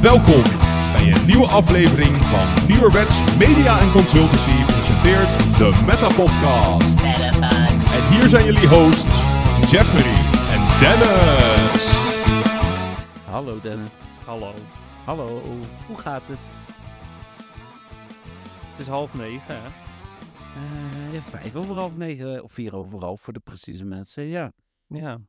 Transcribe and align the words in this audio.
Welkom 0.00 0.42
bij 0.92 1.12
een 1.12 1.26
nieuwe 1.26 1.46
aflevering 1.46 2.24
van 2.24 2.66
Nieuwerwets 2.68 3.20
Media 3.38 3.80
en 3.80 3.90
Consultancy 3.90 4.64
presenteert 4.64 5.58
de 5.58 5.82
Meta 5.86 6.08
Podcast. 6.14 7.00
En 7.92 8.06
hier 8.10 8.28
zijn 8.28 8.44
jullie 8.44 8.68
hosts 8.68 9.14
Jeffrey 9.70 10.14
en 10.52 10.78
Dennis. 10.78 11.90
Hallo 13.30 13.60
Dennis. 13.62 13.92
Hallo. 14.24 14.54
Hallo. 15.04 15.42
Hoe 15.86 15.98
gaat 15.98 16.22
het? 16.26 16.59
Is 18.80 18.86
half 18.88 19.14
negen, 19.14 19.62
hè? 19.62 19.66
Eh, 20.54 21.12
ja, 21.14 21.20
vijf 21.22 21.54
over 21.54 21.74
half 21.74 21.96
negen, 21.96 22.42
of 22.42 22.52
vier 22.52 22.74
over 22.76 22.98
half 23.00 23.20
voor 23.20 23.32
de 23.32 23.40
precieze 23.40 23.84
mensen. 23.84 24.24
Ja, 24.24 24.52
Ja. 24.86 25.20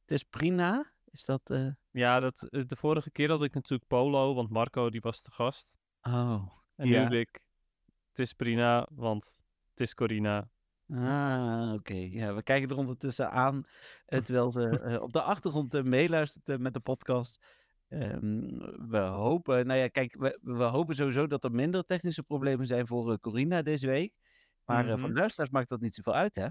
het 0.00 0.10
is 0.10 0.22
prima. 0.22 0.92
Is 1.10 1.24
dat... 1.24 1.40
eh, 1.50 1.66
Ja, 1.90 2.20
dat, 2.20 2.42
eh, 2.42 2.62
de 2.66 2.76
vorige 2.76 3.10
keer 3.10 3.28
had 3.30 3.42
ik 3.42 3.54
natuurlijk 3.54 3.88
Polo, 3.88 4.34
want 4.34 4.50
Marco 4.50 4.90
die 4.90 5.00
was 5.00 5.22
te 5.22 5.30
gast. 5.30 5.78
Oh. 6.02 6.42
En 6.76 6.88
Ja. 6.88 6.96
nu 6.96 6.96
heb 7.02 7.12
ik, 7.12 7.40
het 8.08 8.18
is 8.18 8.32
Prina, 8.32 8.88
want 8.92 9.36
het 9.70 9.80
is 9.80 9.94
Corina. 9.94 10.48
Ah, 10.88 11.72
oké. 11.72 11.94
Ja, 11.94 12.34
we 12.34 12.42
kijken 12.42 12.68
er 12.70 12.76
ondertussen 12.76 13.30
aan, 13.30 13.64
eh, 14.06 14.20
terwijl 14.20 14.52
ze 14.52 14.68
eh, 14.80 15.02
op 15.02 15.12
de 15.12 15.22
achtergrond 15.22 15.74
eh, 15.74 15.82
meeluistert 15.82 16.48
eh, 16.48 16.56
met 16.56 16.74
de 16.74 16.80
podcast. 16.80 17.61
Ehm, 17.92 18.48
we 18.90 18.98
hopen, 18.98 19.66
nou 19.66 19.78
ja, 19.80 19.88
kijk, 19.88 20.16
we, 20.18 20.38
we 20.42 20.62
hopen 20.62 20.94
sowieso 20.94 21.26
dat 21.26 21.44
er 21.44 21.52
minder 21.52 21.84
technische 21.84 22.22
problemen 22.22 22.66
zijn 22.66 22.86
voor 22.86 23.10
eh, 23.12 23.18
Corina 23.18 23.62
deze 23.62 23.86
week. 23.86 24.14
Maar 24.64 24.84
voor 24.84 24.98
Mhm. 24.98 25.06
de 25.12 25.18
luisteraars 25.18 25.50
maakt 25.50 25.68
dat 25.68 25.80
niet 25.80 25.94
zoveel 25.94 26.14
uit, 26.14 26.34
hè? 26.34 26.46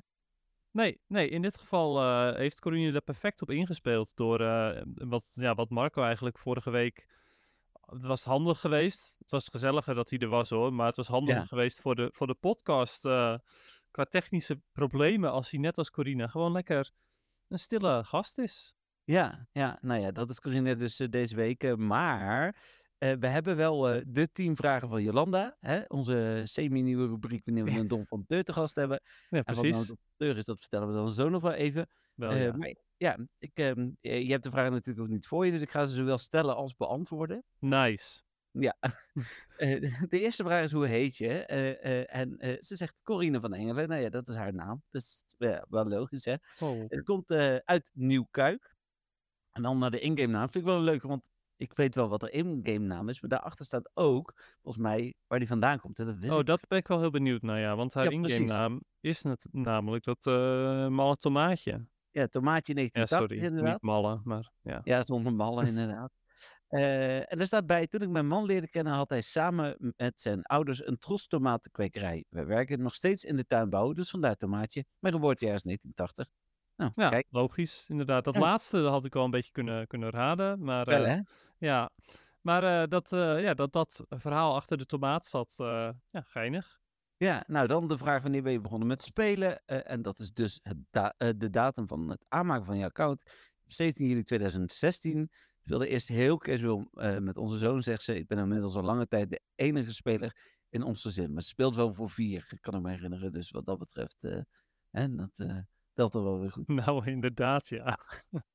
Nee, 0.72 1.02
nee, 1.08 1.30
in 1.30 1.42
dit 1.42 1.58
geval 1.58 2.00
eh, 2.00 2.36
heeft 2.36 2.60
Corina 2.60 2.94
er 2.96 3.02
perfect 3.02 3.42
op 3.42 3.50
ingespeeld 3.50 4.16
door 4.16 4.42
eh, 4.42 4.82
wat, 4.86 5.26
ja, 5.30 5.54
wat 5.56 5.70
Marco 5.70 6.02
eigenlijk 6.04 6.38
vorige 6.38 6.70
week... 6.70 7.08
Het 7.86 8.02
was 8.02 8.24
handig 8.24 8.60
geweest. 8.60 9.16
Het 9.20 9.32
was 9.32 9.48
gezelliger 9.48 9.96
dat 9.96 10.10
hij 10.10 10.20
er 10.20 10.28
was 10.28 10.50
hoor, 10.50 10.74
maar 10.74 10.88
het 10.88 10.96
was 10.96 11.08
handiger 11.08 11.42
Ja. 11.42 11.48
geweest 11.48 11.82
voor 11.82 11.96
de, 11.96 12.10
voor 12.14 12.28
de 12.28 12.34
podcast 12.34 13.02
qua 13.92 14.06
technische 14.10 14.62
problemen 14.72 15.32
als 15.32 15.52
hij 15.52 15.60
net 15.60 15.78
als 15.78 15.92
Corina 15.92 16.28
gewoon 16.28 16.52
lekker 16.52 16.92
een 17.48 17.60
stille 17.60 18.04
gast 18.04 18.38
is. 18.38 18.74
Ja, 19.04 19.48
ja, 19.52 19.78
nou 19.82 20.02
ja, 20.02 20.12
dat 20.12 20.30
is 20.30 20.40
Corinne 20.40 20.76
dus 20.76 21.00
eh, 21.00 21.10
deze 21.10 21.36
week. 21.36 21.64
eh, 21.64 21.76
maar 21.76 22.56
eh, 22.98 23.14
we 23.20 23.28
hebben 23.28 23.56
wel 23.56 24.02
de 24.08 24.32
tien 24.32 24.56
vragen 24.56 24.90
van 24.90 25.04
Jolanda. 25.04 25.58
Hè? 25.60 25.82
Onze 25.88 26.42
semi-nieuwe 26.44 27.08
rubriek 27.08 27.46
wanneer 27.46 27.64
we 27.64 27.72
een 27.72 27.88
Dom 27.88 28.08
van 28.08 28.24
Deur 28.28 28.44
te 28.44 28.54
gast 28.54 28.76
hebben. 28.76 29.02
Ja, 29.04 29.38
En 29.44 29.44
wat 29.56 29.64
nou 29.64 29.70
precies. 29.70 29.94
Deur 30.18 30.38
is, 30.38 30.46
dat 30.46 30.60
vertellen 30.60 30.88
we 30.88 30.94
dan 30.94 31.10
zo 31.10 31.30
nog 31.30 31.42
wel 31.42 31.54
even. 31.54 31.88
Wel, 32.16 32.36
ja. 32.36 32.52
Maar 32.58 32.76
ja, 32.98 33.18
ik, 33.38 33.52
ehm, 33.54 33.90
eh, 34.02 34.22
je 34.22 34.32
hebt 34.32 34.44
de 34.44 34.52
vragen 34.52 34.72
natuurlijk 34.72 35.06
ook 35.06 35.14
niet 35.14 35.28
voor 35.28 35.46
je, 35.46 35.52
dus 35.52 35.62
ik 35.62 35.72
ga 35.72 35.86
ze 35.86 35.94
zowel 35.96 36.18
stellen 36.18 36.56
als 36.56 36.76
beantwoorden. 36.76 37.44
Nice. 37.60 38.22
Ja. 38.52 38.76
De 40.10 40.20
eerste 40.20 40.44
vraag 40.44 40.64
is 40.64 40.72
hoe 40.72 40.86
heet 40.86 41.18
je? 41.18 41.46
En 42.06 42.36
ze 42.60 42.76
zegt 42.76 43.02
Corine 43.04 43.40
van 43.40 43.54
Engelen. 43.54 43.88
Nou 43.90 44.02
ja, 44.02 44.10
dat 44.10 44.28
is 44.28 44.36
haar 44.36 44.54
naam. 44.54 44.84
Dus 44.90 45.24
ja, 45.38 45.66
wel 45.70 45.86
logisch, 45.86 46.26
hè? 46.26 46.36
Oh. 46.60 46.84
Het 46.88 47.04
komt 47.04 47.32
uit 47.66 47.92
Nieuwkuik. 47.94 48.76
En 49.52 49.62
dan 49.62 49.78
naar 49.78 49.92
de 49.92 50.00
in-game 50.00 50.32
naam. 50.32 50.42
Vind 50.50 50.56
ik 50.56 50.70
wel 50.70 50.76
een 50.76 50.84
leuke, 50.84 51.08
want 51.08 51.24
ik 51.56 51.74
weet 51.74 51.96
wel 51.96 52.10
wat 52.10 52.24
er 52.24 52.34
in-game 52.34 52.86
naam 52.86 53.10
is. 53.10 53.22
Maar 53.22 53.30
daarachter 53.30 53.66
staat 53.66 53.92
ook, 53.94 54.34
volgens 54.62 54.84
mij, 54.84 55.14
waar 55.28 55.40
die 55.40 55.48
vandaan 55.48 55.80
komt. 55.80 55.96
Dat 55.98 56.16
wist 56.20 56.34
Oh, 56.34 56.40
ik. 56.40 56.46
dat 56.46 56.68
ben 56.68 56.78
ik 56.78 56.88
wel 56.88 57.00
heel 57.00 57.10
benieuwd 57.10 57.42
naar, 57.42 57.60
ja. 57.60 57.76
Want 57.76 57.94
haar 57.94 58.04
Ja, 58.04 58.10
in-game 58.12 58.46
naam 58.46 58.82
is 59.00 59.24
namelijk 59.52 60.04
dat 60.04 60.26
eh 60.26 60.88
malle 60.88 61.16
tomaatje. 61.18 61.86
Ja, 62.12 62.28
tomaatje 62.28 62.74
Ja, 62.74 62.80
1980 62.80 63.18
sorry. 63.18 63.38
inderdaad. 63.44 63.72
Niet 63.74 63.82
malle, 63.82 64.22
maar 64.24 64.52
ja. 64.62 64.82
Ja, 64.84 65.06
zonder 65.06 65.34
mallen 65.34 65.68
inderdaad. 65.68 66.12
Eh, 66.72 67.18
en 67.18 67.40
er 67.40 67.46
staat 67.46 67.66
bij, 67.66 67.88
toen 67.88 68.02
ik 68.02 68.10
mijn 68.10 68.28
man 68.28 68.46
leerde 68.46 68.70
kennen, 68.70 68.94
had 68.94 69.10
hij 69.10 69.22
samen 69.22 69.94
met 69.98 70.22
zijn 70.22 70.44
ouders 70.44 70.86
een 70.88 70.98
tros 70.98 71.28
tomatenkwekerij. 71.28 72.26
We 72.30 72.44
werken 72.46 72.82
nog 72.82 72.94
steeds 72.94 73.24
in 73.24 73.36
de 73.36 73.46
tuinbouw, 73.46 73.94
dus 73.94 74.10
vandaar 74.10 74.36
tomaatje. 74.36 74.86
Mijn 75.00 75.14
geboortejaar 75.14 75.56
is 75.56 75.62
1980. 75.62 76.28
Nou, 76.82 76.92
Ja, 76.96 77.10
kijk, 77.10 77.28
logisch, 77.30 77.86
inderdaad. 77.90 78.24
Dat 78.24 78.34
Ja. 78.34 78.40
laatste 78.40 78.78
had 78.78 79.06
ik 79.06 79.16
al 79.16 79.24
een 79.26 79.32
beetje 79.32 79.52
kunnen, 79.52 79.88
kunnen 79.88 80.10
raden. 80.10 80.64
Maar, 80.64 80.86
wel 80.86 81.04
eh, 81.06 81.14
hè? 81.16 81.20
ja. 81.58 81.90
Maar 82.42 82.82
eh, 82.82 82.88
dat, 82.88 83.12
eh, 83.14 83.42
ja, 83.42 83.54
dat 83.54 83.72
dat 83.74 84.04
verhaal 84.10 84.56
achter 84.56 84.78
de 84.78 84.86
tomaat 84.86 85.26
zat, 85.26 85.56
eh, 85.58 85.90
ja, 86.10 86.22
geinig. 86.22 86.80
Ja, 87.18 87.44
nou 87.48 87.68
dan 87.68 87.88
de 87.88 87.98
vraag 87.98 88.22
wanneer 88.22 88.44
ben 88.44 88.52
je 88.52 88.60
begonnen 88.62 88.88
met 88.88 89.04
spelen? 89.04 89.62
Eh, 89.66 89.92
en 89.92 90.02
dat 90.02 90.20
is 90.20 90.32
dus 90.34 90.60
het 90.64 90.78
da- 90.90 91.14
de 91.18 91.50
datum 91.50 91.88
van 91.88 92.10
het 92.10 92.26
aanmaken 92.30 92.66
van 92.66 92.78
je 92.78 92.86
account. 92.86 93.24
17 93.68 94.08
juli 94.08 94.24
2016. 94.24 95.22
Ik 95.22 95.68
speelde 95.68 95.88
eerst 95.88 96.08
heel 96.08 96.38
casual 96.38 96.88
eh, 96.94 97.18
met 97.18 97.38
onze 97.38 97.58
zoon, 97.58 97.82
zegt 97.84 98.04
ze. 98.04 98.16
Ik 98.18 98.28
ben 98.28 98.38
inmiddels 98.38 98.76
al 98.76 98.84
lange 98.84 99.08
tijd 99.08 99.30
de 99.30 99.42
enige 99.56 99.94
speler 99.94 100.36
in 100.70 100.84
ons 100.84 101.02
gezin. 101.02 101.34
Maar 101.34 101.42
ze 101.42 101.48
speelt 101.48 101.76
wel 101.76 101.94
voor 101.94 102.10
vier, 102.10 102.58
kan 102.62 102.76
ik 102.76 102.82
me 102.82 102.90
herinneren. 102.90 103.32
Dus 103.32 103.52
wat 103.52 103.66
dat 103.66 103.78
betreft, 103.78 104.24
eh, 104.24 104.40
hè, 104.90 105.16
dat 105.16 105.40
eh, 105.40 105.58
wel 106.10 106.40
weer 106.40 106.52
goed. 106.52 106.68
Nou, 106.68 107.06
inderdaad, 107.06 107.68
ja. 107.68 108.00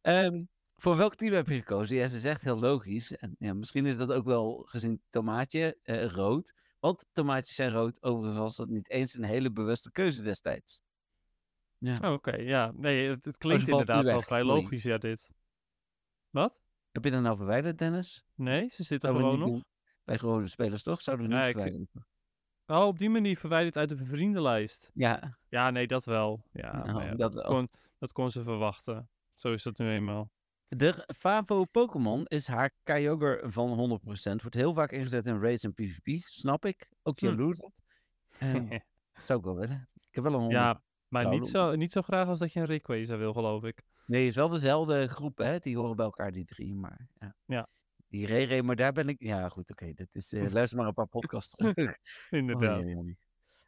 Ehm, 0.00 0.44
voor 0.76 0.96
welk 0.96 1.14
team 1.14 1.32
heb 1.32 1.48
je 1.48 1.54
gekozen? 1.54 1.96
Ja, 1.96 2.06
ze 2.06 2.18
zegt 2.18 2.42
heel 2.42 2.58
logisch. 2.58 3.16
En 3.16 3.36
ja, 3.38 3.54
misschien 3.54 3.86
is 3.86 3.96
dat 3.96 4.12
ook 4.12 4.24
wel 4.24 4.62
gezien 4.68 5.02
tomaatje 5.10 5.78
eh, 5.82 6.06
rood. 6.06 6.54
Want 6.80 7.06
tomaatjes 7.12 7.54
zijn 7.54 7.70
rood. 7.70 8.02
Overigens 8.02 8.38
was 8.38 8.56
dat 8.56 8.68
niet 8.68 8.90
eens 8.90 9.14
een 9.14 9.24
hele 9.24 9.52
bewuste 9.52 9.90
keuze 9.90 10.22
destijds. 10.22 10.82
Ja. 11.78 11.98
Oh, 12.02 12.12
Oké, 12.12 12.36
ja. 12.36 12.72
Nee, 12.74 13.08
het, 13.08 13.24
het 13.24 13.36
klinkt 13.36 13.68
inderdaad 13.68 14.04
wel 14.04 14.22
vrij 14.22 14.44
logisch, 14.44 14.82
ja, 14.82 14.98
dit. 14.98 15.30
Wat? 16.30 16.62
Heb 16.90 17.04
je 17.04 17.10
dat 17.10 17.22
nou 17.22 17.36
verwijderd, 17.36 17.78
Dennis? 17.78 18.24
Nee, 18.34 18.68
ze 18.68 18.82
zitten 18.82 19.08
Zouden 19.08 19.22
gewoon 19.22 19.38
nog. 19.38 19.48
doen 19.48 19.64
Bij 20.04 20.18
gewone 20.18 20.48
spelers 20.48 20.82
toch? 20.82 21.02
Zouden 21.02 21.28
we 21.28 21.34
niet 21.34 21.44
Ja, 21.44 21.64
ik-? 21.64 21.86
Oh, 22.66 22.86
op 22.86 22.98
die 22.98 23.10
manier 23.10 23.36
verwijderd 23.36 23.76
uit 23.76 23.88
de 23.88 23.96
vriendenlijst. 24.04 24.90
Ja, 24.94 25.38
Ja, 25.48 25.70
nee, 25.70 25.86
dat 25.86 26.04
wel. 26.04 26.44
Ja, 26.52 26.84
Nou, 26.84 27.02
ja, 27.04 27.14
dat 27.14 27.42
kon, 27.42 27.68
dat 27.98 28.12
kon 28.12 28.30
ze 28.30 28.42
verwachten. 28.42 29.08
Zo 29.28 29.52
is 29.52 29.62
dat 29.62 29.78
nu 29.78 29.90
eenmaal. 29.90 30.30
de 30.68 31.08
Favo 31.16 31.64
Pokémon 31.64 32.24
is 32.26 32.46
haar 32.46 32.70
Kyogre 32.82 33.40
van 33.50 34.00
100%. 34.00 34.40
Wordt 34.40 34.54
heel 34.54 34.74
vaak 34.74 34.92
ingezet 34.92 35.26
in 35.26 35.40
raids 35.40 35.64
en 35.64 35.74
PvP, 35.74 36.18
snap 36.18 36.64
ik. 36.64 36.88
Ook 37.02 37.18
Hm. 37.20 37.26
jaloers 37.26 37.60
op. 37.60 37.72
Dat 38.38 38.46
zou 39.26 39.38
ik 39.38 39.44
wel 39.44 39.56
willen. 39.56 39.88
Ik 40.08 40.14
heb 40.14 40.24
wel 40.24 40.32
een 40.34 40.40
100. 40.40 40.60
ja, 40.62 40.82
maar 41.08 41.28
niet 41.28 41.46
zo, 41.46 41.74
niet 41.74 41.92
zo 41.92 42.02
graag 42.02 42.28
als 42.28 42.38
dat 42.38 42.52
je 42.52 42.60
een 42.60 42.66
Rayquaza 42.66 43.16
wil, 43.16 43.32
geloof 43.32 43.64
ik. 43.64 43.82
Nee, 44.06 44.20
het 44.20 44.30
is 44.30 44.36
wel 44.36 44.48
dezelfde 44.48 45.08
groep, 45.08 45.38
hè? 45.38 45.58
Die 45.58 45.76
horen 45.76 45.96
bij 45.96 46.04
elkaar, 46.04 46.32
die 46.32 46.44
drie. 46.44 46.74
Maar 46.74 47.08
ja. 47.20 47.34
Ja. 47.46 47.68
Die 48.12 48.26
Rere, 48.26 48.62
maar 48.62 48.76
daar 48.76 48.92
ben 48.92 49.08
ik... 49.08 49.16
Ja, 49.18 49.48
goed, 49.48 49.70
oké. 49.70 49.92
dat 49.92 50.14
is. 50.14 50.32
eh, 50.32 50.50
luister 50.52 50.78
maar 50.78 50.86
een 50.86 50.94
paar 50.94 51.06
podcasts 51.08 51.54
terug. 51.54 51.96
Inderdaad. 52.30 52.84
Oh. 52.84 53.10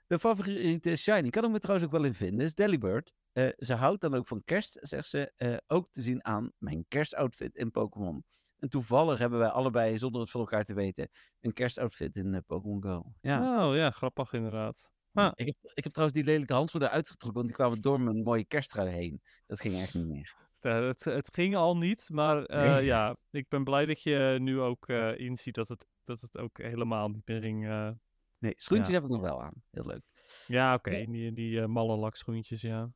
De 0.07 0.19
favoriete 0.19 0.97
Shiny, 0.97 1.31
kan 1.31 1.45
ik 1.45 1.51
me 1.51 1.59
trouwens 1.59 1.87
ook 1.87 1.93
wel 1.93 2.05
in 2.05 2.15
vinden, 2.15 2.45
is 2.45 2.55
Delibird. 2.55 3.13
Eh, 3.33 3.49
ze 3.57 3.75
houdt 3.75 4.01
dan 4.01 4.15
ook 4.15 4.27
van 4.27 4.45
kerst, 4.45 4.79
zegt 4.81 5.09
ze. 5.09 5.33
eh, 5.37 5.57
ook 5.67 5.89
te 5.91 6.03
zien 6.03 6.25
aan 6.25 6.53
mijn 6.59 6.85
kerstoutfit 6.89 7.57
in 7.57 7.71
Pokémon. 7.71 8.25
En 8.59 8.69
toevallig 8.69 9.19
hebben 9.19 9.39
wij 9.39 9.49
allebei, 9.49 9.99
zonder 9.99 10.21
het 10.21 10.31
van 10.31 10.41
elkaar 10.41 10.65
te 10.65 10.75
weten, 10.75 11.09
een 11.41 11.53
kerstoutfit 11.53 12.17
in 12.17 12.35
eh, 12.35 12.41
Pokémon 12.47 12.83
Go. 12.83 13.13
Ja. 13.21 13.69
Oh 13.69 13.75
ja, 13.77 13.91
grappig 13.91 14.33
inderdaad. 14.33 14.91
Ah. 15.13 15.33
Ik, 15.35 15.47
heb, 15.47 15.57
ik 15.75 15.85
heb 15.85 15.93
trouwens 15.93 16.19
die 16.21 16.29
lelijke 16.29 16.53
handschoenen 16.53 16.91
uitgetrokken, 16.91 17.35
want 17.43 17.47
die 17.47 17.57
kwamen 17.57 17.79
door 17.83 18.01
mijn 18.01 18.23
mooie 18.23 18.45
kersttrui 18.45 18.89
heen. 18.91 19.23
Dat 19.47 19.61
ging 19.61 19.75
echt 19.75 19.95
niet 19.95 20.07
meer. 20.07 20.35
Ja, 20.65 20.83
het, 20.83 21.05
het 21.05 21.35
ging 21.35 21.57
al 21.57 21.77
niet, 21.77 22.09
maar 22.13 22.45
eh, 22.45 22.75
Nee. 22.75 22.85
ja, 22.85 23.17
ik 23.31 23.49
ben 23.49 23.65
blij 23.65 23.87
dat 23.87 24.03
je 24.03 24.37
nu 24.41 24.61
ook 24.61 24.89
eh, 24.89 25.19
inziet 25.19 25.55
dat 25.55 25.69
het, 25.69 25.87
dat 26.05 26.21
het 26.21 26.39
ook 26.39 26.59
helemaal 26.59 27.09
niet 27.09 27.27
meer 27.29 27.41
ging. 27.41 27.67
eh. 27.69 27.91
Nee, 28.39 28.55
schoentjes 28.57 28.89
Ja. 28.89 28.95
heb 28.95 29.05
ik 29.05 29.11
nog 29.11 29.21
wel 29.21 29.43
aan. 29.43 29.63
Heel 29.71 29.87
leuk. 29.87 30.03
Ja, 30.47 30.75
oké, 30.75 30.95
Ja. 30.97 31.07
die, 31.07 31.33
die 31.33 31.61
eh, 31.61 31.67
malle 31.67 31.97
lakschoentjes, 31.97 32.61
ja. 32.61 32.91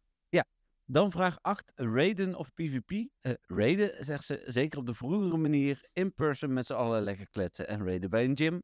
Dan 0.91 1.11
vraag 1.11 1.39
8. 1.43 1.73
Raiden 1.75 2.35
of 2.35 2.55
PvP? 2.55 2.91
Eh 3.21 3.33
raiden, 3.47 4.05
zegt 4.05 4.25
ze, 4.25 4.43
zeker 4.47 4.79
op 4.79 4.87
de 4.87 4.95
vroegere 4.95 5.37
manier. 5.37 5.89
In 5.93 6.15
person 6.15 6.53
met 6.53 6.67
z'n 6.67 6.73
allen 6.75 7.03
lekker 7.03 7.29
kletsen 7.31 7.69
en 7.69 7.85
raiden 7.85 8.11
bij 8.11 8.25
een 8.25 8.37
gym. 8.37 8.63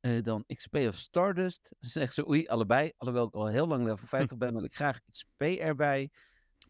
Eh, 0.00 0.22
dan 0.22 0.44
XP 0.46 0.74
of 0.74 0.94
Stardust. 0.94 1.74
Zegt 1.80 2.14
ze, 2.14 2.28
oei, 2.28 2.46
allebei. 2.46 2.92
Alhoewel 2.96 3.26
ik 3.26 3.34
al 3.34 3.46
heel 3.46 3.66
lang 3.66 3.84
level 3.84 4.06
50 4.06 4.36
ben, 4.42 4.52
wil 4.52 4.64
ik 4.64 4.74
graag 4.74 4.98
XP 5.10 5.40
erbij. 5.42 6.10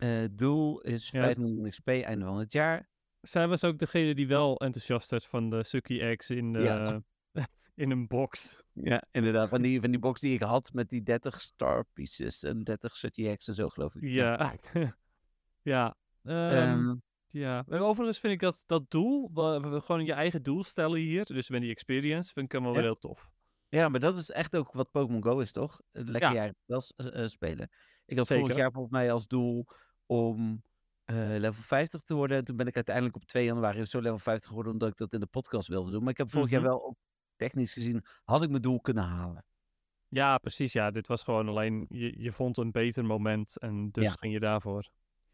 Eh, 0.00 0.25
doel 0.32 0.81
is 0.81 1.11
Ja. 1.11 1.23
5 1.23 1.37
miljoen 1.37 1.69
XP 1.70 1.88
einde 1.88 2.25
van 2.25 2.38
het 2.38 2.52
jaar. 2.52 2.88
Zij 3.20 3.49
was 3.49 3.64
ook 3.64 3.79
degene 3.79 4.14
die 4.14 4.26
wel 4.26 4.56
enthousiast 4.61 5.11
werd 5.11 5.26
van 5.26 5.50
de 5.50 5.62
Sucky 5.62 6.00
Eggs 6.00 6.31
in, 6.31 6.52
Ja. 6.52 6.85
eh, 7.32 7.44
in 7.75 7.91
een 7.91 8.06
box. 8.06 8.62
Ja, 8.73 9.02
inderdaad. 9.11 9.49
Van 9.49 9.62
die, 9.62 9.81
van 9.81 9.91
die 9.91 10.00
box 10.00 10.20
die 10.20 10.35
ik 10.35 10.43
had 10.43 10.73
met 10.73 10.88
die 10.88 11.02
30 11.02 11.41
star 11.41 11.85
pieces 11.93 12.43
en 12.43 12.64
30 12.64 12.97
Sutty 12.97 13.35
X 13.37 13.49
en 13.49 13.55
zo, 13.55 13.69
geloof 13.69 13.94
ik. 13.94 14.02
Ja. 14.02 14.55
ja. 15.62 15.94
Ehm, 16.23 16.35
Ehm, 16.55 16.94
Ja, 17.32 17.64
en 17.69 17.81
overigens 17.81 18.19
vind 18.19 18.32
ik 18.32 18.41
dat, 18.41 18.62
dat 18.67 18.91
doel, 18.91 19.31
gewoon 19.81 20.05
je 20.05 20.12
eigen 20.12 20.43
doel 20.43 20.64
stellen 20.64 20.99
hier, 21.00 21.25
dus 21.25 21.50
met 21.50 21.61
die 21.61 21.70
experience, 21.70 22.32
vind 22.32 22.47
ik 22.47 22.52
helemaal 22.52 22.73
Ja. 22.75 22.79
weer 22.81 22.88
heel 22.91 22.99
tof. 22.99 23.31
Ja, 23.69 23.88
maar 23.88 24.00
dat 24.00 24.19
is 24.19 24.31
echt 24.31 24.56
ook 24.56 24.73
wat 24.73 24.91
Pokémon 24.91 25.23
Go 25.23 25.38
is, 25.38 25.52
toch? 25.52 25.81
Eh, 25.93 26.02
Lekker 26.05 26.32
Ja. 26.32 26.52
eh, 26.67 27.23
eh, 27.23 27.29
spelen. 27.29 27.70
Ik 28.06 28.17
had 28.17 28.26
vorig 28.26 28.43
Zeker. 28.43 28.58
jaar 28.58 28.73
volgens 28.73 28.93
mij 28.93 29.12
als 29.12 29.26
doel 29.26 29.67
om 30.10 30.62
eh, 31.04 31.16
level 31.16 31.62
50 31.62 32.00
te 32.00 32.14
worden. 32.14 32.36
En 32.36 32.44
toen 32.44 32.56
ben 32.56 32.66
ik 32.66 32.74
uiteindelijk 32.74 33.16
op 33.16 33.24
2 33.24 33.44
januari 33.44 33.84
zo 33.84 34.00
level 34.00 34.18
50 34.18 34.48
geworden, 34.48 34.72
omdat 34.72 34.88
ik 34.88 34.96
dat 34.96 35.12
in 35.12 35.20
de 35.20 35.26
podcast 35.26 35.68
wilde 35.68 35.90
doen. 35.90 36.00
Maar 36.02 36.10
ik 36.10 36.18
heb 36.18 36.30
vorig 36.30 36.46
Mhm. 36.50 36.54
jaar 36.54 36.68
wel, 36.68 36.84
ook 36.86 36.96
technisch 37.36 37.72
gezien, 37.72 38.04
had 38.24 38.42
ik 38.42 38.50
mijn 38.50 38.62
doel 38.62 38.80
kunnen 38.80 39.04
halen. 39.04 39.44
Ja, 40.08 40.38
precies, 40.38 40.72
ja. 40.72 40.90
Dit 40.90 41.06
was 41.06 41.22
gewoon 41.22 41.48
alleen, 41.48 41.86
je, 41.88 42.22
je 42.22 42.32
vond 42.32 42.56
een 42.58 42.70
beter 42.70 43.04
moment 43.04 43.58
en 43.58 43.90
dus 43.90 44.04
Ja. 44.04 44.10
ging 44.12 44.32
je 44.32 44.40
daarvoor. 44.40 44.88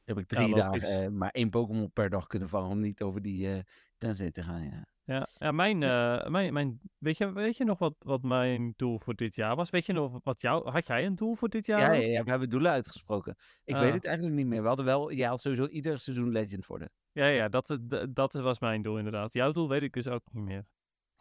Heb 0.04 0.18
ik 0.18 0.28
Ja, 0.30 0.36
drie 0.36 0.54
dagen 0.54 1.04
eh, 1.04 1.08
maar 1.10 1.30
één 1.30 1.50
Pokémon 1.50 1.92
per 1.92 2.10
dag 2.10 2.26
kunnen 2.26 2.48
vangen 2.48 2.70
om 2.70 2.80
niet 2.80 3.02
over 3.02 3.22
die 3.22 3.64
grens 3.98 4.18
heen 4.18 4.32
te 4.32 4.42
gaan. 4.42 4.62
Ja. 4.62 4.86
Ja, 5.06 5.26
ja 5.38 5.52
mijn, 5.52 5.82
eh, 5.82 6.26
mijn, 6.26 6.52
mijn, 6.52 6.80
weet, 6.98 7.16
je, 7.18 7.32
weet 7.32 7.56
je 7.56 7.64
nog 7.64 7.78
wat, 7.78 7.94
wat 7.98 8.22
mijn 8.22 8.72
doel 8.76 8.98
voor 8.98 9.14
dit 9.14 9.34
jaar 9.34 9.56
was? 9.56 9.70
Weet 9.70 9.86
je 9.86 9.92
nog 9.92 10.20
wat 10.22 10.40
jou, 10.40 10.70
had 10.70 10.86
jij 10.86 11.06
een 11.06 11.14
doel 11.14 11.34
voor 11.34 11.48
dit 11.48 11.66
jaar? 11.66 11.78
Ja, 11.78 11.92
ja, 11.92 12.06
ja, 12.08 12.22
we 12.24 12.30
hebben 12.30 12.48
doelen 12.50 12.70
uitgesproken. 12.72 13.36
Ik 13.64 13.74
Ah. 13.74 13.80
weet 13.80 13.92
het 13.92 14.04
eigenlijk 14.04 14.36
niet 14.36 14.46
meer. 14.46 14.60
We 14.62 14.66
hadden 14.68 14.84
wel, 14.84 15.12
jij 15.12 15.28
had 15.28 15.40
sowieso 15.40 15.66
ieder 15.66 15.98
seizoen 15.98 16.30
legend 16.32 16.66
worden. 16.66 16.90
Ja, 17.12 17.26
ja, 17.26 17.48
dat, 17.48 17.70
eh, 17.70 18.02
dat 18.10 18.32
was 18.34 18.58
mijn 18.60 18.82
doel 18.82 18.96
inderdaad. 18.98 19.32
Jouw 19.32 19.52
doel 19.52 19.68
weet 19.68 19.82
ik 19.82 19.92
dus 19.92 20.08
ook 20.08 20.22
niet 20.32 20.44
meer. 20.44 20.66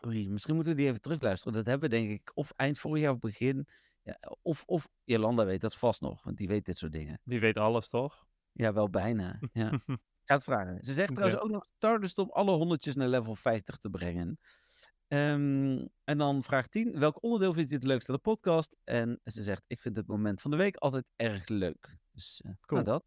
Oei, 0.05 0.29
misschien 0.29 0.55
moeten 0.55 0.73
we 0.73 0.77
die 0.79 0.87
even 0.87 1.01
terugluisteren. 1.01 1.53
Dat 1.53 1.65
hebben 1.65 1.89
we 1.89 1.95
denk 1.95 2.09
ik 2.09 2.31
of 2.33 2.51
eind 2.55 2.79
vorig 2.79 3.01
jaar 3.01 3.11
of 3.13 3.19
begin. 3.19 3.67
Ja, 4.01 4.17
of, 4.41 4.63
of 4.65 4.87
Jolanda 5.03 5.45
weet 5.45 5.61
dat 5.61 5.75
vast 5.75 6.01
nog, 6.01 6.23
want 6.23 6.37
die 6.37 6.47
weet 6.47 6.65
dit 6.65 6.77
soort 6.77 6.91
dingen. 6.91 7.21
Die 7.23 7.39
weet 7.39 7.57
alles, 7.57 7.89
toch? 7.89 8.25
Ja, 8.51 8.73
wel 8.73 8.89
bijna. 8.89 9.39
Ja. 9.53 9.71
Ik 10.25 10.31
ga 10.31 10.37
het 10.37 10.43
vragen. 10.43 10.83
Ze 10.83 10.93
zegt 10.93 11.15
trouwens 11.15 11.41
ook 11.41 11.49
nog 11.49 11.65
Stardust 11.75 12.17
om 12.17 12.29
alle 12.29 12.51
honderdjes 12.51 12.95
naar 12.95 13.07
level 13.07 13.35
50 13.35 13.77
te 13.77 13.89
brengen. 13.89 14.39
Ehm, 15.07 15.85
en 16.03 16.17
dan 16.17 16.43
vraag 16.43 16.67
10. 16.67 16.99
Welk 16.99 17.23
onderdeel 17.23 17.53
vind 17.53 17.69
je 17.69 17.75
het 17.75 17.83
leukste 17.83 18.11
aan 18.11 18.17
de 18.17 18.21
podcast? 18.21 18.77
En 18.83 19.19
ze 19.23 19.43
zegt, 19.43 19.63
ik 19.67 19.79
vind 19.79 19.95
het 19.95 20.07
moment 20.07 20.41
van 20.41 20.51
de 20.51 20.57
week 20.57 20.75
altijd 20.75 21.11
erg 21.15 21.47
leuk. 21.47 21.97
Dus 22.11 22.41
eh 22.43 22.51
Cool. 22.61 22.81
nou 22.81 22.83
dat. 22.83 23.05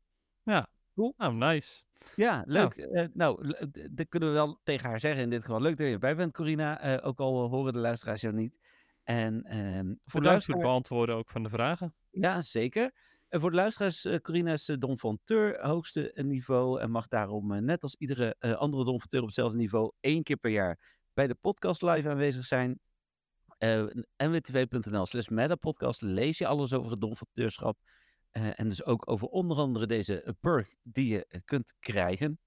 Nou, 1.17 1.35
nice. 1.35 1.83
Ja, 2.17 2.43
leuk. 2.47 2.77
Eh, 2.77 3.07
nou, 3.13 3.55
dat 3.91 4.09
kunnen 4.09 4.29
we 4.29 4.35
wel 4.35 4.61
tegen 4.63 4.89
haar 4.89 5.01
zeggen 5.01 5.23
in 5.23 5.31
dit 5.31 5.45
geval. 5.45 5.61
Leuk 5.61 5.77
dat 5.77 5.87
je 5.87 5.93
erbij 5.93 6.17
bent, 6.17 6.33
Corina. 6.33 6.81
Eh, 6.81 7.07
ook 7.07 7.21
al 7.21 7.49
horen 7.49 7.73
de 7.73 7.79
luisteraars 7.79 8.21
jou 8.21 8.35
niet. 8.35 8.59
En 9.05 9.43
ehm, 9.45 9.59
voor 9.59 9.61
de 9.61 9.77
Bedankt 9.85 10.03
voor 10.05 10.21
het 10.21 10.25
luisteraar... 10.25 10.61
beantwoorden 10.61 11.15
ook 11.15 11.31
van 11.31 11.43
de 11.43 11.49
vragen. 11.49 11.95
Ja, 12.11 12.43
zeker. 12.43 12.93
En 13.29 13.41
voor 13.41 13.51
de 13.51 13.57
luisteraars, 13.57 14.05
eh 14.05 14.19
Corina 14.19 14.53
is 14.53 14.69
eh, 14.69 14.77
Don 14.79 14.99
van 14.99 15.19
Teur, 15.25 15.67
hoogste 15.67 16.13
eh, 16.13 16.25
niveau. 16.25 16.81
En 16.81 16.91
mag 16.91 17.09
daarom, 17.09 17.65
net 17.65 17.83
als 17.83 17.95
iedere 17.95 18.37
andere 18.39 18.85
Don 18.85 19.01
van 19.01 19.09
Teur 19.09 19.21
op 19.21 19.27
hetzelfde 19.27 19.57
niveau, 19.57 19.93
één 20.01 20.23
keer 20.23 20.37
per 20.37 20.51
jaar 20.51 20.97
bij 21.13 21.27
de 21.27 21.35
podcast 21.35 21.83
live 21.83 22.09
aanwezig 22.09 22.45
zijn. 22.45 22.81
Eh 23.59 23.87
nwtv.nl 24.17 25.07
slash 25.07 25.29
metapodcast 25.29 26.03
lees 26.03 26.39
je 26.39 26.47
alles 26.47 26.73
over 26.73 26.91
het 26.91 27.01
Don 27.01 27.17
van 27.17 27.27
Teurschap. 27.33 27.79
En 28.31 28.69
dus 28.69 28.85
ook 28.85 29.11
over 29.11 29.29
onder 29.29 29.57
andere 29.57 29.87
deze 29.87 30.37
perk 30.41 30.77
die 30.83 31.09
je 31.09 31.43
kunt 31.45 31.75
krijgen. 31.81 32.41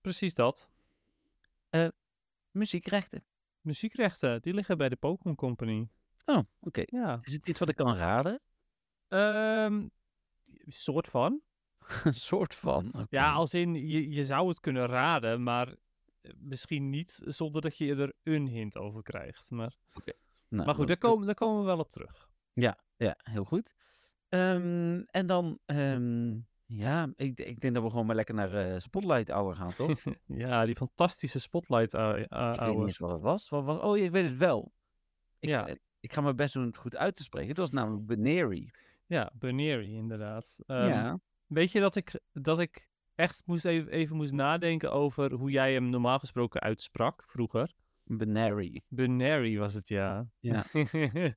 Precies 0.00 0.34
dat. 0.34 0.70
Muziekrechten. 2.50 3.24
Muziekrechten, 3.60 4.42
die 4.42 4.54
liggen 4.54 4.78
bij 4.78 4.88
de 4.88 4.96
Pokémon 4.96 5.36
Company. 5.36 5.88
Oh, 6.24 6.40
oké. 6.60 6.82
Ja. 6.86 7.18
Is 7.22 7.32
het 7.32 7.48
iets 7.48 7.58
wat 7.58 7.68
ik 7.68 7.76
kan 7.76 7.94
raden? 7.94 8.40
Ehm 9.08 9.86
soort 10.66 11.06
van. 11.08 11.40
Een 12.04 12.14
soort 12.30 12.54
van. 12.54 13.06
Ja, 13.10 13.32
als 13.32 13.54
in, 13.54 13.74
je, 13.88 14.10
je 14.10 14.24
zou 14.24 14.48
het 14.48 14.60
kunnen 14.60 14.86
raden, 14.86 15.42
maar 15.42 15.68
eh, 16.20 16.32
misschien 16.38 16.90
niet 16.90 17.20
zonder 17.24 17.60
dat 17.62 17.76
je 17.78 17.94
er 17.94 18.12
een 18.22 18.46
hint 18.48 18.76
over 18.76 19.02
krijgt. 19.02 19.50
Maar, 19.50 19.76
Nou, 20.48 20.64
maar 20.66 20.74
goed, 20.74 20.86
daar 20.86 20.96
komen, 20.96 21.26
daar 21.26 21.34
komen 21.34 21.60
we 21.60 21.66
wel 21.66 21.78
op 21.78 21.90
terug. 21.90 22.28
Ja, 22.52 22.78
ja, 22.96 23.16
heel 23.22 23.44
goed. 23.44 23.74
Ehm, 24.28 25.02
en 25.06 25.26
dan, 25.26 25.58
ehm, 25.64 26.36
ja, 26.66 27.12
ik, 27.16 27.40
ik 27.40 27.60
denk 27.60 27.74
dat 27.74 27.82
we 27.82 27.90
gewoon 27.90 28.06
maar 28.06 28.16
lekker 28.16 28.34
naar 28.34 28.52
eh, 28.54 28.78
Spotlight 28.80 29.28
Hour 29.30 29.54
gaan, 29.56 29.74
toch? 29.74 29.90
ik 29.90 30.18
ja, 30.26 30.64
die 30.64 30.76
fantastische 30.76 31.40
spotlight 31.40 31.94
uh, 31.94 32.12
weet 32.12 32.30
niet 32.30 32.58
hour. 32.58 32.86
eens 32.86 32.98
wat 32.98 33.10
het 33.10 33.20
was. 33.22 33.48
Wat, 33.48 33.64
wat- 33.64 33.82
oh, 33.82 33.96
ik 33.96 34.10
weet 34.10 34.28
het 34.28 34.36
wel. 34.36 34.72
Ik, 35.38 35.48
Ja. 35.48 35.66
eh, 35.68 35.74
ik 36.00 36.12
ga 36.12 36.20
mijn 36.20 36.36
best 36.36 36.54
doen 36.54 36.66
het 36.66 36.76
goed 36.76 36.96
uit 36.96 37.16
te 37.16 37.22
spreken. 37.22 37.48
Het 37.48 37.58
was 37.58 37.70
namelijk 37.70 38.06
Benary. 38.06 38.70
Ja, 39.14 39.30
Buneri 39.34 39.94
inderdaad. 39.94 40.58
Ehm, 40.66 40.88
ja. 40.88 41.20
Weet 41.46 41.72
je 41.72 41.80
dat 41.80 41.96
ik, 41.96 42.20
dat 42.32 42.60
ik 42.60 42.88
echt 43.14 43.42
moest 43.46 43.64
even, 43.64 43.92
even 43.92 44.16
moest 44.16 44.32
nadenken 44.32 44.92
over 44.92 45.32
hoe 45.32 45.50
jij 45.50 45.72
hem 45.72 45.90
normaal 45.90 46.18
gesproken 46.18 46.60
uitsprak 46.60 47.24
vroeger? 47.26 47.74
Benary. 48.04 48.82
Buneri 48.88 49.58
was 49.58 49.74
het, 49.74 49.88
ja. 49.88 50.28
Ja. 50.40 50.64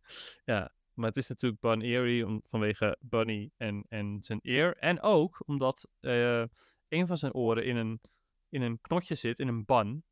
ja, 0.54 0.74
maar 0.94 1.08
het 1.08 1.18
is 1.18 1.28
natuurlijk 1.28 1.62
Bun 1.62 1.82
Eerie 1.82 2.26
om, 2.26 2.42
vanwege 2.46 2.98
Bunny 3.00 3.52
en, 3.58 3.86
en 3.90 4.18
zijn 4.24 4.40
eer. 4.42 4.78
En 4.78 5.02
ook 5.02 5.44
omdat 5.46 5.90
eh, 6.00 6.44
een 6.88 7.08
van 7.08 7.18
zijn 7.18 7.34
oren 7.34 7.66
in 7.66 7.76
een, 7.76 8.02
in 8.50 8.62
een 8.62 8.82
knotje 8.82 9.16
zit, 9.16 9.40
in 9.40 9.48
een 9.48 9.66
ban. 9.66 10.04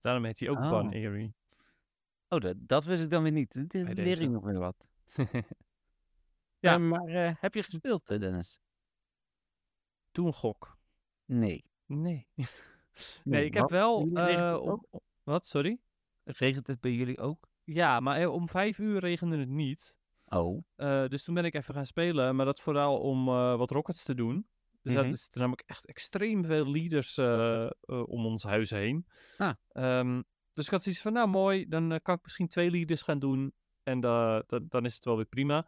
Daarom 0.00 0.24
heet 0.24 0.38
hij 0.38 0.48
ook 0.48 0.60
Bun 0.60 0.86
Oh. 0.86 0.94
Eerie. 0.94 1.34
Oh, 2.28 2.40
dat, 2.40 2.56
dat 2.58 2.84
wist 2.84 3.02
ik 3.02 3.10
dan 3.10 3.22
weer 3.22 3.32
niet. 3.32 3.70
Dit 3.70 3.98
leer 3.98 4.22
ik 4.22 4.30
nog 4.30 4.44
weer 4.44 4.58
wat. 4.58 4.88
Ja. 6.60 6.74
Eh, 6.74 6.80
maar 6.80 7.06
eh, 7.06 7.32
heb 7.40 7.54
je 7.54 7.62
gespeeld, 7.62 8.10
eh, 8.10 8.18
Dennis? 8.20 8.58
Doe 10.10 10.26
een 10.26 10.32
gok. 10.32 10.78
Nee. 11.24 11.64
Nee. 11.86 12.28
Nee, 13.24 13.44
ik 13.44 13.54
heb 13.54 13.70
wel... 13.70 13.96
Om- 14.60 14.84
wat, 15.22 15.46
sorry? 15.46 15.80
Regent 16.24 16.66
het 16.66 16.80
bij 16.80 16.92
jullie 16.92 17.18
ook? 17.18 17.48
Ja, 17.64 18.00
maar 18.00 18.28
om 18.28 18.48
vijf 18.48 18.78
uur 18.78 18.98
regende 18.98 19.38
het 19.38 19.48
niet. 19.48 19.98
Oh. 20.26 20.62
Dus 21.08 21.22
toen 21.22 21.34
ben 21.34 21.44
ik 21.44 21.54
even 21.54 21.74
gaan 21.74 21.86
spelen, 21.86 22.36
maar 22.36 22.46
dat 22.46 22.60
vooral 22.60 22.98
om 23.00 23.24
wat 23.34 23.70
rockets 23.70 24.04
te 24.04 24.14
doen. 24.14 24.48
Dus 24.82 24.94
Mhm. 24.94 25.02
dat 25.04 25.12
is 25.14 25.28
namelijk 25.32 25.62
echt 25.66 25.86
extreem 25.86 26.44
veel 26.44 26.70
leaders 26.70 27.18
om 27.88 28.26
ons 28.26 28.42
huis 28.42 28.70
heen. 28.70 29.06
Ah. 29.38 29.54
Ehm, 29.68 30.22
dus 30.50 30.64
ik 30.64 30.70
had 30.70 30.82
zoiets 30.82 31.02
van, 31.02 31.12
nou 31.12 31.28
mooi, 31.28 31.68
dan 31.68 32.00
kan 32.02 32.14
ik 32.14 32.22
misschien 32.22 32.48
twee 32.48 32.70
leaders 32.70 33.02
gaan 33.02 33.18
doen. 33.18 33.54
En 33.82 34.00
da- 34.00 34.42
da- 34.46 34.60
dan 34.68 34.84
is 34.84 34.94
het 34.94 35.04
wel 35.04 35.16
weer 35.16 35.24
prima. 35.26 35.66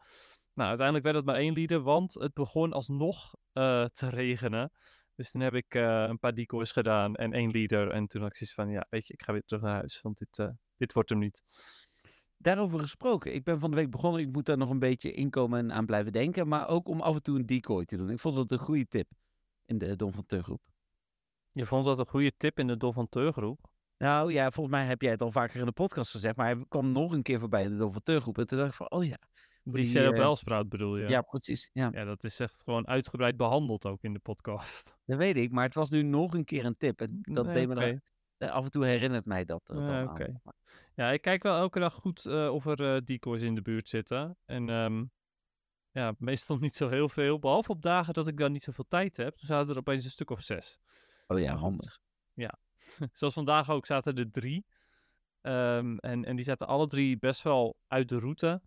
Nou, 0.54 0.68
uiteindelijk 0.68 1.04
werd 1.04 1.16
het 1.16 1.24
maar 1.24 1.36
één 1.36 1.54
leader, 1.54 1.80
want 1.80 2.14
het 2.14 2.34
begon 2.34 2.72
alsnog 2.72 3.34
eh, 3.52 3.84
te 3.84 4.08
regenen. 4.08 4.70
Dus 5.14 5.30
toen 5.30 5.40
heb 5.40 5.54
ik 5.54 5.74
eh, 5.74 6.04
een 6.08 6.18
paar 6.18 6.34
decoys 6.34 6.72
gedaan 6.72 7.14
en 7.14 7.32
één 7.32 7.50
leader. 7.50 7.90
En 7.90 8.06
toen 8.06 8.20
had 8.20 8.30
ik 8.30 8.36
zoiets 8.36 8.54
van, 8.54 8.70
ja, 8.70 8.86
weet 8.90 9.06
je, 9.06 9.12
ik 9.12 9.22
ga 9.22 9.32
weer 9.32 9.44
terug 9.44 9.62
naar 9.62 9.74
huis, 9.74 10.00
want 10.00 10.18
dit, 10.18 10.38
eh, 10.38 10.48
dit 10.76 10.92
wordt 10.92 11.08
hem 11.10 11.18
niet. 11.18 11.42
Daarover 12.36 12.78
gesproken. 12.78 13.34
Ik 13.34 13.44
ben 13.44 13.58
van 13.60 13.70
de 13.70 13.76
week 13.76 13.90
begonnen. 13.90 14.20
Ik 14.20 14.32
moet 14.32 14.44
daar 14.44 14.56
nog 14.56 14.70
een 14.70 14.78
beetje 14.78 15.12
inkomen 15.12 15.58
en 15.58 15.72
aan 15.72 15.86
blijven 15.86 16.12
denken. 16.12 16.48
Maar 16.48 16.68
ook 16.68 16.88
om 16.88 17.00
af 17.00 17.14
en 17.14 17.22
toe 17.22 17.38
een 17.38 17.46
decoy 17.46 17.84
te 17.84 17.96
doen. 17.96 18.10
Ik 18.10 18.20
vond 18.20 18.34
dat 18.34 18.52
een 18.52 18.58
goede 18.58 18.88
tip 18.88 19.10
in 19.64 19.78
de 19.78 19.96
Don 19.96 20.12
van 20.12 20.26
Teur 20.26 20.42
groep. 20.42 20.62
Je 21.50 21.66
vond 21.66 21.84
dat 21.84 21.98
een 21.98 22.06
goede 22.06 22.32
tip 22.36 22.58
in 22.58 22.66
de 22.66 22.76
Dol 22.76 22.92
van 22.92 23.08
Teur 23.08 23.32
groep? 23.32 23.70
Nou 23.98 24.32
ja, 24.32 24.50
volgens 24.50 24.76
mij 24.76 24.86
heb 24.86 25.02
jij 25.02 25.10
het 25.10 25.22
al 25.22 25.32
vaker 25.32 25.60
in 25.60 25.66
de 25.66 25.72
podcast 25.72 26.10
gezegd. 26.10 26.36
Maar 26.36 26.46
hij 26.46 26.64
kwam 26.68 26.92
nog 26.92 27.12
een 27.12 27.22
keer 27.22 27.38
voorbij 27.38 27.62
in 27.62 27.70
de 27.70 27.76
Don 27.76 27.92
van 27.92 28.02
Teur 28.02 28.20
groep. 28.20 28.38
En 28.38 28.46
toen 28.46 28.58
dacht 28.58 28.70
ik 28.70 28.76
van, 28.76 28.90
oh 28.90 29.04
ja. 29.04 29.18
Die, 29.64 29.86
Shadow 29.86 30.36
eh, 30.44 30.60
bedoel 30.68 30.96
je? 30.96 31.08
Ja, 31.08 31.22
precies. 31.22 31.70
Ja, 31.72 31.90
Ja, 31.92 32.04
dat 32.04 32.24
is 32.24 32.40
echt 32.40 32.62
gewoon 32.62 32.86
uitgebreid 32.88 33.36
behandeld 33.36 33.86
ook 33.86 34.02
in 34.02 34.12
de 34.12 34.18
podcast. 34.18 34.96
dat 35.06 35.18
weet 35.18 35.36
ik. 35.36 35.50
Maar 35.52 35.64
het 35.64 35.74
was 35.74 35.90
nu 35.90 36.02
nog 36.02 36.34
een 36.34 36.44
keer 36.44 36.64
een 36.64 36.76
tip. 36.76 37.00
En 37.00 37.18
dat 37.22 37.44
Nee, 37.44 37.54
deed 37.54 37.68
me 37.68 37.74
dan- 37.74 38.00
eh, 38.38 38.50
af 38.50 38.64
en 38.64 38.70
toe 38.70 38.84
herinnert 38.84 39.24
mij 39.24 39.44
dat. 39.44 39.70
eh, 39.70 39.86
Ja. 39.86 40.28
Ja, 40.94 41.10
ik 41.10 41.22
kijk 41.22 41.42
wel 41.42 41.56
elke 41.58 41.78
dag 41.78 41.94
goed 41.94 42.26
of 42.26 42.66
er 42.66 42.94
eh, 42.94 43.00
decoys 43.04 43.42
in 43.42 43.54
de 43.54 43.62
buurt 43.62 43.88
zitten. 43.88 44.36
En 44.44 44.68
ehm, 44.68 45.04
ja, 45.90 46.14
meestal 46.18 46.56
niet 46.66 46.74
zo 46.74 46.88
heel 46.88 47.08
veel. 47.08 47.38
Behalve 47.38 47.70
op 47.70 47.82
dagen 47.82 48.14
dat 48.14 48.26
ik 48.26 48.36
dan 48.38 48.52
niet 48.52 48.62
zoveel 48.62 48.86
tijd 48.88 49.16
heb. 49.16 49.36
Dan 49.36 49.46
zaten 49.46 49.72
er 49.72 49.78
opeens 49.78 50.04
een 50.04 50.10
stuk 50.10 50.30
of 50.30 50.42
zes. 50.42 50.78
Oh 51.26 51.38
ja, 51.38 51.54
handig. 51.56 52.00
Zoals 53.12 53.34
vandaag 53.34 53.70
ook 53.70 53.86
zaten 53.86 54.14
er 54.16 54.30
drie. 54.30 54.66
Ehm, 55.40 55.96
en, 55.96 56.24
en 56.24 56.36
die 56.36 56.44
zaten 56.44 56.66
alle 56.66 56.86
drie 56.86 57.18
best 57.18 57.42
wel 57.42 57.76
uit 57.86 58.08
de 58.08 58.18
route. 58.18 58.62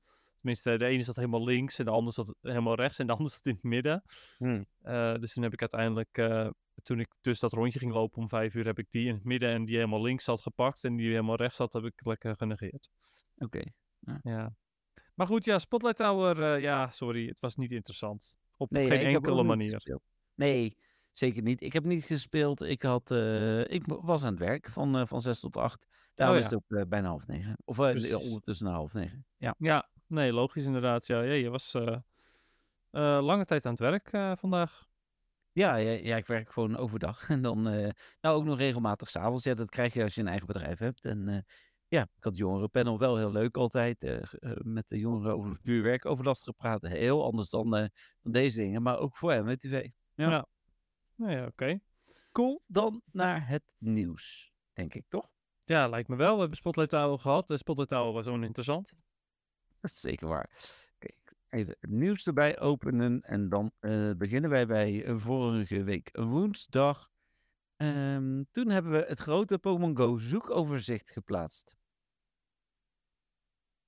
Tenminste, 0.45 0.77
de 0.77 0.85
ene 0.85 1.03
zat 1.03 1.15
helemaal 1.15 1.43
links 1.43 1.79
en 1.79 1.85
de 1.85 1.91
andere 1.91 2.11
zat 2.11 2.35
helemaal 2.41 2.75
rechts 2.75 2.99
en 2.99 3.05
de 3.07 3.11
andere 3.11 3.29
zat 3.35 3.45
in 3.45 3.53
het 3.53 3.63
midden. 3.63 4.03
Hmm. 4.37 4.65
Eh, 4.81 5.15
dus 5.15 5.33
toen 5.33 5.43
heb 5.43 5.53
ik 5.53 5.59
uiteindelijk, 5.59 6.17
eh, 6.17 6.49
toen 6.83 6.99
ik 6.99 7.07
dus 7.21 7.39
dat 7.39 7.53
rondje 7.53 7.79
ging 7.79 7.91
lopen 7.91 8.21
om 8.21 8.27
vijf 8.27 8.53
uur, 8.53 8.65
heb 8.65 8.79
ik 8.79 8.87
die 8.89 9.07
in 9.07 9.13
het 9.13 9.23
midden 9.23 9.49
en 9.49 9.65
die 9.65 9.75
helemaal 9.75 10.01
links 10.01 10.23
zat 10.23 10.41
gepakt. 10.41 10.83
En 10.83 10.95
die 10.95 11.09
helemaal 11.09 11.35
rechts 11.35 11.57
zat, 11.57 11.73
heb 11.73 11.83
ik 11.83 12.05
lekker 12.05 12.35
genegeerd. 12.35 12.89
Oké. 13.37 13.61
Ja. 14.23 14.55
Maar 15.13 15.27
goed, 15.27 15.45
ja, 15.45 15.59
Spotlight 15.59 15.97
Tower, 15.97 16.43
eh, 16.53 16.61
ja, 16.61 16.89
sorry, 16.89 17.27
het 17.27 17.39
was 17.39 17.55
niet 17.55 17.71
interessant. 17.71 18.37
Op 18.57 18.71
Nee, 18.71 18.87
geen 18.87 19.15
enkele 19.15 19.43
manier. 19.43 19.99
Nee, 20.35 20.77
zeker 21.11 21.41
niet. 21.41 21.61
Ik 21.61 21.73
heb 21.73 21.83
niet 21.83 22.03
gespeeld. 22.03 22.61
Ik, 22.61 22.81
had, 22.81 23.11
ik 23.67 23.83
was 23.85 24.23
aan 24.23 24.31
het 24.31 24.39
werk 24.39 24.69
van, 24.69 24.97
eh, 24.97 25.05
van 25.05 25.21
zes 25.21 25.39
tot 25.39 25.57
acht. 25.57 25.87
Daarom 26.13 26.35
Oh 26.35 26.41
ja. 26.41 26.49
het 26.49 26.55
ook 26.55 26.87
bijna 26.89 27.07
half 27.07 27.27
negen. 27.27 27.57
Of 27.65 27.79
ondertussen 27.79 28.67
half 28.67 28.93
negen. 28.93 29.25
Ja. 29.37 29.55
Ja, 29.57 29.89
nee, 30.07 30.33
logisch 30.33 30.65
inderdaad. 30.65 31.05
Ja, 31.05 31.21
je 31.21 31.49
was 31.49 31.73
eh, 31.73 31.97
eh, 32.89 33.23
lange 33.23 33.45
tijd 33.45 33.65
aan 33.65 33.71
het 33.71 33.81
werk 33.81 34.13
eh, 34.13 34.31
vandaag. 34.35 34.87
Ja, 35.51 35.75
ja, 35.75 35.91
ja, 35.91 36.15
ik 36.15 36.27
werk 36.27 36.51
gewoon 36.51 36.77
overdag. 36.77 37.27
En 37.29 37.41
dan 37.41 37.61
nou 38.21 38.35
ook 38.35 38.43
nog 38.43 38.57
regelmatig 38.57 39.09
s'avonds. 39.09 39.43
Ja, 39.43 39.53
dat 39.53 39.69
krijg 39.69 39.93
je 39.93 40.03
als 40.03 40.15
je 40.15 40.21
een 40.21 40.27
eigen 40.27 40.47
bedrijf 40.47 40.79
hebt. 40.79 41.05
En 41.05 41.45
ja, 41.87 42.01
ik 42.01 42.23
had 42.23 42.37
jongerenpanel 42.37 42.99
wel 42.99 43.17
heel 43.17 43.31
leuk 43.31 43.57
altijd. 43.57 44.19
met 44.63 44.87
de 44.87 44.99
jongeren 44.99 45.35
over 45.35 45.59
puur 45.61 45.83
werkoverlast 45.83 46.43
gepraat. 46.43 46.81
Heel 46.81 47.23
anders 47.23 47.49
dan, 47.49 47.69
dan 47.69 48.31
deze 48.31 48.59
dingen. 48.59 48.81
Maar 48.81 48.99
ook 48.99 49.15
voor 49.15 49.43
MWTV. 49.43 49.89
Ja. 50.13 50.29
Ja. 50.29 50.47
Nou 51.15 51.31
ja, 51.31 51.45
oké. 51.45 51.79
Cool. 52.31 52.61
Dan 52.67 53.01
naar 53.11 53.47
het 53.47 53.75
nieuws. 53.77 54.51
Denk 54.73 54.93
ik, 54.93 55.05
toch? 55.07 55.29
Ja, 55.59 55.87
lijkt 55.87 56.09
me 56.09 56.15
wel. 56.15 56.33
We 56.33 56.39
hebben 56.39 56.57
Spotlight 56.57 56.89
Tower 56.89 57.19
gehad. 57.19 57.47
De 57.47 57.57
Spotlight 57.57 57.89
Tower 57.89 58.13
was 58.13 58.27
oninteressant. 58.27 58.93
Zeker 60.07 60.27
waar. 60.27 60.49
Kijk, 60.97 61.33
even 61.49 61.75
het 61.79 61.89
nieuws 61.89 62.27
erbij 62.27 62.59
openen. 62.59 63.21
En 63.21 63.49
dan 63.49 63.71
eh, 63.79 64.11
beginnen 64.17 64.49
wij 64.49 64.65
bij 64.67 65.03
eh, 65.05 65.17
vorige 65.17 65.83
week 65.83 66.09
woensdag. 66.17 67.09
Ehm, 67.75 68.43
toen 68.51 68.69
hebben 68.69 68.91
we 68.91 69.05
het 69.07 69.19
grote 69.19 69.57
Pokémon 69.59 69.97
Go 69.97 70.17
zoekoverzicht 70.17 71.09
geplaatst. 71.09 71.75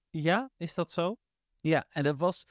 Ja, 0.10 0.52
is 0.58 0.74
dat 0.74 0.92
zo? 0.92 1.18
Ja, 1.60 1.86
en 1.90 2.04
dat 2.04 2.18
was. 2.18 2.46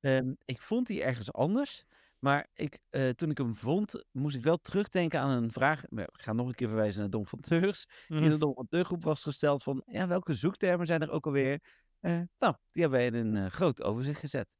ehm, 0.00 0.34
ik 0.44 0.60
vond 0.60 0.86
die 0.86 1.02
ergens 1.02 1.32
anders. 1.32 1.84
Maar 2.18 2.48
ik, 2.54 2.78
eh, 2.90 3.08
toen 3.08 3.30
ik 3.30 3.38
hem 3.38 3.54
vond, 3.54 4.04
moest 4.10 4.36
ik 4.36 4.42
wel 4.42 4.56
terugdenken 4.56 5.20
aan 5.20 5.42
een 5.42 5.52
vraag. 5.52 5.84
Ik 5.88 6.08
ga 6.12 6.32
nog 6.32 6.46
een 6.48 6.54
keer 6.54 6.68
verwijzen 6.68 7.00
naar 7.00 7.10
Dom 7.10 7.26
van 7.26 7.40
Teurs. 7.40 7.86
In 8.08 8.16
Mhm. 8.16 8.30
de 8.30 8.38
Dom 8.38 8.54
van 8.54 8.68
Teurgroep 8.68 9.02
was 9.04 9.22
gesteld 9.22 9.62
van. 9.62 9.82
Ja, 9.86 10.06
welke 10.08 10.34
zoektermen 10.34 10.86
zijn 10.86 11.02
er 11.02 11.10
ook 11.10 11.26
alweer? 11.26 11.60
Eh, 12.02 12.20
nou, 12.38 12.54
die 12.70 12.82
hebben 12.82 12.98
wij 13.00 13.06
in 13.06 13.14
een 13.14 13.36
eh, 13.44 13.50
groot 13.50 13.82
overzicht 13.82 14.20
gezet. 14.20 14.56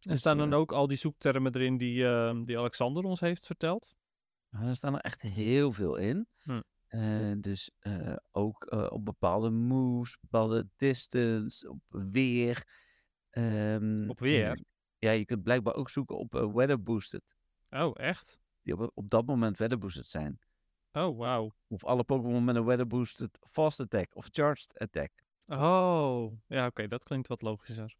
En 0.00 0.10
Dus, 0.10 0.20
staan 0.20 0.38
dan 0.38 0.52
eh, 0.52 0.58
ook 0.58 0.72
al 0.72 0.86
die 0.86 0.96
zoektermen 0.96 1.54
erin 1.54 1.76
die, 1.76 2.06
eh, 2.06 2.40
die 2.42 2.58
Alexander 2.58 3.04
ons 3.04 3.20
heeft 3.20 3.46
verteld? 3.46 3.96
Nou, 4.50 4.68
er 4.68 4.76
staan 4.76 4.94
er 4.94 5.00
echt 5.00 5.20
heel 5.20 5.72
veel 5.72 5.96
in. 5.96 6.28
Hm. 6.42 6.60
Dus 7.40 7.70
ook 8.30 8.72
op 8.92 9.04
bepaalde 9.04 9.50
moves, 9.50 10.18
bepaalde 10.20 10.68
distance, 10.76 11.70
op 11.70 11.80
weer. 11.88 12.66
Ehm, 13.30 14.08
Op 14.08 14.18
weer? 14.20 14.64
ja, 14.98 15.10
je 15.10 15.24
kunt 15.24 15.42
blijkbaar 15.42 15.74
ook 15.74 15.90
zoeken 15.90 16.18
op 16.18 16.32
weather 16.32 16.82
boosted. 16.82 17.36
Oh, 17.70 17.90
echt? 17.94 18.38
Die 18.62 18.78
op, 18.78 18.90
op 18.94 19.08
dat 19.08 19.26
moment 19.26 19.58
weather 19.58 19.78
boosted 19.78 20.06
zijn. 20.06 20.38
Oh, 20.92 21.18
wauw. 21.18 21.54
Of 21.66 21.84
alle 21.84 22.04
Pokémon 22.04 22.44
met 22.44 22.56
een 22.56 22.64
weather 22.64 22.86
boosted 22.86 23.38
fast 23.50 23.80
attack 23.80 24.14
of 24.14 24.28
charged 24.30 24.78
attack. 24.78 25.12
Oh, 25.46 26.32
ja, 26.46 26.66
oké, 26.66 26.88
dat 26.88 27.04
klinkt 27.04 27.28
wat 27.28 27.42
logischer. 27.42 27.96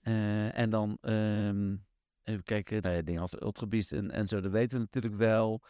Eh, 0.00 0.58
en 0.58 0.70
dan 0.70 0.98
ehm, 1.00 1.76
even 2.22 2.42
kijken, 2.44 2.82
nou 2.82 2.94
ja, 2.94 3.02
dingen 3.02 3.20
als 3.20 3.40
Ultra 3.40 3.66
Beast 3.66 3.92
en, 3.92 4.10
en 4.10 4.28
zo, 4.28 4.40
dat 4.40 4.52
weten 4.52 4.76
we 4.76 4.82
natuurlijk 4.82 5.14
wel. 5.14 5.62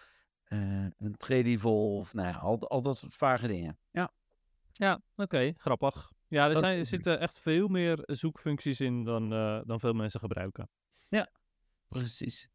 Eh, 0.44 0.86
een 0.96 1.16
Evolve, 1.28 2.16
nou 2.16 2.28
ja, 2.28 2.34
al, 2.34 2.68
al 2.68 2.82
dat 2.82 2.98
soort 2.98 3.14
vage 3.14 3.46
dingen. 3.46 3.78
Ja. 3.90 4.12
Ja, 4.72 5.00
oké, 5.16 5.52
grappig. 5.56 6.12
Ja, 6.28 6.48
er, 6.48 6.56
zijn, 6.56 6.78
er 6.78 6.86
zitten 6.86 7.20
echt 7.20 7.38
veel 7.38 7.68
meer 7.68 7.98
zoekfuncties 8.02 8.80
in 8.80 9.04
dan, 9.04 9.32
eh, 9.32 9.60
dan 9.64 9.80
veel 9.80 9.92
mensen 9.92 10.20
gebruiken. 10.20 10.70
Precies. 11.88 12.48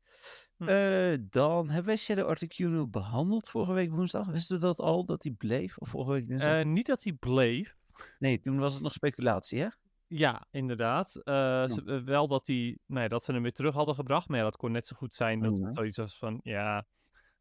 Hm. 0.58 1.18
Dan 1.30 1.70
hebben 1.70 1.86
wij 1.86 1.98
Shadow 1.98 2.28
Articuno 2.28 2.88
behandeld 2.88 3.50
vorige 3.50 3.74
week 3.74 3.92
woensdag. 3.92 4.28
Wisten 4.28 4.56
we 4.60 4.66
dat 4.66 4.80
al, 4.80 5.06
dat 5.06 5.24
hij 5.24 5.32
bleef? 5.32 5.78
Of 5.78 5.90
vorige 5.90 6.12
week 6.12 6.28
dinsdag? 6.28 6.64
Niet 6.64 6.86
dat 6.86 7.04
hij 7.04 7.14
bleef. 7.14 7.80
Nee, 8.20 8.40
toen 8.40 8.60
was 8.60 8.74
het 8.74 8.84
nog 8.84 8.94
speculatie, 8.94 9.60
hè? 9.60 9.68
Ja, 10.08 10.48
inderdaad. 10.52 11.16
Eh, 11.16 11.68
ze- 11.68 11.84
eh, 11.86 12.04
wel 12.04 12.28
dat, 12.28 12.46
die, 12.46 12.82
nee, 12.86 13.10
dat 13.10 13.24
ze 13.24 13.32
hem 13.32 13.42
weer 13.42 13.54
terug 13.54 13.74
hadden 13.74 13.96
gebracht. 13.96 14.28
Maar 14.28 14.38
ja, 14.38 14.44
dat 14.44 14.58
kon 14.58 14.72
net 14.72 14.88
zo 14.88 14.96
goed 14.96 15.16
zijn 15.16 15.40
dat 15.40 15.58
Ja. 15.58 15.66
het 15.66 15.76
zoiets 15.76 15.98
was 15.98 16.18
van... 16.18 16.40
Ja, 16.44 16.86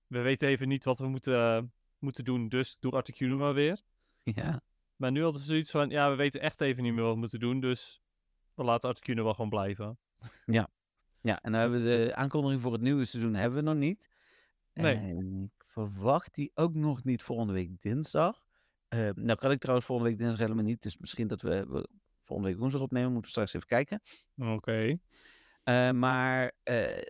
we 0.07 0.21
weten 0.21 0.49
even 0.49 0.69
niet 0.69 0.85
wat 0.85 0.99
we 0.99 1.07
moeten, 1.09 1.73
moeten 1.99 2.25
doen, 2.25 2.49
dus 2.49 2.77
doe 2.81 2.93
Articuno 2.93 3.37
maar 3.37 3.55
weer. 3.55 3.81
Ja. 4.23 4.61
Maar 4.97 5.11
nu 5.11 5.23
hadden 5.23 5.41
ze 5.41 5.47
zoiets 5.47 5.71
van... 5.71 5.91
Ja, 5.91 6.11
we 6.11 6.17
weten 6.17 6.41
echt 6.41 6.61
even 6.61 6.83
niet 6.83 6.93
meer 6.95 7.03
wat 7.03 7.13
we 7.13 7.19
moeten 7.19 7.41
doen, 7.41 7.61
dus 7.61 8.01
we 8.55 8.65
laten 8.65 8.89
Articuno 8.89 9.23
wel 9.25 9.35
gewoon 9.35 9.51
blijven. 9.51 9.99
Ja, 11.23 11.41
en 11.43 11.53
dan 11.53 11.61
hebben 11.61 11.83
we 11.83 11.89
de 12.07 12.15
aankondiging 12.15 12.61
voor 12.63 12.73
het 12.73 12.81
nieuwe 12.81 13.05
seizoen 13.05 13.35
hebben 13.35 13.59
we 13.59 13.65
nog 13.65 13.77
niet. 13.77 14.09
Nee. 14.75 14.97
En 14.97 15.37
ik 15.41 15.65
verwacht 15.67 16.35
die 16.35 16.51
ook 16.55 16.75
nog 16.75 17.05
niet 17.05 17.23
volgende 17.23 17.53
week 17.53 17.81
dinsdag. 17.81 18.47
Eh, 18.91 19.11
nou 19.15 19.39
kan 19.39 19.51
ik 19.51 19.59
trouwens 19.59 19.87
volgende 19.87 20.11
week 20.11 20.19
dinsdag 20.21 20.41
helemaal 20.41 20.65
niet. 20.65 20.83
Dus 20.83 20.99
misschien 20.99 21.29
dat 21.29 21.43
we, 21.43 21.67
we 21.69 21.89
volgende 22.25 22.51
week 22.51 22.61
woensdag 22.61 22.81
opnemen. 22.83 23.13
Moeten 23.13 23.33
we 23.33 23.47
straks 23.47 23.55
even 23.55 23.67
kijken. 23.67 24.01
Oké. 24.55 24.99
Eh, 25.63 25.91
maar 25.91 26.53
eh, 26.63 27.03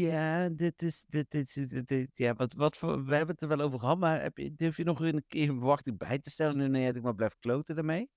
ja, 0.00 0.48
dit 0.48 0.82
is. 0.82 1.04
Dit, 1.08 1.30
dit, 1.30 1.68
dit, 1.70 1.88
dit- 1.88 2.16
ja, 2.18 2.34
wat, 2.34 2.52
wat 2.52 2.76
voor, 2.76 3.04
we 3.04 3.14
hebben 3.14 3.34
het 3.34 3.42
er 3.42 3.48
wel 3.48 3.60
over 3.60 3.78
gehad. 3.78 3.98
Maar 3.98 4.22
heb 4.22 4.38
je, 4.38 4.54
durf 4.54 4.76
je 4.76 4.84
nog 4.84 5.00
een 5.00 5.24
keer 5.28 5.48
een 5.48 5.58
verwachting 5.58 5.98
bij 5.98 6.18
te 6.18 6.30
stellen? 6.30 6.56
Nu 6.56 6.68
nee, 6.68 6.92
ik 6.92 7.02
maar 7.02 7.14
blijf 7.14 7.36
kloten 7.38 7.74
daarmee. 7.74 8.10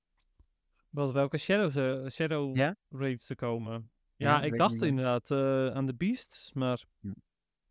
Wat, 0.89 1.11
welke 1.11 1.37
shadows, 1.37 1.75
eh, 1.75 2.07
shadow 2.09 2.55
Ja? 2.57 2.75
raids 2.89 3.29
er 3.29 3.35
komen? 3.35 3.91
Ja, 4.15 4.29
Ja, 4.37 4.41
ik 4.43 4.57
dacht 4.57 4.73
niet 4.73 4.81
inderdaad 4.81 5.31
aan 5.75 5.85
de 5.85 5.95
Beasts, 5.95 6.53
maar 6.53 6.83
Ja. 6.99 7.13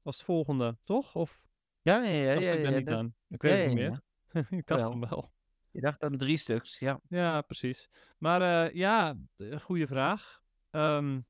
als 0.03 0.17
het 0.17 0.25
volgende, 0.25 0.77
toch? 0.85 1.15
Of 1.15 1.43
Ja, 1.83 2.03
ja, 2.03 2.11
ja. 2.33 2.41
ja, 2.41 2.53
ik 2.53 2.77
niet 2.77 2.87
dat- 2.87 2.97
aan? 2.97 3.15
Ik 3.29 3.43
weet 3.43 3.59
het 3.59 3.67
niet 3.67 3.77
meer. 3.77 4.01
ik 4.51 4.67
dacht 4.67 4.83
van 4.83 5.01
wel. 5.09 5.33
Je 5.71 5.81
dacht 5.81 6.05
aan 6.05 6.17
drie 6.17 6.37
stuks, 6.37 6.79
ja. 6.79 7.01
Ja, 7.09 7.41
precies. 7.43 7.89
Maar 8.19 8.67
eh, 8.67 8.75
ja, 8.75 9.17
d- 9.35 9.63
goede 9.63 9.87
vraag. 9.87 10.43
Ehm, 10.71 11.21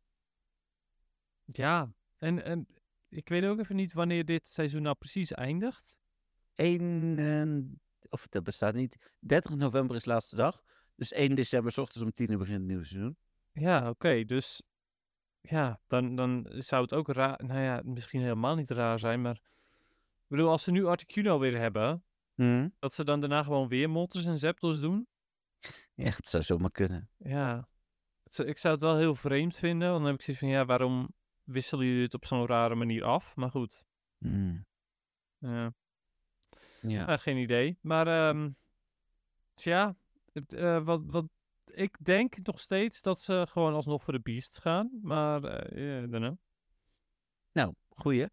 ja, 1.45 1.93
en, 2.17 2.45
en 2.45 2.67
ik 3.09 3.29
weet 3.29 3.45
ook 3.45 3.59
even 3.59 3.77
niet 3.77 3.93
wanneer 3.93 4.25
dit 4.25 4.49
seizoen 4.49 4.83
nou 4.83 4.97
precies 4.97 5.33
eindigt. 5.33 5.99
1, 6.55 7.19
eh, 7.19 8.09
of 8.09 8.29
dat 8.29 8.43
bestaat 8.43 8.75
niet. 8.75 9.13
30 9.19 9.55
november 9.55 9.97
is 9.97 10.05
laatste 10.05 10.37
dag. 10.37 10.63
Dus 10.97 11.13
1 11.13 11.35
december, 11.35 11.73
s 11.73 11.79
ochtends 11.79 12.05
om 12.05 12.13
10 12.13 12.31
uur 12.31 12.39
begint 12.39 12.59
het 12.59 12.67
nieuwe 12.67 12.85
seizoen. 12.85 13.17
Ja, 13.53 13.89
oké, 13.89 14.25
dus 14.25 14.63
ja, 15.41 15.81
dan, 15.87 16.15
dan 16.17 16.47
zou 16.49 16.83
het 16.83 16.95
ook 16.95 17.09
raar, 17.09 17.45
nou 17.45 17.61
ja, 17.61 17.81
misschien 17.85 18.21
helemaal 18.21 18.55
niet 18.55 18.71
raar 18.71 18.99
zijn, 18.99 19.23
maar 19.23 19.35
ik 19.35 20.27
bedoel, 20.29 20.51
als 20.51 20.63
ze 20.63 20.71
nu 20.71 20.85
Articuno 20.85 21.39
weer 21.39 21.59
hebben, 21.59 22.05
Hm? 22.35 22.69
dat 22.79 22.95
ze 22.95 23.05
dan 23.05 23.21
daarna 23.21 23.43
gewoon 23.43 23.69
weer 23.69 23.91
Moltres 23.91 24.25
en 24.25 24.39
Zapdos 24.39 24.81
doen, 24.81 25.07
Ja, 25.95 26.11
het 26.11 26.29
zou 26.29 26.43
zomaar 26.43 26.71
kunnen. 26.71 27.11
ja, 27.17 27.69
ik 28.45 28.59
zou 28.59 28.75
het 28.75 28.83
wel 28.83 28.97
heel 28.97 29.15
vreemd 29.15 29.57
vinden, 29.57 29.89
want 29.89 30.01
dan 30.01 30.11
heb 30.11 30.19
ik 30.19 30.23
zoiets 30.25 30.43
van, 30.43 30.53
ja, 30.53 30.65
waarom 30.65 31.15
wisselen 31.43 31.87
jullie 31.87 32.03
het 32.03 32.15
op 32.15 32.25
zo'n 32.25 32.47
rare 32.47 32.75
manier 32.75 33.05
af? 33.05 33.37
Maar 33.37 33.51
goed, 33.51 33.87
Hm. 34.19 34.57
ja. 35.39 35.73
Ja. 36.81 37.07
Ja, 37.07 37.17
geen 37.17 37.37
idee. 37.37 37.79
Maar 37.81 38.07
ehm 38.07 38.51
tja, 39.55 39.97
eh, 40.33 40.85
wat, 40.85 41.03
wat, 41.07 41.27
ik 41.65 41.97
denk 42.05 42.37
nog 42.43 42.61
steeds 42.61 43.03
dat 43.03 43.21
ze 43.21 43.47
gewoon 43.49 43.75
alsnog 43.75 44.03
voor 44.03 44.13
de 44.13 44.21
Beasts 44.21 44.59
gaan. 44.59 44.99
Maar, 45.03 45.45
eh 45.45 46.03
know. 46.03 46.37
Nou, 47.53 47.75
goeie. 47.89 48.27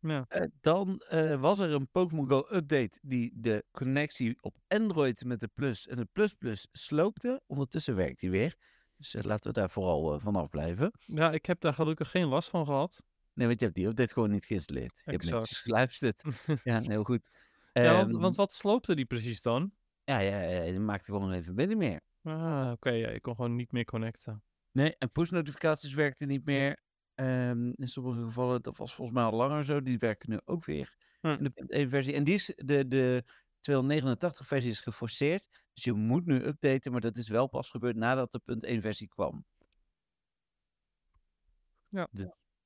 Ja. 0.00 0.24
Eh, 0.28 0.42
dan 0.60 0.98
eh, 1.08 1.40
was 1.40 1.58
er 1.58 1.72
een 1.72 1.90
Pokémon 1.90 2.28
Go 2.28 2.46
update 2.50 2.98
die 3.02 3.32
de 3.34 3.64
connectie 3.70 4.36
op 4.40 4.56
Android 4.68 5.24
met 5.24 5.40
de 5.40 5.48
Plus 5.54 5.86
en 5.88 5.96
de 5.96 6.08
Plus 6.12 6.32
Plus 6.34 6.66
sloopte. 6.72 7.42
Ondertussen 7.46 7.94
werkt 7.96 8.20
die 8.20 8.30
weer. 8.30 8.56
Dus 8.96 9.14
eh, 9.14 9.22
laten 9.22 9.46
we 9.52 9.60
daar 9.60 9.70
vooral 9.70 10.20
vanaf 10.20 10.48
blijven. 10.48 10.92
ja, 11.00 11.32
ik 11.32 11.46
heb 11.46 11.60
daar 11.60 11.74
gelukkig 11.74 12.10
geen 12.10 12.26
last 12.26 12.48
van 12.48 12.64
gehad. 12.66 13.02
Nee, 13.32 13.46
want 13.46 13.58
je 13.58 13.64
hebt 13.64 13.76
die 13.78 13.86
update 13.86 14.12
gewoon 14.12 14.30
niet 14.30 14.44
geïnstalleerd. 14.44 14.96
Je 15.04 15.10
hebt 15.10 15.22
Exact. 15.22 15.38
netjes 15.40 15.60
geluisterd. 15.60 16.22
ja, 16.64 16.80
heel 16.80 17.04
goed. 17.04 17.30
ja, 17.72 17.92
want, 17.96 18.12
Ehm, 18.12 18.20
want 18.20 18.36
wat 18.36 18.52
sloopte 18.54 18.94
die 18.94 19.04
precies 19.04 19.42
dan? 19.42 19.72
ja, 20.04 20.18
ja, 20.18 20.40
ja, 20.40 20.62
je 20.62 20.80
maakte 20.80 21.12
gewoon 21.12 21.30
geen 21.30 21.44
verbinding 21.44 21.78
meer. 21.80 22.00
Ah, 22.22 22.70
oké, 22.72 22.90
ja, 22.90 23.08
ik 23.08 23.22
kon 23.22 23.34
gewoon 23.34 23.54
niet 23.56 23.72
meer 23.72 23.84
connecten. 23.84 24.42
Nee, 24.72 24.96
en 24.98 25.12
push-notificaties 25.12 25.94
werkten 25.94 26.28
niet 26.28 26.44
meer. 26.44 26.82
Ehm, 27.18 27.72
in 27.74 27.88
sommige 27.88 28.22
gevallen, 28.22 28.62
dat 28.62 28.76
was 28.76 28.94
volgens 28.94 29.16
mij 29.16 29.26
al 29.26 29.36
langer 29.36 29.64
zo, 29.64 29.82
die 29.82 29.98
werken 29.98 30.30
nu 30.30 30.40
ook 30.44 30.64
weer 30.64 30.96
Hm. 31.20 31.26
in 31.26 31.42
de 31.42 31.50
punt 31.50 31.70
1 31.70 31.88
versie. 31.88 32.14
En 32.14 32.24
die 32.24 32.34
is, 32.34 32.52
de, 32.56 32.86
de 32.86 33.24
289 33.60 34.46
versie 34.46 34.70
is 34.70 34.80
geforceerd, 34.80 35.62
dus 35.72 35.84
je 35.84 35.92
moet 35.92 36.26
nu 36.26 36.44
updaten, 36.44 36.92
maar 36.92 37.00
dat 37.00 37.16
is 37.16 37.28
wel 37.28 37.46
pas 37.48 37.70
gebeurd 37.70 37.96
nadat 37.96 38.32
de 38.32 38.38
punt 38.38 38.64
1 38.64 38.80
versie 38.80 39.08
kwam. 39.08 39.44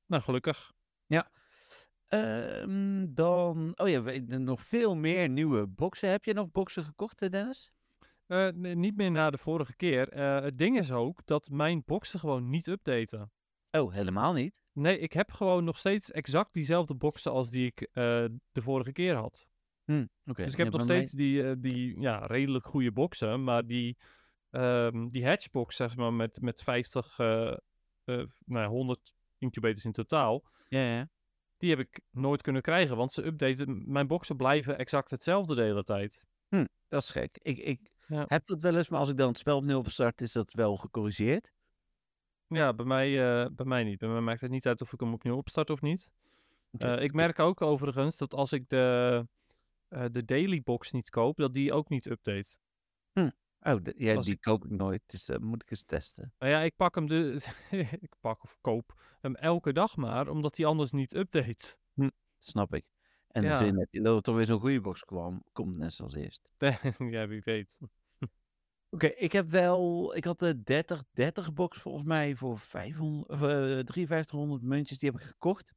Nou, 0.06 0.22
gelukkig. 0.22 0.72
Ehm, 2.08 3.06
dan, 3.08 3.72
oh 3.76 3.88
ja, 3.88 4.00
nog 4.38 4.62
veel 4.62 4.96
meer 4.96 5.28
nieuwe 5.28 5.66
boxen. 5.66 6.10
Heb 6.10 6.24
je 6.24 6.34
nog 6.34 6.50
boxen 6.50 6.84
gekocht, 6.84 7.22
eh, 7.22 7.28
Dennis? 7.28 7.72
Eh, 8.26 8.48
nee, 8.48 8.74
niet 8.74 8.96
meer 8.96 9.10
na 9.10 9.30
de 9.30 9.38
vorige 9.38 9.76
keer. 9.76 10.08
Eh, 10.08 10.40
het 10.42 10.58
ding 10.58 10.78
is 10.78 10.92
ook 10.92 11.26
dat 11.26 11.48
mijn 11.50 11.82
boxen 11.86 12.20
gewoon 12.20 12.50
niet 12.50 12.66
updaten. 12.66 13.32
Oh, 13.78 13.92
helemaal 13.92 14.32
niet. 14.32 14.62
Nee, 14.72 14.98
ik 14.98 15.12
heb 15.12 15.30
gewoon 15.30 15.64
nog 15.64 15.78
steeds 15.78 16.10
exact 16.10 16.52
diezelfde 16.52 16.94
boxen 16.94 17.32
als 17.32 17.50
die 17.50 17.66
ik 17.66 17.80
eh, 17.80 18.24
de 18.52 18.62
vorige 18.62 18.92
keer 18.92 19.14
had. 19.14 19.48
Hm, 19.84 20.06
oké. 20.24 20.42
Dus 20.42 20.52
ik 20.52 20.58
heb 20.58 20.72
Ja, 20.72 20.76
nog 20.78 20.86
mij- 20.86 20.96
steeds 20.96 21.12
die, 21.12 21.48
eh, 21.48 21.54
die 21.58 22.00
ja, 22.00 22.26
redelijk 22.26 22.64
goede 22.66 22.92
boxen, 22.92 23.44
maar 23.44 23.66
die, 23.66 23.96
ehm, 24.50 25.06
die 25.08 25.26
hatchbox, 25.26 25.76
zeg 25.76 25.96
maar, 25.96 26.12
met, 26.12 26.40
met 26.40 26.62
50, 26.62 27.18
eh, 27.18 27.48
eh, 27.48 27.56
nou 28.04 28.26
ja, 28.44 28.66
100 28.68 29.12
incubators 29.38 29.84
in 29.84 29.92
totaal, 29.92 30.44
Ja, 30.68 30.80
ja. 30.80 31.08
die 31.56 31.70
heb 31.70 31.78
ik 31.78 32.00
nooit 32.10 32.42
kunnen 32.42 32.62
krijgen, 32.62 32.96
want 32.96 33.12
ze 33.12 33.24
updaten. 33.26 33.82
Mijn 33.92 34.06
boxen 34.06 34.36
blijven 34.36 34.78
exact 34.78 35.10
hetzelfde 35.10 35.54
de 35.54 35.62
hele 35.62 35.82
tijd. 35.82 36.26
Dat 36.88 37.02
is 37.02 37.10
gek. 37.10 37.38
Ik, 37.42 37.58
ik 37.58 37.90
Ja. 38.06 38.24
heb 38.28 38.46
dat 38.46 38.60
wel 38.62 38.76
eens, 38.76 38.88
maar 38.88 38.98
als 39.00 39.08
ik 39.08 39.16
dan 39.16 39.28
het 39.28 39.38
spel 39.38 39.56
opnieuw 39.56 39.78
opstart, 39.78 40.20
is 40.20 40.32
dat 40.32 40.52
wel 40.52 40.76
gecorrigeerd. 40.76 41.52
Ja, 42.52 42.74
bij 42.74 42.84
mij, 42.86 43.42
eh, 43.42 43.50
bij 43.50 43.66
mij 43.66 43.84
niet. 43.84 43.98
Bij 43.98 44.08
mij 44.08 44.20
maakt 44.20 44.40
het 44.40 44.50
niet 44.50 44.66
uit 44.66 44.80
of 44.80 44.92
ik 44.92 45.00
hem 45.00 45.12
opnieuw 45.12 45.36
opstart 45.36 45.70
of 45.70 45.80
niet. 45.80 46.10
Eh, 46.78 47.02
ik 47.02 47.12
merk 47.12 47.38
ook 47.38 47.60
overigens 47.60 48.16
dat 48.16 48.34
als 48.34 48.52
ik 48.52 48.68
de, 48.68 49.26
eh, 49.88 50.04
de 50.10 50.24
daily 50.24 50.62
box 50.62 50.92
niet 50.92 51.10
koop, 51.10 51.36
dat 51.36 51.54
die 51.54 51.72
ook 51.72 51.88
niet 51.88 52.06
update. 52.10 52.56
Oh, 53.64 53.76
de- 53.82 53.94
ja, 53.96 54.14
als 54.14 54.24
die 54.24 54.34
ik- 54.34 54.40
koop 54.40 54.64
ik 54.64 54.70
nooit, 54.70 55.02
dus 55.06 55.24
dat 55.24 55.40
moet 55.40 55.62
ik 55.62 55.70
eens 55.70 55.82
testen. 55.82 56.32
Nou 56.38 56.52
ja, 56.52 56.60
ik 56.60 56.76
pak 56.76 56.94
hem 56.94 57.06
de, 57.06 57.44
ik 58.00 58.14
pak 58.20 58.42
of 58.42 58.56
koop 58.60 59.00
hem 59.20 59.34
elke 59.34 59.72
dag 59.72 59.96
maar, 59.96 60.28
omdat 60.28 60.56
hij 60.56 60.66
anders 60.66 60.90
niet 60.92 61.14
update. 61.14 61.76
Snap 62.38 62.74
ik. 62.74 62.84
En 63.28 63.42
Ja. 63.42 63.70
dat 63.70 64.16
er 64.16 64.22
toch 64.22 64.34
weer 64.36 64.44
zo'n 64.46 64.60
goede 64.60 64.80
box 64.80 65.04
kwam, 65.04 65.42
komt 65.52 65.76
net 65.76 65.92
zoals 65.92 66.14
eerst. 66.14 66.50
ja, 66.98 67.26
wie 67.28 67.42
weet. 67.44 67.76
Oké, 68.94 69.06
ik 69.06 69.32
heb 69.32 69.48
wel, 69.48 70.12
ik 70.16 70.24
had 70.24 70.38
de 70.38 70.62
30-30 71.48 71.52
box 71.52 71.78
volgens 71.78 72.04
mij 72.04 72.34
voor 72.34 72.58
500, 72.58 73.28
of, 73.28 73.42
eh, 73.42 73.48
5300 73.84 74.62
muntjes, 74.62 74.98
die 74.98 75.10
heb 75.10 75.20
ik 75.20 75.26
gekocht. 75.26 75.72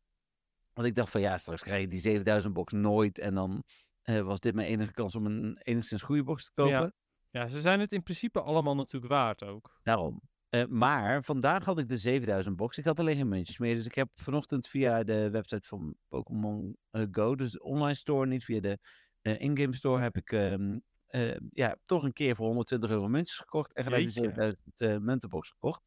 Want 0.74 0.88
ik 0.88 0.96
dacht 0.96 1.10
van 1.10 1.22
ja, 1.22 1.38
straks 1.38 1.62
krijg 1.62 1.82
je 1.82 1.88
die 1.88 2.00
7000 2.00 2.54
box 2.54 2.74
nooit. 2.74 3.20
En 3.20 3.34
dan 3.34 3.64
eh, 4.02 4.22
was 4.22 4.40
dit 4.40 4.56
mijn 4.56 4.68
enige 4.68 4.92
kans 4.92 5.16
om 5.16 5.26
een 5.26 5.58
enigszins 5.64 6.02
goede 6.02 6.24
box 6.24 6.46
te 6.46 6.52
kopen. 6.54 6.94
Ja, 7.30 7.48
ze 7.48 7.62
zijn 7.62 7.80
het 7.80 7.94
in 7.94 8.04
principe 8.04 8.42
allemaal 8.42 8.76
natuurlijk 8.76 9.12
waard 9.12 9.44
ook. 9.44 9.80
Daarom. 9.84 10.22
Eh, 10.50 10.66
maar 10.66 11.24
vandaag 11.24 11.66
had 11.66 11.80
ik 11.80 11.90
de 11.90 11.98
7000 11.98 12.56
box. 12.56 12.78
Ik 12.78 12.86
had 12.86 13.00
alleen 13.00 13.16
geen 13.16 13.28
muntjes 13.28 13.58
meer. 13.58 13.76
Dus 13.76 13.86
ik 13.86 13.96
heb 13.96 14.10
vanochtend 14.14 14.68
via 14.68 15.04
de 15.04 15.30
website 15.30 15.68
van 15.68 15.96
Pokémon 16.08 16.78
Go, 17.12 17.36
dus 17.36 17.52
de 17.52 17.64
online 17.64 17.96
store, 17.96 18.28
niet 18.28 18.44
via 18.44 18.60
de 18.60 18.80
eh, 19.22 19.40
in-game 19.40 19.76
store, 19.76 20.02
heb 20.02 20.18
ik 20.18 20.32
ehm, 20.32 20.78
eh, 21.08 21.36
ja, 21.52 21.76
toch 21.86 22.04
een 22.04 22.14
keer 22.14 22.36
voor 22.36 22.46
120 22.46 22.90
euro 22.90 23.08
muntjes 23.08 23.38
gekocht. 23.38 23.74
En 23.74 23.84
gelijk 23.84 24.06
de 24.06 24.12
Jeetje. 24.12 24.30
7000 24.30 24.82
eh, 24.82 24.98
muntenbox 24.98 25.50
gekocht. 25.50 25.82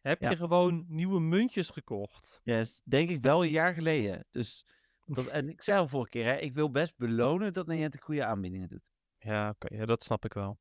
Heb 0.00 0.20
Ja. 0.20 0.30
je 0.30 0.36
gewoon 0.36 0.84
nieuwe 0.88 1.20
muntjes 1.20 1.70
gekocht? 1.70 2.40
Ja, 2.44 2.64
denk 2.84 3.10
ik 3.10 3.22
wel 3.22 3.44
een 3.44 3.50
jaar 3.50 3.74
geleden. 3.74 4.26
Dus, 4.30 4.64
dat, 5.04 5.26
en 5.26 5.48
ik 5.48 5.62
zei 5.62 5.78
al 5.78 5.88
vorige 5.88 6.10
keer, 6.10 6.24
hè, 6.24 6.36
ik 6.36 6.54
wil 6.54 6.70
best 6.70 6.96
belonen 6.96 7.52
dat 7.52 7.66
Niantic 7.66 8.02
goede 8.02 8.24
aanbiedingen 8.24 8.68
doet. 8.68 8.92
Ja, 9.18 9.48
oké, 9.48 9.74
ja, 9.74 9.84
dat 9.84 10.02
snap 10.02 10.24
ik 10.24 10.32
wel. 10.32 10.58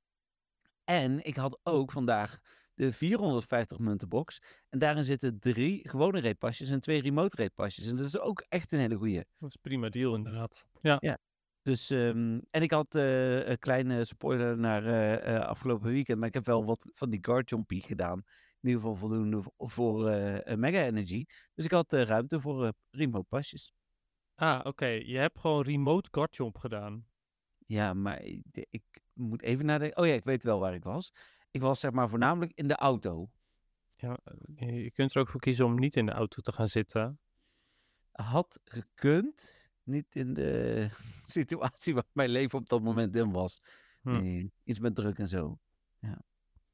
En 0.84 1.26
ik 1.26 1.36
had 1.36 1.60
ook 1.64 1.92
vandaag 1.92 2.40
de 2.74 2.94
450 2.94 3.80
muntenbox. 3.80 4.42
En 4.70 4.80
daarin 4.80 5.04
zitten 5.04 5.40
drie 5.40 5.90
gewone 5.90 6.20
reetpasjes 6.20 6.70
en 6.70 6.80
twee 6.82 7.02
remote 7.02 7.36
reetpasjes. 7.36 7.88
En 7.90 7.96
dat 7.96 8.06
is 8.06 8.20
ook 8.20 8.46
echt 8.50 8.72
een 8.72 8.80
hele 8.80 8.96
goeie. 8.96 9.26
Dat 9.40 9.50
is 9.50 9.56
prima 9.56 9.90
deal 9.90 10.16
inderdaad. 10.16 10.66
Ja, 10.82 10.98
Dus, 11.64 11.90
ehm, 11.90 12.40
en 12.50 12.62
ik 12.62 12.72
had 12.72 12.96
eh, 12.96 13.48
een 13.48 13.60
kleine 13.60 14.04
spoiler 14.04 14.58
naar 14.58 14.86
eh, 14.86 15.36
eh, 15.36 15.46
afgelopen 15.46 15.92
weekend. 15.92 16.20
Maar 16.20 16.28
ik 16.28 16.34
heb 16.34 16.46
wel 16.46 16.66
wat 16.66 16.88
van 16.92 17.10
die 17.10 17.42
jumpy 17.46 17.82
gedaan. 17.82 18.18
In 18.62 18.70
ieder 18.70 18.82
geval 18.82 18.96
voldoende 18.96 19.44
voor, 19.58 20.04
Mega 20.58 20.84
Energy. 20.84 21.26
Dus 21.54 21.66
ik 21.66 21.72
had 21.72 21.94
ruimte 21.94 22.42
voor 22.42 22.74
remote 22.90 23.26
pasjes. 23.30 23.74
Ah, 24.36 24.60
oké. 24.64 24.86
Je 24.86 25.18
hebt 25.18 25.40
gewoon 25.40 25.64
remote 25.64 26.10
Garchomp 26.12 26.58
gedaan. 26.58 27.08
Ja, 27.66 27.94
maar 27.94 28.22
ik, 28.22 28.84
moet 29.14 29.42
even 29.42 29.66
nadenken. 29.66 29.98
Oh 29.98 30.08
ja, 30.08 30.14
ik 30.14 30.24
weet 30.24 30.44
wel 30.44 30.60
waar 30.60 30.74
ik 30.74 30.84
was. 30.84 31.12
Ik 31.52 31.62
was 31.62 31.80
zeg 31.80 31.92
maar 31.92 32.10
voornamelijk 32.10 32.52
in 32.56 32.68
de 32.68 32.76
auto. 32.76 33.30
Ja, 33.90 34.18
je 34.56 34.74
je 34.74 34.92
kunt 34.92 35.16
er 35.16 35.22
ook 35.22 35.30
voor 35.30 35.40
kiezen 35.40 35.66
om 35.66 35.80
niet 35.80 35.96
in 35.96 36.06
de 36.06 36.12
auto 36.12 36.42
te 36.42 36.52
gaan 36.52 36.68
zitten. 36.68 37.20
Had 38.12 38.60
gekund. 38.64 39.72
Niet 39.84 40.16
in 40.16 40.34
de 40.34 40.90
situatie 41.26 41.94
waar 41.94 42.04
mijn 42.12 42.30
leven 42.30 42.60
op 42.60 42.70
dat 42.70 42.82
moment 42.82 43.16
in 43.16 43.32
was. 43.32 43.62
Hm. 44.02 44.12
Nee, 44.22 44.52
iets 44.64 44.80
met 44.80 44.96
druk 44.96 45.18
en 45.20 45.28
zo. 45.28 45.60
Ja. 46.00 46.22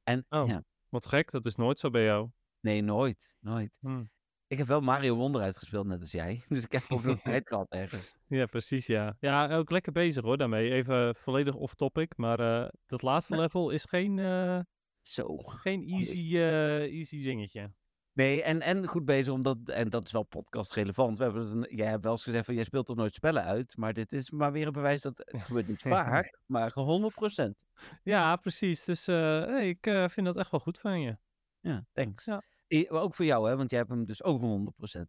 En 0.03 0.25
Oh. 0.29 0.47
ja, 0.47 0.63
Wat 0.89 1.05
gek, 1.05 1.31
dat 1.31 1.45
is 1.45 1.55
nooit 1.55 1.79
zo 1.79 1.89
bij 1.89 2.03
jou. 2.03 2.29
nee, 2.59 2.81
nooit. 2.81 3.35
Nooit. 3.39 3.77
Hm. 3.81 4.03
Ik 4.47 4.57
heb 4.57 4.67
wel 4.67 4.81
Mario 4.81 5.15
Wonder 5.15 5.41
uitgespeeld, 5.41 5.87
net 5.87 6.01
als 6.01 6.11
jij. 6.11 6.43
Dus 6.47 6.63
ik 6.63 6.71
heb 6.71 6.83
ook 6.89 7.03
nog 7.03 7.21
tijd 7.31 7.47
gehad 7.47 7.67
ergens. 7.69 8.15
Ja, 8.27 8.45
precies, 8.45 8.85
ja. 8.85 9.17
Ja, 9.19 9.55
ook 9.55 9.71
lekker 9.71 9.91
bezig 9.91 10.23
hoor 10.23 10.37
daarmee. 10.37 10.71
Even 10.71 11.15
volledig 11.15 11.55
off-topic, 11.55 12.17
maar 12.17 12.39
eh, 12.63 12.69
dat 12.85 13.01
laatste 13.01 13.35
level 13.37 13.69
is 13.69 13.85
geen, 13.85 14.19
eh, 14.19 14.59
Zo. 15.01 15.37
geen 15.37 15.87
easy, 15.87 16.35
eh, 16.37 16.81
easy 16.81 17.23
dingetje. 17.23 17.71
Nee, 18.13 18.43
en, 18.43 18.61
en 18.61 18.87
goed 18.87 19.05
bezig, 19.05 19.33
omdat, 19.33 19.57
en 19.69 19.89
dat 19.89 20.05
is 20.05 20.11
wel 20.11 20.23
podcast 20.23 20.73
relevant. 20.73 21.17
We 21.17 21.23
hebben 21.23 21.51
een- 21.51 21.75
jij 21.75 21.87
hebt 21.87 22.03
wel 22.03 22.11
eens 22.11 22.23
gezegd 22.23 22.45
van, 22.45 22.53
jij 22.55 22.63
speelt 22.63 22.85
toch 22.85 22.95
nooit 22.95 23.13
spellen 23.13 23.43
uit? 23.43 23.77
Maar 23.77 23.93
dit 23.93 24.13
is 24.13 24.31
maar 24.31 24.51
weer 24.51 24.67
een 24.67 24.73
bewijs 24.73 25.01
dat 25.01 25.17
het 25.25 25.43
gebeurt 25.43 25.67
niet 25.67 25.81
vaak, 25.95 26.39
maar 26.45 26.71
100%. 26.73 27.65
Ja, 28.03 28.35
precies. 28.35 28.83
Dus 28.83 29.07
eh, 29.07 29.67
ik 29.67 29.87
eh, 29.87 30.09
vind 30.09 30.25
dat 30.25 30.37
echt 30.37 30.51
wel 30.51 30.59
goed 30.59 30.79
van 30.79 31.01
je. 31.01 31.17
Ja, 31.59 31.85
thanks. 31.91 32.25
Ja. 32.25 32.43
Ook 32.89 33.13
voor 33.13 33.25
jou, 33.25 33.49
hè, 33.49 33.55
want 33.57 33.69
jij 33.69 33.79
hebt 33.79 33.91
hem 33.91 34.05
dus 34.05 34.23
ook 34.23 34.41
100%. 34.41 35.01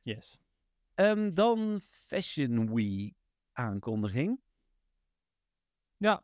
Yes. 0.00 0.38
Ehm, 0.94 1.34
dan 1.34 1.78
Fashion 1.82 2.74
Week 2.74 3.14
aankondiging. 3.52 4.40
Ja, 5.96 6.22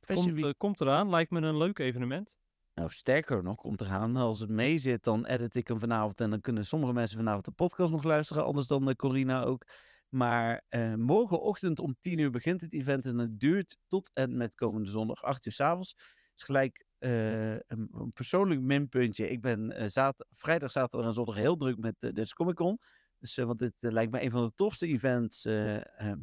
Fashion 0.00 0.24
komt, 0.24 0.40
Week, 0.40 0.52
eh, 0.52 0.58
komt 0.58 0.80
eraan. 0.80 1.10
Lijkt 1.10 1.30
me 1.30 1.40
een 1.40 1.56
leuk 1.56 1.78
evenement. 1.78 2.38
Nou 2.74 2.90
sterker 2.90 3.42
nog, 3.42 3.56
komt 3.56 3.80
eraan. 3.80 4.16
Als 4.16 4.40
het 4.40 4.50
mee 4.50 4.78
zit, 4.78 5.04
dan 5.04 5.26
edit 5.26 5.54
ik 5.54 5.68
hem 5.68 5.78
vanavond 5.78 6.20
en 6.20 6.30
dan 6.30 6.40
kunnen 6.40 6.66
sommige 6.66 6.92
mensen 6.92 7.16
vanavond 7.16 7.44
de 7.44 7.50
podcast 7.50 7.92
nog 7.92 8.02
luisteren, 8.02 8.44
anders 8.44 8.66
dan 8.66 8.88
uh, 8.88 8.94
Corina 8.94 9.42
ook. 9.42 9.64
Maar 10.08 10.64
eh, 10.68 10.94
morgenochtend 10.94 11.78
om 11.78 11.96
10 11.98 12.18
uur 12.18 12.30
begint 12.30 12.60
het 12.60 12.72
event 12.72 13.06
en 13.06 13.18
het 13.18 13.40
duurt 13.40 13.78
tot 13.88 14.10
en 14.14 14.36
met 14.36 14.54
komende 14.54 14.90
zondag 14.90 15.22
8 15.22 15.46
uur 15.46 15.52
s'avonds. 15.52 15.94
is 16.36 16.42
gelijk 16.42 16.84
eh, 16.98 17.52
een, 17.52 17.88
een 17.92 18.12
persoonlijk 18.12 18.60
minpuntje. 18.60 19.30
Ik 19.30 19.40
ben 19.40 19.72
eh, 19.72 20.08
vrijdag, 20.30 20.70
zaterdag 20.70 21.08
en 21.08 21.14
zondag 21.14 21.34
heel 21.34 21.56
druk 21.56 21.78
met 21.78 22.00
de 22.00 22.12
Dutch 22.12 22.32
Comic 22.32 22.54
Con. 22.54 22.78
Dus, 23.22 23.36
eh, 23.38 23.44
want 23.44 23.58
dit 23.58 23.72
eh, 23.78 23.90
lijkt 23.90 24.12
me 24.12 24.22
een 24.22 24.30
van 24.30 24.44
de 24.44 24.52
tofste 24.54 24.86
events. 24.86 25.44
eh, 25.44 26.00
ehm, 26.00 26.18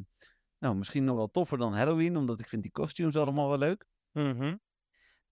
nou, 0.58 0.76
misschien 0.76 1.04
nog 1.04 1.16
wel 1.16 1.30
toffer 1.30 1.58
dan 1.58 1.74
Halloween, 1.74 2.16
omdat 2.16 2.40
ik 2.40 2.48
vind 2.48 2.62
die 2.62 2.70
costumes 2.70 3.16
allemaal 3.16 3.48
wel 3.48 3.58
leuk. 3.58 3.86
Mhm. 4.12 4.56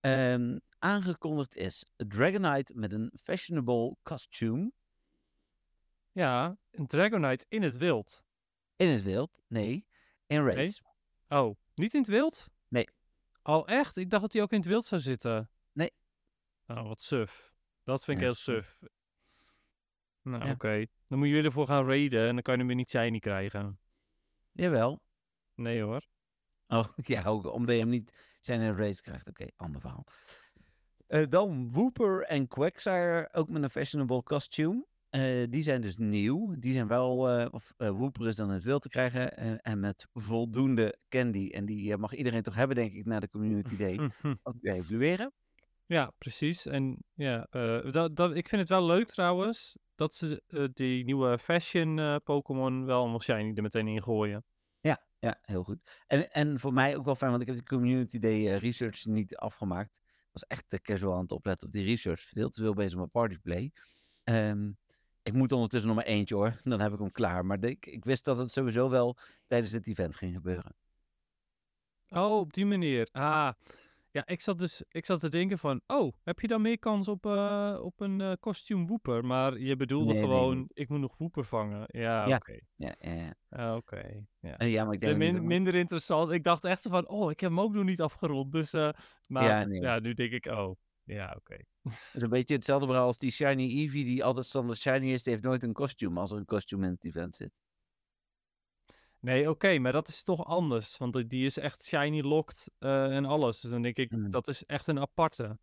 Ehm, 0.01 0.59
aangekondigd 0.79 1.57
is 1.57 1.85
Dragonite 1.97 2.73
met 2.75 2.93
een 2.93 3.13
fashionable 3.23 3.97
costume. 4.03 4.73
Ja, 6.13 6.57
een 6.71 6.87
Dragonite 6.87 7.47
in 7.49 7.63
het 7.63 7.77
wild. 7.77 8.25
In 8.77 8.89
het 8.89 9.03
wild? 9.03 9.43
Nee. 9.47 9.87
In 10.27 10.45
Nee? 10.45 10.55
raids. 10.55 10.83
Oh, 11.29 11.57
niet 11.75 11.95
in 11.95 12.01
het 12.01 12.09
wild? 12.11 12.51
Nee. 12.69 12.89
Oh, 13.43 13.69
echt? 13.69 13.97
Ik 13.97 14.11
dacht 14.11 14.23
dat 14.23 14.33
hij 14.33 14.43
ook 14.43 14.53
in 14.53 14.59
het 14.59 14.69
wild 14.69 14.85
zou 14.85 15.01
zitten. 15.01 15.51
Nee. 15.73 15.93
Oh, 16.67 16.89
wat 16.89 17.01
suf. 17.01 17.55
Dat 17.85 18.05
vind 18.05 18.17
ik 18.17 18.23
Ja, 18.23 18.29
heel 18.29 18.39
suf. 18.39 18.81
Nou, 20.23 20.45
Ja. 20.45 20.51
oké. 20.53 20.87
Dan 21.07 21.19
moet 21.19 21.27
je 21.29 21.33
weer 21.35 21.45
ervoor 21.45 21.67
gaan 21.67 21.87
raiden 21.87 22.29
en 22.29 22.35
dan 22.35 22.43
kan 22.43 22.53
je 22.53 22.59
hem 22.59 22.69
weer 22.69 22.77
niet 22.77 22.91
shiny 22.91 23.19
krijgen. 23.19 23.81
Jawel. 24.53 25.01
Nee 25.55 25.83
hoor. 25.83 26.07
Oh, 26.67 26.89
ja, 27.15 27.25
ook 27.25 27.53
omdat 27.53 27.75
je 27.75 27.81
hem 27.81 27.89
niet 27.91 28.37
zijn 28.41 28.61
in 28.61 28.77
raids 28.77 29.01
krijgt. 29.01 29.29
Oké, 29.29 29.47
ander 29.57 29.81
verhaal. 29.81 30.05
Eh, 31.09 31.23
dan 31.29 31.71
Wooper 31.71 32.23
en 32.23 32.49
Quagsire, 32.49 33.29
ook 33.33 33.49
met 33.49 33.63
een 33.63 33.71
fashionable 33.71 34.23
costume. 34.23 34.87
Eh, 35.11 35.23
die 35.51 35.63
zijn 35.63 35.81
dus 35.81 35.97
nieuw. 35.97 36.55
Die 36.59 36.73
zijn 36.73 36.87
wel, 36.87 37.29
eh, 37.29 37.47
of 37.51 37.75
Wooper 37.77 38.27
is 38.27 38.37
dan 38.37 38.51
het 38.51 38.65
wild 38.65 38.83
te 38.83 38.89
krijgen. 38.89 39.37
en 39.63 39.81
met 39.81 40.07
voldoende 40.15 40.99
candy. 41.09 41.49
En 41.49 41.67
die 41.67 41.97
mag 41.97 42.15
iedereen 42.15 42.43
toch 42.43 42.55
hebben, 42.55 42.77
denk 42.77 42.93
ik, 42.93 43.05
na 43.05 43.21
de 43.21 43.29
Community 43.29 43.77
Day. 43.77 43.99
Ook 44.43 44.57
weer 44.61 44.75
evalueren. 44.75 45.33
Ja, 45.87 46.13
precies. 46.19 46.67
En 46.67 47.05
ja, 47.15 47.47
dat, 47.91 48.17
dat, 48.17 48.35
ik 48.35 48.49
vind 48.49 48.61
het 48.61 48.71
wel 48.71 48.85
leuk 48.85 49.07
trouwens 49.07 49.79
dat 49.95 50.15
ze 50.15 50.43
die 50.75 51.05
nieuwe 51.05 51.39
fashion 51.39 52.21
Pokémon 52.25 52.85
wel 52.85 53.01
allemaal 53.01 53.21
shiny 53.21 53.53
er 53.55 53.63
meteen 53.63 53.89
in 53.89 54.03
gooien. 54.03 54.45
Ja, 54.81 55.03
ja, 55.19 55.39
heel 55.43 55.63
goed. 55.63 56.03
En, 56.07 56.31
en 56.31 56.61
voor 56.61 56.73
mij 56.73 56.97
ook 56.97 57.05
wel 57.05 57.15
fijn, 57.15 57.31
want 57.31 57.43
ik 57.43 57.49
heb 57.49 57.57
de 57.57 57.75
Community 57.75 58.19
Day 58.19 58.57
research 58.57 59.05
niet 59.05 59.37
afgemaakt. 59.37 60.01
Was 60.39 60.49
echt 60.49 60.65
te 60.69 60.81
casual 60.81 61.15
aan 61.15 61.21
het 61.21 61.33
opletten 61.33 61.67
op 61.67 61.73
die 61.73 61.85
research. 61.85 62.21
Veel 62.21 62.49
te 62.49 62.61
veel 62.61 62.75
bezig 62.75 62.99
met 62.99 63.11
partyplay. 63.11 63.73
Ehm 64.25 64.71
ik 65.29 65.35
moet 65.35 65.53
ondertussen 65.53 65.89
nog 65.89 65.97
maar 65.97 66.07
eentje 66.07 66.35
hoor. 66.35 66.57
Dan 66.65 66.81
heb 66.81 66.93
ik 66.93 66.99
hem 66.99 67.13
klaar. 67.13 67.47
Maar 67.47 67.65
ik, 67.65 67.87
ik 67.87 68.05
wist 68.05 68.25
dat 68.25 68.39
het 68.39 68.53
sowieso 68.53 68.91
wel 68.91 69.17
tijdens 69.47 69.73
het 69.73 69.87
event 69.87 70.17
ging 70.17 70.35
gebeuren. 70.35 70.77
Oh, 72.09 72.39
op 72.39 72.53
die 72.53 72.67
manier. 72.67 73.09
Ah, 73.13 73.53
ja, 74.11 74.27
ik 74.27 74.41
zat 74.41 74.59
dus 74.59 74.85
ik 74.89 75.07
zat 75.07 75.21
te 75.21 75.29
denken 75.29 75.59
van, 75.59 75.81
oh, 75.87 76.13
heb 76.23 76.41
je 76.41 76.47
dan 76.47 76.63
meer 76.63 76.79
kans 76.79 77.09
op, 77.09 77.27
eh, 77.27 77.79
op 77.83 78.01
een 78.01 78.21
eh 78.21 78.33
kostuum 78.41 78.87
woeper? 78.87 79.25
Maar 79.25 79.59
je 79.59 79.77
bedoelde 79.77 80.13
Nee, 80.13 80.23
gewoon, 80.23 80.57
nee. 80.57 80.67
ik 80.73 80.89
moet 80.89 81.01
nog 81.01 81.19
woeper 81.19 81.45
vangen. 81.45 81.85
Ja, 81.87 82.27
Ja. 82.29 82.37
oké. 82.37 82.59
Ja, 82.77 82.95
ja, 83.01 83.13
ja. 83.13 83.35
Ah, 83.49 83.77
Oké, 83.77 84.25
ja. 84.41 84.59
Eh, 84.59 84.73
ja 84.73 84.85
maar 84.85 84.95
ik 84.95 85.01
denk 85.01 85.17
min- 85.17 85.47
minder 85.47 85.75
interessant. 85.75 86.31
Ik 86.33 86.45
dacht 86.45 86.65
echt 86.65 86.87
van, 86.89 87.09
oh, 87.09 87.31
ik 87.31 87.41
heb 87.41 87.51
hem 87.51 87.61
ook 87.61 87.73
nog 87.75 87.85
niet 87.85 88.01
afgerond. 88.01 88.53
Dus, 88.53 88.73
maar 88.73 89.45
Ja, 89.69 89.99
nu 89.99 90.15
denk 90.15 90.33
ik, 90.33 90.47
oh, 90.47 90.77
Ja, 91.05 91.35
oké. 91.39 91.57
Het 91.83 92.11
is 92.15 92.23
een 92.23 92.29
beetje 92.29 92.55
hetzelfde 92.55 92.87
verhaal 92.87 93.07
als 93.07 93.19
die 93.19 93.31
Shiny 93.31 93.63
Eevee 93.63 94.05
die 94.05 94.25
altijd 94.25 94.47
standaard 94.47 94.79
shiny 94.79 95.13
is. 95.13 95.23
Die 95.23 95.33
heeft 95.33 95.45
nooit 95.45 95.63
een 95.63 95.73
kostuum 95.73 96.19
als 96.19 96.31
er 96.33 96.39
een 96.39 96.45
kostuum 96.45 96.85
in 96.85 96.91
het 96.91 97.05
event 97.05 97.37
zit. 97.37 97.51
Nee, 99.21 99.51
oké, 99.51 99.79
maar 99.79 99.93
dat 99.93 100.09
is 100.09 100.23
toch 100.23 100.45
anders. 100.45 100.97
Want 100.97 101.31
die- 101.31 101.45
is 101.45 101.59
echt 101.59 101.85
shiny 101.85 102.21
locked 102.21 102.71
eh, 102.79 103.17
en 103.17 103.25
alles. 103.25 103.61
Dus 103.61 103.71
dan 103.71 103.83
denk 103.83 103.97
ik, 103.97 104.11
Mm. 104.11 104.31
dat 104.31 104.49
is 104.49 104.65
echt 104.65 104.87
een 104.87 104.99
aparte. 105.01 105.59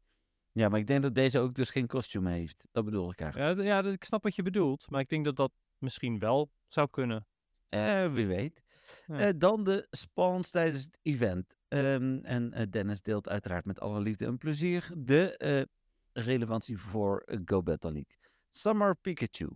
Ja, 0.52 0.70
maar 0.70 0.80
ik 0.80 0.88
denk 0.88 1.02
dat 1.02 1.16
deze 1.16 1.40
ook 1.40 1.54
dus 1.54 1.70
geen 1.70 1.88
kostuum 1.88 2.26
heeft. 2.26 2.68
Dat 2.72 2.86
bedoel 2.86 3.12
ik 3.12 3.20
eigenlijk. 3.22 3.58
Ja, 3.60 3.64
ja, 3.64 3.84
ik 3.84 4.04
snap 4.04 4.24
wat 4.24 4.36
je 4.36 4.42
bedoelt. 4.44 4.90
Maar 4.90 5.02
ik 5.02 5.10
denk 5.10 5.26
dat 5.26 5.36
dat 5.36 5.52
misschien 5.78 6.20
wel 6.20 6.52
zou 6.68 6.90
kunnen. 6.90 7.28
Eh, 7.70 8.14
wie 8.14 8.28
weet. 8.28 8.64
Ja. 9.08 9.18
Eh, 9.18 9.34
dan 9.38 9.64
de 9.64 9.88
spawns 9.92 10.50
tijdens 10.50 10.84
het 10.84 11.00
event. 11.02 11.58
Ehm, 11.68 12.20
en 12.24 12.70
Dennis 12.70 13.02
deelt 13.02 13.30
uiteraard 13.30 13.66
met 13.66 13.80
alle 13.80 14.00
liefde 14.00 14.26
en 14.26 14.38
plezier 14.38 14.92
de 14.98 15.68
relevantie 16.14 16.78
voor 16.78 17.24
Go 17.46 17.64
Battle 17.64 17.92
League. 17.92 18.16
Summer 18.50 18.96
Pikachu. 18.96 19.50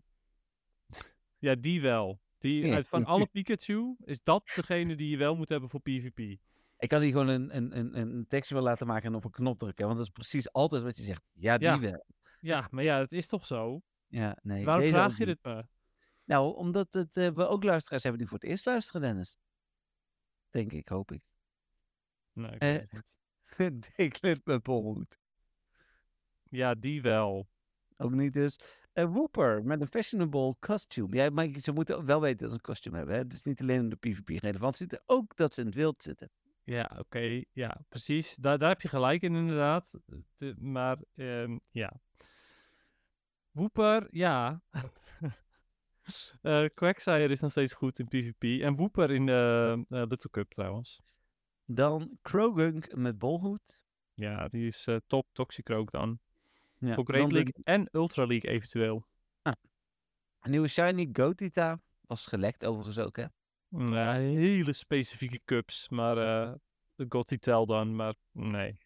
Ja, 1.38 1.56
die 1.56 1.82
wel. 1.82 2.20
Die, 2.40 2.74
uit, 2.74 2.88
van 2.88 3.06
alle 3.06 3.28
Pikachu 3.28 3.96
is 4.04 4.24
dat 4.24 4.52
degene 4.56 4.96
die 4.96 5.10
je 5.10 5.18
wel 5.18 5.36
moet 5.36 5.50
hebben 5.50 5.70
voor 5.70 5.82
PvP. 5.82 6.20
Ik 6.78 6.90
kan 6.90 7.02
hier 7.02 7.12
gewoon 7.12 7.28
een, 7.28 7.56
een, 7.56 7.78
een, 7.78 7.98
een 7.98 8.28
tekstje 8.28 8.56
wel 8.56 8.64
laten 8.64 8.88
maken 8.88 9.08
en 9.10 9.16
op 9.16 9.24
een 9.24 9.32
knop 9.32 9.58
drukken. 9.60 9.86
Want 9.86 9.98
dat 9.98 10.06
is 10.06 10.12
precies 10.12 10.52
altijd 10.52 10.84
wat 10.84 10.98
je 10.98 11.04
zegt. 11.04 11.24
Ja, 11.34 11.58
die 11.58 11.68
Ja. 11.68 11.80
wel. 11.80 12.06
Ja, 12.40 12.68
maar 12.72 12.84
ja, 12.84 13.00
het 13.00 13.14
is 13.14 13.28
toch 13.28 13.46
zo? 13.46 13.82
Ja, 14.08 14.38
nee. 14.42 14.66
Waarom 14.66 14.86
vraag 14.88 15.18
je 15.18 15.26
dit 15.26 15.44
me? 15.44 15.66
Nou, 16.26 16.56
omdat 16.56 16.94
het, 16.94 17.18
eh, 17.18 17.30
we 17.30 17.48
ook 17.48 17.64
luisteraars 17.64 18.04
hebben 18.04 18.22
die 18.22 18.30
voor 18.30 18.40
het 18.40 18.50
eerst 18.50 18.66
luisteren, 18.66 19.02
Dennis. 19.02 19.38
Denk 20.50 20.72
ik, 20.72 20.88
hoop 20.88 21.12
ik. 21.12 21.24
Nee, 22.34 22.52
ik 22.52 22.62
Eh. 22.62 22.70
weet 22.72 22.92
het 22.92 22.92
niet. 22.92 23.18
Diglett 23.96 24.46
met. 24.46 25.20
Ja, 26.44 26.76
die 26.76 27.02
wel. 27.02 27.50
Ook 27.98 28.12
niet 28.12 28.34
dus. 28.34 28.60
Een 28.94 29.12
Whooper 29.12 29.64
met 29.64 29.82
een 29.82 29.88
fashionable 29.88 30.56
costume. 30.60 31.16
Ja, 31.16 31.30
maar 31.30 31.48
ze 31.60 31.72
moeten 31.72 32.06
wel 32.06 32.22
weten 32.22 32.38
dat 32.38 32.50
ze 32.50 32.56
een 32.56 32.62
kostuum 32.62 32.94
hebben. 32.94 33.16
Hè? 33.16 33.28
Dus 33.28 33.44
niet 33.44 33.62
alleen 33.62 33.82
om 33.82 33.90
de 33.90 33.96
PvP 33.96 34.30
relevant 34.30 34.78
zitten, 34.78 35.02
ook 35.06 35.36
dat 35.36 35.54
ze 35.54 35.60
in 35.60 35.66
het 35.66 35.76
wild 35.76 36.04
zitten. 36.04 36.30
Ja, 36.64 36.92
oké. 36.98 37.44
Ja, 37.52 37.82
precies. 37.90 38.36
Daar, 38.36 38.58
daar 38.58 38.70
heb 38.70 38.82
je 38.82 38.88
gelijk 38.88 39.22
in, 39.22 39.36
inderdaad. 39.36 40.00
De- 40.36 40.56
maar, 40.58 40.98
ehm, 41.16 41.58
ja. 41.72 42.00
Wooper, 43.52 44.08
ja. 44.12 44.62
Quagsire 46.74 47.28
is 47.28 47.40
nog 47.40 47.52
steeds 47.52 47.74
goed 47.74 48.00
in 48.00 48.08
PvP. 48.08 48.62
En 48.62 48.76
Wooper 48.76 49.12
in 49.12 49.26
de 49.26 49.86
eh, 49.90 50.04
Little 50.08 50.30
Cup 50.30 50.52
trouwens. 50.52 51.02
Dan 51.66 52.18
Krogunk 52.22 52.96
met 52.96 53.18
bolhoed. 53.18 53.86
Ja, 54.14 54.48
die 54.48 54.68
is 54.68 54.88
eh, 54.88 54.96
top 55.08 55.28
Toxicroak 55.34 55.92
dan. 55.92 56.20
Ja, 56.80 56.94
Voor 56.94 57.04
Great 57.06 57.30
de- 57.30 57.34
League 57.36 57.54
en 57.64 57.88
Ultra 57.92 58.26
League 58.26 58.52
eventueel. 58.52 59.06
Een 60.42 60.52
nieuwe 60.52 60.68
Shiny 60.68 61.10
Gotita. 61.14 61.80
Was 62.02 62.26
gelekt 62.26 62.66
overigens 62.66 63.00
ook, 63.00 63.16
hè? 63.18 63.26
Ja, 63.70 64.14
hele 64.14 64.74
specifieke 64.74 65.42
cups. 65.46 65.90
Maar 65.90 66.18
eh 66.18 66.54
de 66.96 67.06
Gotitel 67.10 67.66
dan, 67.66 67.96
maar 67.96 68.16
nee. 68.32 68.78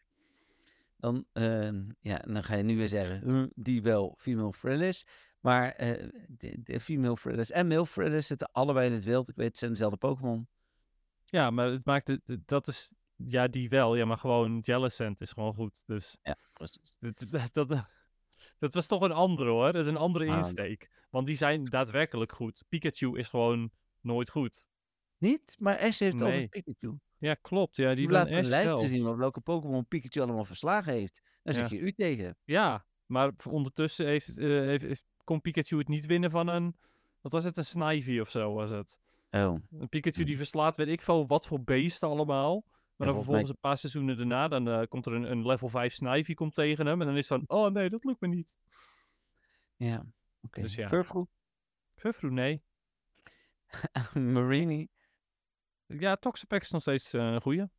Dan, 0.98 1.26
ehm, 1.34 1.84
ja, 2.00 2.18
dan 2.18 2.44
ga 2.44 2.56
je 2.56 2.64
nu 2.64 2.78
weer 2.78 2.88
zeggen, 2.88 3.22
"Huh, 3.32 3.46
die 3.56 3.82
wel 3.82 4.16
female 4.18 4.54
Frillis. 4.54 5.06
Maar 5.40 5.72
eh, 5.72 6.10
de, 6.28 6.56
de 6.64 6.80
female 6.80 7.18
Frillis 7.18 7.52
en 7.52 7.68
male 7.68 7.86
Frillis 7.86 8.28
zitten 8.28 8.52
allebei 8.52 8.88
in 8.88 8.94
het 8.94 9.04
wild. 9.04 9.30
Ik 9.30 9.36
weet, 9.36 9.48
het 9.48 9.58
zijn 9.58 9.72
dezelfde 9.72 9.98
Pokémon. 9.98 10.48
Ja, 11.26 11.50
maar 11.50 11.68
het 11.68 11.86
maakt 11.86 12.08
het- 12.08 12.38
dat 12.46 12.68
is, 12.68 12.94
ja, 13.26 13.48
die 13.48 13.70
wel. 13.70 13.96
Ja, 13.96 14.06
maar 14.06 14.18
gewoon 14.18 14.60
Jellicent 14.60 15.22
is 15.22 15.32
gewoon 15.32 15.54
goed. 15.54 15.84
Dus 15.86 16.18
Ja, 16.24 16.38
dat, 17.32 17.54
dat, 17.54 17.86
dat, 18.60 18.74
was 18.74 18.88
toch 18.88 19.02
een 19.02 19.12
andere 19.12 19.50
hoor. 19.50 19.72
Dat 19.72 19.84
is 19.84 19.88
een 19.90 19.98
andere 19.98 20.30
Ah. 20.30 20.38
insteek. 20.38 20.90
Want 21.10 21.28
die 21.28 21.36
zijn 21.36 21.64
daadwerkelijk 21.64 22.32
goed. 22.32 22.64
Pikachu 22.70 23.18
is 23.18 23.30
gewoon 23.30 23.72
nooit 24.02 24.30
goed. 24.30 24.66
Niet, 25.18 25.56
maar 25.60 25.80
Ash 25.80 26.00
heeft 26.00 26.16
Nee. 26.16 26.24
altijd 26.24 26.50
Pikachu. 26.50 26.98
Ja, 27.18 27.34
klopt. 27.34 27.76
Ja, 27.76 27.96
die 27.96 28.10
laat 28.10 28.28
een 28.28 28.34
Ash 28.38 28.48
lijst 28.48 28.70
wel. 28.70 28.86
zien 28.86 29.08
op 29.08 29.18
welke 29.18 29.42
Pokémon 29.42 29.88
Pikachu 29.88 30.20
allemaal 30.22 30.46
verslagen 30.46 30.94
heeft. 30.94 31.22
Dan 31.44 31.54
Ja. 31.54 31.60
zeg 31.60 31.70
je 31.70 31.78
u 31.78 31.92
tegen. 31.92 32.38
Ja, 32.44 32.86
maar 33.06 33.32
ondertussen 33.50 34.06
heeft, 34.06 34.38
eh, 34.38 34.48
heeft, 34.48 34.84
heeft- 34.84 35.04
kon 35.24 35.42
Pikachu 35.42 35.78
het 35.78 35.88
niet 35.88 36.06
winnen 36.06 36.32
van 36.32 36.48
een... 36.48 36.78
Wat 37.22 37.32
was 37.32 37.44
het? 37.44 37.58
Een 37.58 37.66
Snivy 37.66 38.20
of 38.20 38.30
zo 38.30 38.54
was 38.54 38.70
het. 38.70 38.98
Oh, 39.32 39.56
Een 39.80 39.90
Pikachu 39.90 40.24
die 40.24 40.38
verslaat, 40.38 40.78
weet 40.78 40.88
ik 40.88 41.02
veel, 41.02 41.28
wat 41.28 41.48
voor 41.48 41.64
beesten 41.64 42.10
allemaal. 42.10 42.64
Maar 43.06 43.14
dan 43.14 43.24
volgens 43.24 43.50
vervolgens 43.50 43.50
een 43.50 43.70
paar 43.70 43.78
seizoenen 43.78 44.18
daarna, 44.18 44.48
dan 44.48 44.82
eh, 44.82 44.88
komt 44.88 45.06
er 45.06 45.14
een, 45.14 45.32
een 45.32 45.46
level 45.46 45.70
5 45.70 45.94
Snivy 45.94 46.34
komt 46.34 46.54
tegen 46.54 46.86
hem. 46.86 47.02
En 47.02 47.08
dan 47.08 47.18
is 47.18 47.30
het 47.30 47.40
van, 47.46 47.58
oh 47.58 47.72
nee, 47.72 47.90
dat 47.90 48.04
lukt 48.04 48.22
me 48.22 48.28
niet. 48.28 48.58
ja. 49.76 50.06
Oké. 50.42 50.62
Dus 50.62 50.76
ja. 50.76 50.88
Furfrou, 50.88 51.26
Furfrou, 51.96 52.34
nee. 52.34 52.64
Marini 54.14 54.88
Ja, 55.86 56.16
Toxapex 56.16 56.66
is 56.66 56.72
nog 56.72 56.82
steeds 56.82 57.14
eh, 57.14 57.22
een 57.22 57.42
goeie. 57.42 57.70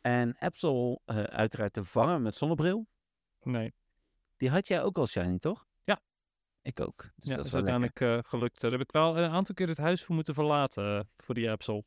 en 0.00 0.36
Absol 0.38 1.02
eh, 1.04 1.22
uiteraard 1.22 1.72
te 1.72 1.84
vangen 1.84 2.22
met 2.22 2.34
zonnebril. 2.34 2.86
Nee. 3.42 3.74
Die 4.36 4.50
had 4.50 4.68
jij 4.68 4.82
ook 4.82 4.98
al 4.98 5.06
shiny, 5.06 5.38
toch? 5.38 5.66
Ja. 5.82 6.00
Ik 6.62 6.80
ook. 6.80 7.02
Dus 7.16 7.28
ja, 7.28 7.36
dat 7.36 7.44
is 7.44 7.54
uiteindelijk 7.54 8.26
gelukt. 8.26 8.60
Daar 8.60 8.70
heb 8.70 8.80
ik 8.80 8.92
wel 8.92 9.18
een 9.18 9.30
aantal 9.30 9.54
keer 9.54 9.68
het 9.68 9.78
huis 9.78 10.04
voor 10.04 10.14
moeten 10.14 10.34
verlaten 10.34 11.10
voor 11.16 11.34
die 11.34 11.50
Absol. 11.50 11.84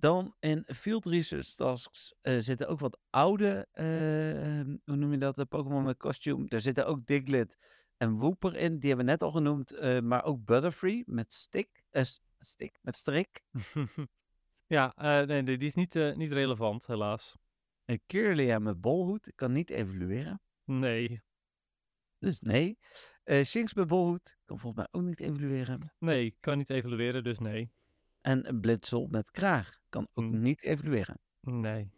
Dan 0.00 0.34
in 0.38 0.64
Field 0.66 1.06
Research 1.06 1.54
Tasks 1.54 2.14
eh, 2.20 2.38
zitten 2.38 2.68
ook 2.68 2.78
wat 2.80 2.98
oude, 3.10 3.66
eh, 3.72 4.58
ehm, 4.60 4.76
hoe 4.84 4.96
noem 4.96 5.12
je 5.12 5.18
dat, 5.18 5.36
de 5.36 5.44
Pokémon 5.46 5.82
met 5.84 5.96
kostuum. 5.96 6.48
Daar 6.48 6.60
zitten 6.60 6.86
ook 6.86 7.06
Diglett 7.06 7.56
en 7.96 8.12
Wooper 8.18 8.56
in, 8.56 8.78
die 8.78 8.88
hebben 8.88 9.06
we 9.06 9.12
net 9.12 9.22
al 9.22 9.30
genoemd. 9.30 9.70
eh, 9.72 10.00
maar 10.00 10.24
ook 10.24 10.44
Butterfree 10.44 11.02
met 11.06 11.32
stick, 11.32 11.82
eh, 11.90 12.02
stick, 12.38 12.78
met 12.82 12.96
strik. 12.96 13.40
ja, 14.66 14.92
eh, 14.94 15.26
nee, 15.26 15.42
die 15.42 15.58
is 15.58 15.74
niet, 15.74 15.96
eh, 15.96 16.14
niet 16.16 16.32
relevant, 16.32 16.86
helaas. 16.86 17.36
En 17.84 18.00
Kirlia 18.06 18.58
met 18.58 18.80
bolhoed, 18.80 19.32
kan 19.34 19.52
niet 19.52 19.70
evolueren. 19.70 20.40
Nee, 20.64 21.22
Dus 22.18 22.40
nee. 22.40 22.78
Eh 23.24 23.44
Shinx 23.44 23.74
met 23.74 23.86
bolhoed, 23.86 24.38
kan 24.44 24.58
volgens 24.58 24.82
mij 24.84 25.00
ook 25.00 25.08
niet 25.08 25.20
evolueren. 25.20 25.94
nee, 25.98 26.36
kan 26.40 26.58
niet 26.58 26.70
evalueren, 26.70 27.24
dus 27.24 27.38
nee. 27.38 27.72
En 28.20 28.58
Blitzel 28.60 29.06
met 29.10 29.30
kraag, 29.30 29.78
kan 29.88 30.08
ook 30.14 30.24
Hmm. 30.24 30.40
niet 30.40 30.62
evolueren. 30.62 31.18
Nee. 31.40 31.90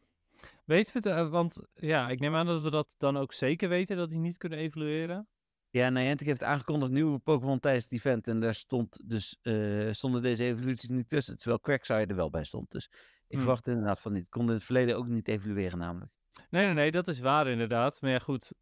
Weten 0.65 1.03
we 1.03 1.09
het? 1.09 1.19
eh, 1.19 1.31
want 1.31 1.63
ja, 1.75 2.09
ik 2.09 2.21
neem 2.21 2.35
aan 2.35 2.47
dat 2.47 2.63
we 2.63 2.71
dat 2.71 2.95
dan 2.99 3.17
ook 3.17 3.33
zeker 3.33 3.69
weten, 3.69 3.97
dat 3.97 4.11
die 4.11 4.19
niet 4.19 4.37
kunnen 4.37 4.59
evalueren. 4.59 5.27
Ja, 5.71 5.91
Niantic 5.91 6.27
heeft 6.27 6.43
aangekondigd 6.43 6.93
nieuwe 6.93 7.19
Pokémon 7.19 7.59
tijdens 7.61 7.85
het 7.85 7.93
event. 7.93 8.29
En 8.29 8.41
daar 8.41 8.55
stond 8.55 9.09
dus, 9.11 9.39
eh, 9.43 9.89
stonden 9.91 10.23
deze 10.23 10.45
evoluties 10.45 10.89
niet 10.89 11.09
tussen. 11.09 11.37
Terwijl 11.37 11.61
Quagsire 11.61 12.07
er 12.07 12.15
wel 12.17 12.31
bij 12.31 12.45
stond. 12.45 12.71
Dus 12.71 12.85
ik 12.85 12.93
Hmm. 13.29 13.39
verwacht 13.39 13.67
inderdaad 13.67 14.01
van 14.01 14.13
niet. 14.13 14.29
Kon 14.29 14.47
in 14.47 14.53
het 14.55 14.65
verleden 14.65 14.97
ook 14.97 15.07
niet 15.07 15.29
evolueren 15.29 15.79
namelijk. 15.79 16.13
Nee, 16.51 16.65
nee, 16.65 16.75
nee, 16.75 16.91
dat 16.91 17.09
is 17.09 17.21
waar 17.21 17.47
inderdaad. 17.49 18.01
Maar 18.01 18.11
ja, 18.11 18.19
goed, 18.19 18.53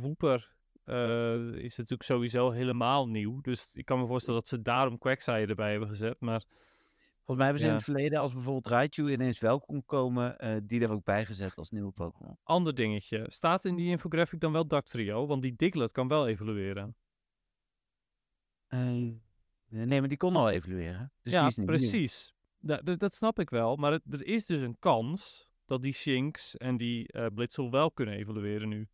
Wooper 0.00 0.56
eh, 0.84 1.34
is 1.52 1.76
natuurlijk 1.76 2.02
sowieso 2.02 2.50
helemaal 2.50 3.08
nieuw. 3.08 3.40
Dus 3.40 3.74
ik 3.74 3.84
kan 3.84 3.98
me 4.00 4.06
voorstellen 4.06 4.40
dat 4.40 4.48
ze 4.48 4.62
daarom 4.62 4.98
Quagsire 4.98 5.46
erbij 5.46 5.70
hebben 5.70 5.88
gezet. 5.88 6.20
Maar 6.20 6.42
Volgens 7.28 7.36
mij 7.36 7.46
hebben 7.46 7.60
ze 7.60 7.66
in 7.68 7.74
het 7.74 7.84
verleden, 7.84 8.20
als 8.20 8.32
bijvoorbeeld 8.32 8.66
Raichu 8.66 9.12
ineens 9.12 9.38
wel 9.38 9.60
kon 9.60 9.84
komen, 9.84 10.38
eh, 10.38 10.56
die 10.62 10.80
er 10.82 10.90
ook 10.90 11.04
bij 11.04 11.26
gezet 11.26 11.54
als 11.56 11.70
nieuwe 11.70 11.90
Pokémon. 11.92 12.38
ander 12.42 12.74
dingetje. 12.74 13.24
Staat 13.28 13.64
in 13.64 13.74
die 13.76 13.88
infographic 13.90 14.40
dan 14.40 14.52
wel 14.52 14.66
Dactrio? 14.66 15.26
Want 15.26 15.42
die 15.42 15.54
Diglett 15.56 15.92
kan 15.92 16.08
wel 16.08 16.26
evolueren. 16.28 16.96
Eh, 18.66 18.78
nee, 19.68 20.00
maar 20.00 20.08
die 20.08 20.16
kon 20.16 20.36
al 20.36 20.50
evolueren. 20.50 21.12
Dus 21.22 21.32
die 21.32 21.40
ja, 21.40 21.46
is 21.46 21.56
niet 21.56 21.66
nieuw. 21.66 21.76
precies. 21.76 22.32
Dat 22.98 23.14
snap 23.14 23.38
ik 23.38 23.50
wel. 23.50 23.76
Maar 23.76 23.92
het- 23.92 24.04
er 24.12 24.26
is 24.26 24.46
dus 24.46 24.60
een 24.60 24.78
kans 24.78 25.48
dat 25.64 25.82
die 25.82 25.92
Shinx 25.92 26.56
en 26.56 26.76
die 26.76 27.08
eh 27.12 27.26
Blitzel 27.34 27.70
wel 27.70 27.90
kunnen 27.92 28.14
evolueren 28.14 28.68
nu. 28.68 28.88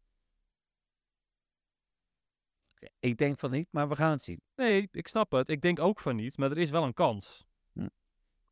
Ik 3.00 3.16
denk 3.16 3.38
van 3.38 3.50
niet, 3.50 3.68
maar 3.70 3.88
we 3.88 3.96
gaan 3.96 4.10
het 4.10 4.22
zien. 4.22 4.40
Nee, 4.56 4.88
ik 4.92 5.08
snap 5.08 5.32
het. 5.32 5.48
Ik 5.48 5.60
denk 5.60 5.80
ook 5.80 6.00
van 6.00 6.16
niet, 6.16 6.36
maar 6.38 6.50
er 6.50 6.58
is 6.58 6.70
wel 6.70 6.82
een 6.84 6.94
kans. 6.94 7.44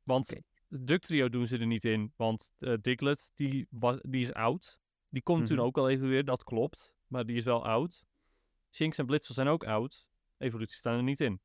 Hm. 0.05 0.11
Want 0.11 0.31
Oké. 0.33 0.41
Ductrio 0.69 1.29
doen 1.29 1.47
ze 1.47 1.59
er 1.59 1.67
niet 1.67 1.85
in, 1.85 2.13
want 2.17 2.53
eh 2.59 2.75
Diglett, 2.81 3.31
die, 3.35 3.67
was, 3.71 3.99
die 4.03 4.21
is 4.23 4.33
oud. 4.33 4.79
Die 5.09 5.23
kon 5.23 5.45
toen 5.45 5.57
Mhm. 5.57 5.67
ook 5.67 5.79
al 5.79 5.89
evolueren, 5.89 6.25
dat 6.25 6.45
klopt. 6.45 6.95
Maar 7.07 7.27
die 7.27 7.37
is 7.37 7.45
wel 7.45 7.65
oud. 7.67 8.07
Shinx 8.71 8.99
en 8.99 9.07
Blitzel 9.07 9.35
zijn 9.35 9.49
ook 9.49 9.65
oud. 9.65 10.09
Evoluties 10.39 10.79
staan 10.79 10.97
er 10.97 11.03
niet 11.03 11.21
in. 11.21 11.41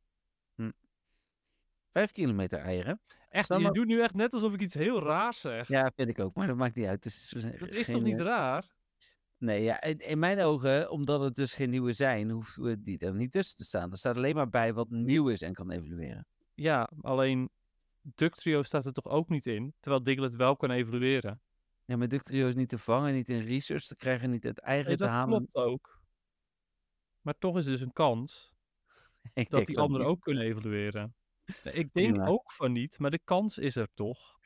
Vijf 1.92 2.12
kilometer 2.12 2.60
eieren. 2.60 3.02
Echt, 3.30 3.48
je 3.48 3.58
maar- 3.60 3.72
doet 3.74 3.86
nu 3.88 4.02
echt 4.02 4.14
net 4.14 4.34
alsof 4.34 4.54
ik 4.54 4.62
iets 4.62 4.74
heel 4.74 5.02
raars 5.04 5.40
zeg. 5.40 5.68
Ja, 5.68 5.92
vind 5.96 6.10
ik 6.10 6.20
ook, 6.20 6.36
maar 6.36 6.48
dat 6.48 6.56
maakt 6.56 6.76
niet 6.76 6.86
uit. 6.86 7.04
Dus, 7.04 7.30
dat 7.60 7.72
is 7.72 7.88
toch 7.88 8.02
niet 8.02 8.20
raar? 8.22 8.76
Nee, 9.38 9.64
ja, 9.64 9.82
in, 9.82 9.98
in 9.98 10.20
mijn 10.20 10.40
ogen, 10.40 10.90
omdat 10.92 11.22
het 11.22 11.36
dus 11.36 11.54
geen 11.54 11.70
nieuwe 11.70 11.94
zijn, 11.94 12.30
hoeven 12.30 12.84
die 12.84 12.98
er 12.98 13.14
niet 13.16 13.32
tussen 13.32 13.58
te 13.58 13.64
staan. 13.64 13.92
Er 13.92 13.98
staat 13.98 14.16
alleen 14.18 14.36
maar 14.36 14.50
bij 14.50 14.74
wat 14.74 14.90
nieuw 14.90 15.30
is 15.30 15.42
en 15.42 15.54
kan 15.54 15.72
evolueren. 15.72 16.28
Ja, 16.54 16.90
alleen 17.02 17.50
Ductrio 18.16 18.62
staat 18.62 18.86
er 18.86 18.94
toch 18.94 19.06
ook 19.08 19.30
niet 19.30 19.46
in, 19.46 19.74
terwijl 19.80 20.04
Diglett 20.04 20.36
wel 20.36 20.56
kan 20.56 20.72
evolueren. 20.72 21.42
Ja, 21.86 21.98
maar 21.98 22.08
Ductrio 22.08 22.48
is 22.48 22.56
niet 22.56 22.70
te 22.70 22.78
vangen, 22.78 23.14
niet 23.14 23.30
in 23.30 23.40
research 23.42 23.84
te 23.86 23.96
krijgen, 23.96 24.30
niet 24.30 24.46
uit 24.46 24.60
eigen 24.60 24.88
Nee, 24.88 24.96
te 24.98 25.04
dat 25.04 25.12
halen. 25.12 25.48
klopt 25.50 25.56
ook. 25.56 26.02
Maar 27.22 27.38
toch 27.38 27.58
is 27.58 27.66
er 27.66 27.72
dus 27.72 27.82
een 27.82 27.94
kans 27.94 28.54
Ik 29.34 29.50
dat 29.50 29.66
die 29.66 29.80
anderen 29.80 30.06
niet. 30.08 30.16
ook 30.16 30.22
kunnen 30.22 30.44
evalueren. 30.44 31.16
Nee, 31.64 31.74
Ik 31.74 31.94
denk 31.94 32.28
ook 32.28 32.52
van 32.52 32.72
niet, 32.72 33.00
maar 33.00 33.12
de 33.12 33.20
kans 33.24 33.58
is 33.58 33.76
er 33.76 33.88
toch. 33.94 34.38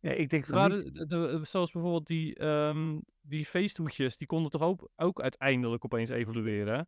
Ja, 0.00 0.10
ik 0.10 0.28
denk 0.28 0.46
van 0.46 0.70
niet. 0.70 0.94
de, 0.94 1.06
de- 1.06 1.40
zoals 1.42 1.70
bijvoorbeeld 1.70 2.06
die, 2.06 2.34
ehm 2.34 2.98
die 3.20 3.44
feesthoedjes, 3.46 4.16
die 4.16 4.26
konden 4.26 4.50
toch 4.50 4.62
ook, 4.62 4.90
ook 4.96 5.20
uiteindelijk 5.20 5.84
opeens 5.84 6.10
evalueren. 6.10 6.74
hè? 6.78 6.82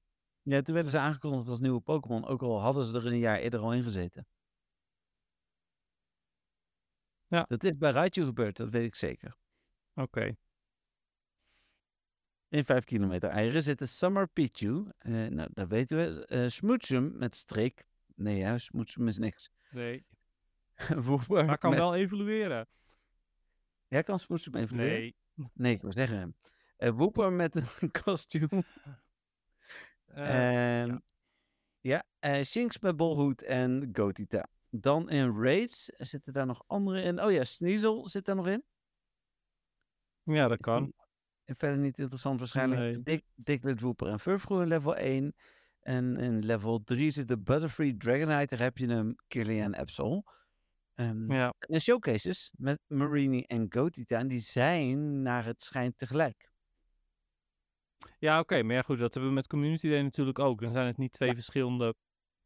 Ja, 0.55 0.63
toen 0.63 0.75
werden 0.75 0.93
ze 0.93 0.99
aangekondigd 0.99 1.49
als 1.49 1.61
nieuwe 1.61 1.81
Pokémon, 1.81 2.27
ook 2.27 2.43
al 2.43 2.61
hadden 2.61 2.85
ze 2.85 2.99
er 2.99 3.07
een 3.07 3.19
jaar 3.19 3.39
eerder 3.39 3.61
al 3.61 3.73
in 3.75 3.83
gezeten. 3.83 4.27
Ja. 7.33 7.45
Dat 7.49 7.65
is 7.65 7.77
bij 7.77 7.91
Raichu 7.91 8.25
gebeurd, 8.25 8.57
dat 8.57 8.71
weet 8.71 8.87
ik 8.87 8.95
zeker. 8.95 9.37
Oké. 9.95 10.37
In 12.49 12.65
5 12.65 12.85
kilometer 12.85 13.29
eieren 13.29 13.63
zitten 13.63 13.89
Summer 13.89 14.29
Pichu. 14.29 14.85
eh, 14.99 15.27
nou, 15.27 15.49
dat 15.53 15.69
weten 15.69 15.97
we. 15.97 16.49
Smoochum 16.51 17.13
met 17.19 17.37
strik. 17.37 17.87
Nee, 18.15 18.37
ja, 18.37 18.59
Smoochum 18.59 19.09
is 19.09 19.19
niks. 19.19 19.51
Nee. 19.71 20.07
Maar 21.29 21.59
kan 21.59 21.71
met... 21.71 21.79
wel 21.79 21.95
evalueren. 21.95 22.69
Ja, 23.89 24.03
kan 24.03 24.19
Smoochum 24.19 24.55
even 24.55 24.77
leren? 24.77 24.99
Nee. 24.99 25.17
Nee, 25.55 25.75
ik 25.75 25.83
wil 25.83 25.93
zeggen 25.93 26.19
hem. 26.19 26.37
Eh 26.77 26.91
Wooper 26.91 27.33
met 27.33 27.55
een 27.55 27.91
kostuum. 28.03 28.63
En 30.07 31.05
ja, 31.81 32.05
eh 32.19 32.45
Shinx 32.45 32.79
met 32.79 32.97
bolhoed 32.97 33.43
en 33.43 33.89
Gotita. 33.93 34.49
Dan 34.75 35.11
in 35.11 35.43
Raids 35.43 35.85
zitten 35.85 36.33
daar 36.33 36.47
nog 36.47 36.65
andere 36.67 37.03
in. 37.03 37.23
Oh 37.23 37.31
ja, 37.33 37.45
Sneasel 37.45 38.09
zit 38.09 38.25
daar 38.25 38.37
nog 38.37 38.47
in. 38.49 38.65
ja, 40.23 40.49
dat 40.49 40.61
kan. 40.61 40.93
En 41.45 41.57
verder 41.57 41.79
niet 41.79 41.99
interessant 41.99 42.39
waarschijnlijk. 42.39 42.81
Nee. 42.81 43.03
Dick, 43.03 43.25
Diglett, 43.35 43.81
Wooper 43.81 44.09
en 44.09 44.21
Furfrou 44.21 44.63
in 44.63 44.69
level 44.69 44.97
1. 44.97 45.35
En 45.81 46.17
in 46.17 46.45
level 46.45 46.83
3 46.85 47.11
zit 47.11 47.29
de 47.29 47.39
Butterfree 47.39 47.97
Dragonite. 47.97 48.57
Daar 48.57 48.65
heb 48.65 48.79
je 48.79 48.87
hem, 48.89 49.15
Kirlian 49.29 49.75
Absol. 49.75 50.23
Ehm, 50.95 51.33
Ja. 51.33 51.55
En 51.59 51.81
showcases 51.81 52.51
met 52.57 52.81
Marini 52.87 53.43
en 53.43 53.67
Gotita. 53.69 54.19
En 54.19 54.29
die 54.29 54.39
zijn 54.41 55.23
naar 55.23 55.45
het 55.45 55.63
schijnt 55.63 55.99
tegelijk. 55.99 56.51
Ja, 58.19 58.39
oké. 58.41 58.63
Maar 58.63 58.75
ja, 58.75 58.83
goed, 58.83 58.99
dat 58.99 59.13
hebben 59.15 59.31
we 59.31 59.37
met 59.37 59.47
Community 59.47 59.89
Day 59.89 60.03
natuurlijk 60.03 60.39
ook. 60.39 60.61
Dan 60.61 60.73
zijn 60.73 60.87
het 60.87 60.97
niet 60.97 61.13
twee 61.13 61.35
verschillende 61.35 61.95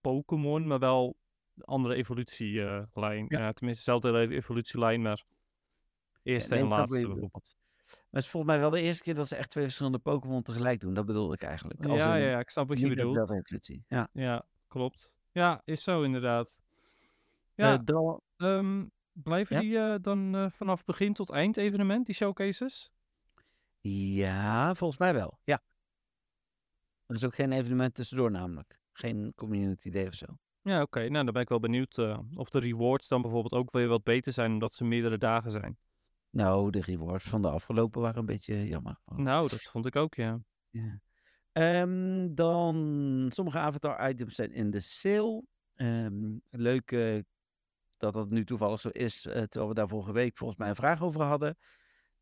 Pokémon, 0.01 0.67
maar 0.67 0.79
wel 0.79 1.17
andere 1.61 1.95
evolutielijn. 1.95 3.27
Ja. 3.29 3.39
ja, 3.39 3.53
tenminste, 3.53 3.93
dezelfde 3.93 4.35
evolutielijn, 4.35 5.03
maar 5.03 5.25
eerste 6.23 6.55
en 6.55 6.67
laatste 6.67 7.01
bijvoorbeeld. 7.01 7.33
Maar 7.87 8.05
het 8.11 8.23
is 8.23 8.29
volgens 8.29 8.53
mij 8.53 8.61
wel 8.61 8.71
de 8.71 8.81
eerste 8.81 9.03
keer 9.03 9.15
dat 9.15 9.29
ze 9.29 9.37
echt 9.37 9.51
twee 9.51 9.65
verschillende 9.65 9.99
Pokémon 9.99 10.43
tegelijk 10.43 10.81
doen. 10.81 10.95
Dat 10.95 11.07
bedoelde 11.07 11.35
ik 11.35 11.43
eigenlijk. 11.43 11.87
Als 11.87 12.03
Ja, 12.03 12.17
ja, 12.17 12.29
ja, 12.31 12.39
ik 12.39 12.51
snap 12.51 12.69
wat 12.69 12.81
je 12.81 12.89
bedoelt. 12.89 13.31
evolutie. 13.31 13.85
Ja. 13.89 14.09
Ja, 14.13 14.47
klopt. 14.69 15.15
Ja, 15.33 15.63
is 15.65 15.83
zo 15.83 16.03
inderdaad. 16.03 16.59
Ja, 17.55 17.73
Eh, 17.73 17.79
dan, 17.85 18.21
ehm, 18.37 18.85
blijven 19.13 19.57
ja? 19.57 19.63
die 19.63 19.79
eh, 19.79 20.03
dan 20.03 20.35
eh, 20.35 20.51
vanaf 20.51 20.85
begin 20.85 21.13
tot 21.13 21.31
eind 21.31 21.57
evenement, 21.57 22.07
die 22.07 22.15
showcases? 22.15 22.91
ja, 23.81 24.75
volgens 24.75 24.99
mij 24.99 25.15
wel. 25.15 25.39
Ja. 25.45 25.63
Er 27.07 27.15
is 27.15 27.25
ook 27.25 27.35
geen 27.35 27.53
evenement 27.53 27.95
tussendoor 27.95 28.31
namelijk. 28.31 28.81
Geen 28.93 29.33
community 29.37 29.91
day 29.91 30.07
of 30.07 30.15
zo. 30.15 30.27
Ja, 30.67 30.83
oké. 30.83 31.09
Nou, 31.09 31.25
dan 31.25 31.33
ben 31.33 31.43
ik 31.43 31.49
wel 31.49 31.61
benieuwd 31.61 31.99
eh, 31.99 32.19
of 32.35 32.49
de 32.49 32.59
rewards 32.59 33.09
dan 33.09 33.23
bijvoorbeeld 33.23 33.53
ook 33.53 33.71
weer 33.71 33.89
wat 33.89 34.05
beter 34.05 34.33
zijn, 34.33 34.53
omdat 34.53 34.75
ze 34.75 34.85
meerdere 34.85 35.19
dagen 35.19 35.51
zijn. 35.51 35.79
Nou, 36.31 36.71
de 36.71 36.81
rewards 36.81 37.25
van 37.25 37.43
de 37.43 37.49
afgelopen 37.51 38.01
waren 38.01 38.19
een 38.19 38.27
beetje 38.27 38.67
jammer. 38.67 38.99
Nou, 39.05 39.49
dat 39.49 39.63
vond 39.63 39.87
ik 39.87 39.97
ook, 39.97 40.15
ja. 40.15 40.41
Ja. 40.71 41.01
Ehm, 41.53 42.35
dan, 42.35 43.27
sommige 43.29 43.59
avatar 43.59 44.09
items 44.09 44.35
zijn 44.35 44.53
in 44.53 44.71
de 44.71 44.81
sale. 44.81 45.45
Ehm, 45.75 46.37
leuk 46.51 46.91
dat 47.97 48.13
dat 48.13 48.31
nu 48.31 48.45
toevallig 48.45 48.81
zo 48.81 48.89
is, 48.89 49.27
eh, 49.27 49.43
terwijl 49.43 49.69
we 49.69 49.75
daar 49.75 49.89
vorige 49.89 50.13
week 50.13 50.37
volgens 50.37 50.59
mij 50.59 50.69
een 50.69 50.75
vraag 50.75 51.03
over 51.03 51.23
hadden. 51.23 51.57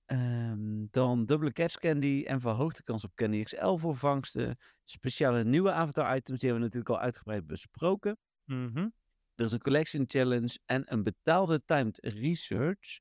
Ehm, 0.04 0.86
dan 0.90 1.24
dubbele 1.24 1.52
catch 1.52 1.78
candy 1.78 2.24
en 2.26 2.40
verhoogde 2.40 2.82
kans 2.82 3.04
op 3.04 3.14
Candy 3.14 3.42
XL 3.42 3.76
voor 3.76 3.96
vangsten. 3.96 4.56
Speciale 4.84 5.44
nieuwe 5.44 5.72
avatar 5.72 6.16
items, 6.16 6.38
die 6.38 6.48
hebben 6.48 6.68
we 6.68 6.74
natuurlijk 6.74 7.00
al 7.00 7.06
uitgebreid 7.06 7.46
besproken. 7.46 8.18
Mhm. 8.44 8.88
Er 9.34 9.44
is 9.44 9.52
een 9.52 9.62
collection 9.62 10.04
challenge 10.06 10.58
en 10.64 10.92
een 10.92 11.02
betaalde 11.02 11.64
timed 11.64 11.98
research. 11.98 13.00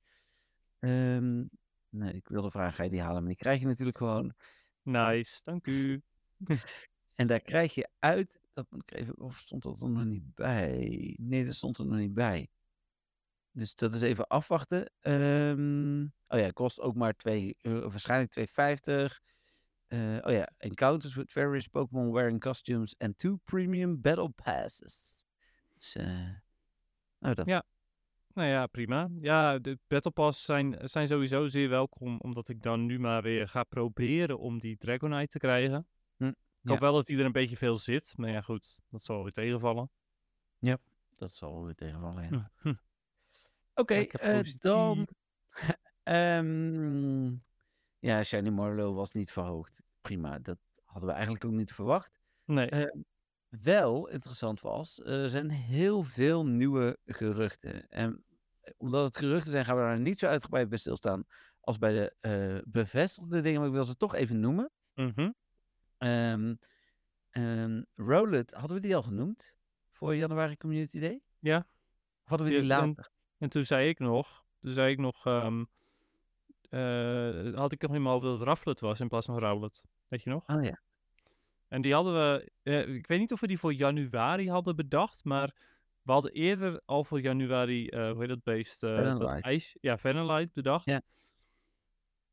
Ehm, 0.80 1.44
nee, 1.90 2.14
ik 2.14 2.28
wilde 2.28 2.52
vragen, 2.52 2.74
ga 2.74 2.84
je 2.84 2.90
die 2.90 3.02
halen? 3.02 3.20
Maar 3.20 3.32
die 3.32 3.38
krijg 3.38 3.60
je 3.60 3.66
natuurlijk 3.66 3.98
gewoon. 3.98 4.34
Nice, 4.82 5.40
dank 5.44 5.68
u. 5.68 6.02
En 7.16 7.28
daar 7.28 7.40
krijg 7.40 7.74
je 7.74 7.90
uit, 8.00 8.40
dat 8.54 8.66
moet 8.70 8.92
ik 8.92 8.98
even, 9.00 9.20
of 9.20 9.38
stond 9.38 9.64
dat 9.64 9.82
er 9.82 9.90
nog 9.90 10.06
niet 10.06 10.36
bij? 10.36 11.18
Nee, 11.22 11.46
dat 11.46 11.54
stond 11.54 11.78
er 11.78 11.86
nog 11.86 11.98
niet 11.98 12.14
bij. 12.14 12.50
Dus 13.52 13.76
dat 13.76 13.94
is 13.94 14.02
even 14.02 14.28
afwachten. 14.28 14.92
Ehm, 15.00 16.02
oh 16.28 16.40
ja, 16.40 16.50
kost 16.52 16.80
ook 16.80 16.96
maar 16.96 17.16
2 17.16 17.56
euro, 17.62 17.90
waarschijnlijk 17.90 18.32
2,50. 18.32 19.22
Eh 19.88 20.18
oh 20.22 20.32
ja, 20.32 20.50
encounters 20.58 21.16
with 21.16 21.32
various 21.32 21.68
Pokémon 21.68 22.12
wearing 22.12 22.40
costumes 22.40 22.96
and 22.98 23.18
two 23.18 23.40
premium 23.44 24.02
battle 24.02 24.30
passes. 24.30 25.23
Dus, 25.84 25.96
eh 25.96 26.30
nou, 27.20 27.36
dat, 27.36 27.46
Ja. 27.46 27.64
Nou 28.34 28.48
ja, 28.50 28.68
prima. 28.68 29.10
Ja, 29.18 29.60
de 29.60 29.80
Battle 29.88 30.12
Pass 30.12 30.46
zijn, 30.46 30.78
zijn 30.82 31.08
sowieso 31.08 31.48
zeer 31.48 31.70
welkom, 31.70 32.20
omdat 32.20 32.50
ik 32.50 32.62
dan 32.62 32.86
nu 32.86 33.00
maar 33.00 33.22
weer 33.22 33.50
ga 33.50 33.64
proberen 33.64 34.40
om 34.40 34.60
die 34.60 34.78
Dragonite 34.78 35.28
te 35.28 35.38
krijgen. 35.38 35.88
Hm, 36.18 36.26
Ik 36.28 36.36
hoop 36.64 36.74
ja. 36.74 36.80
wel 36.80 36.94
dat 36.94 37.06
die 37.06 37.18
er 37.20 37.26
een 37.26 37.32
beetje 37.32 37.58
veel 37.58 37.78
zit, 37.78 38.14
maar 38.18 38.30
ja 38.30 38.42
goed, 38.42 38.82
dat 38.90 39.02
zal 39.02 39.22
weer 39.24 39.32
tegenvallen. 39.32 39.90
dat 41.18 41.32
zal 41.32 41.64
weer 41.66 41.76
tegenvallen. 41.76 42.24
Ja. 42.24 42.30
Hm, 42.30 42.70
hm. 42.70 42.74
Oké, 43.74 43.94
eh, 43.94 44.32
positief. 44.38 44.60
dan. 44.62 45.08
Ehm, 46.04 47.26
ja, 48.00 48.24
Shiny 48.24 48.50
Marlow 48.50 48.96
was 48.96 49.12
niet 49.12 49.32
verhoogd. 49.32 49.82
Prima, 50.02 50.40
dat 50.40 50.58
hadden 50.86 51.06
we 51.10 51.14
eigenlijk 51.16 51.46
ook 51.46 51.52
niet 51.52 51.74
verwacht. 51.74 52.22
Nee, 52.46 52.70
Eh, 52.70 53.02
wel 53.62 54.08
interessant 54.10 54.62
was, 54.62 55.00
er 55.00 55.30
zijn 55.30 55.50
heel 55.50 56.04
veel 56.04 56.46
nieuwe 56.46 56.98
geruchten. 57.06 57.90
En 57.90 58.24
omdat 58.78 59.06
het 59.06 59.18
geruchten 59.18 59.52
zijn, 59.52 59.66
gaan 59.66 59.76
we 59.76 59.82
daar 59.82 60.00
niet 60.00 60.20
zo 60.20 60.28
uitgebreid 60.28 60.70
bij 60.70 60.78
stilstaan 60.78 61.24
als 61.60 61.78
bij 61.78 61.94
de 61.94 62.16
eh, 62.20 62.72
bevestigde 62.72 63.42
dingen. 63.42 63.60
Maar 63.60 63.68
ik 63.70 63.76
wil 63.76 63.84
ze 63.84 63.98
toch 63.98 64.16
even 64.16 64.40
noemen. 64.40 64.72
mhm. 64.96 65.32
Ehm 65.98 66.56
ehm, 67.30 67.82
Rowlet, 67.96 68.52
hadden 68.54 68.76
we 68.78 68.82
die 68.84 68.96
al 68.96 69.02
genoemd 69.04 69.56
voor 69.92 70.16
januari 70.16 70.58
Community 70.58 71.00
Day? 71.00 71.22
ja. 71.40 71.58
Of 72.24 72.30
hadden 72.30 72.48
we 72.48 72.54
die 72.54 72.62
Die- 72.62 72.72
en- 72.72 72.88
later? 72.88 73.10
En 73.38 73.50
toen 73.50 73.66
zei 73.66 73.90
ik 73.90 74.00
nog, 74.00 74.46
toen 74.60 74.72
zei 74.74 74.92
ik 74.92 74.98
nog, 75.00 75.26
ehm, 75.26 75.64
eh, 76.70 77.54
had 77.56 77.72
ik 77.72 77.82
nog 77.82 77.94
in 77.94 78.02
mijn 78.02 78.14
hoofd 78.14 78.26
dat 78.26 78.38
het 78.40 78.48
Rafflet 78.48 78.80
was 78.80 79.00
in 79.00 79.08
plaats 79.08 79.26
van 79.26 79.40
Rowlet. 79.40 79.86
Weet 80.08 80.24
je 80.24 80.30
nog? 80.30 80.44
Oh 80.48 80.64
ja. 80.64 80.82
En 81.74 81.82
die 81.82 81.94
hadden 81.94 82.14
we, 82.14 82.52
eh, 82.64 82.96
ik 82.96 83.08
weet 83.08 83.20
niet 83.20 83.32
of 83.32 83.40
we 83.40 83.48
die 83.48 83.60
voor 83.60 83.74
januari 83.74 84.50
hadden 84.50 84.76
bedacht, 84.76 85.24
maar 85.24 85.56
we 86.02 86.12
hadden 86.12 86.32
eerder 86.32 86.82
al 86.86 87.04
voor 87.04 87.22
januari, 87.22 87.88
eh, 87.88 88.12
hoe 88.12 88.20
heet 88.20 88.30
dat 88.30 88.44
beest? 88.44 88.82
dat 88.82 89.04
Vanillite. 89.04 89.42
ijs, 89.42 89.78
ja, 89.82 89.98
Vanillite 89.98 90.52
bedacht. 90.54 90.86
Ja. 90.86 91.02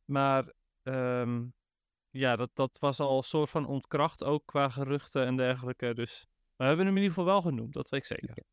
Maar 0.04 0.52
ehm, 0.82 1.44
ja, 2.10 2.36
dat, 2.36 2.50
dat 2.54 2.78
was 2.78 3.00
al 3.00 3.16
een 3.16 3.22
soort 3.22 3.50
van 3.50 3.66
ontkracht 3.66 4.24
ook 4.24 4.46
qua 4.46 4.68
geruchten 4.68 5.26
en 5.26 5.36
dergelijke. 5.36 5.94
Dus 5.94 6.26
we 6.56 6.64
hebben 6.64 6.86
hem 6.86 6.96
in 6.96 7.02
ieder 7.02 7.16
geval 7.16 7.32
wel 7.32 7.42
genoemd, 7.42 7.72
dat 7.72 7.88
weet 7.88 8.00
ik 8.00 8.18
zeker. 8.18 8.44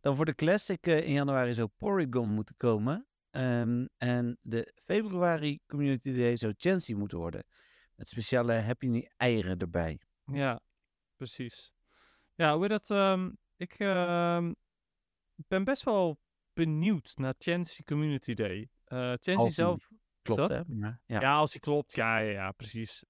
Dan 0.00 0.16
voor 0.16 0.24
de 0.24 0.34
Classic 0.34 0.86
in 0.86 1.12
januari 1.12 1.54
zou 1.54 1.68
Porygon 1.76 2.30
moeten 2.30 2.54
komen. 2.56 3.06
Ehm, 3.30 3.86
en 3.96 4.38
de 4.42 4.74
februari 4.84 5.60
Community 5.66 6.12
Day 6.12 6.36
zou 6.36 6.54
Chansey 6.56 6.94
moeten 6.94 7.18
worden. 7.18 7.44
Met 7.94 8.08
speciale 8.08 8.52
Happy 8.52 9.06
eieren 9.16 9.58
erbij. 9.58 10.00
Ja, 10.32 10.60
precies. 11.16 11.72
Ja, 12.34 12.56
hoe 12.56 12.68
dat? 12.68 12.90
ehm, 12.90 13.30
ik 13.56 13.74
ehm, 13.78 14.52
ben 15.34 15.64
best 15.64 15.82
wel 15.82 16.18
benieuwd 16.52 17.12
naar 17.16 17.34
Chansey 17.38 17.84
Community 17.84 18.34
Day. 18.34 18.68
Die 19.20 19.50
zelf... 19.50 19.90
Klopt, 20.22 20.40
dat? 20.40 20.50
hè? 20.50 20.74
Ja. 20.76 21.00
ja. 21.06 21.36
Als 21.36 21.50
die 21.52 21.60
klopt. 21.60 21.94
Ja, 21.94 22.18
ja, 22.18 22.30
ja 22.30 22.52
precies. 22.52 23.04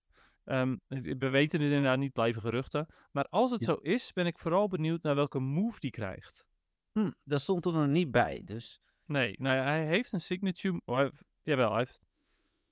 Ehm, 0.44 0.76
we 0.88 1.28
weten 1.28 1.61
het 1.61 1.70
inderdaad 1.72 1.98
niet, 1.98 2.12
blijven 2.12 2.42
geruchten. 2.42 2.87
Maar 3.12 3.24
als 3.24 3.50
het 3.50 3.61
Ja. 3.61 3.66
zo 3.66 3.74
is, 3.74 4.12
ben 4.12 4.26
ik 4.26 4.38
vooral 4.38 4.68
benieuwd 4.68 5.02
naar 5.02 5.14
welke 5.14 5.38
move 5.38 5.81
die 5.81 5.90
krijgt. 5.90 6.46
Hm, 6.92 7.11
dat 7.24 7.40
stond 7.40 7.64
er 7.64 7.72
nog 7.72 7.87
niet 7.87 8.11
bij, 8.11 8.42
dus... 8.44 8.81
Nee, 9.04 9.35
nou 9.38 9.57
ja, 9.57 9.62
hij 9.62 9.87
heeft 9.87 10.12
een 10.12 10.20
signature... 10.20 10.81
Oh, 10.85 10.94
hij 10.94 11.04
heeft- 11.04 11.24
jawel, 11.42 11.70
hij 11.70 11.78
heeft... 11.78 12.00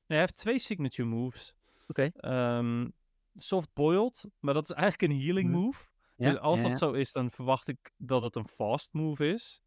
Nee, 0.06 0.18
hij 0.18 0.18
heeft 0.18 0.37
twee 0.37 0.59
signature 0.59 1.09
moves. 1.09 1.54
Oké. 1.87 2.02
Ehm, 2.02 2.88
soft 3.37 3.72
boiled, 3.75 4.31
maar 4.40 4.55
dat 4.55 4.70
is 4.70 4.77
eigenlijk 4.77 5.12
een 5.12 5.20
healing 5.20 5.51
Mhm. 5.51 5.59
move. 5.59 5.88
Ja, 6.16 6.31
dus 6.31 6.38
als 6.40 6.61
ja, 6.61 6.68
dat 6.68 6.79
zo 6.79 6.92
is, 6.92 7.12
dan 7.12 7.31
verwacht 7.31 7.68
ik 7.68 7.92
dat 7.96 8.22
het 8.22 8.37
een 8.37 8.49
fast 8.49 8.92
move 8.92 9.29
is. 9.29 9.62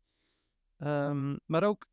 Ehm, 0.77 1.37
maar 1.45 1.63
ook 1.63 1.87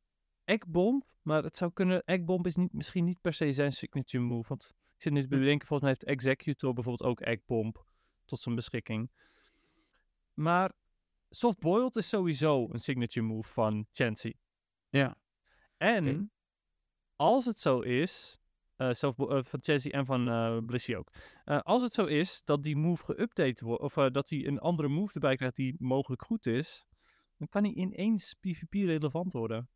Eggbomb, 0.44 1.04
maar 1.22 1.42
het 1.42 1.56
zou 1.56 1.72
kunnen... 1.72 2.02
Eggbomb 2.04 2.46
is 2.46 2.56
niet, 2.56 2.72
misschien 2.72 3.04
niet 3.04 3.20
per 3.20 3.32
se 3.32 3.52
zijn 3.52 3.72
signature 3.72 4.24
move. 4.24 4.48
Want 4.48 4.74
ik 4.94 5.02
zit 5.02 5.12
nu 5.12 5.20
te 5.22 5.28
bedenken, 5.28 5.66
volgens 5.66 5.80
mij 5.80 5.90
heeft 5.90 6.04
Executor 6.04 6.72
bijvoorbeeld 6.72 7.10
ook 7.10 7.20
Eggbomb 7.20 7.84
tot 8.24 8.40
zijn 8.40 8.54
beschikking. 8.54 9.10
Maar 10.34 10.72
Softboiled 11.30 11.96
is 11.96 12.08
sowieso 12.08 12.68
een 12.70 12.78
signature 12.78 13.26
move 13.26 13.52
van 13.52 13.86
Chansey. 13.92 14.34
Ja. 14.88 15.16
En 15.76 16.32
als 17.16 17.44
het 17.44 17.58
zo 17.58 17.80
is, 17.80 18.38
eh, 18.76 18.92
zelf, 18.92 19.18
eh, 19.18 19.42
van 19.42 19.62
Chelsea 19.62 19.92
en 19.92 20.06
van 20.06 20.64
Blissy 20.66 20.94
ook. 20.94 21.12
Als 21.44 21.82
het 21.82 21.92
zo 21.92 22.04
is 22.04 22.42
dat 22.44 22.62
die 22.62 22.76
move 22.76 23.14
geüpdate 23.14 23.64
wordt, 23.64 23.82
of 23.82 23.94
dat 23.94 24.28
hij 24.28 24.46
een 24.46 24.58
andere 24.58 24.88
move 24.88 25.14
erbij 25.14 25.36
krijgt 25.36 25.56
die 25.56 25.74
mogelijk 25.78 26.22
goed 26.22 26.46
is, 26.46 26.86
dan 27.36 27.48
kan 27.48 27.64
hij 27.64 27.72
ineens 27.72 28.34
PvP 28.34 28.72
relevant 28.72 29.32
worden. 29.32 29.68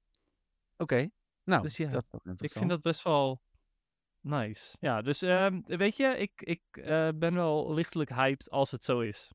Oké. 0.77 1.11
Nou, 1.45 1.63
Dus 1.63 1.77
ja, 1.77 1.91
dat 1.91 2.07
Ik 2.37 2.51
vind 2.51 2.69
dat 2.69 2.83
best 2.83 3.03
wel 3.03 3.43
nice. 4.21 4.77
Ja, 4.81 5.03
dus 5.03 5.23
ehm, 5.23 5.61
weet 5.65 5.97
je, 5.97 6.05
ik, 6.05 6.43
ik 6.43 6.63
ben 7.19 7.35
wel 7.35 7.75
lichtelijk 7.75 8.11
hyped 8.11 8.51
als 8.51 8.71
het 8.71 8.85
zo 8.85 9.01
is. 9.01 9.33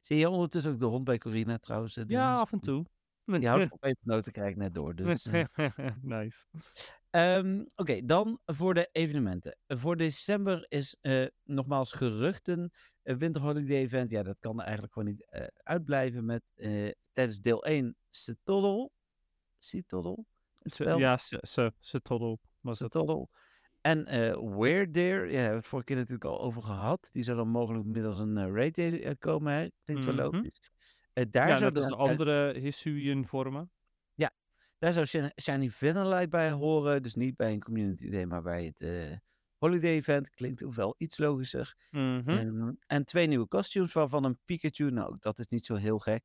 Zie 0.00 0.16
je 0.16 0.28
ondertussen 0.28 0.72
ook 0.72 0.78
de 0.78 0.84
hond 0.84 1.04
bij 1.04 1.18
Corina 1.18 1.58
trouwens? 1.58 1.98
Ja, 2.06 2.32
af 2.32 2.52
en 2.52 2.60
toe. 2.60 2.86
Die 3.26 3.48
houdt 3.48 3.66
van 3.68 3.78
pepernoten, 3.78 4.32
krijg 4.32 4.56
net 4.56 4.74
door. 4.74 4.94
Dus, 4.94 5.26
eh. 5.26 5.44
nice. 6.02 6.46
Ehm, 7.10 7.64
Oké, 7.76 8.04
dan 8.04 8.40
voor 8.46 8.74
de 8.74 8.88
evenementen. 8.92 9.56
Voor 9.66 9.96
december 9.96 10.66
is 10.68 10.96
eh, 11.00 11.26
nogmaals 11.44 11.92
geruchten. 11.92 12.72
Een 13.02 13.18
Winter 13.18 13.42
Holiday 13.42 13.76
Event, 13.76 14.10
ja, 14.10 14.22
dat 14.22 14.36
kan 14.40 14.60
eigenlijk 14.60 14.92
gewoon 14.92 15.08
niet 15.08 15.30
eh, 15.30 15.46
uitblijven 15.54 16.24
met 16.24 16.42
eh, 16.54 16.90
tijdens 17.12 17.40
deel 17.40 17.64
1 17.64 17.96
Cetoddle. 18.10 18.90
Cetoddle? 19.58 20.24
Het 20.58 20.74
spel? 20.74 20.98
Ja, 20.98 21.18
toddle 22.02 22.38
was 22.60 22.78
het. 22.78 22.96
En 23.80 24.06
eh 24.06 24.56
Where 24.56 24.90
There, 24.90 25.24
ja, 25.26 25.30
daar 25.30 25.30
hebben 25.30 25.50
we 25.50 25.56
het 25.56 25.66
vorige 25.66 25.86
keer 25.86 25.96
natuurlijk 25.96 26.24
al 26.24 26.40
over 26.40 26.62
gehad. 26.62 27.08
Die 27.12 27.22
zou 27.22 27.36
dan 27.36 27.48
mogelijk 27.48 27.84
middels 27.84 28.18
een 28.18 28.36
eh, 28.36 28.52
raid 28.52 28.78
eh, 28.78 29.10
komen, 29.18 29.52
hè? 29.52 29.68
Klinkt 29.84 30.04
wel 30.04 30.14
Mhm. 30.14 30.22
logisch. 30.22 30.72
Eh, 31.14 31.24
daar 31.30 31.48
Ja, 31.48 31.56
zou 31.56 31.74
als 31.74 31.88
dan 31.88 31.98
de 31.98 32.04
andere 32.10 32.58
Hisuian 32.58 33.26
vormen. 33.26 33.70
Daar 34.78 34.92
zou 34.92 35.06
Shiny- 35.40 35.70
Vanillite 35.70 36.28
bij 36.28 36.50
horen. 36.50 37.02
Dus 37.02 37.14
niet 37.14 37.36
bij 37.36 37.52
een 37.52 37.62
community 37.62 38.10
day, 38.10 38.24
maar 38.24 38.42
bij 38.42 38.64
het 38.64 38.80
eh, 38.80 39.16
holiday 39.58 39.90
event. 39.90 40.30
Klinkt 40.30 40.64
ook 40.64 40.74
wel 40.74 40.94
iets 40.98 41.18
logischer. 41.18 41.74
Mhm. 41.90 42.28
Ehm, 42.28 42.72
en 42.86 43.04
twee 43.04 43.26
nieuwe 43.26 43.48
costumes, 43.48 43.92
waarvan 43.92 44.24
een 44.24 44.38
Pikachu. 44.44 44.90
Nou, 44.90 45.16
dat 45.20 45.38
is 45.38 45.46
niet 45.48 45.66
zo 45.66 45.74
heel 45.74 45.98
gek. 45.98 46.24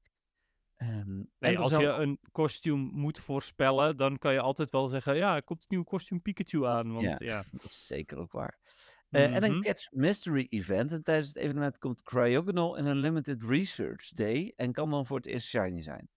Ehm, 0.75 1.23
Nee, 1.39 1.59
als 1.59 1.69
zou- 1.71 1.83
je 1.83 1.89
een 1.89 2.19
kostuum 2.31 2.79
moet 2.79 3.19
voorspellen, 3.19 3.97
dan 3.97 4.17
kan 4.17 4.33
je 4.33 4.39
altijd 4.39 4.71
wel 4.71 4.87
zeggen, 4.87 5.15
ja, 5.15 5.35
er 5.35 5.43
komt 5.43 5.61
een 5.61 5.67
nieuw 5.69 5.83
kostuum 5.83 6.21
Pikachu 6.21 6.65
aan. 6.65 6.91
Want 6.91 7.05
Ja. 7.05 7.15
ja, 7.19 7.43
Dat 7.51 7.65
is 7.71 7.87
zeker 7.87 8.17
ook 8.17 8.31
waar. 8.31 8.57
Eh, 9.09 9.35
En 9.35 9.43
een 9.43 9.51
Mhm. 9.51 9.61
Catch 9.61 9.91
Mystery 9.91 10.45
event. 10.49 10.91
En 10.91 11.03
tijdens 11.03 11.27
het 11.27 11.35
evenement 11.37 11.77
komt 11.77 12.01
Cryogonal 12.03 12.75
in 12.75 12.85
een 12.85 12.97
Limited 12.97 13.43
Research 13.43 14.09
Day. 14.09 14.53
En 14.55 14.71
kan 14.71 14.89
dan 14.89 15.05
voor 15.05 15.17
het 15.17 15.25
eerst 15.25 15.47
shiny 15.47 15.81
zijn. 15.81 16.09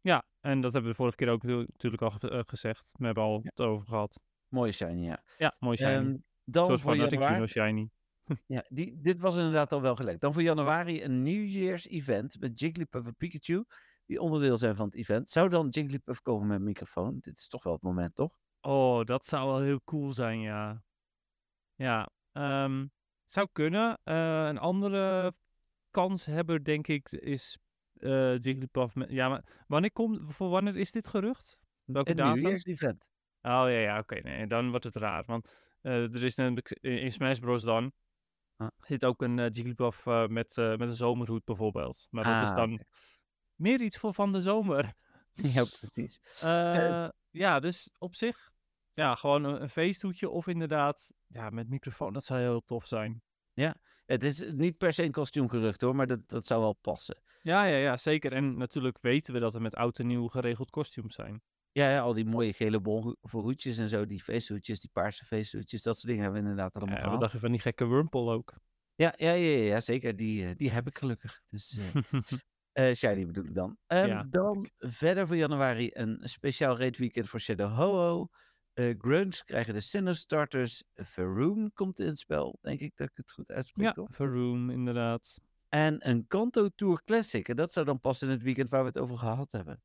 ja, 0.00 0.22
en 0.40 0.60
dat 0.60 0.72
hebben 0.72 0.82
we 0.82 0.88
de 0.88 0.94
vorige 1.02 1.16
keer 1.16 1.28
ook 1.28 1.42
natu- 1.42 1.66
natuurlijk 1.72 2.02
al 2.02 2.10
ge- 2.10 2.30
eh, 2.30 2.40
gezegd. 2.46 2.92
We 2.98 3.04
hebben 3.04 3.22
al 3.24 3.34
Ja. 3.34 3.40
het 3.50 3.60
over 3.60 3.86
gehad. 3.86 4.20
Mooie 4.48 4.72
shiny, 4.72 5.04
ja. 5.04 5.22
Ja, 5.38 5.56
mooi 5.58 5.76
shiny. 5.76 5.90
Ehm, 5.92 6.16
dan 6.44 6.64
Zoals 6.66 6.80
voor 6.80 6.96
januari. 6.96 7.46
Shiny. 7.46 7.90
Ja, 8.46 8.64
die, 8.68 9.00
dit 9.00 9.20
was 9.20 9.36
inderdaad 9.36 9.72
al 9.72 9.80
wel 9.82 9.96
gelekt. 9.96 10.20
Dan 10.20 10.32
voor 10.32 10.42
januari 10.42 11.02
een 11.04 11.22
Nieuwjaars 11.22 11.86
event 11.88 12.40
met 12.40 12.60
Jigglypuff 12.60 13.06
en 13.06 13.16
Pikachu. 13.16 13.64
Die 14.06 14.20
onderdeel 14.20 14.56
zijn 14.56 14.76
van 14.76 14.84
het 14.84 14.94
event. 14.94 15.30
Zou 15.30 15.48
dan 15.48 15.68
Jigglypuff 15.68 16.22
komen 16.22 16.46
met 16.46 16.60
microfoon? 16.60 17.18
Dit 17.20 17.38
is 17.38 17.48
toch 17.48 17.62
wel 17.62 17.72
het 17.72 17.82
moment, 17.82 18.14
toch? 18.14 18.38
Oh, 18.60 19.04
dat 19.04 19.26
zou 19.26 19.46
wel 19.48 19.60
heel 19.60 19.80
cool 19.84 20.12
zijn, 20.12 20.40
ja. 20.40 20.82
Ja, 21.74 22.10
ehm, 22.32 22.86
zou 23.24 23.48
kunnen. 23.52 23.98
Eh, 24.04 24.46
een 24.46 24.58
andere 24.58 25.34
kanshebber, 25.90 26.64
denk 26.64 26.86
ik, 26.86 27.10
is 27.12 27.58
Jigglypuff. 28.38 28.94
Met, 28.94 29.10
ja, 29.10 29.28
maar 29.28 29.44
wanneer, 29.66 29.92
komt, 29.92 30.34
voor 30.34 30.48
wanneer 30.48 30.76
is 30.76 30.92
dit 30.92 31.08
gerucht? 31.08 31.58
Welke 31.84 32.10
Een 32.10 32.16
datum? 32.16 32.34
Nieuwjaars 32.36 32.64
event. 32.64 33.12
Oh 33.42 33.50
ja, 33.50 33.68
ja, 33.68 33.98
oké. 33.98 34.14
nee, 34.20 34.46
dan 34.46 34.70
wordt 34.70 34.84
het 34.84 34.96
raar. 34.96 35.24
Want 35.26 35.58
eh, 35.80 36.14
er 36.14 36.24
is 36.24 36.34
namelijk 36.34 36.70
in 36.70 37.12
Smash 37.12 37.38
Bros. 37.38 37.62
dan 37.62 37.92
Ah. 38.56 38.68
zit 38.78 39.04
ook 39.04 39.22
een 39.22 39.34
Jigglypuff 39.34 40.06
eh, 40.06 40.26
met, 40.26 40.56
met 40.56 40.80
een 40.80 40.92
zomerhoed 40.92 41.44
bijvoorbeeld. 41.44 42.06
Maar 42.10 42.24
dat 42.24 42.42
is 42.42 42.48
Ah, 42.48 42.56
dan 42.56 42.80
meer 43.54 43.80
iets 43.80 43.98
voor 43.98 44.14
van 44.14 44.32
de 44.32 44.40
zomer. 44.40 44.92
Ja, 45.54 45.64
precies. 45.80 46.20
Ja, 47.30 47.60
dus 47.60 47.90
op 47.98 48.14
zich, 48.14 48.50
ja, 48.92 49.14
gewoon 49.14 49.44
een, 49.44 49.62
een 49.62 49.68
feesthoedje 49.68 50.30
of 50.30 50.46
inderdaad, 50.46 51.12
ja, 51.34 51.50
met 51.50 51.68
microfoon, 51.68 52.12
dat 52.12 52.24
zou 52.24 52.40
heel 52.40 52.60
tof 52.64 52.86
zijn. 52.86 53.22
Het 54.04 54.22
is 54.22 54.52
niet 54.52 54.78
per 54.78 54.92
se 54.92 55.02
een 55.02 55.12
kostuumgerucht 55.12 55.80
hoor, 55.80 55.96
maar 55.96 56.06
dat, 56.06 56.28
dat 56.28 56.46
zou 56.46 56.60
wel 56.60 56.72
passen. 56.72 57.22
Ja, 57.42 57.64
ja, 57.64 57.76
ja, 57.76 57.96
zeker. 57.96 58.32
En 58.32 58.56
natuurlijk 58.56 58.98
weten 59.00 59.32
we 59.34 59.40
dat 59.40 59.54
er 59.54 59.62
met 59.62 59.74
oud 59.74 59.98
en 59.98 60.06
nieuw 60.06 60.28
geregeld 60.28 60.70
kostuums 60.70 61.14
zijn. 61.14 61.42
Ja, 61.72 61.90
ja, 61.90 62.00
al 62.00 62.14
die 62.14 62.24
mooie 62.24 62.52
gele 62.52 62.80
bol 62.80 63.16
voor 63.20 63.42
hoedjes 63.42 63.78
en 63.78 63.88
zo. 63.88 64.06
Die 64.06 64.22
feesthoedjes, 64.22 64.80
die 64.80 64.90
paarse 64.92 65.24
feesthoedjes. 65.24 65.82
Dat 65.82 65.94
soort 65.94 66.06
dingen 66.06 66.22
hebben 66.22 66.42
we 66.42 66.48
inderdaad 66.48 66.76
allemaal 66.76 66.94
wat 66.94 67.04
gehad. 67.04 67.20
dacht 67.20 67.32
je 67.32 67.38
van 67.38 67.50
die 67.50 67.60
gekke 67.60 67.86
Wurmple 67.86 68.32
ook? 68.32 68.54
Ja, 68.94 69.14
ja, 69.16 69.32
ja, 69.32 69.56
ja, 69.56 69.64
ja, 69.64 69.80
zeker. 69.80 70.16
Die, 70.16 70.46
eh, 70.46 70.54
die 70.56 70.70
heb 70.70 70.86
ik 70.86 70.98
gelukkig. 70.98 71.40
Dus 71.46 71.78
eh 71.78 72.02
eh, 72.88 72.94
Shiny 72.94 73.26
bedoel 73.26 73.44
ik 73.44 73.54
dan. 73.54 73.78
Ehm, 73.86 74.06
Ja, 74.06 74.22
dan 74.22 74.70
verder 74.78 75.26
voor 75.26 75.36
januari 75.36 75.90
een 75.92 76.20
speciaal 76.22 76.78
raid 76.78 76.96
weekend 76.96 77.28
voor 77.28 77.40
Shadow 77.40 77.76
Ho-Oh. 77.76 78.32
Eh 78.74 78.94
Grunts 78.98 79.44
krijgen 79.44 79.74
de 79.74 79.80
Sinnoh 79.80 80.14
starters. 80.14 80.82
Veroom 80.94 81.72
komt 81.72 82.00
in 82.00 82.06
het 82.06 82.18
spel. 82.18 82.58
Denk 82.62 82.80
ik 82.80 82.96
dat 82.96 83.08
ik 83.08 83.16
het 83.16 83.32
goed 83.32 83.50
uitspreek, 83.50 83.86
ja, 83.86 83.92
toch? 83.92 84.18
Inderdaad. 84.18 85.40
En 85.68 86.08
een 86.08 86.26
Kanto 86.26 86.68
Tour 86.68 87.02
Classic. 87.04 87.48
En 87.48 87.56
dat 87.56 87.72
zou 87.72 87.86
dan 87.86 88.00
passen 88.00 88.28
in 88.28 88.34
het 88.34 88.42
weekend 88.42 88.68
waar 88.68 88.80
we 88.80 88.86
het 88.86 88.98
over 88.98 89.18
gehad 89.18 89.52
hebben. 89.52 89.82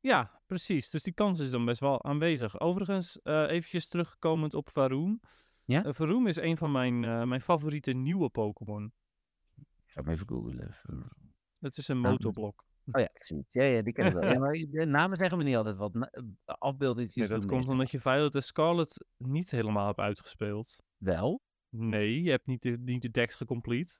Ja, 0.00 0.40
precies. 0.46 0.90
Dus 0.90 1.02
die 1.02 1.12
kans 1.12 1.38
is 1.38 1.50
dan 1.50 1.64
best 1.64 1.80
wel 1.80 2.04
aanwezig. 2.04 2.60
Overigens, 2.60 3.22
eh 3.22 3.42
eventjes 3.48 3.88
terugkomend 3.88 4.54
op 4.54 4.70
Varoom. 4.70 5.20
Ja? 5.64 5.84
Eh, 5.84 5.92
Varoom 5.92 6.26
is 6.26 6.36
een 6.36 6.56
van 6.56 6.72
mijn, 6.72 7.04
eh, 7.04 7.22
mijn 7.22 7.40
favoriete 7.40 7.92
nieuwe 7.92 8.28
Pokémon. 8.28 8.92
Ik 9.56 9.90
ga 9.90 10.00
hem 10.02 10.12
even 10.12 10.28
googlen. 10.28 10.76
Dat 11.60 11.76
is 11.76 11.88
een 11.88 11.98
motorblok. 11.98 12.64
Oh 12.90 13.00
ja, 13.00 13.08
ik 13.14 13.24
zie 13.24 13.36
het. 13.36 13.52
Ja, 13.52 13.62
ja, 13.62 13.82
die 13.82 13.92
ken 13.92 14.06
ik 14.06 14.12
wel. 14.12 14.24
Ja, 14.24 14.38
maar 14.44 14.52
de 14.52 14.84
namen 14.86 15.16
zeggen 15.16 15.38
me 15.38 15.44
niet 15.44 15.56
altijd 15.56 15.76
wat. 15.76 15.94
Na- 15.94 16.10
Afbeeldingen. 16.44 17.10
Nee, 17.14 17.28
dat 17.28 17.46
komt 17.46 17.68
omdat 17.68 17.90
je 17.90 18.00
Violet 18.00 18.34
en 18.34 18.42
Scarlet 18.42 19.04
niet 19.16 19.50
helemaal 19.50 19.86
hebt 19.86 19.98
uitgespeeld. 19.98 20.82
Wel? 20.96 21.42
Nee, 21.68 22.22
je 22.22 22.30
hebt 22.30 22.46
niet 22.46 22.62
de, 22.62 22.78
niet 22.84 23.02
de 23.02 23.10
decks 23.10 23.34
gecomplete. 23.34 23.98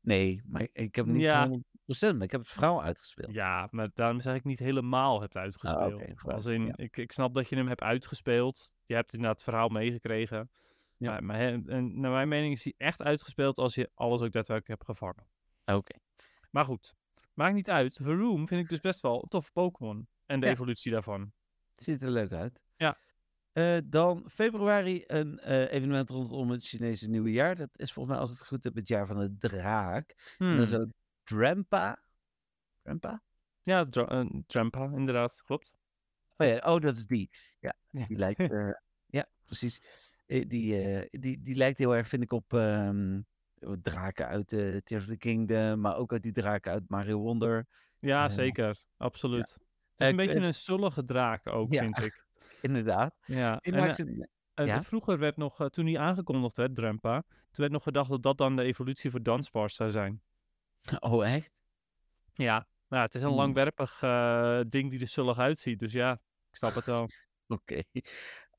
Nee, 0.00 0.42
maar 0.46 0.68
ik 0.72 0.94
heb 0.94 1.06
niet 1.06 1.20
Ja. 1.22 1.48
100%, 1.48 1.52
maar 2.00 2.22
ik 2.22 2.30
heb 2.30 2.40
het 2.40 2.48
verhaal 2.50 2.82
uitgespeeld. 2.82 3.32
Ja, 3.32 3.68
maar 3.70 3.90
daarom 3.94 4.20
zeg 4.20 4.34
ik 4.34 4.44
niet 4.44 4.58
helemaal 4.58 5.20
hebt 5.20 5.36
uitgespeeld. 5.36 5.94
oké, 5.94 6.12
vooruit, 6.14 6.36
Als 6.44 6.46
in, 6.46 6.66
ja. 6.66 6.76
ik, 6.76 6.96
ik 6.96 7.12
snap 7.12 7.34
dat 7.34 7.48
je 7.48 7.56
hem 7.56 7.68
hebt 7.68 7.82
uitgespeeld. 7.82 8.74
Je 8.86 8.94
hebt 8.94 9.12
inderdaad 9.12 9.36
het 9.40 9.48
verhaal 9.48 9.68
meegekregen. 9.68 10.50
Ja. 10.96 11.10
Maar, 11.10 11.24
maar 11.24 11.36
hè, 11.36 11.62
en 11.66 12.00
naar 12.00 12.10
mijn 12.10 12.28
mening 12.28 12.52
is 12.52 12.64
hij 12.64 12.74
echt 12.76 13.02
uitgespeeld 13.02 13.58
als 13.58 13.74
je 13.74 13.90
alles 13.94 14.20
ook 14.20 14.32
daadwerkelijk 14.32 14.68
hebt 14.80 14.84
gevangen. 14.98 15.26
Oké. 15.64 15.98
Maar 16.50 16.64
goed, 16.64 16.94
maakt 17.40 17.54
niet 17.54 17.70
uit. 17.70 17.98
Varoom 18.02 18.46
vind 18.48 18.62
ik 18.62 18.68
dus 18.68 18.80
best 18.80 19.00
wel 19.00 19.22
een 19.22 19.28
toffe 19.28 19.50
Pokémon. 19.52 20.08
En 20.26 20.40
de 20.40 20.46
Ja. 20.46 20.52
evolutie 20.52 20.92
daarvan. 20.92 21.32
Ziet 21.74 22.02
er 22.02 22.10
leuk 22.10 22.32
uit. 22.32 22.64
Ja. 22.76 22.98
Eh, 23.52 23.76
dan 23.84 24.24
februari 24.30 25.04
een 25.06 25.38
eh, 25.38 25.72
evenement 25.72 26.10
rondom 26.10 26.50
het 26.50 26.64
Chinese 26.66 27.08
nieuwe 27.08 27.30
jaar. 27.32 27.56
Dat 27.56 27.78
is 27.78 27.92
volgens 27.92 28.14
mij, 28.14 28.24
als 28.24 28.30
het 28.38 28.46
goed 28.46 28.64
heb, 28.64 28.74
het 28.74 28.88
jaar 28.88 29.06
van 29.06 29.18
de 29.18 29.36
draak. 29.38 30.34
En 30.38 30.56
dat 30.56 30.66
is 30.66 30.72
Hmm. 30.72 30.92
Drampa. 31.22 32.02
Drampa? 32.82 33.22
Ja, 33.62 33.86
Dra- 33.88 34.08
eh, 34.08 34.26
Trampa, 34.46 34.84
inderdaad. 34.84 35.42
Klopt. 35.44 35.72
Oh 36.36 36.46
ja, 36.46 36.56
oh, 36.74 36.80
dat 36.80 36.96
is 36.96 37.06
die. 37.06 37.30
Ja, 37.60 37.74
Ja. 37.90 38.06
die 38.06 38.16
lijkt... 38.16 38.48
ja, 39.06 39.26
precies. 39.44 39.80
Die, 40.26 40.46
die, 41.10 41.40
die 41.42 41.54
lijkt 41.54 41.78
heel 41.78 41.96
erg, 41.96 42.08
vind 42.08 42.22
ik, 42.22 42.32
op 42.32 42.52
ehm, 42.52 43.20
draken 43.82 44.26
uit 44.26 44.52
eh 44.52 44.76
Tears 44.76 45.02
of 45.04 45.08
the 45.10 45.16
Kingdom. 45.16 45.80
Maar 45.80 45.96
ook 45.96 46.12
uit 46.12 46.22
die 46.22 46.32
draken 46.32 46.72
uit 46.72 46.88
Mario 46.88 47.18
Wonder. 47.18 47.66
Ja, 47.98 48.24
Eh, 48.24 48.30
zeker. 48.30 48.82
Absoluut. 48.96 49.48
Het 49.52 49.60
Eh, 49.96 50.06
is 50.06 50.10
een 50.10 50.16
beetje 50.16 50.46
een 50.46 50.54
zullige 50.54 51.04
draak 51.04 51.46
ook, 51.46 51.72
Ja. 51.72 51.82
vind 51.82 51.98
ik. 51.98 52.24
Inderdaad. 52.62 53.14
Ja, 53.24 53.56
Die 53.56 53.72
en, 53.72 53.78
maakt 53.78 53.98
eh, 53.98 54.06
ze... 54.06 54.28
Ja? 54.64 54.82
vroeger 54.82 55.18
werd 55.18 55.36
nog, 55.36 55.60
eh, 55.60 55.66
toen 55.66 55.86
hij 55.86 55.98
aangekondigd 55.98 56.56
werd, 56.56 56.74
Drampa, 56.74 57.22
toen 57.28 57.50
werd 57.52 57.72
nog 57.72 57.82
gedacht 57.82 58.10
dat 58.10 58.22
dat 58.22 58.38
dan 58.38 58.56
de 58.56 58.62
evolutie 58.62 59.10
voor 59.10 59.22
Dunsparce 59.22 59.74
zou 59.74 59.90
zijn. 59.90 60.22
Oh, 61.00 61.32
echt? 61.34 61.62
Ja, 62.32 62.66
nou, 62.88 63.02
het 63.04 63.14
is 63.14 63.22
een 63.22 63.28
Hmm. 63.28 63.36
langwerpig 63.36 64.02
eh, 64.02 64.60
ding 64.68 64.90
die 64.90 65.00
er 65.00 65.06
zullig 65.08 65.38
uitziet. 65.38 65.78
Dus 65.78 65.92
ja, 65.92 66.12
ik 66.50 66.56
snap 66.56 66.74
het 66.74 66.86
wel. 66.86 67.08
Oké. 67.48 67.82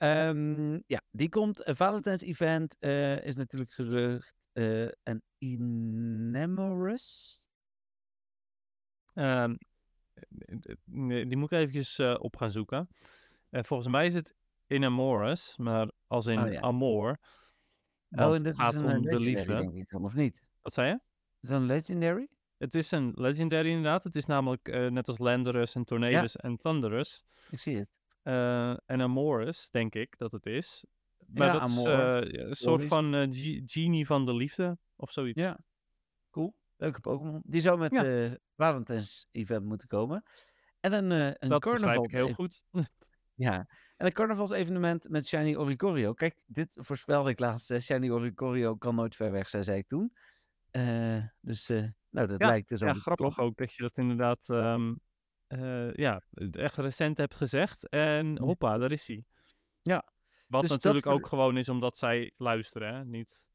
Ehm, 0.01 0.73
ja, 0.85 1.01
die 1.11 1.29
komt. 1.29 1.67
Een 1.67 1.75
Valentijns 1.75 2.21
event 2.21 2.75
eh, 2.79 3.25
is 3.25 3.35
natuurlijk 3.35 3.71
gerucht. 3.71 4.35
eh 4.51 4.85
en 5.03 5.23
Inemorous? 5.37 7.39
Ehm 9.13 9.55
die 11.27 11.37
moet 11.37 11.51
ik 11.51 11.57
eventjes 11.59 11.99
eh, 11.99 12.15
op 12.19 12.35
gaan 12.35 12.51
zoeken. 12.51 12.89
Eh, 13.49 13.63
volgens 13.63 13.89
mij 13.89 14.05
is 14.05 14.13
het 14.13 14.35
Inamoris, 14.67 15.57
maar 15.57 15.91
als 16.07 16.25
in 16.25 16.39
Oh, 16.39 16.51
ja. 16.51 16.59
amor. 16.59 17.17
Oh, 18.09 18.35
en 18.35 18.43
dit 18.43 18.55
gaat 18.55 18.73
is 18.73 18.79
een 18.79 18.85
om 18.85 19.07
eh, 19.07 19.11
de 19.11 19.19
liefde. 19.19 19.85
of 20.01 20.15
niet? 20.15 20.43
Wat 20.61 20.73
zei 20.73 20.87
je? 20.87 20.99
Is 21.39 21.49
dat 21.49 21.59
een 21.61 21.65
legendary? 21.65 22.27
Het 22.57 22.75
is 22.75 22.91
een 22.91 23.11
legendary 23.15 23.67
inderdaad. 23.69 24.03
Het 24.03 24.15
is 24.15 24.25
namelijk 24.25 24.67
eh, 24.67 24.87
net 24.87 25.07
als 25.07 25.17
Landorus 25.17 25.75
en 25.75 25.83
Tornadus 25.85 26.35
en 26.35 26.57
Thunderous. 26.57 27.23
Ik 27.49 27.59
zie 27.59 27.77
het. 27.77 28.00
Eh, 28.21 28.69
en 28.69 29.01
Amoris, 29.01 29.69
denk 29.69 29.95
ik 29.95 30.17
dat 30.17 30.31
het 30.31 30.45
is. 30.45 30.85
Maar 31.27 31.47
Ja, 31.47 31.53
dat 31.53 31.67
is 31.67 31.85
Amor, 31.85 32.23
eh, 32.23 32.47
een 32.47 32.55
soort 32.55 32.83
van 32.83 33.13
eh, 33.15 33.27
ge- 33.29 33.61
genie 33.65 34.05
van 34.05 34.25
de 34.25 34.33
liefde 34.33 34.77
of 34.95 35.11
zoiets. 35.11 35.43
Ja. 35.43 35.59
Cool. 36.31 36.55
Leuke 36.77 36.99
Pokémon. 36.99 37.41
Die 37.45 37.61
zou 37.61 37.79
met 37.79 37.91
Ja. 37.91 38.03
eh 38.05 38.31
Valentine's 38.55 39.27
event 39.31 39.65
moeten 39.65 39.87
komen. 39.87 40.23
En 40.79 40.93
een, 40.93 41.11
eh 41.11 41.27
een 41.39 41.49
dat 41.49 41.61
carnaval. 41.61 42.03
ik 42.03 42.11
heel 42.11 42.27
e- 42.27 42.33
goed. 42.33 42.63
Ja. 43.35 43.67
En 43.97 44.05
een 44.05 44.11
carnavalsevenement 44.13 45.09
met 45.09 45.27
Shiny 45.27 45.55
Oricorio. 45.55 46.13
Kijk, 46.13 46.41
dit 46.45 46.77
voorspelde 46.81 47.29
ik 47.29 47.39
laatst. 47.39 47.71
eh, 47.71 47.79
Shiny 47.79 48.09
Oricorio 48.09 48.75
kan 48.75 48.95
nooit 48.95 49.15
ver 49.15 49.31
weg 49.31 49.49
zijn, 49.49 49.63
zei 49.63 49.77
ik 49.77 49.87
toen. 49.87 50.13
Eh, 50.71 51.25
dus, 51.39 51.69
eh, 51.69 51.83
nou, 52.09 52.27
dat 52.27 52.39
Ja, 52.41 52.47
lijkt 52.47 52.69
dus 52.69 52.79
ja, 52.79 52.87
ook 52.87 52.93
te 52.93 52.99
grappig 52.99 53.39
ook 53.39 53.57
dat 53.57 53.73
je 53.73 53.81
dat 53.83 53.97
inderdaad 53.97 54.49
ehm, 54.49 54.93
eh, 55.51 55.93
ja, 55.93 56.21
echt 56.51 56.77
recent 56.77 57.17
hebt 57.17 57.35
gezegd. 57.35 57.89
En 57.89 58.39
hoppa, 58.39 58.77
daar 58.77 58.91
is 58.91 59.07
hij. 59.07 59.25
Ja, 59.81 60.03
Wat 60.47 60.61
dus 60.61 60.69
natuurlijk 60.69 61.05
ook 61.05 61.27
gewoon 61.27 61.57
is 61.57 61.69
omdat 61.69 61.97
zij 61.97 62.33
luisteren, 62.37 62.95
hè? 62.95 63.05
Niet. 63.05 63.45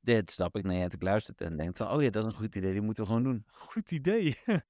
Dit 0.00 0.30
snap 0.30 0.56
ik. 0.56 0.64
Nee, 0.64 0.80
hebt 0.80 0.92
ik 0.94 1.02
luistert 1.02 1.40
en 1.40 1.56
denkt 1.56 1.78
van, 1.78 1.90
oh 1.90 2.02
ja, 2.02 2.10
dat 2.10 2.22
is 2.22 2.28
een 2.28 2.36
goed 2.36 2.54
idee. 2.54 2.72
Die 2.72 2.80
moeten 2.80 3.04
we 3.04 3.08
gewoon 3.08 3.24
doen. 3.24 3.44
Goed 3.46 3.90
idee. 3.90 4.36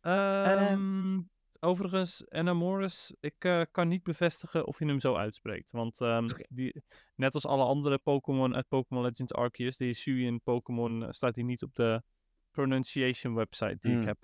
Ehm, 0.00 1.20
overigens, 1.60 2.24
Enamoris, 2.28 3.14
ik 3.20 3.44
eh, 3.44 3.62
kan 3.70 3.88
niet 3.88 4.02
bevestigen 4.02 4.66
of 4.66 4.78
je 4.78 4.86
hem 4.86 5.00
zo 5.00 5.14
uitspreekt. 5.14 5.70
Want 5.70 6.00
ehm, 6.00 6.28
die, 6.48 6.82
net 7.14 7.34
als 7.34 7.46
alle 7.46 7.64
andere 7.64 7.98
Pokémon 7.98 8.54
uit 8.54 8.68
Pokémon 8.68 9.02
Legends 9.02 9.32
Arceus, 9.32 9.76
die 9.76 9.86
Hisuian 9.86 10.40
Pokémon, 10.42 11.02
eh, 11.02 11.10
staat 11.10 11.34
hij 11.34 11.44
niet 11.44 11.62
op 11.62 11.74
de 11.74 12.02
pronunciation 12.50 13.34
website 13.34 13.76
die 13.80 14.00
ik 14.00 14.14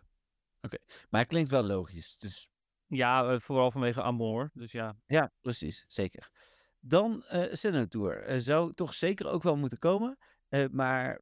Heb. 0.61 0.81
Maar 1.11 1.21
het 1.21 1.29
klinkt 1.29 1.51
wel 1.51 1.63
logisch. 1.63 2.17
Dus 2.17 2.49
Ja, 2.87 3.31
eh, 3.33 3.41
vooral 3.41 3.71
vanwege 3.71 4.03
Amor. 4.03 4.51
Dus 4.55 4.73
ja, 4.73 4.97
Ja, 5.07 5.33
precies, 5.41 5.85
zeker. 5.89 6.31
Dan 6.81 7.23
eh 7.23 7.55
Sinnoh 7.55 7.87
Tour. 7.87 8.23
Eh, 8.23 8.39
zou 8.39 8.73
toch 8.73 8.95
zeker 8.95 9.27
ook 9.27 9.43
wel 9.43 9.57
moeten 9.57 9.79
komen. 9.79 10.19
Maar 10.71 11.21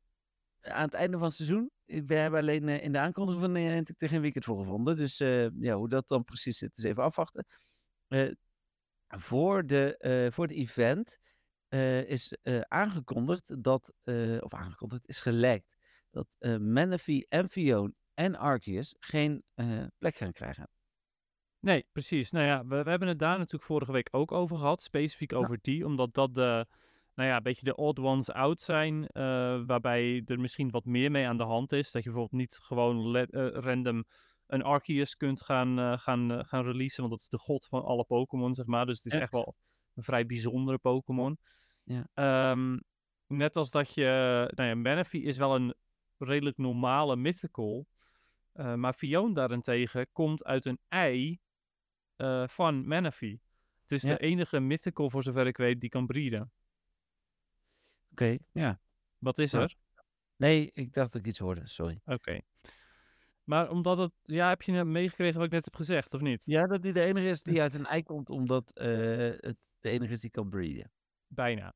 aan 0.61 0.85
het 0.85 0.95
einde 0.95 1.17
van 1.17 1.27
het 1.27 1.37
seizoen. 1.37 1.71
We 1.85 2.15
hebben 2.15 2.41
alleen 2.41 2.69
in 2.69 2.93
de 2.93 2.99
aankondiging 2.99 3.45
van 3.45 3.53
Niantic 3.53 4.01
er 4.01 4.09
geen 4.09 4.21
weekend 4.21 4.45
voor 4.45 4.59
gevonden. 4.59 4.97
Dus 4.97 5.19
ja, 5.59 5.75
hoe 5.75 5.89
dat 5.89 6.09
dan 6.09 6.25
precies 6.25 6.59
zit, 6.59 6.77
is 6.77 6.83
even 6.83 7.03
afwachten. 7.03 7.47
Voor, 9.09 9.67
de, 9.67 10.29
voor 10.33 10.45
het 10.45 10.55
event 10.55 11.19
is 12.09 12.37
aangekondigd 12.69 13.63
dat, 13.63 13.93
of 14.41 14.55
aangekondigd, 14.55 15.09
is 15.09 15.21
gelekt 15.21 15.77
dat 16.11 16.37
eh 16.39 16.57
Manaphy, 16.57 17.25
Amphion 17.29 17.95
en 18.19 18.37
Arceus 18.37 18.95
geen 19.01 19.43
eh, 19.55 19.85
plek 19.99 20.17
gaan 20.17 20.33
krijgen. 20.33 20.69
Nee, 21.61 21.87
precies. 21.93 22.31
Nou 22.31 22.47
ja, 22.47 22.67
we, 22.67 22.83
we 22.83 22.91
hebben 22.91 23.09
het 23.09 23.19
daar 23.19 23.39
natuurlijk 23.39 23.65
vorige 23.65 23.93
week 23.93 24.09
ook 24.11 24.33
over 24.33 24.57
gehad. 24.57 24.83
Specifiek 24.83 25.33
over 25.33 25.59
die, 25.61 25.87
omdat 25.87 26.15
dat 26.15 26.35
de, 26.35 26.67
nou 27.15 27.29
ja, 27.29 27.37
een 27.37 27.43
beetje 27.43 27.65
de 27.65 27.77
odd 27.77 27.99
ones 27.99 28.31
out 28.31 28.61
zijn. 28.61 29.07
eh, 29.07 29.23
waarbij 29.67 30.23
er 30.27 30.41
misschien 30.41 30.71
wat 30.71 30.85
meer 30.85 31.11
mee 31.11 31.27
aan 31.27 31.37
de 31.37 31.45
hand 31.45 31.73
is. 31.73 31.91
Dat 31.91 32.05
je 32.05 32.11
bijvoorbeeld 32.11 32.41
niet 32.41 32.59
gewoon 32.63 33.17
eh, 33.17 33.49
random 33.51 34.05
een 34.47 34.63
Arceus 34.63 35.17
kunt 35.17 35.43
gaan, 35.43 35.99
gaan, 35.99 36.45
gaan 36.47 36.65
releasen. 36.65 37.01
Want 37.01 37.11
dat 37.11 37.21
is 37.21 37.29
de 37.29 37.39
god 37.39 37.67
van 37.67 37.85
alle 37.85 38.05
Pokémon, 38.05 38.55
zeg 38.55 38.67
maar. 38.67 38.87
Dus 38.87 39.03
het 39.03 39.13
is 39.13 39.21
echt 39.21 39.33
wel 39.33 39.55
een 39.95 40.03
vrij 40.03 40.27
bijzondere 40.27 40.79
Pokémon. 40.79 41.39
Ja. 41.85 42.09
Ehm, 42.15 42.79
net 43.27 43.57
als 43.57 43.71
dat 43.71 43.95
je, 43.95 44.05
nou 44.55 44.69
ja, 44.69 44.75
Manaphy 44.75 45.19
is 45.19 45.37
wel 45.37 45.55
een 45.55 45.75
redelijk 46.19 46.57
normale 46.57 47.17
mythical. 47.17 47.87
Eh, 48.59 48.75
maar 48.75 48.93
Fion 48.93 49.33
daarentegen 49.33 50.07
komt 50.13 50.45
uit 50.45 50.65
een 50.67 50.79
ei 50.89 51.39
eh, 52.17 52.49
van 52.49 52.87
Manaphy. 52.87 53.39
Het 53.83 53.93
is 53.93 54.03
Ja. 54.03 54.09
de 54.09 54.19
enige 54.19 54.61
mythical, 54.61 55.11
voor 55.11 55.23
zover 55.23 55.47
ik 55.47 55.57
weet, 55.57 55.81
die 55.81 55.91
kan 55.91 56.07
breeden. 56.07 56.53
Oké, 58.11 58.39
ja. 58.53 58.81
Wat 59.19 59.39
is 59.39 59.51
Ja. 59.51 59.61
er? 59.61 59.75
Nee, 60.37 60.71
ik 60.73 60.93
dacht 60.93 61.13
dat 61.13 61.21
ik 61.21 61.27
iets 61.27 61.39
hoorde, 61.39 61.69
sorry. 61.69 62.01
Oké. 62.05 62.41
Maar 63.45 63.71
omdat 63.71 63.99
het... 63.99 64.13
Ja, 64.23 64.49
heb 64.49 64.63
je 64.63 64.73
het 64.73 64.87
meegekregen 64.87 65.37
wat 65.37 65.47
ik 65.47 65.53
net 65.53 65.65
heb 65.65 65.75
gezegd, 65.75 66.15
of 66.15 66.21
niet? 66.21 66.43
Ja, 66.45 66.67
dat 66.67 66.83
hij 66.85 66.93
de 66.93 67.01
enige 67.03 67.29
is 67.29 67.43
die 67.43 67.61
uit 67.63 67.75
een 67.75 67.87
ei 67.87 68.03
komt, 68.03 68.31
omdat 68.31 68.73
eh, 68.73 68.87
het 69.37 69.57
de 69.81 69.89
enige 69.91 70.13
is 70.13 70.21
die 70.21 70.31
kan 70.31 70.49
breeden. 70.49 70.93
Bijna. 71.27 71.75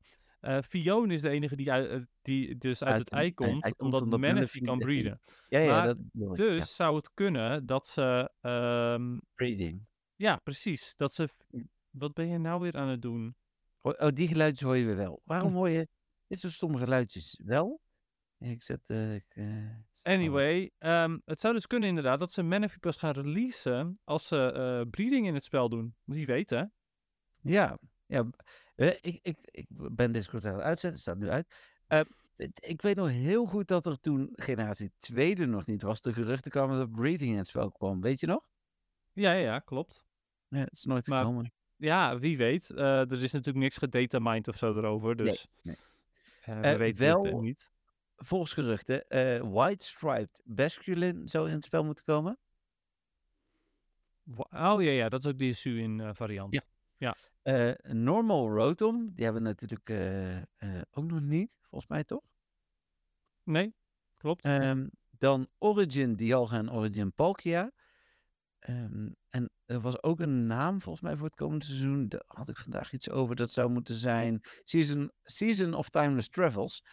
Fion 0.63 1.11
is 1.11 1.21
de 1.21 1.29
enige 1.29 1.55
die, 1.55 1.71
uit, 1.71 1.89
eh, 1.89 1.99
die 2.21 2.57
dus 2.57 2.83
uit, 2.83 2.91
Uit 2.93 2.99
het 2.99 3.09
ei 3.09 3.33
komt, 3.33 3.63
ei 3.63 3.73
komt 3.73 3.93
omdat, 3.93 4.19
Manaphy 4.19 4.61
kan 4.61 4.77
de- 4.77 4.83
breeden. 4.85 5.21
Ja, 5.49 5.59
ja, 5.59 5.75
Maar 5.75 5.85
dat 5.85 5.97
ik. 5.97 6.35
Dus 6.35 6.57
ja. 6.57 6.63
zou 6.65 6.95
het 6.95 7.09
kunnen 7.13 7.65
dat 7.65 7.87
ze... 7.87 8.31
ehm, 8.41 9.17
breeding. 9.35 9.87
ja, 10.15 10.35
precies. 10.35 10.95
Dat 10.95 11.13
ze... 11.13 11.29
Wat 11.89 12.13
ben 12.13 12.27
je 12.27 12.37
nou 12.37 12.61
weer 12.61 12.75
aan 12.77 12.87
het 12.87 13.01
doen? 13.01 13.35
Oh, 13.81 13.93
oh, 13.97 14.07
die 14.13 14.27
geluidjes 14.27 14.61
hoor 14.61 14.77
je 14.77 14.85
weer 14.85 14.95
wel. 14.95 15.21
Waarom 15.23 15.53
hoor 15.53 15.69
je 15.69 15.87
dit 16.27 16.39
soort 16.39 16.53
stomme 16.53 16.77
geluidjes 16.77 17.39
wel? 17.43 17.81
Ik 18.39 18.63
zet... 18.63 18.89
ik, 18.89 19.25
eh, 19.27 19.69
Anyway, 20.01 20.71
ehm, 20.77 21.17
het 21.25 21.39
zou 21.39 21.53
dus 21.53 21.67
kunnen 21.67 21.89
inderdaad 21.89 22.19
dat 22.19 22.31
ze 22.31 22.43
Manaphy 22.43 22.77
pas 22.79 22.97
gaan 22.97 23.11
releasen 23.13 23.99
als 24.03 24.27
ze 24.27 24.87
breeding 24.89 25.27
in 25.27 25.33
het 25.33 25.43
spel 25.43 25.69
doen. 25.69 25.95
Wie 26.03 26.25
weet 26.25 26.49
hè? 26.49 26.63
Ja, 27.41 27.77
ja. 28.05 28.29
Eh, 28.75 28.87
ik, 29.01 29.19
ik, 29.21 29.37
ik 29.41 29.65
ben 29.69 30.11
Discord 30.11 30.45
aan 30.45 30.53
het 30.53 30.63
uitzetten, 30.63 31.01
staat 31.01 31.17
nu 31.17 31.29
uit. 31.29 31.55
Eh, 31.87 31.99
het- 32.35 32.65
ik 32.67 32.81
weet 32.81 32.95
nog 32.95 33.07
heel 33.09 33.45
goed 33.45 33.67
dat 33.67 33.85
er 33.85 33.99
toen 33.99 34.29
generatie 34.35 34.91
2 34.97 35.35
er 35.35 35.47
nog 35.47 35.65
niet 35.65 35.81
was. 35.81 36.01
De 36.01 36.13
geruchten 36.13 36.51
kwamen 36.51 36.77
dat 36.77 36.91
breeding 36.91 37.31
in 37.31 37.37
het 37.37 37.47
spel 37.47 37.71
kwam. 37.71 38.01
Weet 38.01 38.19
je 38.19 38.27
nog? 38.27 38.45
Ja, 39.13 39.31
ja, 39.31 39.39
ja, 39.39 39.59
klopt. 39.59 40.05
Ja, 40.47 40.59
het 40.59 40.71
is 40.73 40.83
nooit 40.83 41.07
Maar- 41.07 41.19
gekomen. 41.23 41.53
Ja, 41.75 42.19
wie 42.19 42.37
weet. 42.37 42.69
Eh, 42.69 43.11
er 43.11 43.23
is 43.23 43.31
natuurlijk 43.31 43.63
niks 43.63 43.77
gedatamined 43.77 44.47
of 44.47 44.57
zo 44.57 44.77
erover, 44.77 45.15
Nee, 45.15 45.25
dus 45.25 45.47
nee. 45.63 45.75
eh, 46.41 46.59
we 46.61 46.77
weten 46.77 47.05
het 47.05 47.21
wel- 47.31 47.41
niet. 47.41 47.71
Volgens 48.15 48.53
geruchten, 48.53 49.05
White 49.51 49.85
Striped 49.85 50.41
Basculin 50.43 51.27
zou 51.27 51.47
in 51.49 51.53
het 51.55 51.65
spel 51.65 51.83
moeten 51.83 52.03
komen. 52.05 52.37
Oh 54.37 54.81
ja, 54.83 54.91
ja, 54.91 55.09
dat 55.09 55.25
is 55.25 55.31
ook 55.31 55.39
Hisuian 55.39 56.01
eh 56.01 56.09
variant. 56.13 56.53
Ja. 56.53 56.61
Eh, 57.41 57.71
Normal 57.81 58.49
Rotom, 58.49 59.13
die 59.13 59.23
hebben 59.23 59.43
we 59.43 59.49
natuurlijk 59.49 59.89
eh, 59.89 60.37
eh, 60.37 60.81
ook 60.91 61.05
nog 61.05 61.21
niet, 61.21 61.57
volgens 61.61 61.91
mij 61.91 62.03
toch? 62.03 62.23
Nee, 63.43 63.75
klopt. 64.17 64.43
Ehm, 64.43 64.87
dan 65.09 65.47
Origin 65.57 66.15
Dialga 66.15 66.57
en 66.57 66.71
Origin 66.71 67.13
Palkia. 67.13 67.71
Ehm, 68.59 69.09
en 69.29 69.51
er 69.65 69.81
was 69.81 70.03
ook 70.03 70.19
een 70.19 70.45
naam 70.45 70.81
volgens 70.81 71.03
mij 71.03 71.15
voor 71.15 71.25
het 71.25 71.35
komende 71.35 71.65
seizoen. 71.65 72.07
Daar 72.07 72.23
had 72.25 72.49
ik 72.49 72.57
vandaag 72.57 72.91
iets 72.91 73.09
over. 73.09 73.35
Dat 73.35 73.51
zou 73.51 73.69
moeten 73.69 73.95
zijn 73.95 74.39
Season, 74.63 75.11
Season 75.23 75.73
of 75.73 75.89
Timeless 75.89 76.29
Travels. 76.29 76.83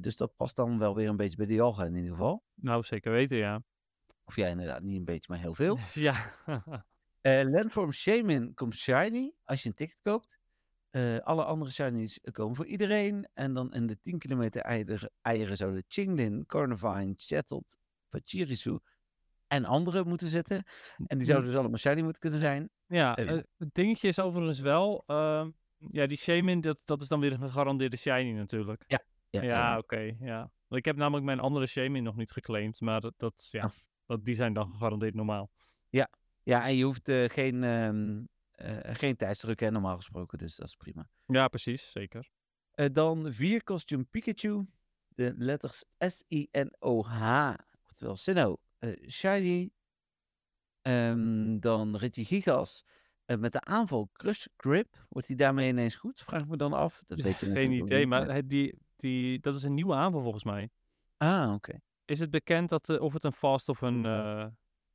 Dus 0.00 0.16
dat 0.16 0.36
past 0.36 0.56
dan 0.56 0.78
wel 0.78 0.94
weer 0.94 1.08
een 1.08 1.16
beetje 1.16 1.36
bij 1.36 1.46
Dialga 1.46 1.84
in 1.84 1.94
ieder 1.94 2.10
geval. 2.10 2.44
nou, 2.54 2.82
zeker 2.82 3.12
weten, 3.12 3.36
ja. 3.36 3.62
Of 4.24 4.36
ja, 4.36 4.46
inderdaad, 4.46 4.82
niet 4.82 4.96
een 4.96 5.04
beetje, 5.04 5.26
maar 5.28 5.40
heel 5.40 5.54
veel. 5.54 5.78
ja. 5.92 6.34
Eh 7.24 7.42
Landform 7.44 7.92
Shaman 7.92 8.54
komt 8.54 8.74
shiny 8.74 9.32
als 9.44 9.62
je 9.62 9.68
een 9.68 9.74
ticket 9.74 10.00
koopt. 10.02 10.38
Eh, 10.90 11.18
alle 11.18 11.44
andere 11.44 11.70
shinies 11.70 12.20
komen 12.32 12.56
voor 12.56 12.66
iedereen. 12.66 13.28
En 13.34 13.52
dan 13.52 13.72
in 13.72 13.86
de 13.86 13.98
10 14.00 14.18
kilometer 14.18 14.60
eieren, 14.62 15.10
eieren 15.22 15.56
zouden 15.56 15.84
Chinglin, 15.88 16.46
Carnivine, 16.46 17.12
Chattled, 17.16 17.78
Pachirisu 18.08 18.78
en 19.46 19.64
andere 19.64 20.04
moeten 20.04 20.26
zitten. 20.26 20.64
En 21.06 21.18
die 21.18 21.26
zouden 21.26 21.48
dus 21.50 21.58
allemaal 21.58 21.78
shiny 21.78 22.00
moeten 22.02 22.20
kunnen 22.20 22.38
zijn. 22.38 22.70
ja, 22.86 23.16
eh, 23.16 23.42
het 23.56 23.74
dingetje 23.74 24.08
is 24.08 24.20
overigens 24.20 24.60
wel... 24.60 25.02
ehm, 25.06 25.50
ja, 25.88 26.06
die 26.06 26.16
Shaman, 26.16 26.60
dat, 26.60 26.78
dat 26.84 27.02
is 27.02 27.08
dan 27.08 27.20
weer 27.20 27.32
een 27.32 27.38
gegarandeerde 27.38 27.96
shiny 27.96 28.30
natuurlijk. 28.32 28.84
Ja, 28.86 29.02
Ja, 29.30 29.78
oké, 29.78 30.14
ja. 30.20 30.38
Want 30.38 30.80
Ik 30.80 30.84
heb 30.84 30.96
namelijk 30.96 31.24
mijn 31.24 31.40
andere 31.40 31.66
Shaman 31.66 32.02
nog 32.02 32.16
niet 32.16 32.30
geclaimd, 32.32 32.80
maar 32.80 33.00
dat, 33.00 33.14
dat, 33.16 33.48
ja, 33.50 33.64
Oh. 33.64 33.70
dat, 34.06 34.24
die 34.24 34.34
zijn 34.34 34.52
dan 34.52 34.70
gegarandeerd 34.70 35.14
normaal. 35.14 35.50
Ja, 36.44 36.66
en 36.66 36.76
je 36.76 36.84
hoeft 36.84 37.08
eh, 37.08 37.28
geen, 37.28 37.64
ehm, 37.64 38.24
eh, 38.50 38.94
geen 38.94 39.16
tijdsdruk, 39.16 39.60
hè, 39.60 39.70
normaal 39.70 39.96
gesproken. 39.96 40.38
Dus 40.38 40.56
dat 40.56 40.66
is 40.66 40.74
prima. 40.76 41.08
Ja, 41.26 41.48
precies, 41.48 41.90
zeker. 41.92 42.30
Eh, 42.70 42.86
dan 42.92 43.32
vier 43.32 43.64
costume 43.64 44.04
Pikachu. 44.04 44.66
De 45.08 45.34
letters 45.36 45.84
S-I-N-O-H. 45.98 47.54
Oftewel 47.84 48.16
Sinnoh. 48.16 48.56
shiny. 49.08 49.70
Ehm, 50.82 51.58
dan 51.58 51.96
Regigigas. 51.96 52.84
eh 53.24 53.36
met 53.36 53.52
de 53.52 53.60
aanval 53.60 54.10
Crush 54.12 54.46
Grip. 54.56 55.06
Wordt 55.08 55.28
hij 55.28 55.36
daarmee 55.36 55.68
ineens 55.68 55.96
goed? 55.96 56.20
Vraag 56.20 56.42
ik 56.42 56.48
me 56.48 56.56
dan 56.56 56.72
af. 56.72 57.02
Dat 57.06 57.20
weet 57.20 57.40
je 57.40 57.46
Geen 57.46 57.72
idee, 57.72 57.98
niet, 57.98 58.08
maar 58.08 58.46
die, 58.46 58.78
die, 58.96 59.40
dat 59.40 59.54
is 59.54 59.62
een 59.62 59.74
nieuwe 59.74 59.94
aanval 59.94 60.22
volgens 60.22 60.44
mij. 60.44 60.70
Ah, 61.16 61.52
oké. 61.52 61.80
Is 62.04 62.20
het 62.20 62.30
bekend 62.30 62.68
dat, 62.68 62.98
of 62.98 63.12
het 63.12 63.24
een 63.24 63.32
fast 63.32 63.68
of 63.68 63.80
een, 63.80 64.04
eh, 64.04 64.46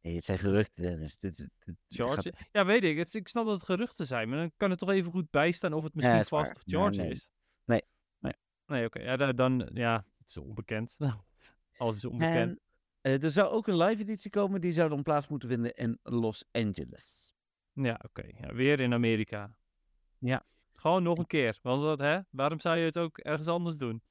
Nee, 0.01 0.15
het 0.15 0.23
zijn 0.25 0.37
geruchten, 0.39 0.83
Dennis. 0.83 1.17
Dit, 1.17 1.37
dit, 1.37 1.49
dit- 1.65 1.75
dit 1.87 1.99
gaat- 1.99 2.07
Charge? 2.13 2.33
Ja, 2.51 2.65
weet 2.65 2.83
ik. 2.83 2.97
Het, 2.97 3.13
ik 3.13 3.27
snap 3.27 3.45
dat 3.45 3.55
het 3.55 3.65
geruchten 3.65 4.05
zijn, 4.07 4.29
maar 4.29 4.37
dan 4.37 4.51
kan 4.57 4.69
het 4.69 4.79
toch 4.79 4.89
even 4.89 5.11
goed 5.11 5.29
bijstaan 5.31 5.73
of 5.73 5.83
het 5.83 5.93
misschien 5.95 6.19
is 6.19 6.27
vast 6.27 6.55
of 6.55 6.65
Nee, 6.65 6.89
nee. 6.89 7.09
is. 7.11 7.31
Nee, 7.65 7.81
nee. 8.19 8.33
Nee, 8.65 8.85
oké. 8.85 8.99
Ja, 8.99 9.15
da- 9.17 9.31
dan, 9.33 9.69
ja, 9.73 10.05
het 10.17 10.27
is 10.29 10.37
onbekend. 10.37 10.97
Alles 11.77 11.95
is 11.95 12.05
onbekend. 12.05 12.59
En 13.01 13.11
eh, 13.13 13.23
er 13.23 13.31
zou 13.31 13.49
ook 13.49 13.67
een 13.67 13.77
live 13.77 14.01
editie 14.01 14.29
komen, 14.31 14.61
die 14.61 14.71
zou 14.71 14.89
dan 14.89 15.03
plaats 15.03 15.27
moeten 15.27 15.49
vinden 15.49 15.73
in 15.73 15.99
Los 16.03 16.43
Angeles. 16.51 17.33
Ja, 17.73 17.99
oké. 18.05 18.29
Ja, 18.37 18.53
weer 18.53 18.79
in 18.79 18.93
Amerika. 18.93 19.55
Ja. 20.17 20.45
Gewoon 20.73 21.03
nog 21.03 21.17
een 21.17 21.27
keer. 21.27 21.59
Want 21.61 21.81
wat, 21.81 21.99
hè? 21.99 22.19
waarom 22.29 22.59
zou 22.59 22.77
je 22.77 22.85
het 22.85 22.97
ook 22.97 23.17
ergens 23.17 23.47
anders 23.47 23.77
doen? 23.77 24.01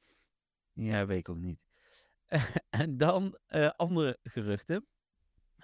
Ja, 0.72 1.06
weet 1.06 1.18
ik 1.18 1.28
ook 1.28 1.38
niet. 1.38 1.66
en 2.70 2.96
dan 2.96 3.38
eh, 3.46 3.68
andere 3.76 4.18
geruchten. 4.22 4.86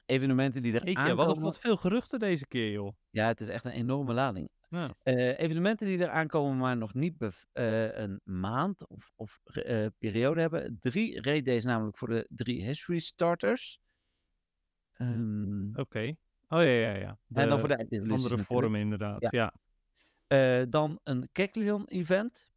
Evenementen 0.07 0.63
die 0.63 0.81
er 0.81 0.97
aankomen. 0.97 1.27
wat, 1.27 1.39
wat 1.39 1.59
veel 1.59 1.77
geruchten 1.77 2.19
deze 2.19 2.47
keer, 2.47 2.71
joh. 2.71 2.93
Ja, 3.11 3.27
het 3.27 3.41
is 3.41 3.49
echt 3.49 3.65
een 3.65 3.73
enorme 3.73 4.13
lading. 4.13 4.49
Ja. 4.69 4.95
Eh, 5.03 5.39
evenementen 5.39 5.87
die 5.87 6.03
er 6.03 6.09
aankomen, 6.09 6.57
maar 6.57 6.77
nog 6.77 6.95
niet 6.95 7.15
eh, 7.53 7.99
een 7.99 8.21
maand 8.25 8.89
of, 8.89 9.13
of 9.17 9.41
eh, 9.45 9.87
periode 9.99 10.41
hebben. 10.41 10.77
Drie 10.81 11.21
raid 11.23 11.65
namelijk 11.65 11.97
voor 11.97 12.09
de 12.09 12.27
drie 12.29 12.65
history 12.65 12.99
starters. 12.99 13.81
Ehm, 14.93 15.79
Oké. 15.79 16.15
Oh 16.49 16.63
ja, 16.63 16.69
ja, 16.69 16.95
ja. 16.95 17.19
en 17.33 17.49
dan 17.49 17.59
voor 17.59 17.69
de 17.69 17.77
andere 17.79 18.09
natuurlijk. 18.09 18.43
vormen, 18.43 18.81
inderdaad. 18.81 19.27
Ja. 19.31 19.53
Ja. 20.29 20.65
Dan 20.65 21.01
een 21.03 21.29
Kecleon 21.33 21.87
event. 21.87 22.53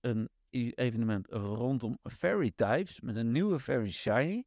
Een 0.00 0.28
e- 0.50 0.72
evenement 0.74 1.26
rondom 1.30 1.98
fairy 2.02 2.52
types 2.54 3.00
met 3.00 3.16
een 3.16 3.32
nieuwe 3.32 3.58
fairy 3.58 3.90
shiny. 3.90 4.44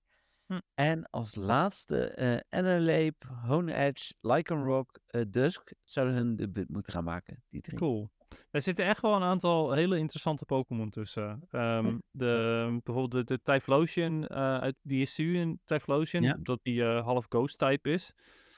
Hm. 0.48 0.60
En 0.74 1.10
als 1.10 1.36
laatste 1.36 2.08
eh 2.08 2.40
Annalape, 2.60 3.28
Hone 3.46 3.74
Edge, 3.74 4.14
Lycanroc, 4.22 5.00
eh 5.08 5.22
Dusk 5.30 5.74
zouden 5.84 6.16
hun 6.16 6.36
debuut 6.36 6.70
moeten 6.70 6.94
gaan 6.94 7.04
maken. 7.04 7.44
Die 7.50 7.62
drie. 7.62 7.78
Cool. 7.78 8.12
Er 8.52 8.62
zitten 8.62 8.86
echt 8.86 9.02
wel 9.02 9.16
een 9.16 9.22
aantal 9.24 9.72
hele 9.72 9.98
interessante 9.98 10.46
Pokémon 10.46 10.90
tussen. 10.90 11.42
Ehm, 11.50 11.98
de, 12.12 12.80
bijvoorbeeld 12.84 13.12
de, 13.12 13.24
de 13.36 13.42
Typhlosion, 13.42 14.28
eh 14.28 14.58
uit 14.60 14.76
die 14.82 15.08
in 15.18 15.60
Typhlosion, 15.66 16.24
Ja. 16.24 16.38
dat 16.42 16.60
die 16.64 16.84
half 16.84 17.26
ghost 17.30 17.58
type 17.58 17.90
is. 17.92 18.14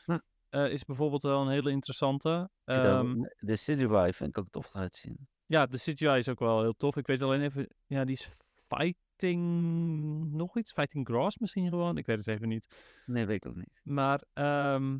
Hm. 0.06 0.18
is 0.50 0.84
bijvoorbeeld 0.86 1.22
wel 1.24 1.42
een 1.42 1.50
hele 1.50 1.72
interessante. 1.72 2.50
Er 2.64 2.86
Ehm, 2.86 3.16
de 3.40 3.56
Sidewai 3.56 4.14
vind 4.14 4.30
ik 4.30 4.38
ook 4.38 4.50
tof 4.50 4.74
eruit 4.74 4.96
zien. 4.96 5.28
ja, 5.46 5.66
de 5.66 5.78
CGI 5.78 6.18
is 6.18 6.30
ook 6.30 6.40
wel 6.40 6.62
heel 6.62 6.74
tof. 6.78 6.96
Ik 6.98 7.08
weet 7.08 7.22
alleen 7.22 7.42
even, 7.42 7.68
ja, 7.86 8.06
die 8.06 8.16
is 8.16 8.30
Fighting 9.20 10.32
nog 10.32 10.57
iets? 10.57 10.72
Fighting 10.72 11.07
Grass 11.07 11.38
misschien 11.38 11.70
gewoon? 11.70 11.97
Ik 11.97 12.05
weet 12.05 12.18
het 12.18 12.28
even 12.28 12.47
niet. 12.47 13.01
Nee, 13.05 13.26
weet 13.26 13.45
ik 13.45 13.49
ook 13.51 13.55
niet. 13.55 13.82
Maar 13.84 14.24
ehm, 14.34 14.97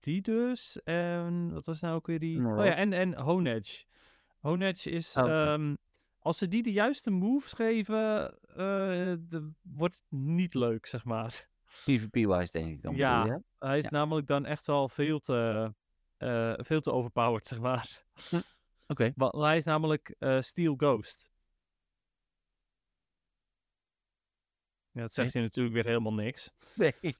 die 0.00 0.22
dus. 0.22 0.82
En 0.82 1.52
wat 1.52 1.64
was 1.66 1.80
nou 1.80 1.94
ook 1.94 2.06
weer 2.06 2.18
die? 2.18 2.46
Oh 2.46 2.64
ja, 2.64 2.74
en, 2.74 2.92
en 2.92 3.20
Honedge. 3.20 3.84
Honedge 4.40 4.90
is. 4.90 5.16
Oh, 5.16 5.30
ehm, 5.30 5.74
als 6.18 6.38
ze 6.38 6.48
die 6.48 6.62
de 6.62 6.72
juiste 6.72 7.10
moves 7.10 7.52
geven, 7.52 8.38
eh, 8.48 8.56
de- 9.28 9.50
wordt 9.62 9.94
het 9.94 10.18
niet 10.18 10.54
leuk, 10.54 10.86
zeg 10.86 11.04
maar. 11.04 11.48
PvP-wise 11.84 12.52
denk 12.52 12.68
ik 12.74 12.82
dan. 12.82 12.94
Ja. 12.94 13.24
je? 13.24 13.42
Hij 13.58 13.78
is 13.78 13.84
Ja. 13.84 13.90
namelijk 13.90 14.26
dan 14.26 14.44
echt 14.46 14.66
wel 14.66 14.88
veel 14.88 15.18
te, 15.20 15.72
eh, 16.16 16.54
veel 16.56 16.80
te 16.80 16.92
overpowered, 16.92 17.46
zeg 17.46 17.60
maar. 17.60 18.04
Oké. 18.86 19.12
Want 19.16 19.34
hij 19.34 19.56
is 19.56 19.64
namelijk 19.64 20.14
eh, 20.18 20.40
Steel 20.40 20.74
Ghost. 20.76 21.32
Ja, 24.92 25.00
dat 25.00 25.12
zegt 25.12 25.32
je 25.32 25.40
natuurlijk 25.40 25.74
weer 25.74 25.86
helemaal 25.86 26.14
niks. 26.14 26.50
Nee. 26.74 26.92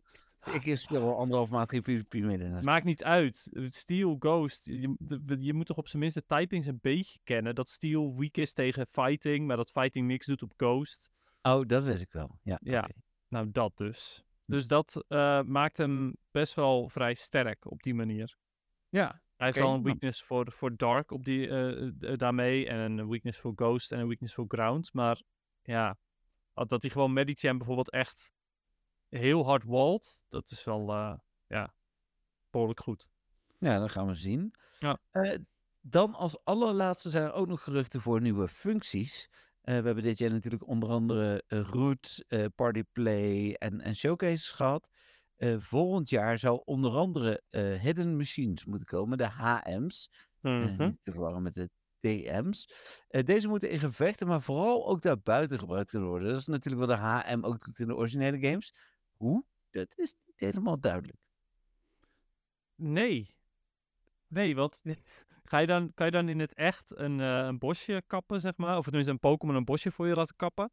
Ik 0.62 0.76
speel 0.76 1.02
al 1.02 1.16
anderhalf 1.16 1.50
maand 1.50 1.70
geen 1.70 1.82
PvP. 1.82 2.14
Maakt 2.64 2.84
niet 2.84 3.04
uit. 3.04 3.50
Steel 3.68 4.16
Ghost. 4.18 4.64
Je, 4.64 4.94
de- 4.98 5.36
je 5.40 5.54
moet 5.54 5.66
toch 5.66 5.76
op 5.76 5.88
zijn 5.88 6.02
minst 6.02 6.16
de 6.16 6.24
typings 6.24 6.66
een 6.66 6.78
beetje 6.82 7.18
kennen. 7.24 7.54
Dat 7.54 7.68
Steel 7.68 8.16
weak 8.16 8.36
is 8.36 8.52
tegen 8.52 8.86
fighting, 8.90 9.46
maar 9.46 9.56
dat 9.56 9.70
fighting 9.70 10.06
niks 10.06 10.26
doet 10.26 10.42
op 10.42 10.52
Ghost. 10.56 11.10
Oh, 11.42 11.66
dat 11.66 11.84
wist 11.84 12.02
ik 12.02 12.12
wel. 12.12 12.38
Ja. 12.42 12.58
Ja. 12.62 12.78
oké. 12.78 12.92
Nou, 13.28 13.50
dat 13.50 13.76
dus. 13.76 14.22
Dus 14.44 14.66
dat 14.66 15.04
eh, 15.08 15.42
maakt 15.42 15.76
hem 15.76 16.16
best 16.30 16.54
wel 16.54 16.88
vrij 16.88 17.14
sterk 17.14 17.70
op 17.70 17.82
die 17.82 17.94
manier. 17.94 18.36
Ja. 18.88 19.22
Hij 19.36 19.46
heeft 19.46 19.58
wel 19.58 19.68
een 19.68 19.72
nou. 19.72 19.84
weakness 19.84 20.22
voor, 20.22 20.52
voor 20.52 20.76
Dark 20.76 21.10
op 21.10 21.24
die, 21.24 21.48
eh, 21.48 22.16
daarmee. 22.16 22.66
En 22.66 22.98
een 22.98 23.08
weakness 23.08 23.38
voor 23.38 23.52
Ghost 23.54 23.92
en 23.92 23.98
een 23.98 24.06
weakness 24.06 24.34
voor 24.34 24.44
Ground. 24.48 24.92
Maar 24.92 25.22
ja, 25.62 25.96
dat 26.66 26.82
hij 26.82 26.90
gewoon 26.90 27.12
Medicham 27.12 27.56
bijvoorbeeld 27.56 27.90
echt 27.90 28.32
heel 29.08 29.44
hard 29.44 29.64
walt. 29.64 30.24
Dat 30.28 30.50
is 30.50 30.64
wel, 30.64 30.88
eh, 30.88 31.14
ja, 31.46 31.74
behoorlijk 32.50 32.80
goed. 32.80 33.08
Ja, 33.58 33.78
dat 33.78 33.90
gaan 33.90 34.06
we 34.06 34.14
zien. 34.14 34.54
Ja. 34.78 34.98
Eh, 35.10 35.34
dan 35.80 36.14
als 36.14 36.44
allerlaatste 36.44 37.10
zijn 37.10 37.24
er 37.24 37.32
ook 37.32 37.46
nog 37.46 37.62
geruchten 37.62 38.00
voor 38.00 38.20
nieuwe 38.20 38.48
functies. 38.48 39.28
Eh, 39.60 39.78
we 39.78 39.86
hebben 39.86 40.02
dit 40.02 40.18
jaar 40.18 40.30
natuurlijk 40.30 40.66
onder 40.66 40.88
andere 40.88 41.42
Root, 41.48 42.24
Partyplay 42.54 43.52
en, 43.52 43.80
en 43.80 43.94
Showcases 43.94 44.52
gehad. 44.52 44.90
Eh, 45.36 45.56
volgend 45.58 46.10
jaar 46.10 46.38
zou 46.38 46.62
onder 46.64 46.90
andere 46.90 47.42
Hidden 47.80 48.16
Machines 48.16 48.64
moeten 48.64 48.86
komen, 48.86 49.18
de 49.18 49.28
HM's. 49.28 50.10
Mhm. 50.40 50.84
niet 50.84 51.02
te 51.02 51.10
verwarren 51.12 51.42
met 51.42 51.54
de 51.54 51.70
DM's. 52.00 52.70
Eh, 53.08 53.22
deze 53.24 53.48
moeten 53.48 53.70
in 53.70 53.78
gevechten, 53.78 54.26
maar 54.26 54.42
vooral 54.42 54.86
ook 54.86 55.02
daarbuiten 55.02 55.58
gebruikt 55.58 55.90
kunnen 55.90 56.08
worden. 56.08 56.28
Dat 56.28 56.38
is 56.38 56.46
natuurlijk 56.46 56.86
wat 56.86 56.96
de 56.96 57.02
HM 57.04 57.44
ook 57.44 57.64
doet 57.64 57.78
in 57.78 57.86
de 57.86 57.96
originele 57.96 58.48
games. 58.48 58.74
Hoe? 59.16 59.44
Dat 59.70 59.98
is 59.98 60.14
niet 60.26 60.40
helemaal 60.40 60.80
duidelijk. 60.80 61.18
Nee. 62.74 63.36
Nee, 64.26 64.54
want 64.54 64.82
ga 65.50 65.58
je 65.58 65.66
dan, 65.66 65.94
kan 65.94 66.06
je 66.06 66.12
dan 66.12 66.28
in 66.28 66.38
het 66.40 66.54
echt 66.54 66.96
een, 66.98 67.20
eh, 67.20 67.46
een 67.46 67.58
bosje 67.58 68.02
kappen, 68.06 68.40
zeg 68.40 68.56
maar? 68.56 68.76
Of 68.76 68.84
tenminste 68.84 69.12
een 69.12 69.18
Pokémon 69.18 69.54
een 69.54 69.64
bosje 69.64 69.90
voor 69.90 70.06
je 70.06 70.14
laten 70.14 70.36
kappen? 70.36 70.70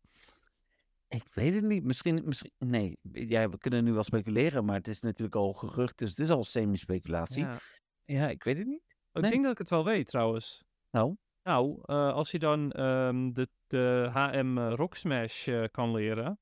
Ik 1.07 1.33
weet 1.33 1.53
het 1.53 1.63
niet. 1.63 1.83
Misschien, 1.83 2.21
misschien 2.25 2.51
nee. 2.57 2.97
Ja, 3.11 3.49
we 3.49 3.57
kunnen 3.57 3.83
nu 3.83 3.93
wel 3.93 4.03
speculeren, 4.03 4.65
maar 4.65 4.75
het 4.75 4.87
is 4.87 5.01
natuurlijk 5.01 5.35
al 5.35 5.53
gerucht, 5.53 5.97
dus 5.97 6.09
het 6.09 6.19
is 6.19 6.29
al 6.29 6.43
semi-speculatie. 6.43 7.43
Ja. 7.43 7.57
Ja. 8.05 8.29
ik 8.29 8.43
weet 8.43 8.57
het 8.57 8.67
niet. 8.67 8.83
Ik 9.13 9.21
Nee. 9.21 9.31
denk 9.31 9.43
dat 9.43 9.51
ik 9.51 9.57
het 9.57 9.69
wel 9.69 9.85
weet, 9.85 10.07
trouwens. 10.07 10.63
Nou, 10.95 11.15
Nou, 11.43 11.79
eh, 11.83 12.13
als 12.13 12.31
je 12.31 12.39
dan 12.39 12.71
ehm, 12.71 13.31
de, 13.31 13.49
de 13.67 14.09
HM 14.13 14.57
Rock 14.57 14.95
Smash 14.95 15.47
eh, 15.47 15.63
kan 15.71 15.91
leren, 15.91 16.39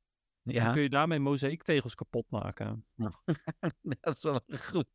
dan 0.64 0.74
kun 0.74 0.82
je 0.82 0.90
daarmee 0.90 1.20
mozaïektegels 1.20 1.96
kapot 1.96 2.30
maken. 2.30 2.86
dat 4.02 4.16
is 4.16 4.24
wel 4.24 4.42
een 4.48 4.58
goeie. 4.60 4.86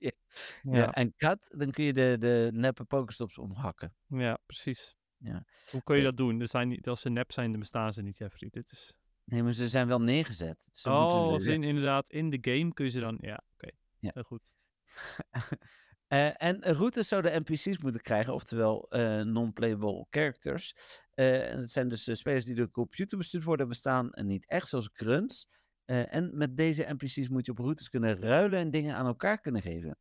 Ja. 0.63 0.77
Ja, 0.77 0.93
en 0.93 1.15
kat, 1.17 1.55
dan 1.57 1.71
kun 1.71 1.85
je 1.85 1.93
de, 1.93 2.17
de 2.19 2.51
neppe 2.53 2.85
pokestops 2.85 3.39
omhakken. 3.39 3.95
ja 4.07 4.39
precies. 4.47 4.97
Ja. 5.17 5.45
Hoe 5.71 5.83
kun 5.83 5.97
je 5.97 6.03
dat 6.03 6.17
doen? 6.17 6.41
Er 6.41 6.49
zijn 6.49 6.69
niet, 6.69 6.89
als 6.89 7.01
ze 7.01 7.09
nep 7.11 7.33
zijn, 7.33 7.51
dan 7.51 7.61
bestaan 7.61 7.93
ze 7.93 8.03
niet, 8.03 8.17
Jeffrey. 8.17 8.51
Dit 8.51 8.71
is... 8.73 8.97
Nee, 9.25 9.43
maar 9.43 9.53
ze 9.53 9.69
zijn 9.69 9.89
wel 9.89 10.01
neergezet. 10.01 10.67
Dus 10.71 10.87
Oh, 10.87 11.37
we- 11.37 11.53
in, 11.53 11.63
inderdaad, 11.63 12.09
in 12.11 12.31
de 12.31 12.39
game 12.41 12.73
kun 12.73 12.85
je 12.85 12.91
ze 12.91 13.01
dan... 13.01 13.19
Ja, 13.21 13.45
oké. 13.53 13.71
Ja. 13.99 14.11
Heel 14.15 14.23
goed. 14.23 14.53
Eh, 16.09 16.43
en 16.43 16.63
routes 16.63 17.09
zouden 17.09 17.43
NPC's 17.43 17.79
moeten 17.79 18.01
krijgen, 18.01 18.35
oftewel 18.35 18.91
eh, 18.91 19.21
non-playable 19.23 20.07
characters. 20.11 20.75
Eh, 21.15 21.51
en 21.53 21.59
het 21.61 21.73
zijn 21.73 21.89
dus 21.89 22.07
eh, 22.07 22.15
spelers 22.15 22.45
die 22.45 22.55
door 22.55 22.67
de 22.67 22.71
computer 22.73 23.19
bestuurd 23.19 23.45
worden, 23.45 23.69
bestaan 23.69 24.13
en 24.13 24.27
niet 24.27 24.47
echt, 24.47 24.69
zoals 24.69 24.91
grunts. 24.93 25.49
Eh, 25.85 26.15
en 26.15 26.37
met 26.37 26.57
deze 26.57 26.87
NPC's 26.89 27.29
moet 27.29 27.47
je 27.47 27.53
op 27.53 27.59
routes 27.59 27.89
kunnen 27.89 28.21
ruilen 28.21 28.59
en 28.59 28.71
dingen 28.71 28.95
aan 28.97 29.07
elkaar 29.07 29.41
kunnen 29.41 29.63
geven. 29.63 29.97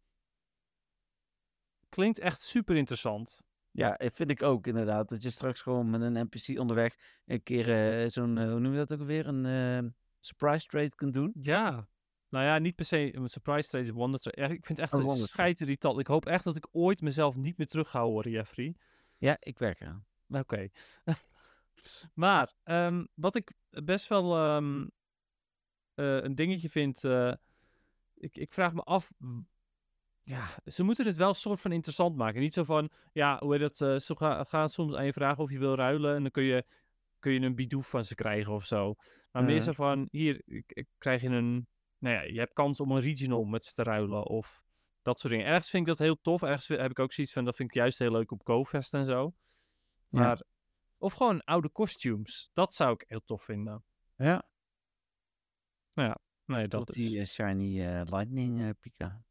Klinkt 1.90 2.20
echt 2.20 2.42
super 2.42 2.76
interessant. 2.76 3.44
Ja, 3.72 3.98
eh, 3.98 4.10
vind 4.14 4.32
ik 4.32 4.44
ook 4.44 4.68
inderdaad. 4.68 5.10
Dat 5.10 5.22
je 5.24 5.30
straks 5.30 5.62
gewoon 5.62 5.90
met 5.90 6.02
een 6.02 6.28
NPC 6.30 6.60
onderweg 6.60 6.96
een 7.26 7.44
keer 7.44 7.70
eh, 8.04 8.10
zo'n, 8.10 8.38
eh, 8.38 8.50
hoe 8.50 8.60
noem 8.60 8.72
je 8.72 8.78
dat 8.78 8.94
ook 8.94 9.00
alweer, 9.00 9.28
een 9.28 9.46
eh, 9.46 9.90
surprise 10.20 10.68
trade 10.68 10.96
kunt 10.96 11.14
doen. 11.14 11.34
Ja. 11.40 11.88
Nou 12.38 12.50
ja, 12.50 12.58
niet 12.58 12.76
per 12.76 12.86
se 12.86 13.16
een 13.16 13.30
surprise 13.30 13.70
trade, 13.70 13.94
wonder 13.94 14.20
trade. 14.20 14.42
Ja, 14.42 14.48
ik 14.48 14.66
vind 14.66 14.68
het 14.68 14.80
echt 14.80 14.92
Een 14.94 15.08
scheidirritant. 15.28 16.00
Ik 16.00 16.08
hoop 16.08 16.26
echt 16.26 16.44
dat 16.44 16.56
ik 16.56 16.68
ooit 16.72 17.02
mezelf 17.02 17.36
niet 17.36 17.58
meer 17.58 17.68
terug 17.68 17.90
ga 17.90 18.02
horen, 18.04 18.32
Jeffrey. 18.32 18.76
Ja, 19.18 19.38
ik 19.40 19.58
werk 19.60 19.80
eraan. 19.80 20.06
Oké. 20.30 20.68
maar 22.14 22.54
ehm, 22.64 23.06
wat 23.14 23.36
ik 23.36 23.54
best 23.70 24.08
wel 24.08 24.36
ehm, 24.38 24.88
eh, 25.94 26.24
een 26.24 26.36
dingetje 26.36 26.70
vind. 26.70 27.04
eh, 27.04 27.34
ik, 28.16 28.38
ik 28.38 28.54
vraag 28.54 28.74
me 28.74 28.82
af. 28.82 29.12
Ja, 30.24 30.48
ze 30.66 30.84
moeten 30.84 31.06
het 31.06 31.16
wel 31.16 31.34
soort 31.34 31.62
van 31.62 31.72
interessant 31.72 32.16
maken. 32.16 32.42
Niet 32.42 32.54
zo 32.54 32.64
van. 32.64 32.90
Ja, 33.14 33.38
hoe 33.40 33.52
heet 33.52 33.62
dat? 33.62 33.82
eh, 33.82 33.98
ze 34.00 34.16
ga- 34.16 34.44
gaan 34.44 34.70
soms 34.70 34.94
aan 34.94 35.06
je 35.06 35.14
vragen 35.14 35.44
of 35.44 35.52
je 35.52 35.60
wil 35.60 35.76
ruilen. 35.76 36.16
En 36.16 36.22
dan 36.22 36.32
kun 36.32 36.44
je, 36.44 36.64
kun 37.20 37.32
je 37.32 37.40
een 37.40 37.56
bidoef 37.56 37.90
van 37.90 38.04
ze 38.04 38.16
krijgen 38.16 38.54
of 38.54 38.66
zo. 38.66 38.96
Maar 39.32 39.44
meer 39.44 39.62
zo 39.62 39.72
van. 39.72 40.08
Hier 40.12 40.42
ik, 40.46 40.72
ik 40.74 40.88
krijg 40.98 41.22
je 41.22 41.28
een. 41.30 41.68
Nou 41.98 42.16
ja, 42.16 42.22
je 42.22 42.40
hebt 42.40 42.54
kans 42.54 42.80
om 42.80 42.92
een 42.92 43.02
regional 43.02 43.44
met 43.44 43.66
ze 43.66 43.74
te 43.74 43.84
ruilen. 43.84 44.26
Of 44.26 44.64
dat 45.02 45.20
soort 45.20 45.34
dingen. 45.34 45.48
Ergens 45.48 45.70
vind 45.70 45.88
ik 45.88 45.90
dat 45.90 46.00
heel 46.00 46.22
tof. 46.22 46.42
Ergens 46.42 46.68
heb 46.68 46.92
ik 46.92 47.00
ook 47.00 47.14
zoiets 47.14 47.34
van. 47.34 47.46
Dat 47.46 47.56
vind 47.56 47.70
ik 47.70 47.76
juist 47.76 48.00
heel 48.00 48.12
leuk 48.12 48.32
op 48.32 48.42
GoFest 48.46 48.94
en 48.94 49.06
zo. 49.06 49.36
Ja. 50.10 50.20
Maar, 50.20 50.44
of 50.98 51.14
gewoon 51.14 51.44
oude 51.44 51.72
costumes. 51.72 52.50
Dat 52.54 52.74
zou 52.74 52.94
ik 52.94 53.04
heel 53.08 53.24
tof 53.26 53.44
vinden. 53.44 53.84
Ja. 54.16 54.50
Nee, 56.46 56.68
dat 56.68 56.86
Tot 56.86 56.96
is. 56.96 57.10
die 57.10 57.20
eh, 57.20 57.26
shiny 57.26 57.82
eh, 57.82 58.02
lightning 58.06 58.62
eh, 58.62 58.70
pika. 58.80 59.24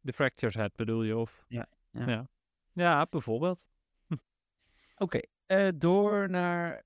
De 0.00 0.12
Fractured 0.12 0.54
Head 0.54 0.74
bedoel 0.74 1.02
je? 1.02 1.16
Of... 1.16 1.44
Ja, 1.48 1.68
ja. 1.90 2.08
ja. 2.08 2.28
Ja, 2.72 3.06
bijvoorbeeld. 3.10 3.68
Oké, 4.96 5.20
eh, 5.46 5.68
door 5.74 6.30
naar... 6.30 6.82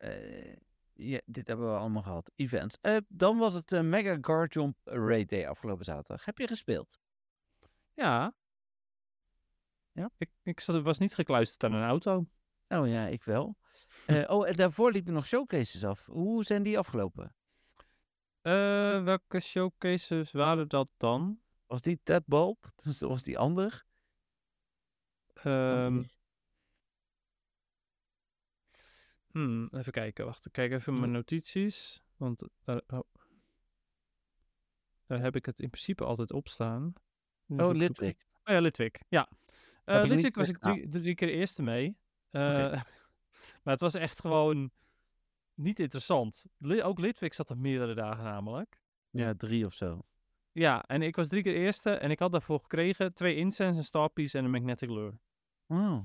ja, 0.96 1.20
dit 1.26 1.46
hebben 1.46 1.72
we 1.72 1.78
allemaal 1.78 2.02
gehad. 2.02 2.30
Events. 2.34 2.78
Eh, 2.80 2.96
dan 3.08 3.38
was 3.38 3.52
het 3.54 3.72
eh, 3.72 3.80
Mega 3.80 4.18
Guard 4.20 4.54
Jump 4.54 4.76
Raid 4.84 5.28
Day 5.28 5.46
afgelopen 5.46 5.84
zaterdag. 5.84 6.24
Heb 6.24 6.38
je 6.38 6.46
gespeeld? 6.46 6.98
Ja. 7.94 8.34
Ja? 9.92 10.10
Ik, 10.18 10.30
ik 10.42 10.60
zat, 10.60 10.82
was 10.82 10.98
niet 10.98 11.14
gekluisterd 11.14 11.64
aan 11.64 11.72
een 11.72 11.88
auto. 11.88 12.26
Oh 12.68 12.88
ja, 12.88 13.06
ik 13.06 13.24
wel. 13.24 13.56
Eh, 14.06 14.30
oh, 14.30 14.48
en 14.48 14.52
daarvoor 14.52 14.92
liepen 14.92 15.12
nog 15.12 15.26
showcases 15.26 15.84
af. 15.84 16.06
Hoe 16.06 16.44
zijn 16.44 16.62
die 16.62 16.78
afgelopen? 16.78 17.34
Welke 18.42 19.40
showcases 19.40 20.32
waren 20.32 20.68
dat 20.68 20.92
dan? 20.96 21.40
Was 21.66 21.80
die 21.80 22.00
Ted 22.02 22.26
Bulb? 22.26 22.70
Dus 22.84 23.00
was 23.12 23.22
die 23.22 23.38
ander? 23.38 23.86
Was 25.32 25.42
die 25.42 25.52
ander? 25.52 25.84
Ehm, 25.84 26.02
hmm, 29.36 29.68
even 29.72 29.92
kijken, 29.92 30.24
wacht. 30.24 30.46
Ik 30.46 30.52
kijk 30.52 30.72
even 30.72 30.98
mijn 30.98 31.10
notities. 31.10 32.02
Want 32.16 32.42
daar, 32.62 32.80
oh. 32.86 33.00
daar 35.06 35.20
heb 35.20 35.36
ik 35.36 35.46
het 35.46 35.60
in 35.60 35.70
principe 35.70 36.04
altijd 36.04 36.32
op 36.32 36.48
staan. 36.48 36.92
Oh, 37.46 37.74
Litwik. 37.74 38.26
Oh 38.44 38.54
ja, 38.54 38.60
Litwik. 38.60 39.02
Ja. 39.08 39.28
Litwik 39.84 40.34
was 40.34 40.48
ik 40.48 40.58
drie, 40.58 40.88
drie 40.88 41.14
keer 41.14 41.28
eerste 41.28 41.62
mee. 41.62 41.96
Eh, 42.30 42.42
maar 43.62 43.72
het 43.72 43.80
was 43.80 43.94
echt 43.94 44.20
gewoon 44.20 44.70
niet 45.54 45.80
interessant. 45.80 46.46
Ook 46.82 46.98
Litwik 46.98 47.32
zat 47.32 47.50
er 47.50 47.58
meerdere 47.58 47.94
dagen 47.94 48.24
namelijk. 48.24 48.80
Ja, 49.10 49.34
drie 49.34 49.64
of 49.64 49.74
zo. 49.74 50.00
Ja, 50.52 50.82
en 50.82 51.02
ik 51.02 51.16
was 51.16 51.28
drie 51.28 51.42
keer 51.42 51.54
eerste 51.54 51.90
en 51.90 52.10
ik 52.10 52.18
had 52.18 52.32
daarvoor 52.32 52.60
gekregen 52.60 53.14
twee 53.14 53.36
incense, 53.36 53.78
een 53.78 53.84
starpiece 53.84 54.38
en 54.38 54.44
een 54.44 54.50
magnetic 54.50 54.88
lure. 54.88 55.18
Oh. 55.66 55.98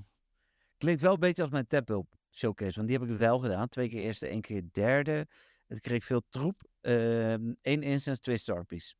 Klinkt 0.77 1.01
wel 1.01 1.13
een 1.13 1.19
beetje 1.19 1.41
als 1.41 1.51
mijn 1.51 1.86
Bulb 1.86 2.19
showcase. 2.32 2.75
Want 2.75 2.88
die 2.88 2.97
heb 2.97 3.09
ik 3.09 3.17
wel 3.17 3.39
gedaan. 3.39 3.67
Twee 3.67 3.89
keer 3.89 4.01
eerste, 4.01 4.27
één 4.27 4.41
keer 4.41 4.63
derde. 4.71 5.27
Het 5.67 5.79
kreeg 5.79 6.05
veel 6.05 6.21
troep. 6.29 6.63
Eén 6.82 7.82
instance, 7.82 8.21
twee 8.21 8.38
starpiece. 8.38 8.93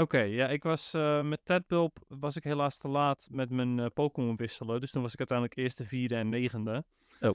Oké, 0.00 0.18
ja, 0.18 0.48
ik 0.48 0.62
was 0.62 0.94
eh, 0.94 1.22
met 1.22 1.44
Tadbulb 1.44 1.98
was 2.08 2.36
ik 2.36 2.44
helaas 2.44 2.78
te 2.78 2.88
laat 2.88 3.28
met 3.30 3.50
mijn 3.50 3.78
eh, 3.78 3.86
Pokémon 3.94 4.36
wisselen. 4.36 4.80
Dus 4.80 4.90
toen 4.90 5.02
was 5.02 5.12
ik 5.12 5.18
uiteindelijk 5.18 5.58
eerste, 5.58 5.84
vierde 5.84 6.16
en 6.16 6.28
negende. 6.28 6.84
Oh. 7.20 7.34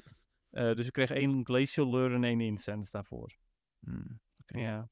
Eh, 0.49 0.73
dus 0.75 0.85
ik 0.85 0.91
kreeg 0.91 1.11
één 1.11 1.45
Glacial 1.45 1.89
Lure 1.89 2.15
en 2.15 2.23
één 2.23 2.41
Incense 2.41 2.91
daarvoor. 2.91 3.37
Hmm. 3.79 4.19
Oké. 4.41 4.59
Ja. 4.59 4.89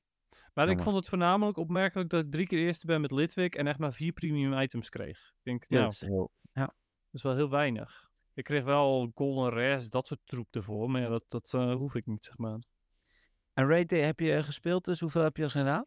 Maar 0.54 0.70
ik 0.70 0.82
vond 0.82 0.96
het 0.96 1.10
voornamelijk 1.10 1.58
opmerkelijk 1.58 2.10
dat 2.10 2.24
ik 2.24 2.32
drie 2.32 2.48
keer 2.48 2.60
eerste 2.60 2.86
ben 2.86 3.02
met 3.02 3.12
Litwik 3.12 3.56
en 3.56 3.68
echt 3.68 3.80
maar 3.80 3.94
vier 3.94 4.12
premium 4.12 4.60
items 4.60 4.90
kreeg. 4.90 5.18
Ik 5.18 5.44
denk, 5.44 5.66
Ja, 5.68 5.76
nou, 5.76 5.84
dat 5.84 5.94
is 5.94 6.02
heel... 6.02 6.32
dat 6.54 6.74
is 7.12 7.22
wel 7.22 7.36
heel 7.36 7.50
weinig. 7.50 8.09
Ik 8.40 8.46
kreeg 8.46 8.64
wel 8.64 9.12
Golden 9.16 9.50
Rares, 9.54 9.90
dat 9.90 10.08
soort 10.08 10.20
troep 10.26 10.56
ervoor, 10.56 10.90
maar 10.92 11.02
ja, 11.02 11.08
dat, 11.10 11.24
dat 11.28 11.54
eh, 11.54 11.76
hoef 11.76 11.96
ik 11.96 12.06
niet, 12.06 12.24
zeg 12.24 12.38
maar. 12.38 12.60
En 13.54 13.68
Raid 13.68 13.90
Day 13.90 14.00
heb 14.00 14.20
je 14.20 14.44
gespeeld, 14.44 14.86
dus 14.86 15.00
hoeveel 15.00 15.22
heb 15.24 15.38
je 15.38 15.44
er 15.44 15.50
gedaan? 15.50 15.86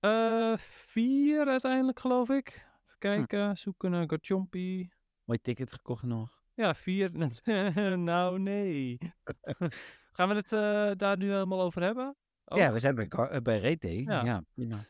Eh, 0.00 0.52
vier 0.56 1.46
uiteindelijk, 1.46 2.00
geloof 2.00 2.28
ik. 2.28 2.46
Even 2.46 2.66
Hm. 2.86 2.98
kijken, 2.98 3.56
zoeken 3.58 3.90
naar 3.90 4.08
Garchompi. 4.08 4.90
Mooi 5.24 5.38
ticket 5.40 5.72
gekocht 5.72 6.02
nog. 6.02 6.42
Ja, 6.54 6.74
vier. 6.74 7.10
nou, 7.98 8.38
nee. 8.38 8.98
Gaan 10.12 10.28
we 10.28 10.34
het 10.34 10.52
eh, 10.52 10.90
daar 10.96 11.16
nu 11.16 11.30
helemaal 11.30 11.60
over 11.60 11.82
hebben? 11.82 12.16
Oh, 12.44 12.58
Ja, 12.58 12.72
we 12.72 12.78
zijn 12.78 12.94
bij, 12.94 13.08
bij 13.42 13.60
Raid 13.60 13.80
Day. 13.80 14.02
Ja. 14.02 14.44
Ja. 14.54 14.84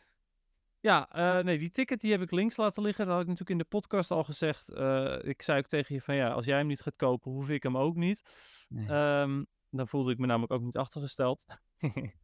Ja, 0.85 1.09
eh, 1.11 1.45
nee, 1.45 1.59
die 1.59 1.71
ticket 1.71 2.01
die 2.01 2.11
heb 2.11 2.21
ik 2.21 2.31
links 2.31 2.57
laten 2.57 2.83
liggen. 2.83 3.05
Dat 3.05 3.15
had 3.15 3.23
ik 3.23 3.29
natuurlijk 3.29 3.59
in 3.59 3.65
de 3.65 3.77
podcast 3.77 4.11
al 4.11 4.25
gezegd. 4.25 4.69
Eh, 4.69 5.19
ik 5.23 5.43
zei 5.43 5.59
ook 5.59 5.67
tegen 5.67 5.95
je 5.95 6.01
van 6.01 6.15
ja, 6.15 6.31
als 6.31 6.45
jij 6.45 6.57
hem 6.57 6.67
niet 6.67 6.81
gaat 6.81 6.97
kopen, 6.97 7.31
hoef 7.31 7.49
ik 7.49 7.63
hem 7.63 7.77
ook 7.77 7.97
niet. 7.97 8.23
Nee, 8.69 8.89
Ehm, 8.89 9.45
dan 9.71 9.89
voelde 9.89 10.13
ik 10.13 10.19
me 10.19 10.27
namelijk 10.27 10.53
ook 10.53 10.63
niet 10.63 10.77
achtergesteld. 10.77 11.45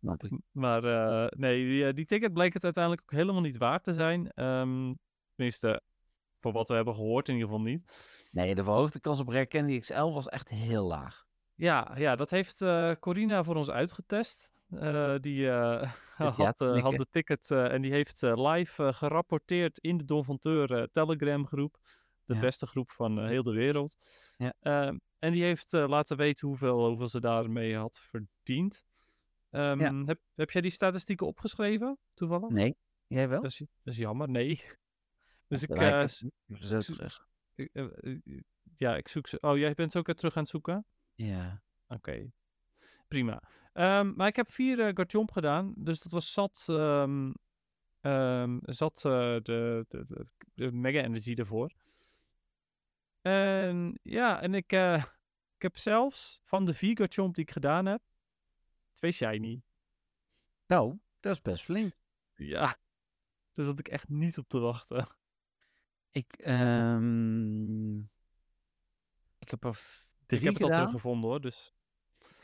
maar 0.52 0.84
eh, 0.84 1.26
nee, 1.38 1.64
die, 1.64 1.92
die 1.92 2.04
ticket 2.04 2.32
bleek 2.32 2.52
het 2.52 2.64
uiteindelijk 2.64 3.02
ook 3.02 3.18
helemaal 3.18 3.40
niet 3.40 3.56
waard 3.56 3.84
te 3.84 3.92
zijn. 3.92 4.30
Ehm, 4.30 4.94
tenminste, 5.34 5.82
voor 6.40 6.52
wat 6.52 6.68
we 6.68 6.74
hebben 6.74 6.94
gehoord 6.94 7.28
in 7.28 7.34
ieder 7.34 7.48
geval 7.48 7.64
niet. 7.64 8.08
Nee, 8.30 8.54
de 8.54 8.64
verhoogde 8.64 9.00
kans 9.00 9.20
op 9.20 9.28
Rare 9.28 9.78
XL 9.78 10.12
was 10.12 10.28
echt 10.28 10.48
heel 10.48 10.86
laag. 10.86 11.26
Ja, 11.54 11.92
ja 11.96 12.16
dat 12.16 12.30
heeft 12.30 12.64
Corina 13.00 13.44
voor 13.44 13.56
ons 13.56 13.70
uitgetest. 13.70 14.50
Eh, 14.70 15.14
die 15.20 15.50
eh, 15.50 15.92
had, 16.36 16.60
eh, 16.60 16.82
had 16.82 16.94
de 16.94 17.06
ticket 17.10 17.50
en 17.50 17.82
die 17.82 17.92
heeft 17.92 18.22
live 18.22 18.92
gerapporteerd 18.92 19.78
in 19.78 19.96
de 19.96 20.04
Don 20.04 20.24
van 20.24 20.38
Teur 20.38 20.88
Telegram 20.90 21.46
groep. 21.46 21.78
De 22.24 22.34
Ja. 22.34 22.40
beste 22.40 22.66
groep 22.66 22.90
van 22.90 23.26
heel 23.26 23.42
de 23.42 23.52
wereld. 23.52 23.96
Ja. 24.36 24.54
Ehm, 24.60 24.98
en 25.18 25.32
die 25.32 25.42
heeft 25.42 25.72
laten 25.72 26.16
weten 26.16 26.48
hoeveel, 26.48 26.88
hoeveel 26.88 27.08
ze 27.08 27.20
daarmee 27.20 27.76
had 27.76 27.98
verdiend. 27.98 28.84
Ehm, 29.50 30.06
heb, 30.06 30.20
heb 30.34 30.50
jij 30.50 30.60
die 30.62 30.70
statistieken 30.70 31.26
opgeschreven, 31.26 31.98
toevallig? 32.14 32.48
Nee, 32.50 32.76
jij 33.06 33.28
wel? 33.28 33.40
Dat, 33.42 33.50
is, 33.50 33.58
dat 33.58 33.94
is 33.94 33.96
jammer, 33.96 34.28
nee. 34.28 34.62
Dus 35.48 35.62
ik, 35.62 35.70
terug. 35.74 37.26
ja, 38.74 38.96
ik 38.96 39.08
zoek 39.08 39.26
ze. 39.26 39.40
Oh, 39.40 39.58
jij 39.58 39.74
bent 39.74 39.92
ze 39.92 39.98
ook 39.98 40.06
weer 40.06 40.14
terug 40.14 40.36
aan 40.36 40.42
het 40.42 40.50
zoeken? 40.50 40.84
Ja. 41.14 41.62
Oké, 41.88 42.30
prima. 43.10 43.42
Ehm, 43.72 44.12
maar 44.16 44.28
ik 44.28 44.36
heb 44.36 44.52
vier 44.52 44.78
uh, 44.78 44.90
Garchomp 44.94 45.30
gedaan, 45.30 45.74
dus 45.76 46.00
dat 46.00 46.12
was 46.12 46.32
zat, 46.32 46.66
ehm, 46.68 47.32
ehm, 48.00 48.58
zat 48.62 49.04
eh, 49.04 49.12
de, 49.42 49.84
de, 49.88 50.04
de, 50.06 50.26
de 50.54 50.72
Mega 50.72 51.02
Energy 51.02 51.34
ervoor. 51.34 51.72
En 53.20 53.98
ja, 54.02 54.42
en 54.42 54.54
ik, 54.54 54.72
eh, 54.72 55.04
ik 55.56 55.62
heb 55.62 55.76
zelfs 55.76 56.40
van 56.44 56.64
de 56.64 56.74
vier 56.74 56.96
Garchomp 56.96 57.34
die 57.34 57.44
ik 57.44 57.50
gedaan 57.50 57.86
heb, 57.86 58.02
twee 58.92 59.12
shiny. 59.12 59.62
Nou, 60.66 60.98
dat 61.20 61.32
is 61.32 61.42
best 61.42 61.62
flink. 61.64 61.92
Ja, 62.34 62.78
dus 63.54 63.66
dat 63.66 63.78
ik 63.78 63.88
echt 63.88 64.08
niet 64.08 64.38
op 64.38 64.48
te 64.48 64.58
wachten. 64.58 65.06
Ik, 66.10 66.32
ik 69.38 69.50
heb 69.50 69.64
er 69.64 70.06
drie 70.26 70.40
ik 70.40 70.46
heb 70.46 70.54
het 70.54 70.62
al 70.62 70.68
teruggevonden 70.68 71.30
hoor, 71.30 71.40
dus 71.40 71.74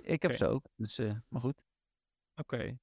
Ik 0.01 0.23
heb 0.23 0.35
ze 0.35 0.47
ook, 0.47 0.67
dus, 0.77 0.99
eh, 0.99 1.15
maar 1.29 1.41
goed. 1.41 1.65
oké. 2.35 2.79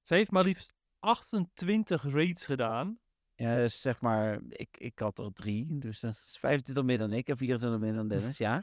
Ze 0.00 0.14
heeft 0.14 0.30
maar 0.30 0.44
liefst 0.44 0.72
28 0.98 2.02
raids 2.02 2.46
gedaan. 2.46 2.98
Ja, 3.34 3.56
dus 3.56 3.80
zeg 3.80 4.00
maar, 4.00 4.40
ik, 4.48 4.76
ik 4.78 4.98
had 4.98 5.18
er 5.18 5.32
drie, 5.32 5.78
dus 5.78 6.00
dat 6.00 6.14
is 6.24 6.36
25 6.38 6.84
meer 6.84 6.98
dan 6.98 7.12
ik 7.12 7.28
en 7.28 7.36
24 7.36 7.80
meer 7.80 7.94
dan 7.94 8.08
Dennis, 8.08 8.38
ja. 8.38 8.62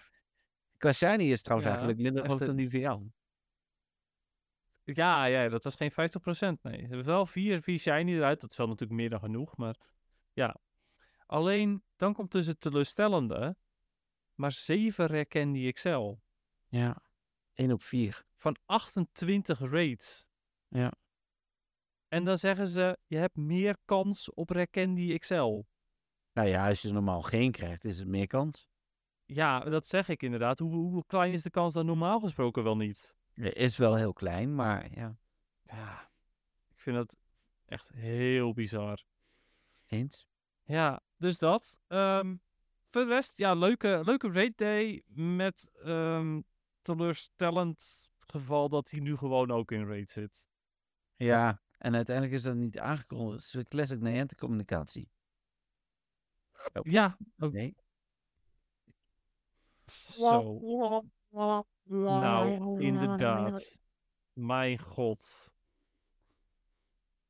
Shiny 0.94 1.24
is 1.32 1.42
trouwens 1.42 1.72
Ja, 1.72 1.78
eigenlijk 1.78 1.98
minder 2.14 2.32
een- 2.32 2.38
dan 2.48 2.56
die 2.56 2.70
van 2.70 2.80
jou. 2.80 3.12
Ja, 4.84 5.26
ja, 5.26 5.50
dat 5.50 5.64
was 5.64 5.76
geen 5.76 5.92
50%. 5.92 6.64
Nee, 6.64 6.76
ze 6.80 6.88
hebben 6.88 7.06
wel 7.06 7.26
vier, 7.26 7.62
vier 7.62 7.80
shiny 7.80 8.14
eruit. 8.16 8.42
Dat 8.42 8.52
is 8.52 8.58
wel 8.58 8.68
natuurlijk 8.68 9.00
meer 9.00 9.10
dan 9.10 9.20
genoeg, 9.20 9.58
maar 9.58 9.76
ja. 10.34 10.58
Alleen, 11.26 11.84
dan 11.96 12.14
komt 12.14 12.32
dus 12.32 12.46
het 12.46 12.60
teleurstellende. 12.60 13.56
Maar 14.36 14.52
7 14.52 15.08
rare 15.08 15.28
candy 15.28 15.72
XL. 15.72 16.14
Ja, 16.68 17.02
1 17.54 17.72
op 17.72 17.82
4. 17.82 18.26
Van 18.36 18.58
28 18.66 19.60
raids. 19.60 20.28
Ja. 20.68 20.92
En 22.08 22.24
dan 22.24 22.38
zeggen 22.38 22.68
ze, 22.68 22.98
je 23.08 23.18
hebt 23.18 23.36
meer 23.36 23.78
kans 23.86 24.34
op 24.34 24.66
candy 24.72 25.18
XL. 25.18 25.62
Nou 26.34 26.48
ja, 26.48 26.68
als 26.68 26.82
je 26.82 26.88
er 26.88 26.94
normaal 26.94 27.22
geen 27.22 27.52
krijgt, 27.52 27.86
is 27.86 28.00
het 28.00 28.08
meer 28.08 28.28
kans. 28.28 28.68
Ja, 29.26 29.60
dat 29.60 29.88
zeg 29.88 30.10
ik 30.10 30.24
inderdaad. 30.24 30.60
Hoe, 30.60 30.74
hoe 30.74 31.06
klein 31.06 31.34
is 31.34 31.42
de 31.44 31.50
kans 31.50 31.74
dan 31.74 31.86
normaal 31.86 32.20
gesproken 32.20 32.64
wel 32.64 32.76
niet? 32.78 33.16
Is 33.34 33.78
wel 33.78 33.96
heel 33.96 34.14
klein, 34.14 34.56
maar 34.56 34.96
ja, 34.96 35.18
Ja, 35.64 36.12
ik 36.70 36.80
vind 36.80 36.96
dat 36.96 37.18
echt 37.66 37.90
heel 37.90 38.54
bizar. 38.54 39.04
eens. 39.88 40.28
Ja, 40.64 41.02
dus 41.18 41.38
dat. 41.38 41.80
Ehm, 41.88 42.36
voor 42.90 43.02
de 43.02 43.08
rest, 43.08 43.38
ja, 43.38 43.54
leuke, 43.54 44.02
leuke 44.06 44.32
raid 44.32 44.58
day 44.58 45.04
met 45.08 45.70
ehm, 45.84 46.42
teleurstellend 46.84 48.10
geval 48.28 48.70
dat 48.70 48.90
hij 48.90 49.00
nu 49.00 49.18
gewoon 49.18 49.52
ook 49.52 49.72
in 49.72 49.88
raid 49.88 50.10
zit. 50.10 50.48
Ja, 51.16 51.62
en 51.78 51.96
uiteindelijk 51.96 52.36
is 52.36 52.44
dat 52.44 52.56
niet 52.56 52.80
aangekondigd. 52.80 53.36
Het 53.36 53.44
is 53.46 53.54
weer 53.54 53.68
classic 53.68 54.00
Niantic 54.00 54.38
communicatie. 54.38 55.12
Ja, 56.84 57.18
ook 57.38 57.52
Nee. 57.52 57.76
zo. 59.86 60.60
Nou, 61.84 62.82
inderdaad. 62.82 63.80
Mijn 64.34 64.80
god. 64.80 65.54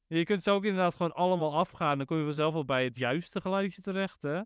Je 0.08 0.24
kunt 0.24 0.44
ze 0.44 0.52
ook 0.52 0.64
inderdaad 0.64 0.96
gewoon 0.96 1.14
allemaal 1.14 1.56
afgaan. 1.58 1.98
Dan 1.98 2.06
kom 2.06 2.18
je 2.18 2.24
vanzelf 2.24 2.54
wel 2.54 2.66
bij 2.66 2.84
het 2.84 2.98
juiste 2.98 3.42
geluidje 3.42 3.82
terecht, 3.82 4.22
hè? 4.22 4.42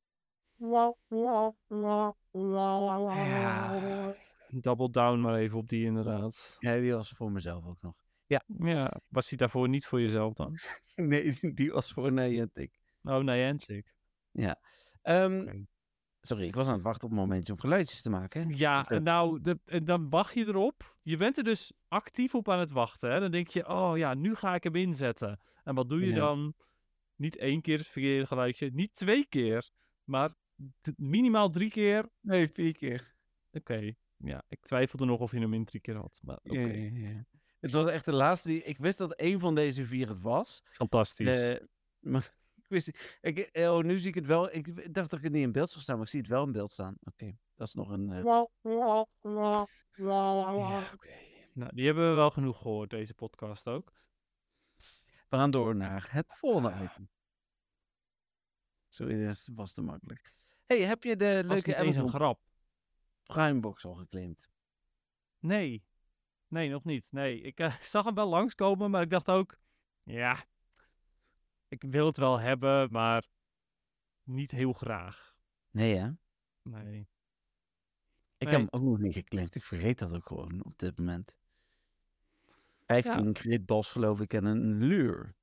Ja. 3.25 4.17
Double 4.49 4.89
down 4.89 5.19
maar 5.19 5.35
even 5.35 5.57
op 5.57 5.67
die 5.69 5.85
inderdaad. 5.85 6.55
Ja, 6.59 6.79
die 6.79 6.93
was 6.93 7.09
voor 7.09 7.31
mezelf 7.31 7.65
ook 7.65 7.81
nog. 7.81 7.95
Ja, 8.25 9.01
was 9.07 9.27
die 9.29 9.37
daarvoor 9.37 9.69
niet 9.69 9.85
voor 9.85 10.01
jezelf 10.01 10.33
dan? 10.33 10.57
nee, 10.95 11.37
die 11.53 11.71
was 11.71 11.91
voor 11.91 12.11
Niantic. 12.11 12.79
Oh, 13.03 13.17
Niantic. 13.19 13.93
Ja. 14.31 14.59
Oké. 15.01 15.65
Sorry, 16.21 16.43
ik 16.45 16.55
was 16.55 16.67
aan 16.67 16.73
het 16.73 16.83
wachten 16.83 17.03
op 17.05 17.11
een 17.13 17.19
momentje 17.19 17.53
om 17.53 17.59
geluidjes 17.59 18.01
te 18.01 18.09
maken. 18.09 18.49
Ja, 18.49 18.79
Oké. 18.79 18.95
en 18.95 19.03
nou, 19.03 19.41
de, 19.41 19.59
en 19.65 19.85
dan 19.85 20.09
wacht 20.09 20.33
je 20.33 20.45
erop. 20.47 20.95
Je 21.01 21.17
bent 21.17 21.37
er 21.37 21.43
dus 21.43 21.73
actief 21.87 22.35
op 22.35 22.49
aan 22.49 22.59
het 22.59 22.71
wachten. 22.71 23.11
Hè? 23.11 23.19
Dan 23.19 23.31
denk 23.31 23.47
je, 23.47 23.67
oh 23.67 23.97
ja, 23.97 24.13
nu 24.13 24.35
ga 24.35 24.55
ik 24.55 24.63
hem 24.63 24.75
inzetten. 24.75 25.39
En 25.63 25.75
wat 25.75 25.89
doe 25.89 25.99
je 25.99 26.07
Ja. 26.07 26.15
dan? 26.15 26.53
Niet 27.15 27.37
één 27.37 27.61
keer 27.61 27.77
het 27.77 27.87
verkeerde 27.87 28.27
geluidje, 28.27 28.69
niet 28.73 28.93
twee 28.93 29.25
keer, 29.27 29.69
maar 30.03 30.35
minimaal 30.95 31.49
drie 31.49 31.69
keer. 31.69 31.99
Oké, 31.99 32.09
Nee, 32.21 32.49
vier 32.53 32.73
keer. 32.73 33.15
Ja, 34.17 34.43
ik 34.47 34.63
twijfelde 34.65 35.05
nog 35.05 35.19
of 35.19 35.31
je 35.31 35.39
hem 35.39 35.53
in 35.53 35.65
drie 35.65 35.81
keer 35.81 35.95
had. 35.95 36.19
Maar 36.23 36.37
oké, 36.43 36.59
Ja, 36.59 36.67
ja, 36.67 37.09
ja. 37.09 37.25
Het 37.59 37.71
was 37.71 37.89
echt 37.89 38.05
de 38.05 38.13
laatste 38.13 38.47
die... 38.47 38.63
Ik 38.63 38.77
wist 38.77 38.97
dat 38.97 39.21
een 39.21 39.39
van 39.39 39.55
deze 39.55 39.85
vier 39.85 40.07
het 40.07 40.21
was. 40.21 40.61
fantastisch. 40.69 41.49
Eh, 41.49 41.65
maar 42.13 42.33
ik 42.55 42.65
wist... 42.67 43.17
Ik, 43.21 43.37
eh, 43.39 43.73
oh, 43.73 43.83
nu 43.83 43.99
zie 43.99 44.09
ik 44.09 44.15
het 44.15 44.25
wel. 44.25 44.53
Ik 44.53 44.93
dacht 44.93 45.09
dat 45.09 45.19
ik 45.19 45.23
het 45.25 45.33
niet 45.33 45.43
in 45.43 45.51
beeld 45.51 45.69
zag 45.69 45.81
staan, 45.81 45.95
maar 45.95 46.03
ik 46.05 46.11
zie 46.11 46.19
het 46.19 46.29
wel 46.29 46.43
in 46.43 46.51
beeld 46.51 46.71
staan. 46.71 46.95
Oké, 47.03 47.37
dat 47.55 47.67
is 47.67 47.73
nog 47.73 47.89
een... 47.89 48.11
eh, 48.11 48.23
ja, 50.57 50.91
oké. 50.93 51.13
Nou, 51.53 51.71
die 51.75 51.85
hebben 51.85 52.09
we 52.09 52.15
wel 52.15 52.29
genoeg 52.31 52.57
gehoord, 52.57 52.89
deze 52.89 53.13
podcast 53.13 53.67
ook. 53.67 53.93
We 55.29 55.37
gaan 55.37 55.51
door 55.51 55.75
naar 55.75 56.07
het 56.11 56.25
volgende 56.27 56.73
item. 56.83 57.09
Sorry, 58.89 59.25
dat 59.25 59.49
was 59.55 59.73
te 59.73 59.81
makkelijk. 59.81 60.33
hey, 60.65 60.81
heb 60.81 61.03
je 61.03 61.15
de 61.15 61.33
Dat 61.35 61.45
leuke 61.45 61.69
niet 61.69 61.77
eens 61.77 61.95
een 61.95 62.09
grap. 62.09 62.39
Prime 63.27 63.59
box 63.59 63.85
al 63.85 63.93
geclaimd? 63.93 64.49
Nee. 65.39 65.83
Nee, 66.47 66.69
nog 66.69 66.83
niet. 66.83 67.11
Nee, 67.11 67.41
ik 67.41 67.59
eh, 67.59 67.79
zag 67.93 68.05
hem 68.05 68.15
wel 68.15 68.27
langskomen, 68.29 68.91
maar 68.91 69.01
ik 69.01 69.09
dacht 69.09 69.29
ook, 69.29 69.57
ja, 70.03 70.45
ik 71.67 71.83
wil 71.87 72.05
het 72.05 72.17
wel 72.17 72.39
hebben, 72.39 72.91
maar 72.91 73.25
niet 74.23 74.51
heel 74.51 74.73
graag. 74.73 75.35
Nee, 75.69 75.95
hè? 75.95 76.09
Nee. 76.61 77.07
Ik 78.37 78.47
Nee. 78.47 78.57
heb 78.57 78.71
hem 78.71 78.81
ook 78.81 78.89
nog 78.89 78.97
niet 78.97 79.13
geclaimd. 79.13 79.55
Ik 79.55 79.63
vergeet 79.63 79.99
dat 79.99 80.13
ook 80.13 80.25
gewoon 80.25 80.63
op 80.63 80.79
dit 80.79 80.97
moment. 80.97 81.37
15 82.85 83.35
grid 83.35 83.65
balls 83.65 83.91
geloof 83.91 84.19
ik 84.21 84.33
en 84.33 84.45
een 84.45 84.77
luur. 84.77 85.35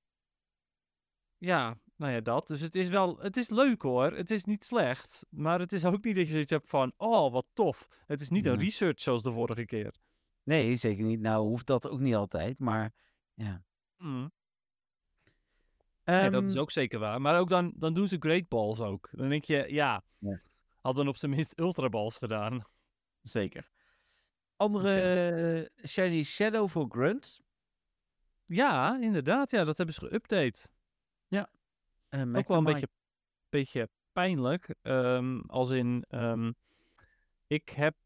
Ja, 1.39 1.79
nou 1.97 2.13
ja, 2.13 2.21
dat. 2.21 2.47
Dus 2.47 2.61
het 2.61 2.75
is 2.75 2.89
wel, 2.89 3.19
het 3.19 3.37
is 3.37 3.49
leuk 3.51 3.83
hoor. 3.83 4.13
Het 4.13 4.31
is 4.31 4.45
niet 4.45 4.65
slecht, 4.65 5.27
maar 5.31 5.61
het 5.61 5.73
is 5.73 5.85
ook 5.85 6.05
niet 6.05 6.15
dat 6.15 6.25
je 6.25 6.31
zoiets 6.31 6.51
hebt 6.51 6.69
van, 6.69 6.93
oh, 6.97 7.33
wat 7.33 7.47
tof. 7.53 7.89
Het 8.07 8.21
is 8.21 8.31
niet 8.31 8.45
een 8.47 8.59
research 8.59 9.01
zoals 9.01 9.23
de 9.23 9.33
vorige 9.33 9.65
keer. 9.65 9.95
Nee, 10.43 10.77
zeker 10.77 11.05
niet. 11.05 11.21
Nou, 11.21 11.47
hoeft 11.49 11.67
dat 11.67 11.89
ook 11.89 12.01
niet 12.01 12.15
altijd, 12.15 12.59
maar 12.59 12.93
ja. 13.35 13.65
Mm. 13.97 14.33
Nee, 16.05 16.31
dat 16.31 16.43
is 16.43 16.51
Ehm, 16.53 16.61
ook 16.61 16.71
zeker 16.71 16.99
waar. 16.99 17.21
Maar 17.21 17.39
ook 17.39 17.49
dan, 17.49 17.73
dan 17.77 17.95
doen 17.95 18.09
ze 18.09 18.17
great 18.19 18.49
balls 18.49 18.81
ook. 18.81 19.09
Dan 19.13 19.29
denk 19.29 19.45
je, 19.45 19.67
ja, 19.69 20.03
Ja. 20.19 20.41
hadden 20.81 21.09
op 21.09 21.17
zijn 21.17 21.31
minst 21.31 21.59
ultra 21.59 21.89
balls 21.89 22.19
gedaan. 22.19 22.65
Zeker. 23.23 23.71
Andere 24.57 25.01
eh, 25.81 25.87
Shiny 25.89 26.23
Shadow 26.25 26.69
voor 26.69 26.87
Grunt. 26.89 27.41
Ja, 28.45 28.99
inderdaad. 29.01 29.51
Ja, 29.51 29.65
dat 29.65 29.77
hebben 29.77 29.95
ze 29.95 30.07
geüpdate. 30.11 30.73
Eh, 31.29 31.43
Ook 32.37 32.49
wel 32.49 32.59
een 32.59 32.65
beetje, 32.65 32.89
beetje 33.49 33.89
pijnlijk. 34.13 34.75
ehm, 34.83 35.39
als 35.41 35.71
in, 35.71 36.05
ehm, 36.09 36.53
ik 37.47 37.69
heb 37.69 37.97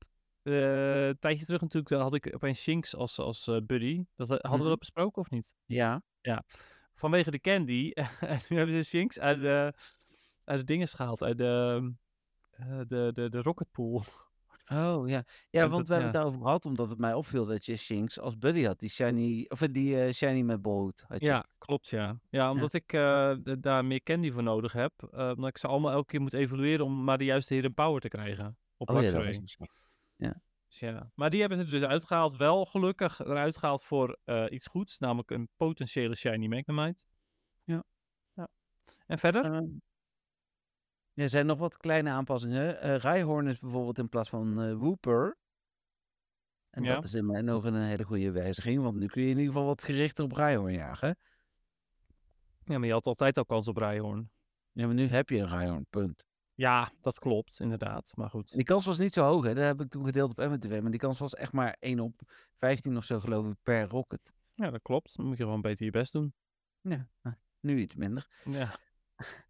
eh, 0.43 1.07
een 1.07 1.19
tijdje 1.19 1.45
terug 1.45 1.61
natuurlijk, 1.61 1.89
daar 1.93 2.01
had 2.01 2.15
ik 2.15 2.35
opeens 2.35 2.61
Shinx 2.63 2.97
als, 2.97 3.19
als 3.19 3.47
eh, 3.49 3.57
buddy. 3.67 4.05
Dat, 4.17 4.29
hadden 4.29 4.51
we 4.51 4.57
Mhm. 4.59 4.69
dat 4.69 4.79
besproken 4.79 5.23
of 5.23 5.31
niet? 5.31 5.55
Ja. 6.21 6.45
Vanwege 6.93 7.31
de 7.31 7.41
candy. 7.41 7.91
en 8.21 8.39
nu 8.49 8.57
hebben 8.57 8.85
ze 8.85 8.89
Shinx 8.91 9.19
uit 9.21 9.41
de, 9.41 9.73
uit 10.45 10.59
de 10.59 10.65
dingen 10.65 10.89
gehaald. 10.89 11.23
Uit 11.23 11.39
de, 11.39 11.93
eh, 12.51 12.81
de, 12.87 13.11
de, 13.13 13.29
de 13.31 13.43
rocket 13.43 13.71
pool. 13.73 14.03
Oh, 14.73 15.09
ja. 15.09 15.25
Ja, 15.51 15.69
want 15.69 15.77
dat- 15.77 15.87
we 15.87 15.93
hebben 15.95 15.99
ja. 15.99 16.05
het 16.05 16.13
daarover 16.13 16.41
gehad, 16.41 16.65
omdat 16.65 16.89
het 16.89 16.99
mij 16.99 17.15
opviel 17.15 17.47
dat 17.47 17.67
je 17.67 17.77
Shinx 17.77 18.21
als 18.21 18.39
buddy 18.39 18.65
had. 18.65 18.79
Die 18.79 18.89
Shiny, 18.89 19.45
of 19.49 19.61
eh, 19.61 19.69
die 19.73 20.03
eh, 20.03 20.13
Shiny 20.13 20.43
met 20.43 20.63
had 21.07 21.21
je. 21.21 21.27
Ja, 21.27 21.45
klopt 21.59 21.89
ja. 21.89 22.21
Ja, 22.31 22.51
omdat 22.51 22.73
ik 22.73 22.93
eh, 22.93 23.37
daar 23.59 23.85
meer 23.85 24.03
candy 24.03 24.31
voor 24.31 24.43
nodig 24.43 24.73
heb. 24.73 24.93
eh, 25.13 25.29
omdat 25.29 25.49
ik 25.51 25.59
ze 25.59 25.67
allemaal 25.67 25.93
elke 25.93 26.07
keer 26.07 26.21
moet 26.21 26.33
evalueren 26.33 26.85
om 26.85 27.05
maar 27.05 27.19
de 27.19 27.25
juiste 27.25 27.55
hidden 27.55 27.75
power 27.75 28.01
te 28.01 28.09
krijgen. 28.09 28.59
Op 28.77 28.89
Oh 28.91 28.95
ja, 28.97 29.03
dat 29.03 29.11
Luxray. 29.13 29.27
was 29.33 29.41
misschien. 29.41 29.69
Dus 30.69 30.79
ja. 30.81 31.11
Maar 31.15 31.31
die 31.31 31.41
hebben 31.41 31.59
het 31.59 31.73
er 31.73 31.81
dus 31.81 31.89
uitgehaald. 31.89 32.37
Wel 32.37 32.65
gelukkig 32.65 33.21
eruit 33.21 33.57
gehaald 33.57 33.85
voor 33.85 34.19
iets 34.51 34.67
goeds. 34.67 34.99
Namelijk 34.99 35.31
een 35.31 35.49
potentiële 35.57 36.15
shiny 36.17 36.47
Magnemite. 36.47 37.05
Ja. 37.65 37.83
ja. 38.35 38.49
En 39.07 39.19
verder? 39.19 39.45
Er 41.19 41.29
zijn 41.29 41.47
nog 41.47 41.59
wat 41.59 41.77
kleine 41.77 42.11
aanpassingen. 42.11 42.99
Rhyhorn 42.99 43.47
is 43.47 43.59
bijvoorbeeld 43.59 43.99
in 43.99 44.09
plaats 44.09 44.29
van 44.29 44.61
eh 44.63 44.75
Wooper. 44.75 45.37
En 46.71 46.83
Ja. 46.83 46.95
dat 46.95 47.05
is 47.05 47.15
in 47.15 47.27
mijn 47.27 47.51
ogen 47.51 47.75
een 47.75 47.87
hele 47.87 48.05
goede 48.05 48.31
wijziging, 48.31 48.83
want 48.83 48.97
nu 48.97 49.07
kun 49.07 49.23
je 49.23 49.29
in 49.29 49.37
ieder 49.39 49.53
geval 49.53 49.67
wat 49.67 49.83
gerichter 49.83 50.25
op 50.25 50.33
Rhyhorn 50.33 50.73
jagen. 50.73 51.17
ja, 52.65 52.79
maar 52.79 52.87
je 52.87 52.93
had 52.93 53.07
altijd 53.07 53.39
al 53.39 53.45
kans 53.45 53.69
op 53.69 53.77
Rhyhorn. 53.77 54.31
Ja, 54.73 54.87
maar 54.87 54.95
nu 54.95 55.07
heb 55.07 55.29
je 55.29 55.39
een 55.39 55.49
Rhyhorn, 55.49 55.87
punt. 55.91 56.25
Ja, 56.55 56.93
dat 57.01 57.19
klopt, 57.19 57.61
inderdaad. 57.61 58.13
Maar 58.17 58.31
goed. 58.31 58.53
Die 58.55 58.65
kans 58.65 58.87
was 58.87 58.99
niet 58.99 59.13
zo 59.13 59.25
hoog, 59.25 59.45
hè. 59.45 59.55
Dat 59.55 59.65
heb 59.65 59.81
ik 59.81 59.89
toen 59.89 60.05
gedeeld 60.05 60.31
op 60.31 60.37
MTV, 60.37 60.81
maar 60.83 60.91
die 60.91 61.01
kans 61.01 61.19
was 61.19 61.35
echt 61.35 61.53
maar 61.53 61.77
1 61.79 62.01
op 62.01 62.21
15 62.57 62.97
of 62.97 63.05
zo, 63.05 63.21
geloof 63.21 63.47
ik, 63.47 63.57
per 63.63 63.89
rocket. 63.89 64.33
Ja, 64.55 64.71
dat 64.71 64.83
klopt. 64.83 65.17
Dan 65.17 65.27
moet 65.27 65.37
je 65.37 65.43
gewoon 65.43 65.61
beter 65.61 65.85
je 65.85 65.91
best 65.91 66.13
doen. 66.13 66.35
Ja, 66.81 67.09
eh, 67.23 67.33
nu 67.61 67.79
iets 67.81 67.95
minder. 67.95 68.29
Ja. 68.45 68.77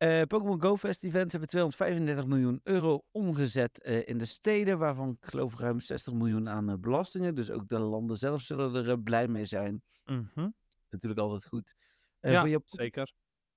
Eh, 0.00 0.22
Pokémon 0.22 0.60
Go 0.62 0.76
Fest 0.76 1.04
events 1.04 1.30
hebben 1.32 1.48
235 1.50 2.26
miljoen 2.26 2.60
euro 2.62 3.04
omgezet 3.10 3.80
eh, 3.80 4.08
in 4.08 4.18
de 4.18 4.24
steden, 4.24 4.78
waarvan 4.78 5.10
ik 5.20 5.28
geloof 5.30 5.58
ruim 5.58 5.80
60 5.80 6.12
miljoen 6.12 6.48
aan 6.48 6.68
eh, 6.70 6.76
belastingen. 6.76 7.34
Dus 7.34 7.50
ook 7.50 7.68
de 7.68 7.78
landen 7.78 8.16
zelf 8.16 8.40
zullen 8.42 8.86
er 8.86 9.00
blij 9.00 9.28
mee 9.28 9.44
zijn. 9.44 9.82
Mhm. 10.04 10.48
Natuurlijk 10.90 11.20
altijd 11.20 11.46
goed. 11.46 11.74
Ja, 12.20 12.40
voor, 12.40 12.48
Jap- 12.48 12.68
zeker. 12.68 13.12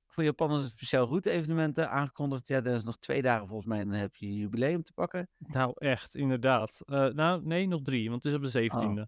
voor 0.07 0.23
Japanners 0.23 0.59
is 0.59 0.65
een 0.65 0.71
speciaal 0.71 1.07
route-evenementen 1.07 1.89
aangekondigd. 1.89 2.47
Ja, 2.47 2.61
dat 2.61 2.75
is 2.75 2.83
nog 2.83 2.97
twee 2.97 3.21
dagen 3.21 3.47
volgens 3.47 3.67
mij 3.67 3.79
en 3.79 3.87
dan 3.89 3.97
heb 3.99 4.15
je 4.15 4.27
je 4.27 4.37
jubileum 4.37 4.83
te 4.83 4.93
pakken. 4.93 5.29
Nou, 5.37 5.73
echt, 5.77 6.15
inderdaad. 6.15 6.81
Nou, 6.85 7.45
nee, 7.45 7.67
nog 7.67 7.81
drie, 7.81 8.09
want 8.09 8.23
het 8.23 8.33
is 8.33 8.37
op 8.39 8.45
de 8.45 8.51
17e. 8.51 9.07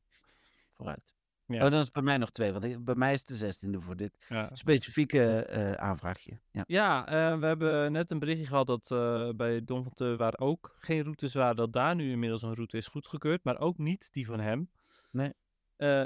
Vooruit. 0.74 1.14
Ja. 1.48 1.66
Oh, 1.66 1.72
dan 1.72 1.80
is 1.82 1.92
bij 1.92 2.02
mij 2.02 2.18
nog 2.18 2.30
twee, 2.32 2.52
want 2.52 2.64
ik- 2.64 2.84
bij 2.86 2.96
mij 2.96 3.14
is 3.14 3.20
het 3.20 3.28
de 3.28 3.36
16e 3.36 3.82
voor 3.82 3.96
dit 3.96 4.26
Ja. 4.30 4.50
specifieke 4.54 5.46
eh, 5.46 5.72
aanvraagje. 5.72 6.40
Ja. 6.52 6.64
Ja, 6.68 7.08
eh, 7.08 7.40
we 7.40 7.46
hebben 7.46 7.92
net 7.92 8.12
een 8.12 8.20
berichtje 8.20 8.46
gehad 8.48 8.68
dat 8.68 8.92
eh, 8.92 9.30
bij 9.36 9.64
Don 9.64 9.84
van 9.84 9.94
Teu, 9.94 10.16
waar 10.16 10.38
ook 10.38 10.76
geen 10.80 11.02
routes 11.04 11.34
waren, 11.34 11.56
dat 11.56 11.74
daar 11.74 11.96
nu 11.96 12.12
inmiddels 12.12 12.42
een 12.42 12.54
route 12.54 12.78
is 12.78 12.88
goedgekeurd, 12.88 13.44
maar 13.44 13.60
ook 13.60 13.78
niet 13.78 14.14
die 14.14 14.26
van 14.26 14.40
hem. 14.40 14.70
Nee. 15.12 15.34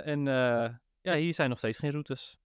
En 0.01 0.23
ja, 1.01 1.15
hier 1.15 1.33
zijn 1.33 1.49
nog 1.49 1.57
steeds 1.57 1.77
geen 1.79 1.91
routes. 1.91 2.37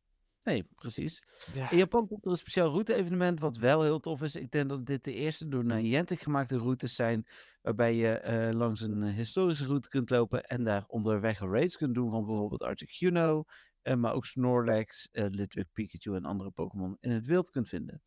Nee, 0.45 0.65
precies. 0.75 1.23
Ja. 1.55 1.71
In 1.71 1.77
Japan 1.77 2.07
komt 2.07 2.25
er 2.25 2.31
een 2.31 2.37
speciaal 2.37 2.69
route-evenement, 2.69 3.41
wat 3.41 3.57
wel 3.57 3.83
heel 3.83 4.01
tof 4.01 4.23
is. 4.23 4.37
Ik 4.37 4.51
denk 4.51 4.69
dat 4.69 4.87
dit 4.87 5.05
de 5.05 5.13
eerste 5.13 5.49
door 5.49 5.65
Niantic 5.65 6.21
gemaakte 6.21 6.59
routes 6.59 6.95
zijn, 6.95 7.27
waarbij 7.63 7.95
je 7.95 8.09
eh, 8.09 8.53
langs 8.53 8.81
een 8.81 9.03
eh, 9.03 9.15
historische 9.15 9.67
route 9.67 9.89
kunt 9.89 10.11
lopen 10.11 10.45
en 10.45 10.65
daar 10.65 10.85
onderweg 10.87 11.39
raids 11.39 11.77
kunt 11.77 11.95
doen 11.95 12.11
van 12.11 12.27
bijvoorbeeld 12.27 12.63
Articuno, 12.63 13.45
eh, 13.83 13.95
maar 13.95 14.15
ook 14.15 14.27
Snorlax, 14.27 15.09
eh 15.11 15.27
Litwick, 15.29 15.73
Pikachu 15.73 16.15
en 16.15 16.25
andere 16.25 16.51
Pokémon 16.51 16.97
in 17.01 17.11
het 17.11 17.27
wild 17.27 17.51
kunt 17.51 17.69
vinden. 17.69 18.03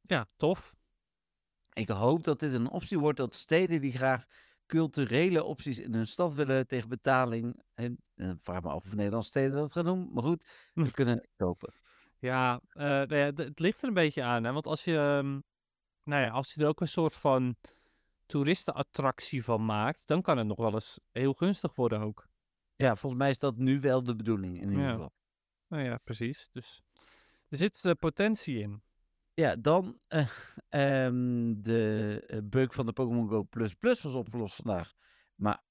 Ja, 0.00 0.28
tof. 0.36 0.74
Ik 1.72 1.88
hoop 1.88 2.24
dat 2.24 2.40
dit 2.40 2.52
een 2.52 2.70
optie 2.70 2.98
wordt 2.98 3.18
dat 3.18 3.34
steden 3.36 3.80
die 3.80 3.92
graag 3.92 4.24
culturele 4.68 5.44
opties 5.44 5.78
in 5.78 5.94
hun 5.94 6.06
stad 6.06 6.34
willen 6.34 6.66
tegen 6.66 6.88
betaling, 6.88 7.62
en, 7.74 7.98
eh, 8.14 8.30
vraag 8.42 8.62
me 8.62 8.68
af 8.68 8.84
of 8.84 8.94
Nederlandse 8.94 9.30
steden 9.30 9.52
dat 9.56 9.72
gaan 9.72 9.84
doen, 9.84 10.10
maar 10.12 10.22
goed, 10.22 10.44
we 10.74 10.90
kunnen 10.90 11.14
het 11.16 11.28
kopen. 11.36 11.72
Ja, 12.18 12.60
eh, 12.72 12.84
nou 12.84 13.14
ja, 13.16 13.24
het 13.34 13.58
ligt 13.58 13.82
er 13.82 13.88
een 13.88 13.94
beetje 13.94 14.22
aan. 14.22 14.44
Hè? 14.44 14.52
Want 14.52 14.66
als 14.66 14.84
je, 14.84 14.96
ehm, 14.96 15.40
nou 16.02 16.22
ja, 16.22 16.28
als 16.30 16.54
je 16.54 16.60
er 16.62 16.68
ook 16.68 16.80
een 16.80 16.88
soort 16.88 17.14
van 17.14 17.56
toeristenattractie 18.26 19.44
van 19.44 19.64
maakt, 19.64 20.06
dan 20.06 20.22
kan 20.22 20.38
het 20.38 20.46
nog 20.46 20.56
wel 20.56 20.72
eens 20.72 21.00
heel 21.12 21.32
gunstig 21.32 21.74
worden 21.74 22.00
ook. 22.00 22.26
Ja, 22.76 22.96
volgens 22.96 23.20
mij 23.22 23.30
is 23.30 23.38
dat 23.38 23.56
nu 23.56 23.80
wel 23.80 24.02
de 24.02 24.16
bedoeling 24.16 24.60
in 24.60 24.68
ieder 24.70 24.84
Ja. 24.84 24.92
geval. 24.92 25.12
Nou 25.68 25.82
ja, 25.82 25.98
precies. 26.04 26.48
Dus 26.52 26.82
er 27.48 27.56
zit 27.56 27.84
eh, 27.84 27.92
potentie 27.98 28.58
in. 28.58 28.82
Ja, 29.38 29.56
dan 29.56 29.98
ehm, 30.08 31.54
de 31.60 32.22
eh, 32.26 32.38
bug 32.44 32.74
van 32.74 32.86
de 32.86 32.92
Pokémon 32.92 33.28
Go 33.28 33.42
Plus 33.42 33.74
Plus 33.74 34.02
was 34.02 34.14
opgelost 34.14 34.54
vandaag. 34.54 34.94
Maar 35.34 35.62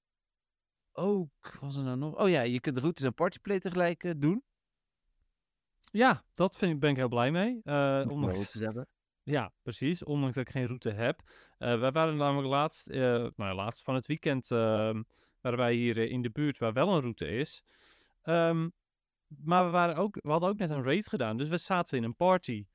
ook, 0.92 1.58
was 1.62 1.76
er 1.76 1.84
nou 1.84 1.98
nog? 1.98 2.16
Oh 2.16 2.30
ja, 2.30 2.42
je 2.42 2.60
kunt 2.60 2.76
de 2.76 2.82
routes 2.82 3.06
en 3.06 3.14
partyplay 3.14 3.60
tegelijk 3.60 4.04
eh, 4.04 4.12
doen. 4.18 4.44
Ja, 5.92 6.24
dat 6.34 6.58
vind 6.58 6.74
ik, 6.74 6.80
ben 6.80 6.90
ik 6.90 6.96
heel 6.96 7.08
blij 7.08 7.32
mee. 7.32 7.62
Om 7.64 7.74
het 7.74 8.10
ondanks, 8.10 8.52
zetten. 8.52 8.88
Ja, 9.24 9.54
precies. 9.62 10.04
Ondanks 10.04 10.36
dat 10.36 10.48
ik 10.48 10.52
geen 10.52 10.68
route 10.68 10.92
heb. 10.92 11.22
Wij 11.58 11.92
waren 11.92 12.18
namelijk 12.18 12.48
laatst, 12.48 12.88
nou, 12.88 13.54
laatst 13.54 13.84
van 13.84 13.96
het 13.96 14.06
weekend, 14.06 14.52
ehm, 14.52 15.04
waren 15.42 15.58
wij 15.58 15.74
hier 15.74 15.98
in 15.98 16.22
de 16.22 16.30
buurt 16.30 16.58
waar 16.58 16.74
wel 16.74 16.94
een 16.94 17.02
route 17.02 17.28
is. 17.28 17.64
Ehm, 18.22 18.70
maar 19.28 19.66
we, 19.66 19.72
waren 19.72 19.96
ook, 19.96 20.16
we 20.22 20.30
hadden 20.30 20.50
ook 20.50 20.58
net 20.58 20.70
een 20.70 20.84
raid 20.84 21.08
gedaan, 21.08 21.38
dus 21.38 21.50
we 21.50 21.58
zaten 21.58 21.98
in 21.98 22.04
een 22.04 22.16
party. 22.16 22.66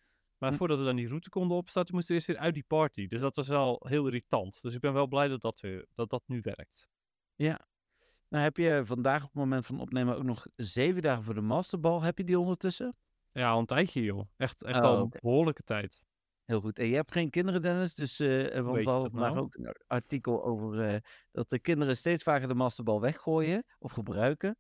Maar 0.42 0.50
Hm. 0.50 0.56
voordat 0.56 0.78
we 0.78 0.84
dan 0.84 0.96
die 0.96 1.08
route 1.08 1.28
konden 1.28 1.56
opstarten, 1.56 1.94
moesten 1.94 2.14
we 2.14 2.20
eerst 2.20 2.32
weer 2.32 2.44
uit 2.44 2.54
die 2.54 2.64
party. 2.66 3.06
Dus 3.06 3.20
dat 3.20 3.36
was 3.36 3.48
wel 3.48 3.86
heel 3.88 4.06
irritant. 4.06 4.62
Dus 4.62 4.74
ik 4.74 4.80
ben 4.80 4.92
wel 4.92 5.06
blij 5.06 5.28
dat 5.28 5.40
dat, 5.40 5.60
weer, 5.60 5.86
dat, 5.92 6.10
dat 6.10 6.22
nu 6.26 6.40
werkt. 6.40 6.88
Nou 8.28 8.44
heb 8.44 8.56
je 8.56 8.82
vandaag 8.84 9.22
op 9.22 9.28
het 9.28 9.38
moment 9.38 9.66
van 9.66 9.80
opnemen 9.80 10.16
ook 10.16 10.22
nog 10.22 10.46
zeven 10.56 11.02
dagen 11.02 11.24
voor 11.24 11.34
de 11.34 11.40
masterbal. 11.40 12.02
Heb 12.02 12.18
je 12.18 12.24
die 12.24 12.38
ondertussen? 12.38 12.96
Ja, 13.32 13.50
al 13.50 13.58
een 13.58 13.66
tijdje 13.66 14.02
joh. 14.02 14.28
Echt, 14.36 14.62
echt 14.62 14.78
Oh, 14.78 14.84
al 14.84 14.98
een 14.98 15.12
behoorlijke 15.20 15.62
tijd. 15.62 16.02
Heel 16.44 16.60
goed. 16.60 16.78
En 16.78 16.86
je 16.86 16.94
hebt 16.94 17.12
geen 17.12 17.30
kinderen, 17.30 17.62
Dennis. 17.62 17.94
Dus, 17.94 18.20
eh, 18.20 18.56
eh, 18.56 18.64
want 18.64 18.84
we 18.84 18.90
hadden 18.90 19.10
vandaag 19.10 19.32
nou? 19.32 19.44
ook 19.44 19.54
een 19.54 19.74
artikel 19.86 20.44
over 20.44 20.80
eh, 20.80 21.00
dat 21.32 21.50
de 21.50 21.58
kinderen 21.58 21.96
steeds 21.96 22.22
vaker 22.22 22.48
de 22.48 22.54
masterbal 22.54 23.00
weggooien 23.00 23.64
of 23.78 23.92
gebruiken. 23.92 24.56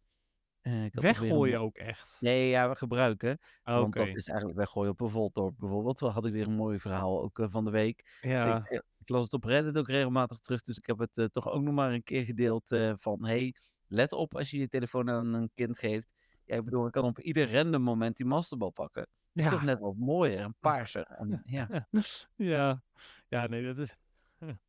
Ik 0.62 0.70
had 0.72 0.92
een- 0.94 1.00
Weggooien 1.02 1.60
ook 1.60 1.76
echt. 1.76 2.16
Nee, 2.20 2.48
ja, 2.48 2.68
we 2.68 2.74
gebruiken. 2.76 3.38
Oké. 3.64 3.72
Want 3.80 3.94
dat 3.94 4.06
is 4.06 4.26
eigenlijk 4.28 4.58
weggooien 4.58 4.90
op 4.90 5.00
een 5.00 5.10
voltorp 5.10 5.54
bijvoorbeeld. 5.58 6.00
We 6.00 6.06
hadden 6.06 6.32
weer 6.32 6.46
een 6.46 6.54
mooi 6.56 6.80
verhaal 6.80 7.22
ook 7.22 7.38
eh, 7.38 7.46
van 7.50 7.64
de 7.64 7.70
week. 7.70 8.18
Ja, 8.20 8.56
Ik, 8.58 8.66
eh, 8.66 8.78
ik 8.98 9.08
las 9.08 9.22
het 9.22 9.32
op 9.32 9.44
Reddit 9.44 9.78
ook 9.78 9.88
regelmatig 9.88 10.38
terug. 10.38 10.62
Dus 10.62 10.76
ik 10.76 10.86
heb 10.86 10.98
het 10.98 11.32
toch 11.32 11.48
ook 11.48 11.62
nog 11.62 11.74
maar 11.74 11.92
een 11.92 12.02
keer 12.02 12.24
gedeeld 12.24 12.76
van... 12.96 13.24
Hey, 13.24 13.54
let 13.86 14.12
op 14.12 14.36
als 14.36 14.50
je 14.50 14.58
je 14.58 14.68
telefoon 14.68 15.10
aan 15.10 15.32
een 15.34 15.50
kind 15.54 15.78
geeft. 15.78 16.14
Ja, 16.44 16.56
ik 16.56 16.64
bedoel, 16.64 16.86
ik 16.86 16.92
kan 16.92 17.04
op 17.04 17.20
ieder 17.20 17.52
random 17.52 17.82
moment 17.82 18.16
die 18.16 18.26
masterbal 18.26 18.70
pakken. 18.70 19.06
Dat 19.32 19.44
is 19.44 19.50
toch 19.50 19.62
net 19.62 19.78
wat 19.78 19.96
mooier 19.96 20.38
en 20.38 20.56
paarser. 20.60 21.06
En, 21.06 21.42
ja. 21.58 21.88
ja. 22.36 22.82
ja, 23.28 23.46
nee, 23.46 23.64
dat 23.64 23.78
is... 23.78 23.96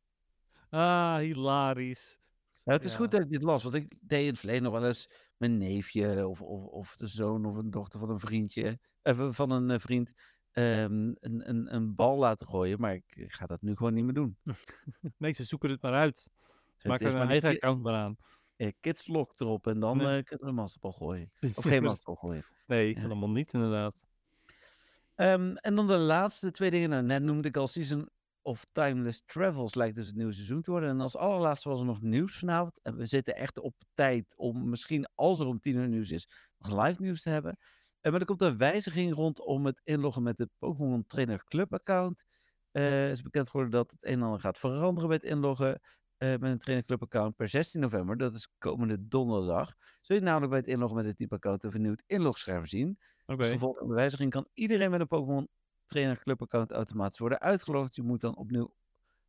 Ah, 0.70 1.16
hilarisch. 1.16 2.18
Ja, 2.64 2.72
het 2.72 2.84
is 2.84 2.90
Ja. 2.90 2.96
goed 2.96 3.10
dat 3.10 3.20
ik 3.20 3.30
dit 3.30 3.42
las, 3.42 3.62
want 3.62 3.74
ik 3.74 3.98
deed 4.02 4.20
in 4.22 4.26
het 4.28 4.38
verleden 4.38 4.62
nog 4.62 4.72
wel 4.72 4.86
eens 4.86 5.23
mijn 5.36 5.58
neefje 5.58 6.28
of, 6.28 6.40
of, 6.42 6.64
of 6.64 6.96
de 6.96 7.06
zoon 7.06 7.44
of 7.44 7.56
een 7.56 7.70
dochter 7.70 7.98
van 8.00 8.10
een 8.10 8.18
vriendje, 8.18 8.78
eh, 9.02 9.30
van 9.32 9.50
een 9.50 9.70
eh, 9.70 9.78
vriend, 9.78 10.12
ehm, 10.50 10.92
een, 10.92 11.48
een, 11.48 11.74
een 11.74 11.94
bal 11.94 12.18
laten 12.18 12.46
gooien. 12.46 12.80
Maar 12.80 12.94
ik, 12.94 13.24
ga 13.28 13.46
dat 13.46 13.62
nu 13.62 13.76
gewoon 13.76 13.94
niet 13.94 14.04
meer 14.04 14.14
doen. 14.14 14.36
Nee, 15.18 15.32
ze 15.32 15.44
zoeken 15.44 15.70
het 15.70 15.82
maar 15.82 15.94
uit. 15.94 16.30
Ze 16.76 16.88
maken 16.88 17.06
er 17.06 17.14
een 17.14 17.28
eigen 17.28 17.50
account 17.50 17.82
maar 17.82 17.94
aan. 17.94 18.16
kids 18.80 19.06
lock 19.06 19.40
erop 19.40 19.66
en 19.66 19.80
dan 19.80 19.96
Nee. 19.96 20.06
eh, 20.18 20.24
kunnen 20.24 20.44
we 20.44 20.50
een 20.50 20.54
masterbal 20.54 20.92
gooien. 20.92 21.32
Of 21.54 21.64
geen 21.64 21.82
masterbal 21.82 22.14
gooien. 22.14 22.44
Nee, 22.66 22.94
Ja. 22.94 23.00
helemaal 23.00 23.30
niet 23.30 23.52
inderdaad. 23.52 23.94
Ehm, 25.14 25.54
en 25.56 25.74
dan 25.74 25.86
de 25.86 25.96
laatste 25.98 26.50
twee 26.50 26.70
dingen. 26.70 26.90
Nou, 26.90 27.02
net 27.02 27.22
noemde 27.22 27.48
ik 27.48 27.56
al 27.56 27.66
Season 27.66 28.08
of 28.44 28.64
Timeless 28.72 29.22
Travels 29.26 29.74
lijkt 29.74 29.94
dus 29.94 30.06
het 30.06 30.16
nieuwe 30.16 30.32
seizoen 30.32 30.62
te 30.62 30.70
worden. 30.70 30.88
En 30.88 31.00
als 31.00 31.16
allerlaatste 31.16 31.68
was 31.68 31.80
er 31.80 31.86
nog 31.86 32.00
nieuws 32.02 32.38
vanavond. 32.38 32.80
En 32.82 32.96
we 32.96 33.06
zitten 33.06 33.36
echt 33.36 33.58
op 33.58 33.74
tijd 33.94 34.34
om 34.36 34.68
misschien, 34.68 35.08
als 35.14 35.40
er 35.40 35.46
om 35.46 35.60
tien 35.60 35.76
uur 35.76 35.88
nieuws 35.88 36.10
is, 36.10 36.28
nog 36.58 36.84
live 36.84 37.02
nieuws 37.02 37.22
te 37.22 37.30
hebben. 37.30 37.58
Eh, 38.00 38.10
maar 38.10 38.20
er 38.20 38.26
komt 38.26 38.42
een 38.42 38.56
wijziging 38.56 39.14
rondom 39.14 39.66
het 39.66 39.80
inloggen 39.84 40.22
met 40.22 40.36
de 40.36 40.48
Pokémon 40.58 41.06
Trainer 41.06 41.44
Club 41.44 41.72
account. 41.72 42.24
Eh 42.70 43.10
is 43.10 43.22
bekend 43.22 43.48
geworden 43.48 43.72
dat 43.72 43.90
het 43.90 44.04
een 44.04 44.12
en 44.12 44.22
ander 44.22 44.40
gaat 44.40 44.58
veranderen 44.58 45.08
bij 45.08 45.18
het 45.22 45.30
inloggen 45.30 45.80
eh, 46.16 46.28
met 46.28 46.50
een 46.50 46.58
Trainer 46.58 46.84
Club 46.84 47.02
account 47.02 47.36
per 47.36 47.48
16 47.48 47.80
november. 47.80 48.16
Dat 48.16 48.34
is 48.34 48.48
komende 48.58 49.08
donderdag. 49.08 49.74
Zul 50.00 50.16
je 50.16 50.22
namelijk 50.22 50.50
bij 50.50 50.58
het 50.58 50.68
inloggen 50.68 50.96
met 50.96 51.06
het 51.06 51.16
type 51.16 51.34
account 51.34 51.64
een 51.64 51.70
vernieuwd 51.70 52.02
inlogscherm 52.06 52.66
zien. 52.66 52.98
Oké. 53.26 53.38
Als 53.38 53.48
gevolg 53.48 53.78
van 53.78 53.88
de 53.88 53.94
wijziging 53.94 54.30
kan 54.30 54.46
iedereen 54.54 54.90
met 54.90 55.00
een 55.00 55.06
Pokémon 55.06 55.48
Trainer 55.86 56.18
Club 56.18 56.42
account 56.42 56.72
automatisch 56.72 57.18
worden 57.18 57.40
uitgelogd. 57.40 57.94
Je 57.94 58.02
moet 58.02 58.20
dan 58.20 58.36
opnieuw 58.36 58.74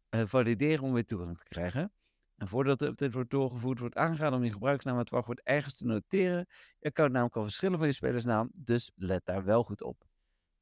eh, 0.10 0.22
valideren 0.26 0.84
om 0.84 0.94
weer 0.94 1.06
toegang 1.06 1.38
te 1.38 1.44
krijgen. 1.44 1.92
En 2.36 2.48
voordat 2.48 2.80
de 2.80 2.86
update 2.86 3.12
wordt 3.12 3.30
doorgevoerd, 3.30 3.80
wordt 3.80 3.96
aangeraden 3.96 4.38
om 4.38 4.44
je 4.46 4.52
gebruiksnaam 4.52 4.94
en 4.94 5.00
het 5.00 5.10
wachtwoord 5.10 5.42
ergens 5.44 5.74
te 5.78 5.86
noteren. 5.86 6.48
Je 6.80 6.88
accountnaam 6.88 7.30
kan 7.30 7.44
verschillen 7.44 7.78
van 7.78 7.88
je 7.88 7.94
spelersnaam, 7.94 8.52
dus 8.54 8.92
let 8.96 9.26
daar 9.26 9.44
wel 9.44 9.64
goed 9.64 9.84
op. 9.84 10.06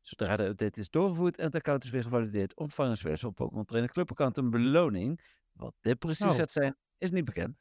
Zodra 0.01 0.35
de 0.37 0.43
update 0.45 0.79
is 0.79 0.89
doorgevoerd 0.89 1.37
en 1.37 1.45
het 1.45 1.55
account 1.55 1.83
is 1.83 1.89
weer 1.89 2.03
gevalideerd, 2.03 2.55
ontvangen 2.55 2.97
spelers 2.97 3.21
van 3.21 3.33
Pokémon 3.33 3.65
Trainer 3.65 3.91
Club 3.91 4.11
account 4.11 4.37
een 4.37 4.49
beloning. 4.49 5.21
Wat 5.51 5.73
dit 5.79 5.99
precies 5.99 6.25
Oh. 6.25 6.33
gaat 6.33 6.51
zijn, 6.51 6.77
is 6.97 7.11
niet 7.11 7.25
bekend. 7.25 7.57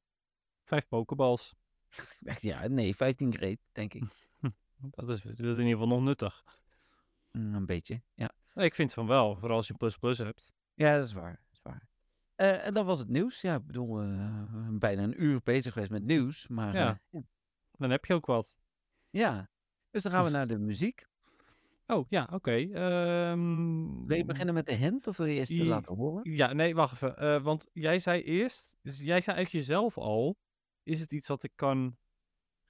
Vijf 0.65 0.89
pokeballs. 0.89 1.55
Ja, 2.41 2.69
nee, 2.69 2.97
15 2.97 3.33
grade, 3.33 3.59
denk 3.73 3.95
ik. 3.95 4.03
Dat 4.91 5.09
is, 5.09 5.21
dat 5.23 5.33
is 5.33 5.39
in 5.39 5.49
ieder 5.49 5.65
geval 5.65 5.87
nog 5.87 6.03
nuttig. 6.03 6.45
Mm, 7.33 7.55
een 7.55 7.67
beetje, 7.67 8.03
ja. 8.15 8.31
Nee, 8.55 8.67
ik 8.67 8.75
vind 8.75 8.93
van 8.93 9.07
wel, 9.07 9.37
vooral 9.37 9.57
als 9.57 9.67
je 9.69 9.75
plus 9.75 9.97
plus 9.97 10.19
hebt. 10.19 10.55
Ja, 10.75 10.97
dat 10.97 11.07
is 11.07 11.13
waar. 11.13 11.31
Dat 11.31 11.53
is 11.53 11.61
waar. 11.63 11.89
Eh, 12.35 12.67
en 12.67 12.75
dan 12.75 12.87
was 12.87 12.99
het 12.99 13.09
nieuws. 13.09 13.41
Ja, 13.41 13.55
ik 13.55 13.67
bedoel, 13.67 13.97
we 13.97 14.05
zijn 14.53 14.79
bijna 14.79 15.03
een 15.03 15.23
uur 15.23 15.41
bezig 15.43 15.73
geweest 15.73 15.91
met 15.91 16.03
nieuws. 16.05 16.49
Maar 16.49 16.75
Ja. 16.75 16.89
eh, 16.89 16.97
ja. 17.11 17.21
Dan 17.79 17.91
heb 17.91 18.05
je 18.05 18.15
ook 18.15 18.27
wat. 18.27 18.59
ja. 19.11 19.51
Dus 19.91 20.03
dan 20.03 20.13
gaan 20.13 20.21
we 20.21 20.27
Dus- 20.29 20.37
naar 20.37 20.47
de 20.47 20.59
muziek. 20.59 21.07
Oh, 21.87 22.07
ja, 22.09 22.29
oké. 22.33 22.51
Ehm, 22.53 24.07
Wil 24.07 24.17
je 24.17 24.25
beginnen 24.25 24.55
met 24.55 24.67
de 24.67 24.73
hint 24.75 25.07
of 25.07 25.17
wil 25.17 25.27
je 25.27 25.35
eerst 25.35 25.57
te 25.57 25.65
laten 25.65 25.95
horen? 25.97 26.33
Ja, 26.33 26.53
nee, 26.53 26.75
wacht 26.75 26.93
even. 27.03 27.43
Want 27.43 27.67
jij 27.73 27.99
zei 27.99 28.23
eerst, 28.23 28.77
dus 28.83 28.97
jij 28.99 29.21
zei 29.21 29.37
eigenlijk 29.37 29.67
jezelf 29.67 29.99
al, 29.99 30.37
is 30.83 31.01
het 31.01 31.13
iets 31.13 31.29
wat 31.29 31.43
ik 31.43 31.53
kan 31.55 31.97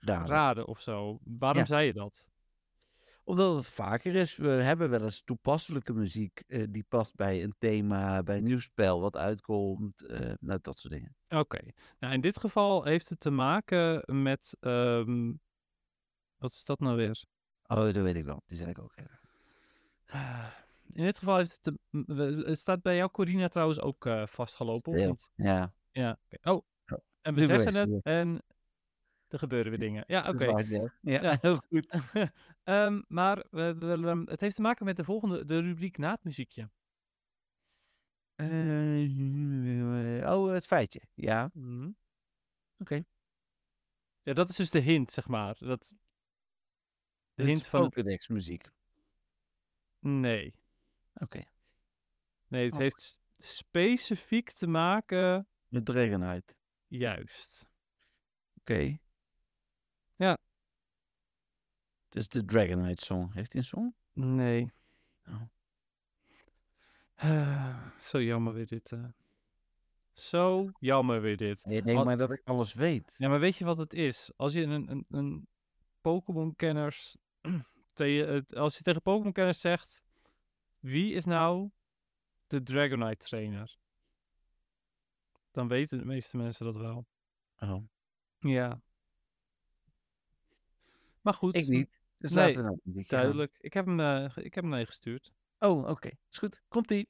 raden 0.02 0.66
of 0.66 0.80
zo? 0.80 1.18
Waarom 1.24 1.58
Ja. 1.60 1.66
zei 1.66 1.86
je 1.86 1.92
dat? 1.92 2.30
Omdat 3.24 3.56
het 3.56 3.68
vaker 3.68 4.14
is. 4.14 4.36
We 4.36 4.48
hebben 4.48 4.90
wel 4.90 5.02
eens 5.02 5.22
toepasselijke 5.22 5.92
muziek 5.92 6.42
eh, 6.46 6.66
die 6.70 6.84
past 6.88 7.14
bij 7.14 7.42
een 7.42 7.54
thema, 7.58 8.22
bij 8.22 8.36
een 8.36 8.44
nieuw 8.44 8.58
spel 8.58 9.00
wat 9.00 9.16
uitkomt. 9.16 10.06
eh, 10.06 10.32
nou, 10.40 10.58
dat 10.62 10.78
soort 10.78 10.92
dingen. 10.94 11.16
Oké. 11.28 11.58
Nou, 11.98 12.14
in 12.14 12.20
dit 12.20 12.38
geval 12.38 12.84
heeft 12.84 13.08
het 13.08 13.20
te 13.20 13.30
maken 13.30 14.22
met, 14.22 14.56
ehm, 14.60 15.32
wat 16.36 16.50
is 16.50 16.64
dat 16.64 16.80
nou 16.80 16.96
weer? 16.96 17.24
Oh, 17.66 17.76
dat 17.78 17.94
weet 17.94 18.16
ik 18.16 18.24
wel. 18.24 18.42
Die 18.46 18.58
zeg 18.58 18.68
ik 18.68 18.78
ook. 18.78 18.92
even. 18.96 19.20
In 20.92 21.04
dit 21.04 21.18
geval 21.18 21.36
heeft 21.36 21.58
het 21.62 21.62
te, 21.62 22.42
het 22.46 22.58
staat 22.58 22.82
bij 22.82 22.96
jou, 22.96 23.10
Corina, 23.10 23.48
trouwens 23.48 23.80
ook 23.80 24.06
eh, 24.06 24.26
vastgelopen, 24.26 24.92
of 24.92 24.98
Stil. 24.98 25.08
niet? 25.08 25.30
Ja, 25.34 25.72
Ja. 25.90 26.18
Oh, 26.42 26.62
Oh, 26.86 26.98
en 27.20 27.34
we 27.34 27.42
zeggen 27.42 27.74
het 27.76 28.02
en 28.04 28.42
er 29.32 29.38
gebeuren 29.38 29.70
weer 29.70 29.80
dingen. 29.80 30.04
Ja, 30.06 30.28
oké. 30.28 30.44
ja. 30.46 30.58
Ja, 31.00 31.20
Ja. 31.22 31.38
heel 31.40 31.56
goed. 31.56 31.86
Ehm, 32.62 33.02
maar 33.08 33.44
we, 33.50 33.74
we- 33.78 34.22
het 34.30 34.40
heeft 34.40 34.54
te 34.56 34.62
maken 34.62 34.84
met 34.84 34.96
de 34.96 35.04
volgende, 35.04 35.44
de 35.44 35.60
rubriek 35.60 35.98
na 35.98 36.10
het 36.10 36.24
muziekje. 36.24 36.70
Eh, 38.34 40.32
oh, 40.34 40.52
het 40.52 40.66
feitje. 40.66 41.00
Ja, 41.14 41.50
Mhm. 41.54 41.90
oké. 42.78 43.04
Ja, 44.22 44.32
dat 44.32 44.48
is 44.48 44.56
dus 44.56 44.70
de 44.70 44.78
hint, 44.78 45.10
zeg 45.10 45.28
maar. 45.28 45.56
Dat, 45.58 45.94
de 47.34 47.42
hint 47.44 47.66
van. 47.66 47.80
Pokédex 47.80 48.28
muziek. 48.28 48.70
Nee. 49.98 50.54
Oké. 51.14 51.42
Nee, 52.46 52.64
het 52.64 52.74
Oh. 52.74 52.80
heeft 52.80 53.20
specifiek 53.32 54.50
te 54.50 54.66
maken... 54.66 55.48
Met 55.68 55.84
Dragonite. 55.84 56.54
Juist. 56.86 57.70
Oké. 58.60 58.98
Ja. 60.22 60.38
Het 62.04 62.16
is 62.16 62.28
de 62.28 62.44
Dragonite 62.44 63.04
song. 63.04 63.30
Heeft 63.32 63.52
hij 63.52 63.60
een 63.62 63.66
song? 63.66 63.94
Nee. 64.12 64.72
Oh. 65.28 65.42
Zo 68.10 68.22
jammer 68.22 68.52
weer 68.52 68.66
dit. 68.66 68.92
eh. 68.92 69.04
Zo 70.12 70.70
jammer 70.78 71.20
weer 71.20 71.36
dit. 71.36 71.64
Nee, 71.64 71.96
Al- 71.96 72.04
maar 72.04 72.16
dat 72.16 72.30
ik 72.30 72.42
alles 72.44 72.72
weet. 72.74 73.14
Ja, 73.16 73.28
maar 73.28 73.40
weet 73.40 73.56
je 73.56 73.64
wat 73.64 73.78
het 73.78 73.92
is? 73.94 74.32
Als 74.36 74.52
je 74.52 74.62
een, 74.62 74.90
een, 74.90 75.04
een 75.10 75.46
Pokémon-kenners... 76.00 77.16
te- 77.92 78.44
eh, 78.50 78.58
als 78.58 78.76
je 78.76 78.82
tegen 78.82 79.02
Pokémon-kenners 79.02 79.60
zegt... 79.60 80.04
Wie 80.78 81.12
is 81.14 81.24
nou 81.24 81.70
de 82.46 82.62
Dragonite-trainer? 82.62 83.76
Dan 85.50 85.68
weten 85.68 85.98
de 85.98 86.04
meeste 86.04 86.36
mensen 86.36 86.64
dat 86.64 86.76
wel. 86.76 87.06
Oh. 87.58 87.84
Ja. 88.38 88.80
Maar 91.22 91.34
goed, 91.34 91.56
Ik 91.56 91.66
niet. 91.66 91.98
Dus 92.18 92.30
Nee, 92.30 92.44
laten 92.46 92.62
we 92.62 92.66
gaan. 92.94 93.02
duidelijk. 93.06 93.56
Ik 93.60 93.72
heb 93.72 93.86
hem, 93.86 93.98
ge- 94.30 94.42
ik 94.42 94.54
heb 94.54 94.64
hem 94.64 94.72
meegestuurd. 94.72 95.32
Oh, 95.58 95.88
oké. 95.88 96.10
Is 96.30 96.38
goed. 96.38 96.62
Komt-ie. 96.68 97.08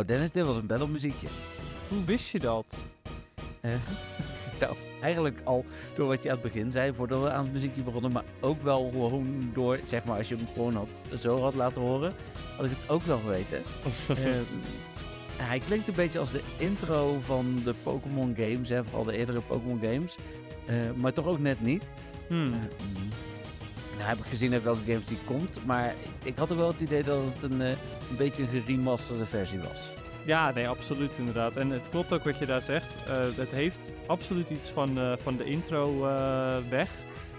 Nou, 0.00 0.12
Dennis, 0.12 0.30
dit 0.30 0.44
was 0.44 0.56
een 0.56 0.66
battle 0.66 0.88
muziekje. 0.88 1.26
Hoe 1.88 2.04
wist 2.04 2.30
je 2.30 2.38
dat? 2.38 2.84
Eh, 3.60 3.70
nou, 4.60 4.76
eigenlijk 5.00 5.40
al 5.44 5.64
door 5.94 6.08
wat 6.08 6.22
je 6.22 6.30
aan 6.30 6.38
het 6.38 6.52
begin 6.52 6.72
zei, 6.72 6.92
voordat 6.94 7.22
we 7.22 7.30
aan 7.30 7.44
het 7.44 7.52
muziekje 7.52 7.82
begonnen, 7.82 8.12
maar 8.12 8.24
ook 8.40 8.62
wel 8.62 8.90
gewoon 8.90 9.50
door, 9.54 9.80
zeg 9.84 10.04
maar, 10.04 10.16
als 10.16 10.28
je 10.28 10.36
hem 10.36 10.46
gewoon 10.52 10.74
had, 10.74 10.88
zo 11.18 11.40
had 11.40 11.54
laten 11.54 11.82
horen, 11.82 12.12
had 12.56 12.64
ik 12.64 12.70
het 12.70 12.90
ook 12.90 13.02
wel 13.02 13.18
geweten. 13.18 13.58
Ehm, 14.08 14.42
hij 15.36 15.58
klinkt 15.58 15.88
een 15.88 15.94
beetje 15.94 16.18
als 16.18 16.32
de 16.32 16.42
intro 16.56 17.18
van 17.20 17.60
de 17.64 17.74
Pokémon 17.82 18.34
games, 18.36 18.68
hè, 18.68 18.84
vooral 18.84 19.04
de 19.04 19.16
eerdere 19.16 19.40
Pokémon 19.40 19.80
games. 19.82 20.16
Eh, 20.66 20.76
maar 20.96 21.12
toch 21.12 21.26
ook 21.26 21.38
net 21.38 21.60
niet. 21.60 21.84
Hmm. 22.26 22.52
Eh, 22.52 22.58
nou 24.00 24.16
heb 24.16 24.24
ik 24.24 24.30
gezien 24.30 24.52
uit 24.52 24.62
welke 24.62 24.84
games 24.86 25.04
die 25.04 25.18
komt, 25.24 25.66
maar 25.66 25.94
ik, 26.24 26.36
had 26.36 26.50
er 26.50 26.56
wel 26.56 26.68
het 26.68 26.80
idee 26.80 27.02
dat 27.02 27.22
het 27.24 27.50
een, 27.50 27.62
eh, 27.62 27.68
een 28.10 28.16
beetje 28.16 28.42
een 28.42 28.48
geremasterde 28.48 29.26
versie 29.26 29.58
was. 29.58 29.90
Ja, 30.24 30.52
nee, 30.52 30.68
absoluut 30.68 31.18
inderdaad. 31.18 31.56
En 31.56 31.70
het 31.70 31.88
klopt 31.88 32.12
ook 32.12 32.24
wat 32.24 32.38
je 32.38 32.46
daar 32.46 32.62
zegt. 32.62 32.96
Eh, 33.06 33.16
het 33.36 33.50
heeft 33.50 33.90
absoluut 34.06 34.50
iets 34.50 34.70
van, 34.70 34.98
eh, 34.98 35.12
van 35.22 35.36
de 35.36 35.44
intro 35.44 36.06
eh, 36.06 36.56
weg. 36.68 36.88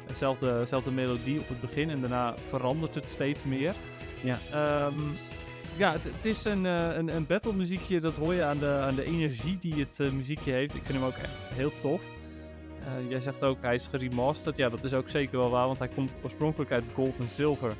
Hetzelfde, 0.08 0.92
melodie 0.92 1.40
op 1.40 1.48
het 1.48 1.62
begin 1.62 1.90
en 1.90 2.02
daarna 2.02 2.36
verandert 2.50 2.96
het 2.96 3.10
steeds 3.10 3.44
meer. 3.44 3.74
Ja. 4.22 4.40
Ehm, 4.52 5.00
ja, 5.78 5.92
het, 5.92 6.04
het 6.04 6.26
is 6.26 6.46
een, 6.46 6.64
een, 6.64 7.16
een 7.16 7.26
battle 7.26 7.54
muziekje, 7.54 8.00
dat 8.00 8.16
hoor 8.16 8.34
je 8.34 8.44
aan 8.44 8.60
de, 8.60 8.80
aan 8.82 8.96
de 8.96 9.04
energie 9.04 9.58
die 9.58 9.74
het 9.74 10.14
muziekje 10.14 10.52
heeft. 10.52 10.76
Ik 10.76 10.82
vind 10.84 10.98
hem 10.98 11.08
ook 11.08 11.18
echt 11.18 11.54
heel 11.54 11.72
tof. 11.82 12.02
Eh, 12.86 13.10
jij 13.10 13.20
zegt 13.20 13.44
ook, 13.44 13.58
hij 13.62 13.74
is 13.76 13.88
geremasterd. 13.88 14.58
Ja, 14.58 14.70
dat 14.70 14.84
is 14.84 14.94
ook 14.94 15.10
zeker 15.10 15.38
wel 15.40 15.50
waar, 15.50 15.66
want 15.68 15.80
hij 15.80 15.88
komt 15.88 16.12
oorspronkelijk 16.24 16.72
uit 16.72 16.84
Gold 16.94 17.20
en 17.20 17.28
Silver. 17.30 17.74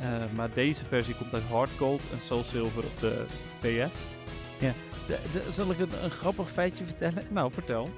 Eh, 0.00 0.06
maar 0.36 0.48
deze 0.54 0.84
versie 0.84 1.14
komt 1.14 1.34
uit 1.34 1.42
Hard 1.42 1.70
Gold 1.78 2.02
en 2.12 2.20
Soul 2.20 2.44
Silver 2.44 2.82
op 2.84 3.00
de 3.00 3.24
PS. 3.60 4.06
De- 5.06 5.18
de- 5.32 5.42
zal 5.52 5.70
ik 5.70 5.78
een, 5.78 5.88
een 6.04 6.10
grappig 6.10 6.50
feitje 6.50 6.84
vertellen? 6.84 7.22
Nou, 7.30 7.52
vertel. 7.52 7.88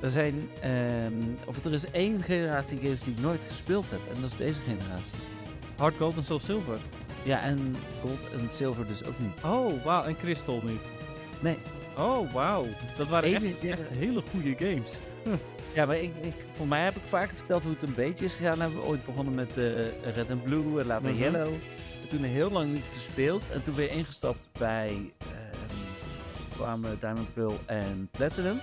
Er 0.00 0.10
zijn, 0.10 0.48
ehm, 0.60 1.12
of 1.44 1.64
er 1.64 1.72
is 1.72 1.90
één 1.90 2.22
generatie 2.22 2.78
games 2.82 3.00
die 3.02 3.12
ik 3.14 3.20
nooit 3.20 3.40
gespeeld 3.48 3.90
heb, 3.90 4.00
en 4.14 4.20
dat 4.20 4.30
is 4.30 4.36
deze 4.36 4.60
generatie. 4.60 5.18
Hard 5.76 5.96
Gold 5.96 6.16
en 6.16 6.24
Soul 6.24 6.40
Silver. 6.40 6.78
Ja, 7.22 7.40
en 7.42 7.76
Gold 8.00 8.18
en 8.40 8.48
Silver 8.52 8.86
dus 8.86 9.04
ook 9.04 9.18
niet. 9.18 9.32
Oh, 9.44 9.84
wauw. 9.84 10.02
En 10.04 10.16
Crystal 10.16 10.60
niet. 10.64 10.82
Nee. 11.40 11.58
Oh, 11.98 12.32
wauw. 12.32 12.64
Dat 12.96 13.08
waren 13.08 13.28
Eén- 13.34 13.44
echt, 13.44 13.62
ja. 13.62 13.70
echt 13.70 13.88
hele 13.88 14.22
goede 14.30 14.54
games. 14.58 15.00
Ja, 15.78 15.86
maar 15.86 15.96
ik, 15.98 16.10
ik, 16.20 16.34
voor 16.50 16.66
mij 16.66 16.84
heb 16.84 16.96
ik 16.96 17.02
vaker 17.08 17.36
verteld 17.36 17.62
hoe 17.62 17.72
het 17.72 17.82
een 17.82 17.94
beetje 17.94 18.24
is 18.24 18.34
gegaan. 18.34 18.60
Hebben 18.60 18.80
we 18.80 18.86
ooit 18.86 19.04
begonnen 19.04 19.34
met 19.34 19.58
eh, 19.58 20.12
Red 20.14 20.30
and 20.30 20.44
Blue 20.44 20.80
en 20.80 20.86
later 20.86 21.10
Mhm. 21.10 21.18
Yellow. 21.18 21.52
En 22.02 22.08
toen 22.08 22.22
heel 22.22 22.50
lang 22.50 22.72
niet 22.72 22.84
gespeeld. 22.92 23.42
En 23.52 23.62
toen 23.62 23.74
weer 23.74 23.90
ingestapt 23.90 24.48
bij 24.58 25.12
ehm, 25.18 26.56
kwamen 26.56 26.96
Diamond 27.00 27.34
Pearl 27.34 27.58
en 27.66 28.08
Platinum. 28.10 28.58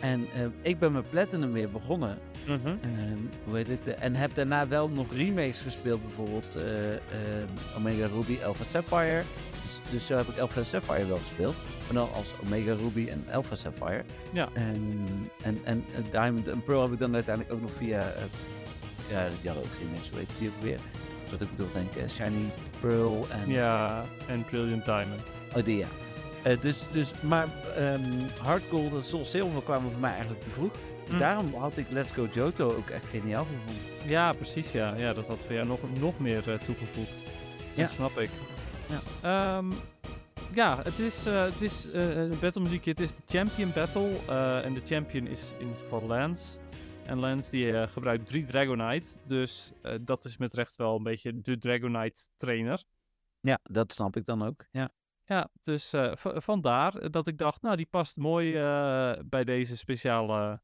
En 0.00 0.26
eh, 0.34 0.40
ik 0.62 0.78
ben 0.78 0.92
met 0.92 1.10
Platinum 1.10 1.52
weer 1.52 1.70
begonnen. 1.70 2.18
Mhm. 2.46 2.66
Ehm, 2.66 3.18
hoe 3.44 3.56
heet 3.56 3.68
het? 3.68 3.86
en 3.94 4.14
heb 4.14 4.34
daarna 4.34 4.68
wel 4.68 4.88
nog 4.88 5.12
remakes 5.12 5.60
gespeeld. 5.60 6.00
Bijvoorbeeld 6.02 6.56
eh, 6.56 6.92
ehm, 6.92 6.98
Omega 7.76 8.06
Ruby, 8.06 8.36
Alpha 8.44 8.64
Sapphire. 8.64 9.22
Dus, 9.66 9.80
dus 9.90 10.06
zo 10.06 10.16
heb 10.16 10.26
ik 10.28 10.38
Alpha 10.38 10.62
Sapphire 10.62 11.06
wel 11.06 11.18
gespeeld. 11.18 11.54
Maar 11.86 11.94
dan 11.94 12.08
als 12.12 12.32
Omega 12.44 12.72
Ruby 12.74 13.08
en 13.08 13.24
Alpha 13.32 13.54
Sapphire. 13.54 14.02
Ja. 14.32 14.48
En, 14.52 15.06
en, 15.42 15.60
en 15.64 15.84
eh, 15.94 16.10
Diamond 16.10 16.48
en 16.48 16.62
Pearl 16.62 16.82
heb 16.82 16.92
ik 16.92 16.98
dan 16.98 17.14
uiteindelijk 17.14 17.54
ook 17.54 17.60
nog 17.62 17.70
via... 17.76 17.98
eh, 18.00 18.22
ja, 19.10 19.28
die 19.40 19.50
hadden 19.50 19.66
ook 19.68 19.78
remakes, 19.82 20.08
hoe 20.10 20.18
heet 20.18 20.28
die 20.38 20.48
ook 20.48 20.62
weer? 20.62 20.78
Wat 21.30 21.40
ik 21.40 21.50
bedoel, 21.56 21.72
denk 21.72 21.90
ik. 21.94 22.02
eh, 22.02 22.08
Shiny 22.08 22.50
Pearl 22.80 23.26
en... 23.30 23.50
Ja, 23.50 24.04
en 24.26 24.44
Brilliant 24.44 24.84
Diamond. 24.84 25.20
Oh, 25.56 25.64
die 25.64 25.76
ja. 25.76 25.86
Dus, 26.60 26.84
dus, 26.92 27.12
maar 27.20 27.48
ehm 27.76 28.02
Hard 28.42 28.62
Gold 28.70 28.94
en 28.94 29.02
Soul 29.02 29.24
Silver 29.24 29.62
kwamen 29.62 29.90
voor 29.90 30.00
mij 30.00 30.10
eigenlijk 30.10 30.42
te 30.42 30.50
vroeg. 30.50 30.70
Dus 30.72 31.12
Mm. 31.12 31.18
daarom 31.18 31.54
had 31.54 31.76
ik 31.76 31.86
Let's 31.90 32.12
Go 32.12 32.28
Johto 32.32 32.68
ook 32.76 32.88
echt 32.90 33.04
geniaal 33.10 33.44
gevonden. 33.44 33.84
Ja, 34.10 34.32
precies. 34.32 34.72
Ja, 34.72 34.94
ja 34.96 35.12
dat 35.12 35.26
had 35.26 35.38
voor 35.44 35.52
jou 35.54 35.66
nog, 35.66 35.78
nog 36.00 36.18
meer 36.18 36.42
toegevoegd. 36.42 37.10
Ja. 37.74 37.82
Dat 37.82 37.90
snap 37.90 38.18
ik. 38.18 38.30
Ja. 38.88 39.00
Ehm, 39.22 39.72
ja, 40.54 40.82
het 40.82 40.98
is, 40.98 41.26
eh, 41.26 41.42
het 41.44 41.62
is 41.62 41.90
eh, 41.90 42.16
een 42.16 42.38
battle 42.38 42.62
muziekje. 42.62 42.90
Het 42.90 43.00
is 43.00 43.16
de 43.16 43.22
Champion 43.26 43.72
Battle. 43.74 44.18
eh, 44.28 44.64
en 44.64 44.74
de 44.74 44.80
champion 44.80 45.26
is 45.26 45.52
in 45.58 45.76
geval 45.76 46.02
Lance. 46.02 46.58
En 47.04 47.18
Lance 47.18 47.50
die 47.50 47.72
eh, 47.78 47.88
gebruikt 47.88 48.26
drie 48.26 48.44
Dragonite. 48.44 49.10
Dus 49.26 49.72
eh, 49.82 49.94
dat 50.00 50.24
is 50.24 50.36
met 50.36 50.52
recht 50.52 50.76
wel 50.76 50.96
een 50.96 51.02
beetje 51.02 51.40
de 51.40 51.58
Dragonite 51.58 52.20
trainer. 52.36 52.82
Ja, 53.40 53.58
dat 53.62 53.92
snap 53.92 54.16
ik 54.16 54.24
dan 54.24 54.42
ook. 54.42 54.64
Ja. 54.70 54.88
Ja, 55.24 55.48
dus 55.62 55.92
eh, 55.92 56.12
vandaar 56.16 57.10
dat 57.10 57.26
ik 57.26 57.38
dacht, 57.38 57.62
nou, 57.62 57.76
die 57.76 57.86
past 57.86 58.16
mooi 58.16 58.54
eh, 58.56 59.12
bij 59.24 59.44
deze 59.44 59.76
speciale 59.76 60.60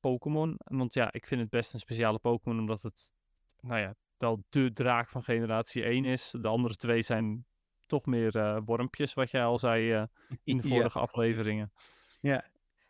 Pokémon. 0.00 0.54
Want 0.64 0.94
ja, 0.94 1.12
ik 1.12 1.26
vind 1.26 1.40
het 1.40 1.50
best 1.50 1.72
een 1.74 1.80
speciale 1.80 2.18
Pokémon, 2.18 2.58
omdat 2.58 2.82
het, 2.82 3.14
nou 3.60 3.80
ja, 3.80 3.94
wel 4.20 4.44
de 4.48 4.72
draak 4.72 5.08
van 5.08 5.22
generatie 5.22 5.82
1 5.82 6.04
is. 6.04 6.34
De 6.40 6.48
andere 6.48 6.76
twee 6.76 7.02
zijn 7.02 7.46
toch 7.86 8.06
meer 8.06 8.36
eh, 8.36 8.58
wormpjes, 8.64 9.14
wat 9.14 9.30
jij 9.30 9.44
al 9.44 9.58
zei 9.58 9.92
eh, 9.92 10.02
in 10.44 10.56
de 10.58 10.68
Ja. 10.68 10.74
vorige 10.74 10.98
afleveringen. 10.98 11.72
ja. 12.20 12.44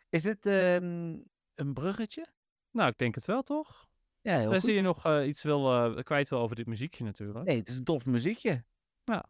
Is 0.09 0.21
dit 0.21 0.45
ehm, 0.45 1.17
een 1.55 1.73
bruggetje? 1.73 2.25
Nou, 2.71 2.89
ik 2.89 2.97
denk 2.97 3.15
het 3.15 3.25
wel, 3.25 3.41
toch? 3.41 3.87
Ja, 4.21 4.37
heel 4.37 4.49
Tenzij 4.51 4.69
goed. 4.69 4.79
je 4.79 4.85
nog 4.85 5.05
eh, 5.05 5.27
iets 5.27 5.43
wil, 5.43 5.93
kwijt 6.03 6.29
wil 6.29 6.39
over 6.39 6.55
dit 6.55 6.65
muziekje 6.65 7.03
natuurlijk. 7.03 7.45
Nee, 7.45 7.57
het 7.57 7.69
is 7.69 7.77
een 7.77 7.83
tof 7.83 8.05
muziekje. 8.05 8.65
Nou, 9.05 9.23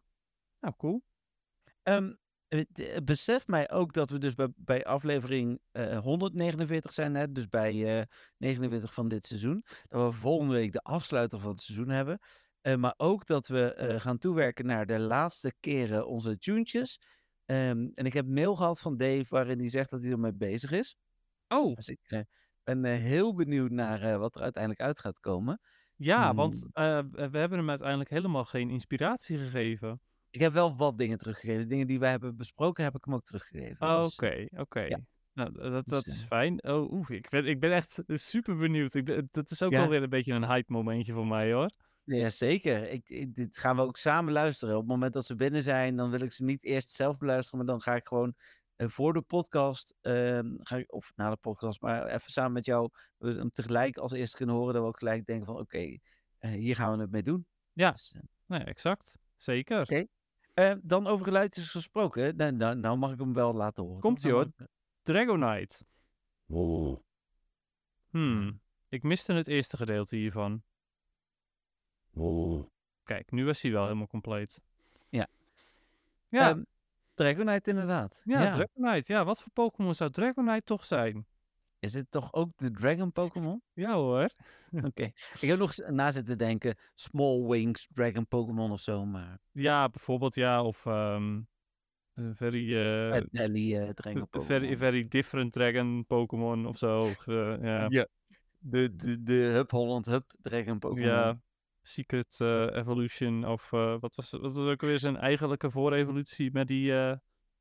cool. 0.76 1.02
Eh, 1.82 2.06
besef 3.04 3.46
mij 3.46 3.70
ook 3.70 3.92
dat 3.92 4.10
we 4.10 4.18
dus 4.18 4.34
bij, 4.34 4.48
bij 4.56 4.84
aflevering 4.84 5.60
eh, 5.72 5.98
149 5.98 6.92
zijn, 6.92 7.14
hè? 7.14 7.32
dus 7.32 7.48
bij 7.48 7.98
eh 8.00 8.06
49 8.36 8.94
van 8.94 9.08
dit 9.08 9.26
seizoen. 9.26 9.64
Dat 9.88 10.12
we 10.12 10.18
volgende 10.18 10.54
week 10.54 10.72
de 10.72 10.80
afsluiter 10.82 11.40
van 11.40 11.50
het 11.50 11.60
seizoen 11.60 11.88
hebben. 11.88 12.18
Eh, 12.60 12.76
maar 12.76 12.94
ook 12.96 13.26
dat 13.26 13.46
we 13.48 13.74
eh, 13.74 14.00
gaan 14.00 14.18
toewerken 14.18 14.66
naar 14.66 14.86
de 14.86 14.98
laatste 14.98 15.54
keren 15.60 16.06
onze 16.06 16.38
tunes. 16.38 16.98
Ehm, 17.44 17.88
en 17.94 18.04
ik 18.04 18.12
heb 18.12 18.26
mail 18.26 18.56
gehad 18.56 18.80
van 18.80 18.96
Dave 18.96 19.24
waarin 19.28 19.58
hij 19.58 19.68
zegt 19.68 19.90
dat 19.90 20.02
hij 20.02 20.12
ermee 20.12 20.34
bezig 20.34 20.70
is. 20.70 20.96
Oh, 21.48 21.74
Dus 21.74 21.88
ik 21.88 22.00
eh, 22.02 22.20
ben 22.62 22.84
eh, 22.84 22.98
heel 22.98 23.34
benieuwd 23.34 23.70
naar 23.70 24.02
eh, 24.02 24.16
wat 24.16 24.34
er 24.36 24.42
uiteindelijk 24.42 24.82
uit 24.82 25.00
gaat 25.00 25.20
komen. 25.20 25.60
ja, 25.96 26.34
want 26.34 26.66
Hmm. 26.72 26.84
eh, 26.84 27.28
we 27.30 27.38
hebben 27.38 27.58
hem 27.58 27.68
uiteindelijk 27.68 28.10
helemaal 28.10 28.44
geen 28.44 28.70
inspiratie 28.70 29.38
gegeven. 29.38 30.00
Ik 30.30 30.40
heb 30.40 30.52
wel 30.52 30.76
wat 30.76 30.98
dingen 30.98 31.18
teruggegeven. 31.18 31.68
Dingen 31.68 31.86
die 31.86 31.98
wij 31.98 32.10
hebben 32.10 32.36
besproken 32.36 32.84
heb 32.84 32.94
ik 32.96 33.04
hem 33.04 33.14
ook 33.14 33.24
teruggegeven. 33.24 33.86
Oh, 33.86 34.02
Dus, 34.02 34.14
Oké, 34.14 34.46
oké. 34.56 34.80
ja. 34.80 34.98
Nou, 35.32 35.52
dat, 35.52 35.84
Dus, 35.84 35.92
dat 35.92 36.06
is 36.06 36.20
eh, 36.20 36.26
fijn. 36.26 36.64
Oh, 36.64 37.10
ik 37.10 37.28
ben, 37.28 37.46
ik 37.46 37.60
ben 37.60 37.72
echt 37.72 38.02
super 38.06 38.56
benieuwd. 38.56 38.94
Ik 38.94 39.04
ben, 39.04 39.28
dat 39.30 39.50
is 39.50 39.62
ook 39.62 39.72
Ja. 39.72 39.78
wel 39.80 39.88
weer 39.88 40.02
een 40.02 40.08
beetje 40.08 40.32
een 40.32 40.46
hype 40.46 40.72
momentje 40.72 41.12
voor 41.12 41.26
mij 41.26 41.52
hoor. 41.52 41.70
Ja, 42.04 42.30
zeker. 42.30 42.90
Ik, 42.90 43.08
ik- 43.08 43.34
dit 43.34 43.58
gaan 43.58 43.76
we 43.76 43.82
ook 43.82 43.96
samen 43.96 44.32
luisteren. 44.32 44.74
Op 44.74 44.80
het 44.80 44.90
moment 44.90 45.12
dat 45.12 45.24
ze 45.26 45.34
binnen 45.34 45.62
zijn, 45.62 45.96
dan 45.96 46.10
wil 46.10 46.20
ik 46.20 46.32
ze 46.32 46.44
niet 46.44 46.64
eerst 46.64 46.90
zelf 46.90 47.16
beluisteren, 47.18 47.58
maar 47.58 47.68
dan 47.68 47.80
ga 47.80 47.94
ik 47.94 48.06
gewoon 48.08 48.34
eh, 48.76 48.88
voor 48.88 49.12
de 49.12 49.20
podcast, 49.22 49.94
ehm, 50.00 50.46
ga 50.58 50.76
ik, 50.76 50.92
of 50.92 51.12
na 51.16 51.30
de 51.30 51.36
podcast, 51.36 51.80
maar 51.80 52.06
even 52.06 52.30
samen 52.32 52.52
met 52.52 52.64
jou 52.66 52.88
we 53.16 53.32
hem 53.32 53.50
tegelijk 53.50 53.96
als 53.98 54.12
eerste 54.12 54.36
kunnen 54.36 54.54
horen, 54.54 54.72
dat 54.74 54.82
we 54.82 54.88
ook 54.88 54.98
gelijk 54.98 55.24
denken 55.26 55.46
van 55.46 55.58
oké, 55.58 55.96
eh, 56.38 56.50
hier 56.50 56.74
gaan 56.74 56.94
we 56.96 57.00
het 57.02 57.10
mee 57.10 57.22
doen. 57.22 57.46
Ja. 57.72 57.90
Dus, 57.90 58.12
eh, 58.16 58.20
ja, 58.58 58.64
exact. 58.64 59.18
Zeker. 59.36 59.80
Oké. 59.80 60.04
Eh, 60.60 60.76
dan 60.82 61.06
over 61.06 61.24
geluidjes 61.24 61.70
gesproken, 61.70 62.36
nou, 62.36 62.52
nou, 62.52 62.76
nou 62.76 62.96
mag 62.96 63.12
ik 63.12 63.18
hem 63.18 63.32
wel 63.34 63.52
laten 63.54 63.82
horen. 63.84 64.00
toch? 64.00 64.10
Komt-ie, 64.10 64.30
Nou 64.30 64.42
hoor. 64.42 64.52
ik- 64.58 64.68
Dragonite. 65.02 65.84
Hmm. 68.10 68.60
Ik 68.88 69.02
miste 69.02 69.32
het 69.32 69.46
eerste 69.48 69.76
gedeelte 69.76 70.16
hiervan. 70.16 70.62
Kijk, 73.02 73.30
nu 73.30 73.44
was 73.44 73.62
hij 73.62 73.72
wel 73.72 73.82
helemaal 73.84 74.06
compleet. 74.06 74.62
Ja. 75.08 75.26
Ja, 76.28 76.48
Ehm, 76.50 76.62
Dragonite 77.14 77.70
inderdaad. 77.70 78.22
ja, 78.24 78.52
Dragonite. 78.52 79.12
Ja, 79.12 79.24
wat 79.24 79.40
voor 79.42 79.52
Pokémon 79.52 79.94
zou 79.94 80.10
Dragonite 80.10 80.64
toch 80.64 80.84
zijn? 80.86 81.26
Is 81.80 81.94
het 81.94 82.10
toch 82.10 82.32
ook 82.32 82.50
de 82.56 82.70
Dragon 82.70 83.12
Pokémon? 83.12 83.62
Ja 83.72 83.94
hoor. 83.94 84.28
Oké. 84.88 85.02
Ik 85.40 85.48
heb 85.48 85.58
nog 85.58 85.76
na 85.76 86.10
zitten 86.10 86.38
denken, 86.38 86.76
Small 86.94 87.46
Wings, 87.46 87.88
Dragon 87.94 88.26
Pokémon 88.26 88.70
of 88.70 88.80
zo, 88.80 89.04
maar 89.06 89.38
Ja, 89.52 89.88
bijvoorbeeld 89.88 90.34
ja, 90.34 90.62
of 90.64 90.86
eh, 90.86 91.36
very, 92.32 92.76
eh 92.76 93.08
Dragon 93.10 94.28
v- 94.30 94.44
very, 94.46 94.60
Pokémon. 94.60 94.76
very 94.76 95.08
different 95.08 95.52
dragon 95.52 96.04
Pokémon 96.06 96.66
of 96.66 96.78
zo. 96.78 96.98
Eh, 97.26 97.62
ja. 97.62 97.86
Ja. 97.98 98.06
De, 98.62 98.96
de, 98.96 99.22
de 99.22 99.32
Hub 99.32 99.70
Holland 99.70 100.06
Hub 100.06 100.24
Dragon 100.40 100.78
Pokémon. 100.78 101.08
Ja, 101.10 101.40
Secret 101.82 102.40
Evolution 102.72 103.44
of 103.46 103.70
wat, 103.70 104.14
was, 104.14 104.30
wat 104.30 104.54
was 104.54 104.56
ook 104.56 104.80
weer 104.80 104.98
zijn 104.98 105.16
eigenlijke 105.16 105.70
voorevolutie 105.70 106.52
met 106.52 106.68
die 106.68 106.92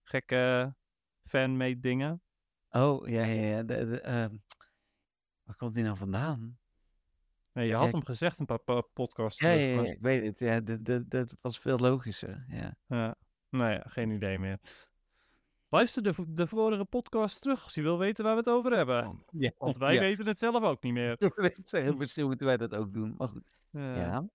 gekke 0.04 0.76
fanmade 1.24 1.80
dingen. 1.80 2.22
Oh, 2.70 3.08
ja, 3.08 3.24
ja, 3.24 3.48
ja. 3.48 3.64
De, 3.64 3.90
de, 3.90 4.02
ehm, 4.02 4.36
waar 5.44 5.56
komt 5.56 5.74
die 5.74 5.84
nou 5.84 5.98
vandaan? 5.98 6.58
Nee, 7.52 7.68
je 7.68 7.76
had 7.76 7.92
hem 7.92 8.06
gezegd 8.06 8.40
een 8.40 8.46
paar 8.46 8.60
pa- 8.60 8.82
podcasts 8.94 9.40
Ja, 9.40 9.50
ja, 9.50 9.82
ik 9.82 10.02
weet 10.02 10.26
het. 10.26 10.40
Ja, 10.40 10.60
dat, 11.08 11.36
was 11.42 11.60
veel 11.60 11.78
logischer. 11.78 12.46
Ja. 12.48 12.78
ja. 12.88 13.16
Nou 13.50 13.72
ja, 13.72 13.84
geen 13.88 14.10
idee 14.12 14.40
meer. 14.40 14.60
luister 15.70 16.04
de, 16.04 16.14
de 16.28 16.48
vorige 16.48 16.86
podcast 16.86 17.42
terug 17.42 17.64
als 17.64 17.74
je 17.74 17.82
wil 17.82 17.98
weten 17.98 18.24
waar 18.24 18.34
we 18.34 18.40
het 18.40 18.50
over 18.50 18.76
hebben. 18.76 19.24
Ja, 19.32 19.52
Want 19.58 19.78
wij 19.78 19.94
ja. 19.94 20.00
weten 20.00 20.28
het 20.28 20.40
zelf 20.40 20.64
ook 20.64 20.84
niet 20.84 20.94
meer. 20.94 21.16
Misschien 21.98 22.26
moeten 22.26 22.46
wij 22.46 22.58
dat 22.58 22.76
ook 22.76 22.94
doen, 22.94 23.16
maar 23.18 23.28
goed. 23.28 23.56
Ja. 23.72 24.30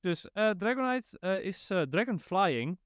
Dus 0.00 0.30
eh, 0.32 0.50
Dragonite 0.50 1.18
eh, 1.18 1.44
is 1.44 1.70
eh, 1.70 1.82
Dragon 1.82 2.20
Flying. 2.20 2.78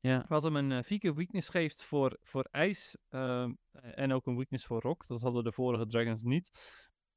Ja. 0.00 0.24
Wat 0.28 0.42
hem 0.42 0.56
een 0.56 0.70
uh, 0.70 1.14
weakness 1.14 1.48
geeft 1.48 1.82
voor, 1.82 2.18
voor 2.22 2.48
ijs. 2.50 2.96
ehm, 3.08 3.52
en 3.72 4.12
ook 4.12 4.26
een 4.26 4.36
weakness 4.36 4.66
voor 4.66 4.80
rock. 4.80 5.06
Dat 5.06 5.20
hadden 5.20 5.44
de 5.44 5.52
vorige 5.52 5.86
Dragons 5.86 6.22
niet. 6.22 6.50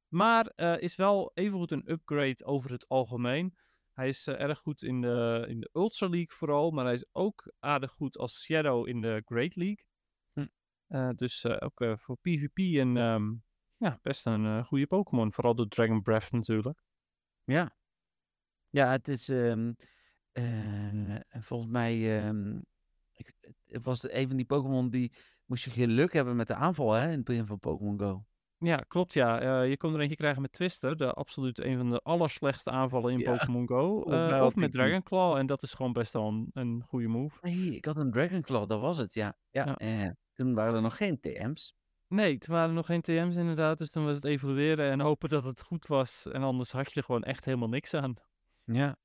Maar 0.08 0.46
eh, 0.46 0.80
is 0.80 0.96
wel 0.96 1.30
evengoed 1.34 1.70
een 1.70 1.90
upgrade 1.90 2.44
over 2.44 2.70
het 2.70 2.88
algemeen. 2.88 3.56
Hij 3.92 4.08
is 4.08 4.26
eh, 4.26 4.40
erg 4.40 4.58
goed 4.58 4.82
in 4.82 5.00
de, 5.00 5.44
in 5.48 5.60
de 5.60 5.70
Ultra 5.72 6.08
League 6.08 6.36
vooral. 6.36 6.70
Maar 6.70 6.84
hij 6.84 6.94
is 6.94 7.06
ook 7.12 7.52
aardig 7.58 7.92
goed 7.92 8.18
als 8.18 8.42
Shadow 8.42 8.88
in 8.88 9.00
de 9.00 9.22
Great 9.24 9.56
League. 9.56 9.84
Hm. 10.32 10.46
Eh, 10.86 11.10
dus 11.14 11.44
eh, 11.44 11.56
ook 11.58 11.80
eh, 11.80 11.96
voor 11.96 12.16
PvP 12.16 12.58
en 12.58 12.96
ehm, 12.96 13.32
ja, 13.76 13.98
best 14.02 14.26
een 14.26 14.44
eh, 14.44 14.64
goede 14.64 14.86
Pokémon. 14.86 15.32
Vooral 15.32 15.54
door 15.54 15.68
Dragon 15.68 16.02
Breath 16.02 16.30
natuurlijk. 16.32 16.82
Ja. 17.44 17.76
Ja, 18.68 18.90
het 18.90 19.08
is 19.08 19.28
ehm, 19.28 19.72
eh, 20.32 21.16
volgens 21.30 21.70
mij 21.70 22.22
ik, 23.14 23.34
het 23.66 23.84
was 23.84 24.12
een 24.12 24.26
van 24.28 24.36
die 24.36 24.46
Pokémon 24.46 24.90
die 24.90 25.12
moest 25.46 25.64
je 25.64 25.70
geluk 25.70 26.12
hebben 26.12 26.36
met 26.36 26.46
de 26.46 26.54
aanval 26.54 26.92
hè, 26.92 27.04
in 27.10 27.16
het 27.16 27.24
begin 27.24 27.46
van 27.46 27.58
Pokémon 27.58 27.98
Go. 27.98 28.24
Ja, 28.58 28.76
klopt 28.76 29.12
ja. 29.12 29.40
Eh, 29.40 29.68
je 29.68 29.76
kon 29.76 29.94
er 29.94 30.00
eentje 30.00 30.16
krijgen 30.16 30.42
met 30.42 30.52
Twister. 30.52 30.96
De 30.96 31.12
absoluut 31.12 31.58
een 31.58 31.76
van 31.76 31.88
de 31.90 32.00
allerslechtste 32.02 32.70
aanvallen 32.70 33.12
in 33.12 33.18
Ja. 33.18 33.30
Pokémon 33.36 33.68
Go. 33.68 34.02
Eh, 34.02 34.44
of 34.44 34.54
met 34.54 34.64
ik 34.64 34.72
die. 34.72 34.80
Dragonclaw. 34.80 35.36
En 35.36 35.46
dat 35.46 35.62
is 35.62 35.74
gewoon 35.74 35.92
best 35.92 36.12
wel 36.12 36.28
een, 36.28 36.50
een 36.52 36.82
goede 36.86 37.08
move. 37.08 37.38
Nee, 37.40 37.76
ik 37.76 37.84
had 37.84 37.96
een 37.96 38.10
Dragonclaw, 38.10 38.68
dat 38.68 38.80
was 38.80 38.96
het, 38.98 39.14
ja. 39.14 39.36
Ja, 39.50 39.64
Ja. 39.64 39.76
eh, 39.76 40.10
toen 40.32 40.54
waren 40.54 40.74
er 40.74 40.82
nog 40.82 40.96
geen 40.96 41.20
TM's. 41.20 41.74
Nee, 42.08 42.38
toen 42.38 42.54
waren 42.54 42.68
er 42.68 42.74
nog 42.74 42.86
geen 42.86 43.00
TM's 43.02 43.36
inderdaad. 43.36 43.78
Dus 43.78 43.90
toen 43.90 44.04
was 44.04 44.14
het 44.16 44.24
evalueren 44.24 44.90
en 44.90 45.00
hopen 45.00 45.28
dat 45.28 45.44
het 45.44 45.62
goed 45.62 45.86
was. 45.86 46.26
En 46.26 46.42
anders 46.42 46.72
had 46.72 46.92
je 46.92 46.98
er 47.00 47.06
gewoon 47.06 47.22
echt 47.22 47.44
helemaal 47.44 47.68
niks 47.68 47.94
aan. 47.94 48.14
Ja. 48.64 48.96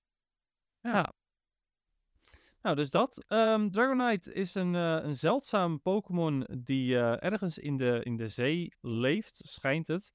Nou, 2.61 2.75
dus 2.75 2.89
dat. 2.89 3.25
Ehm, 3.27 3.69
Dragonite 3.69 4.33
is 4.33 4.55
een, 4.55 4.75
eh, 4.75 4.99
een 5.03 5.15
zeldzaam 5.15 5.81
Pokémon 5.81 6.47
die 6.59 6.97
eh, 6.97 7.23
ergens 7.31 7.57
in 7.57 7.77
de, 7.77 7.99
in 8.03 8.15
de 8.17 8.27
zee 8.27 8.75
leeft, 8.81 9.41
schijnt 9.43 9.87
het. 9.87 10.11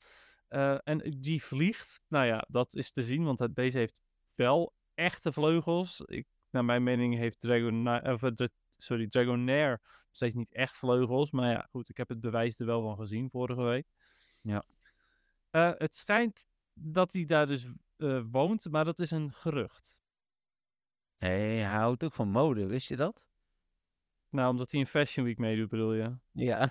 Eh, 0.49 0.79
en 0.85 1.17
die 1.21 1.45
vliegt. 1.45 2.01
Nou 2.09 2.27
ja, 2.27 2.45
dat 2.49 2.75
is 2.75 2.93
te 2.93 3.03
zien, 3.03 3.25
want 3.25 3.39
het- 3.39 3.55
deze 3.55 3.79
heeft 3.79 4.01
wel 4.35 4.75
echte 4.95 5.33
vleugels. 5.33 6.01
Ik, 6.01 6.27
naar 6.51 6.65
mijn 6.65 6.83
mening 6.83 7.15
heeft 7.17 7.41
Dragon, 7.41 7.89
of, 8.13 8.23
sorry, 8.77 9.09
Dragonair 9.09 9.71
nog 9.71 10.09
steeds 10.11 10.35
niet 10.35 10.53
echt 10.53 10.77
vleugels. 10.77 11.31
Maar 11.31 11.51
ja, 11.51 11.69
goed, 11.71 11.89
ik 11.89 11.97
heb 11.97 12.09
het 12.09 12.21
bewijs 12.21 12.59
er 12.61 12.67
wel 12.67 12.83
van 12.83 12.97
gezien 12.97 13.31
vorige 13.31 13.63
week. 13.63 13.87
Ja. 14.41 14.65
Het 15.51 15.95
schijnt 15.97 16.47
dat 16.73 17.13
hij 17.13 17.25
daar 17.25 17.47
dus 17.47 17.69
woont, 18.31 18.71
maar 18.71 18.85
dat 18.85 18.99
is 19.01 19.11
een 19.11 19.33
gerucht. 19.33 20.04
Nee, 21.19 21.59
hij 21.61 21.77
houdt 21.79 22.05
ook 22.05 22.13
van 22.13 22.29
mode, 22.29 22.67
wist 22.67 22.89
je 22.89 22.97
dat? 22.97 23.27
Nou, 24.29 24.51
omdat 24.51 24.71
hij 24.71 24.81
in 24.81 24.87
Fashion 24.87 25.25
Week 25.27 25.39
meedoet, 25.39 25.69
bedoel 25.69 25.93
je? 25.95 26.17
Ja. 26.33 26.71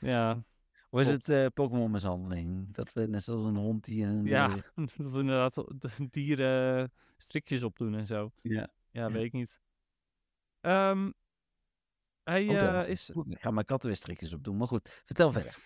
Ja, 0.00 0.44
Hoe 0.88 1.00
is 1.00 1.06
het 1.08 1.28
eh 1.28 1.46
Pokémon 1.54 1.90
mishandeling? 1.90 2.74
Dat 2.74 2.92
we 2.92 3.06
net 3.06 3.22
zoals 3.22 3.44
een 3.44 3.56
hond 3.56 3.84
die 3.84 4.04
een... 4.04 4.24
ja. 4.24 4.50
eh, 4.50 4.56
dat 4.96 5.12
we 5.12 5.18
inderdaad 5.18 5.54
de 5.54 6.08
dieren 6.10 6.92
strikjes 7.16 7.62
opdoen 7.62 7.94
en 7.94 8.06
zo. 8.06 8.30
ja. 8.42 8.68
Ja, 8.90 9.10
weet 9.10 9.24
ik 9.24 9.32
niet. 9.32 9.60
Ehm, 10.60 11.10
hij 12.22 12.48
Oh, 12.48 12.80
eh, 12.80 12.88
is 12.88 13.10
Goed, 13.12 13.30
Ik 13.30 13.40
ga 13.40 13.50
mijn 13.50 13.66
katten 13.66 13.88
weer 13.88 13.96
strikjes 13.98 14.32
op 14.32 14.44
doen, 14.44 14.56
maar 14.56 14.66
goed. 14.68 15.02
Vertel 15.04 15.32
verder. 15.32 15.56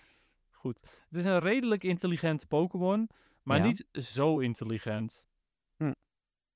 goed. 0.50 0.80
Het 1.08 1.18
is 1.18 1.24
een 1.24 1.38
redelijk 1.38 1.84
intelligente 1.84 2.46
Pokémon, 2.46 3.08
maar 3.42 3.58
Ja. 3.58 3.64
niet 3.64 3.86
zo 3.92 4.38
intelligent. 4.38 5.26
Hm. 5.76 5.92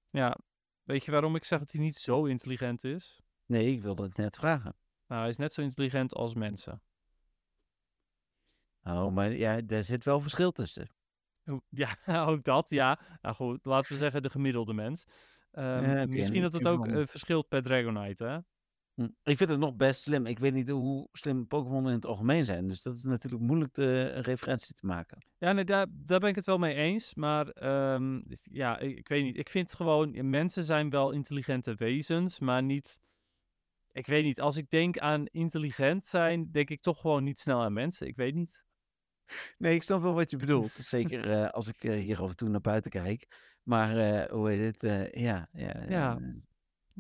Ja, 0.07 0.39
weet 0.91 1.05
je 1.05 1.11
waarom 1.11 1.37
ik 1.37 1.45
zeg 1.45 1.59
dat 1.59 1.73
hij 1.73 1.81
niet 1.81 1.97
zo 1.97 2.25
intelligent 2.25 2.85
is? 2.85 3.21
Nee, 3.47 3.73
ik 3.73 3.83
wilde 3.83 4.03
het 4.03 4.17
net 4.17 4.37
vragen. 4.37 4.77
Nou, 5.07 5.21
hij 5.21 5.31
is 5.31 5.37
net 5.37 5.55
zo 5.55 5.61
intelligent 5.63 6.15
als 6.15 6.35
mensen. 6.35 6.83
Oh, 8.83 9.13
maar 9.13 9.33
ja, 9.33 9.61
daar 9.61 9.85
zit 9.85 10.05
wel 10.05 10.21
verschil 10.21 10.53
tussen. 10.53 10.89
Ja, 11.69 11.97
ook 12.07 12.45
dat, 12.45 12.71
ja. 12.71 13.01
Nou 13.23 13.35
goed, 13.35 13.65
laten 13.65 13.93
we 13.93 13.99
zeggen 13.99 14.23
de 14.23 14.31
gemiddelde 14.31 14.75
mens. 14.75 15.05
Ehm, 15.51 16.09
misschien 16.09 16.37
en 16.37 16.43
dat 16.43 16.53
het 16.53 16.67
ook 16.67 16.87
eh, 16.87 17.07
verschilt 17.07 17.49
per 17.49 17.63
Dragonite, 17.63 18.25
hè? 18.25 18.39
Hm. 19.01 19.09
Ik 19.23 19.37
vind 19.37 19.51
het 19.51 19.59
nog 19.59 19.75
best 19.77 20.01
slim. 20.01 20.27
Ik 20.27 20.39
weet 20.39 20.53
niet 20.53 20.69
hoe 20.69 21.09
slim 21.13 21.47
Pokémon 21.47 21.87
in 21.87 21.95
het 21.95 22.07
algemeen 22.07 22.45
zijn. 22.45 22.69
Dus 22.69 22.83
dat 22.83 22.97
is 22.97 23.03
natuurlijk 23.03 23.43
moeilijk 23.43 23.75
de 23.75 24.13
een 24.15 24.23
referentie 24.23 24.75
te 24.75 24.87
maken. 24.87 25.19
Ja, 25.39 25.53
nee, 25.53 25.65
daar, 25.65 25.87
daar 25.91 26.21
ben 26.21 26.29
ik 26.29 26.35
het 26.35 26.47
wel 26.47 26.59
mee 26.59 26.75
eens. 26.75 27.15
Maar 27.15 27.49
ehm, 27.49 28.21
ja, 28.43 28.79
ik, 28.79 28.99
ik 28.99 29.09
weet 29.09 29.23
niet. 29.23 29.37
Ik 29.37 29.49
vind 29.49 29.75
gewoon, 29.75 30.31
mensen 30.31 30.65
zijn 30.65 30.91
wel 30.91 31.11
intelligente 31.11 31.75
wezens, 31.75 32.39
maar 32.39 32.63
niet... 32.63 33.01
Ik 33.93 34.07
weet 34.07 34.25
niet, 34.25 34.41
als 34.41 34.57
ik 34.57 34.71
denk 34.71 34.99
aan 34.99 35.27
intelligent 35.27 36.07
zijn, 36.07 36.51
denk 36.51 36.71
ik 36.71 36.81
toch 36.81 37.01
gewoon 37.01 37.25
niet 37.25 37.39
snel 37.39 37.63
aan 37.63 37.73
mensen. 37.73 38.07
Ik 38.07 38.17
weet 38.17 38.35
niet. 38.35 38.65
Nee, 39.59 39.75
ik 39.75 39.83
snap 39.83 40.03
wel 40.03 40.15
wat 40.15 40.31
je 40.31 40.37
bedoelt. 40.47 40.73
Zeker 40.73 41.31
eh, 41.31 41.49
als 41.49 41.69
ik 41.69 41.85
eh, 41.85 41.93
hier 41.93 42.23
af 42.23 42.29
en 42.29 42.37
toe 42.37 42.49
naar 42.49 42.61
buiten 42.61 42.91
kijk. 42.91 43.27
Maar 43.63 43.97
eh, 43.97 44.31
hoe 44.31 44.51
heet 44.51 44.81
het? 44.81 45.15
Ja, 45.15 45.49
ja, 45.53 45.85
Ja. 45.89 46.19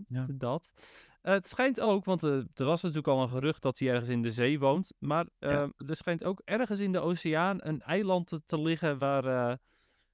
Ja. 0.08 0.26
Dat. 0.28 0.72
Eh, 1.20 1.32
het 1.32 1.48
schijnt 1.48 1.80
ook, 1.80 2.04
want 2.04 2.22
eh, 2.22 2.36
er 2.54 2.64
was 2.64 2.82
natuurlijk 2.82 3.08
al 3.08 3.22
een 3.22 3.28
gerucht 3.28 3.62
dat 3.62 3.78
hij 3.78 3.88
ergens 3.88 4.08
in 4.08 4.22
de 4.22 4.30
zee 4.30 4.58
woont. 4.58 4.94
Maar 4.98 5.26
ehm, 5.38 5.70
er 5.76 5.96
schijnt 5.96 6.24
ook 6.24 6.42
ergens 6.44 6.80
in 6.80 6.92
de 6.92 7.00
oceaan 7.00 7.58
een 7.60 7.82
eiland 7.82 8.26
te, 8.26 8.44
te 8.44 8.60
liggen 8.60 8.98
waar, 8.98 9.58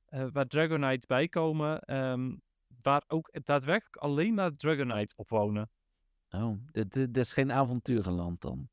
eh, 0.05 0.27
waar 0.33 0.47
Dragonites 0.47 1.07
bij 1.07 1.29
komen. 1.29 1.81
ehm, 1.81 2.35
waar 2.83 3.05
ook 3.07 3.31
daadwerkelijk 3.45 3.97
alleen 3.97 4.35
maar 4.35 4.55
Dragonites 4.55 5.15
op 5.15 5.29
wonen. 5.29 5.71
oh, 6.31 6.53
dit 6.73 7.17
is 7.17 7.33
geen 7.33 7.53
avonturenland 7.53 8.41
dan. 8.41 8.69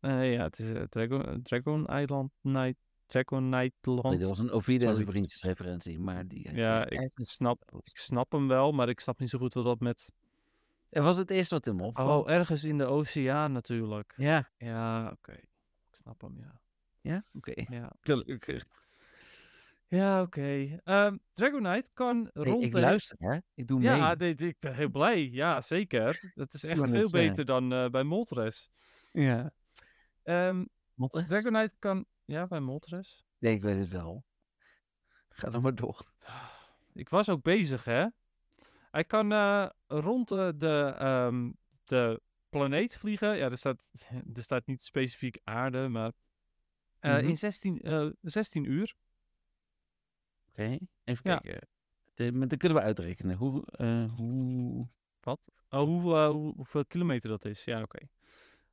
Ja, 0.00 0.42
het 0.42 0.58
is 0.58 0.86
Dragon, 0.88 1.42
Dragon 1.42 1.86
Island 1.86 2.30
Night. 2.40 2.86
Dragonite 3.08 3.90
Land. 3.90 4.08
Nee, 4.08 4.18
dat 4.18 4.28
was 4.28 4.38
een 4.38 4.80
en 4.80 5.06
vriendjesreferentie. 5.06 5.98
Maar 5.98 6.26
die 6.28 6.54
Ja, 6.54 6.88
ik 6.88 7.10
snap, 7.14 7.62
ik 7.82 7.98
snap 7.98 8.32
hem 8.32 8.48
wel, 8.48 8.72
maar 8.72 8.88
ik 8.88 9.00
snap 9.00 9.18
niet 9.18 9.30
zo 9.30 9.38
goed 9.38 9.54
wat 9.54 9.64
dat 9.64 9.80
met... 9.80 10.12
Dat 10.90 11.04
was 11.04 11.16
het 11.16 11.30
eerste 11.30 11.54
wat 11.54 11.66
in 11.66 11.76
me 11.76 11.82
opkwam. 11.82 12.08
Oh, 12.08 12.30
ergens 12.30 12.64
in 12.64 12.78
de 12.78 12.84
oceaan 12.84 13.52
natuurlijk. 13.52 14.12
Ja, 14.16 14.50
Ja, 14.56 15.10
oké. 15.10 15.32
Ik 15.32 15.94
snap 15.94 16.20
hem, 16.20 16.38
ja. 16.40 16.60
ja, 17.00 17.22
oké. 17.32 17.52
Ja, 17.54 17.92
Gelukkig. 18.00 18.64
ja 19.88 20.22
oké. 20.22 20.80
Ehm, 20.84 21.16
Dragonite 21.34 21.90
kan 21.94 22.30
Hey, 22.32 22.44
rond 22.44 22.62
ik 22.62 22.72
de... 22.72 22.80
luister, 22.80 23.16
hè? 23.18 23.38
Ik 23.54 23.66
doe 23.68 23.80
mee. 23.80 23.96
Ja, 23.96 24.14
nee, 24.14 24.34
ik 24.34 24.56
ben 24.58 24.74
heel 24.74 24.88
blij. 24.88 25.28
Ja, 25.28 25.60
zeker. 25.60 26.32
Dat 26.34 26.54
is 26.54 26.64
echt 26.64 26.88
veel 26.88 27.10
beter 27.10 27.44
dan 27.44 27.72
eh, 27.72 27.88
bij 27.88 28.02
Moltres. 28.02 28.70
ja. 29.12 29.52
Ehm 30.22 30.64
Mottes? 30.94 31.26
Dragonite 31.26 31.74
kan... 31.78 32.06
Ja, 32.24 32.46
bij 32.46 32.60
Moltres. 32.60 33.24
Nee, 33.38 33.54
ik 33.54 33.62
weet 33.62 33.78
het 33.78 33.88
wel. 33.88 34.24
Ga 35.28 35.50
dan 35.50 35.62
maar 35.62 35.74
door. 35.74 36.12
Ik 36.94 37.08
was 37.08 37.28
ook 37.28 37.42
bezig, 37.42 37.84
hè. 37.84 38.06
Hij 38.90 39.04
kan 39.04 39.32
eh, 39.32 39.68
rond 39.86 40.30
eh, 40.30 40.48
de, 40.56 40.94
ehm, 40.98 41.50
de 41.84 42.20
planeet 42.48 42.96
vliegen. 42.98 43.36
Ja, 43.36 43.50
er 43.50 43.56
staat, 43.58 43.90
er 44.36 44.42
staat 44.42 44.66
niet 44.66 44.82
specifiek 44.82 45.40
aarde, 45.44 45.88
maar... 45.88 46.12
eh, 46.98 47.12
Mhm. 47.16 47.28
In 47.28 47.36
16, 47.36 47.80
eh 47.80 48.08
16 48.20 48.64
uur. 48.64 48.94
Oké, 50.48 50.78
even 51.04 51.30
Ja. 51.30 51.38
kijken. 51.38 51.68
De, 52.14 52.32
maar 52.32 52.48
dan 52.48 52.58
kunnen 52.58 52.78
we 52.78 52.84
uitrekenen. 52.84 53.36
Hoe, 53.36 53.64
hoe... 54.16 54.88
Wat? 55.20 55.48
Oh, 55.68 55.80
hoe, 55.80 56.16
hoe- 56.16 56.54
hoeveel 56.54 56.84
kilometer 56.86 57.28
dat 57.28 57.44
is? 57.44 57.64
Ja, 57.64 57.82
oké. 57.82 57.98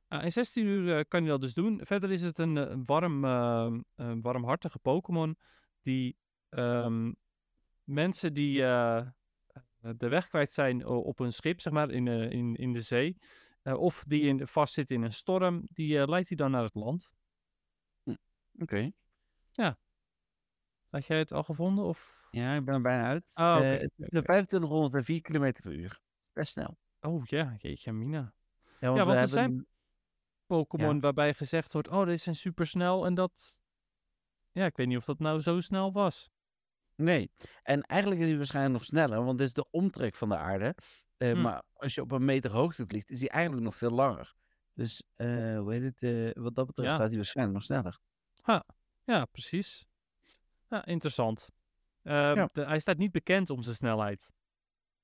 In 0.08 0.32
16 0.32 0.66
uur 0.66 1.06
kan 1.06 1.22
je 1.22 1.28
dat 1.28 1.40
dus 1.40 1.54
doen. 1.54 1.80
Verder 1.84 2.12
is 2.12 2.22
het 2.22 2.38
een, 2.38 2.56
een 2.56 2.84
warm, 2.84 3.24
een 3.94 4.20
warmhartige 4.20 4.78
Pokémon 4.78 5.38
die 5.82 6.16
ehm, 6.48 7.12
mensen 7.84 8.34
die 8.34 8.62
de 9.96 10.08
weg 10.08 10.28
kwijt 10.28 10.52
zijn 10.52 10.84
o- 10.84 10.98
op 11.00 11.18
een 11.18 11.32
schip, 11.32 11.60
zeg 11.60 11.72
maar, 11.72 11.90
in, 11.90 12.08
eh, 12.08 12.30
in, 12.30 12.54
in 12.54 12.72
de 12.72 12.80
zee, 12.80 13.16
eh, 13.62 13.74
of 13.78 14.04
die 14.04 14.20
in, 14.22 14.46
vastzitten 14.46 14.96
in 14.96 15.02
een 15.02 15.12
storm, 15.12 15.62
die 15.72 16.00
eh, 16.00 16.08
leidt 16.08 16.28
hij 16.28 16.36
dan 16.36 16.50
naar 16.50 16.62
het 16.62 16.74
land. 16.74 17.14
Oké. 18.58 18.90
Had 20.88 21.06
jij 21.06 21.18
het 21.18 21.32
al 21.32 21.42
gevonden? 21.42 21.84
Of? 21.84 22.26
Ja, 22.30 22.54
ik 22.54 22.64
ben 22.64 22.74
er 22.74 22.80
bijna 22.80 23.04
uit. 23.06 23.32
Eh, 23.34 23.80
is 23.82 23.90
oké. 23.96 24.16
een 24.16 24.22
2504 24.22 25.20
km 25.20 25.52
per 25.62 25.72
uur. 25.72 26.00
Best 26.32 26.52
snel. 26.52 26.78
Oh 27.00 27.24
ja, 27.26 27.54
jeetje 27.58 27.92
mina. 27.92 28.34
Ja, 28.80 28.92
want, 28.92 29.06
er 29.20 29.28
zijn- 29.28 29.66
Pokémon 30.46 31.00
waarbij 31.00 31.34
gezegd 31.34 31.72
wordt, 31.72 31.88
oh, 31.88 32.04
dit 32.06 32.20
zijn 32.20 32.34
supersnel 32.34 33.06
en 33.06 33.14
dat... 33.14 33.60
Ja, 34.52 34.64
ik 34.66 34.76
weet 34.76 34.86
niet 34.86 34.96
of 34.96 35.04
dat 35.04 35.18
nou 35.18 35.40
zo 35.40 35.60
snel 35.60 35.92
was. 35.92 36.30
Nee. 36.96 37.30
En 37.62 37.82
eigenlijk 37.82 38.20
is 38.20 38.26
hij 38.28 38.36
waarschijnlijk 38.36 38.74
nog 38.74 38.84
sneller, 38.84 39.24
want 39.24 39.38
dit 39.38 39.46
is 39.46 39.52
de 39.52 39.66
omtrek 39.70 40.14
van 40.16 40.28
de 40.28 40.36
aarde. 40.36 40.74
Eh, 41.16 41.32
Hm. 41.32 41.40
Maar 41.40 41.62
als 41.72 41.94
je 41.94 42.00
op 42.00 42.10
een 42.10 42.24
meter 42.24 42.50
hoogte 42.50 42.84
vliegt, 42.88 43.10
is 43.10 43.20
hij 43.20 43.28
eigenlijk 43.28 43.64
nog 43.64 43.76
veel 43.76 43.90
langer. 43.90 44.34
Dus 44.74 45.02
eh, 45.14 45.58
hoe 45.58 45.72
heet 45.72 45.82
het? 45.82 46.02
eh, 46.02 46.42
wat 46.42 46.54
dat 46.54 46.66
betreft 46.66 46.88
Ja. 46.90 46.94
staat 46.94 47.06
hij 47.08 47.16
waarschijnlijk 47.16 47.56
nog 47.56 47.64
sneller. 47.64 47.98
Ja, 49.04 49.24
precies. 49.24 49.84
Ja, 50.68 50.84
interessant. 50.86 51.50
Eh, 52.02 52.12
Ja. 52.12 52.48
de- 52.52 52.64
hij 52.66 52.78
staat 52.78 52.96
niet 52.96 53.12
bekend 53.12 53.50
om 53.50 53.62
zijn 53.62 53.76
snelheid. 53.76 54.32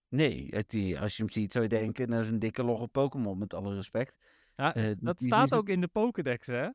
Nee, 0.08 0.46
het, 0.50 0.74
als 1.00 1.16
je 1.16 1.22
hem 1.22 1.32
ziet 1.32 1.52
zou 1.52 1.64
je 1.64 1.70
denken, 1.70 2.08
nou 2.08 2.20
is 2.22 2.28
een 2.28 2.38
dikke 2.38 2.62
logge 2.64 2.88
Pokémon 2.88 3.38
met 3.38 3.54
alle 3.54 3.74
respect. 3.74 4.26
Ja, 4.56 4.72
dat 4.72 5.20
niet 5.20 5.20
staat 5.32 5.54
ook 5.54 5.68
in 5.68 5.80
de 5.80 5.88
Pokédex, 5.88 6.46
hè? 6.46 6.68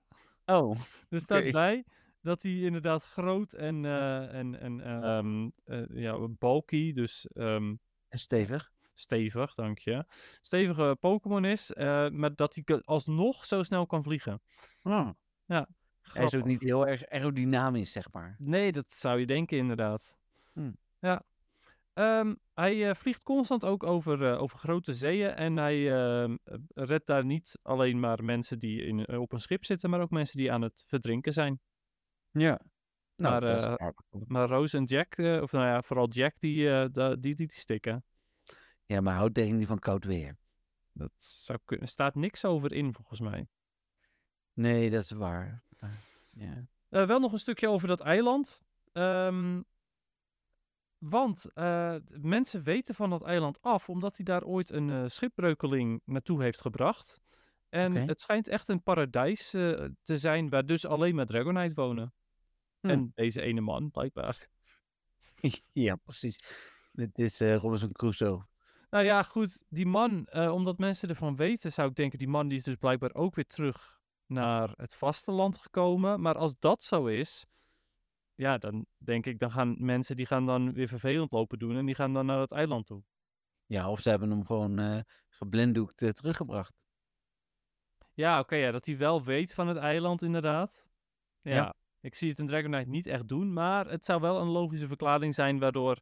Oh, 0.46 0.78
Er 1.10 1.20
staat 1.20 1.52
bij 1.52 1.86
dat 2.28 2.44
hij 2.44 2.52
inderdaad 2.52 3.04
groot 3.04 3.54
en, 3.54 3.86
eh, 3.86 4.34
en, 4.34 4.60
en 4.60 4.82
ehm, 4.82 5.50
eh, 5.64 6.02
ja, 6.04 6.28
bulky, 6.28 6.94
dus 6.94 7.28
ehm, 7.28 7.76
stevig. 8.10 8.72
stevig, 8.94 9.54
dank 9.54 9.80
je. 9.80 10.06
Stevige 10.42 10.98
Pokémon 11.00 11.46
is, 11.46 11.74
eh, 11.74 12.10
maar 12.10 12.36
dat 12.36 12.56
hij 12.56 12.82
alsnog 12.82 13.46
zo 13.46 13.64
snel 13.64 13.86
kan 13.86 14.04
vliegen. 14.04 14.42
Oh. 14.84 15.10
Hij 16.02 16.26
is 16.26 16.36
ook 16.36 16.46
niet 16.46 16.62
heel 16.62 16.88
erg 16.88 17.10
aerodynamisch, 17.10 17.92
zeg 17.92 18.12
maar. 18.12 18.36
Nee, 18.40 18.72
dat 18.72 18.92
zou 18.92 19.20
je 19.20 19.26
denken 19.26 19.58
inderdaad. 19.58 20.18
Hmm. 20.54 20.78
Ja. 21.00 21.24
Ehm, 21.94 22.34
hij 22.54 22.90
eh, 22.90 22.96
vliegt 22.96 23.24
constant 23.24 23.66
ook 23.66 23.84
over, 23.84 24.26
eh, 24.26 24.42
over 24.42 24.58
grote 24.58 24.94
zeeën 24.94 25.30
en 25.30 25.58
hij 25.58 25.94
eh, 25.94 26.34
redt 26.74 27.08
daar 27.08 27.26
niet 27.26 27.60
alleen 27.62 28.00
maar 28.00 28.24
mensen 28.24 28.60
die 28.60 28.84
in, 28.84 29.06
eh, 29.06 29.20
op 29.20 29.34
een 29.34 29.40
schip 29.40 29.66
zitten, 29.66 29.90
maar 29.90 30.02
ook 30.02 30.10
mensen 30.10 30.38
die 30.38 30.52
aan 30.52 30.62
het 30.62 30.84
verdrinken 30.88 31.34
zijn. 31.34 31.60
Ja. 32.40 32.60
Nou, 33.16 33.32
Maar, 33.32 33.42
dat 33.42 33.60
is 33.60 33.66
eh. 33.66 33.88
Maar 34.28 34.48
Rose 34.48 34.78
en 34.78 34.84
Jack, 34.84 35.16
eh, 35.16 35.42
of 35.42 35.52
nou 35.52 35.66
ja, 35.66 35.82
vooral 35.82 36.10
Jack, 36.10 36.36
die, 36.40 36.72
eh, 36.72 37.14
die 37.20 37.36
liet 37.36 37.52
hij 37.52 37.60
stikken. 37.60 38.06
Ja, 38.86 39.02
maar 39.02 39.16
houdt 39.16 39.34
tegen 39.34 39.58
die 39.58 39.68
van 39.68 39.80
koud 39.80 40.06
weer. 40.06 40.38
Dat 40.94 41.12
zou 41.18 41.60
kunnen. 41.66 41.86
Er 41.86 41.92
staat 41.92 42.16
niks 42.16 42.46
over 42.46 42.74
in, 42.74 42.94
volgens 42.94 43.20
mij. 43.20 43.48
Nee, 44.54 44.90
dat 44.90 45.02
is 45.02 45.12
waar. 45.12 45.64
Ja. 46.32 46.68
Eh, 46.90 47.08
wel 47.08 47.20
nog 47.20 47.32
een 47.32 47.40
stukje 47.40 47.70
over 47.70 47.88
dat 47.88 48.02
eiland. 48.02 48.64
Ehm, 48.92 49.62
want 50.98 51.54
eh, 51.54 51.96
mensen 52.08 52.64
weten 52.64 52.96
van 52.96 53.10
dat 53.10 53.24
eiland 53.24 53.62
af, 53.62 53.90
omdat 53.90 54.16
hij 54.16 54.26
daar 54.26 54.44
ooit 54.44 54.70
een 54.70 54.90
eh, 54.90 55.04
schipbreukeling 55.06 56.02
naartoe 56.06 56.42
heeft 56.42 56.62
gebracht. 56.62 57.22
En 57.70 57.96
het 57.96 58.22
schijnt 58.22 58.48
echt 58.48 58.68
een 58.68 58.84
paradijs 58.84 59.54
eh, 59.54 59.86
te 60.04 60.18
zijn, 60.18 60.50
waar 60.50 60.66
dus 60.66 60.86
alleen 60.86 61.16
maar 61.16 61.26
Dragonite 61.26 61.76
wonen. 61.76 62.14
Hm. 62.82 62.90
En 62.90 63.12
deze 63.16 63.42
ene 63.42 63.62
man, 63.62 63.92
blijkbaar. 63.92 64.48
ja, 65.74 65.96
precies. 65.96 66.40
Dit 66.92 67.20
is 67.20 67.42
eh, 67.42 67.56
Robinson 67.56 67.92
Crusoe. 67.92 68.46
Nou 68.90 69.04
ja, 69.04 69.24
goed, 69.24 69.64
die 69.70 69.86
man, 69.86 70.26
eh, 70.26 70.54
omdat 70.54 70.78
mensen 70.78 71.10
ervan 71.10 71.36
weten, 71.36 71.72
zou 71.74 71.90
ik 71.90 71.96
denken, 71.96 72.20
die 72.20 72.28
man 72.28 72.48
die 72.48 72.58
is 72.58 72.64
dus 72.64 72.76
blijkbaar 72.76 73.14
ook 73.14 73.36
weer 73.36 73.48
terug 73.48 74.00
naar 74.26 74.74
het 74.76 74.96
vasteland 74.96 75.58
gekomen. 75.58 76.22
Maar 76.22 76.36
als 76.36 76.56
dat 76.60 76.84
zo 76.84 77.06
is, 77.06 77.46
ja, 78.36 78.58
dan 78.58 78.86
denk 78.98 79.26
ik, 79.26 79.40
dan 79.40 79.52
gaan 79.52 79.76
mensen 79.80 80.16
die 80.16 80.26
gaan 80.26 80.46
dan 80.46 80.74
weer 80.74 80.88
vervelend 80.88 81.32
lopen 81.32 81.60
doen 81.60 81.76
en 81.78 81.86
die 81.86 81.96
gaan 81.96 82.14
dan 82.14 82.26
naar 82.26 82.40
het 82.40 82.52
eiland 82.52 82.86
toe. 82.86 83.04
Ja, 83.66 83.92
of 83.92 84.00
ze 84.00 84.10
hebben 84.10 84.30
hem 84.30 84.46
gewoon 84.46 84.80
eh 84.80 85.00
geblinddoekt 85.30 86.16
teruggebracht. 86.16 86.74
Ja, 88.14 88.40
oké, 88.40 88.56
ja, 88.56 88.72
dat 88.72 88.86
hij 88.86 88.98
wel 88.98 89.24
weet 89.24 89.54
van 89.54 89.68
het 89.68 89.78
eiland 89.78 90.22
inderdaad. 90.22 90.90
Ja, 91.42 91.56
Ja. 91.56 91.74
Ik 92.08 92.16
zie 92.16 92.30
het 92.30 92.40
in 92.40 92.46
Dragonite 92.46 92.90
niet 92.90 93.08
echt 93.08 93.28
doen, 93.28 93.54
maar 93.54 93.90
het 93.90 94.06
zou 94.06 94.22
wel 94.22 94.42
een 94.42 94.48
logische 94.48 94.88
verklaring 94.88 95.34
zijn 95.36 95.60
waardoor, 95.60 96.00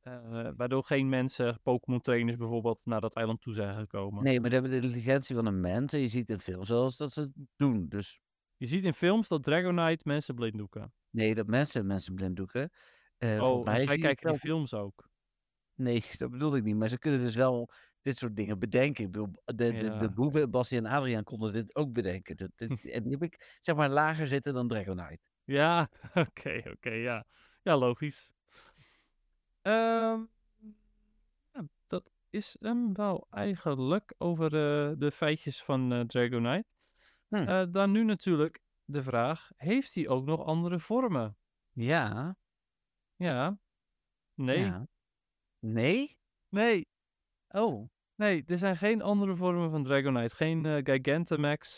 eh, 0.00 0.48
waardoor 0.56 0.84
geen 0.84 1.08
mensen, 1.08 1.60
Pokémon 1.62 2.00
trainers 2.00 2.36
bijvoorbeeld, 2.36 2.80
naar 2.84 3.00
dat 3.00 3.14
eiland 3.14 3.40
toe 3.40 3.54
zijn 3.54 3.76
gekomen. 3.76 4.24
Nee, 4.24 4.40
maar 4.40 4.48
ze 4.50 4.54
hebben 4.56 4.72
de 4.72 4.80
intelligentie 4.86 5.34
van 5.36 5.46
een 5.46 5.60
mens. 5.60 5.92
En 5.92 6.00
je 6.00 6.08
ziet 6.08 6.30
in 6.30 6.40
films 6.40 6.66
zoals 6.68 6.96
dat 6.96 7.12
ze 7.12 7.20
het 7.20 7.32
doen. 7.56 7.88
Dus 7.88 8.20
Je 8.56 8.66
ziet 8.66 8.84
in 8.84 8.94
films 8.94 9.28
dat 9.28 9.42
Dragonite 9.42 10.02
mensen 10.06 10.34
blinddoeken. 10.34 10.92
nee, 11.10 11.34
dat 11.34 11.46
mensen 11.46 11.86
mensen 11.86 12.14
blinddoeken. 12.14 12.70
Eh 13.18 13.42
Oh, 13.42 13.64
mij 13.64 13.78
zij 13.80 13.98
kijken 13.98 14.22
wel- 14.24 14.32
die 14.32 14.40
films 14.40 14.74
ook. 14.74 15.08
Nee, 15.74 16.02
dat 16.18 16.30
bedoel 16.30 16.56
ik 16.56 16.62
niet. 16.62 16.76
Maar 16.76 16.88
ze 16.88 16.98
kunnen 16.98 17.20
dus 17.20 17.34
wel 17.34 17.70
dit 18.02 18.16
soort 18.18 18.36
dingen 18.36 18.58
bedenken. 18.58 19.04
Ik 19.04 19.10
bedoel, 19.10 19.28
de, 19.44 19.54
de, 19.54 19.64
Ja. 19.72 19.98
de 19.98 20.10
boeven, 20.10 20.50
Bassie 20.50 20.78
en 20.78 20.86
Adriaan, 20.86 21.24
konden 21.24 21.52
dit 21.52 21.74
ook 21.74 21.92
bedenken. 21.92 22.36
Dat, 22.36 22.50
dit- 22.56 22.68
en 22.94 23.02
die 23.02 23.12
heb 23.12 23.22
ik, 23.22 23.58
zeg 23.60 23.76
maar, 23.76 23.88
lager 23.90 24.26
zitten 24.26 24.54
dan 24.54 24.68
Dragonite. 24.68 25.18
Ja, 25.50 25.90
oké, 26.26 26.62
oké, 26.70 26.90
ja. 26.90 27.26
Ja, 27.62 27.76
logisch. 27.76 28.32
Ehm, 29.62 30.24
ja, 31.52 31.68
dat 31.86 32.10
is 32.30 32.56
hem 32.60 32.94
wel 32.94 33.26
eigenlijk 33.30 34.14
over 34.18 34.44
eh, 34.44 34.92
de 34.98 35.10
feitjes 35.10 35.62
van 35.62 35.92
eh, 35.92 36.00
Dragonite. 36.00 36.68
Hm. 37.28 37.34
Eh, 37.34 37.64
dan 37.70 37.90
nu 37.90 38.04
natuurlijk 38.04 38.60
de 38.84 39.02
vraag, 39.02 39.50
heeft 39.56 39.94
hij 39.94 40.08
ook 40.08 40.24
nog 40.24 40.44
andere 40.44 40.78
vormen? 40.78 41.36
Ja. 41.72 42.36
Ja. 43.16 43.58
Nee. 44.34 44.58
ja. 44.58 44.86
Nee? 45.58 46.18
Nee. 46.48 46.88
Oh. 47.48 47.90
Nee, 48.14 48.44
er 48.46 48.58
zijn 48.58 48.76
geen 48.76 49.02
andere 49.02 49.36
vormen 49.36 49.70
van 49.70 49.82
Dragonite. 49.82 50.34
Geen 50.34 50.84
Gigantamax 50.84 51.74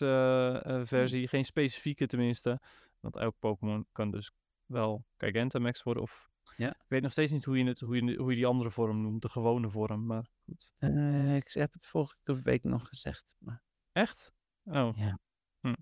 versie, 0.88 1.28
geen 1.28 1.44
specifieke 1.44 2.06
tenminste. 2.06 2.60
Want 3.02 3.16
elk 3.16 3.34
Pokémon 3.38 3.86
kan 3.92 4.10
dus 4.10 4.30
wel 4.66 5.04
Gigantamax 5.16 5.82
worden. 5.82 6.02
Of 6.02 6.30
Ja. 6.56 6.68
ik 6.70 6.88
weet 6.88 7.02
nog 7.02 7.10
steeds 7.10 7.32
niet 7.32 7.44
hoe 7.44 7.58
je, 7.58 7.64
het, 7.64 7.80
hoe, 7.80 8.04
je, 8.04 8.16
hoe 8.16 8.30
je 8.30 8.36
die 8.36 8.46
andere 8.46 8.70
vorm 8.70 9.00
noemt, 9.02 9.22
de 9.22 9.28
gewone 9.28 9.70
vorm. 9.70 10.06
Maar 10.06 10.26
goed. 10.44 10.72
Eh, 10.78 11.36
ik 11.36 11.52
heb 11.52 11.72
het 11.72 11.86
vorige 11.86 12.42
week 12.42 12.62
nog 12.64 12.88
gezegd. 12.88 13.34
Maar... 13.38 13.62
Echt? 13.92 14.32
Oh. 14.64 14.90
Ja. 14.96 15.18
Hm. 15.60 15.74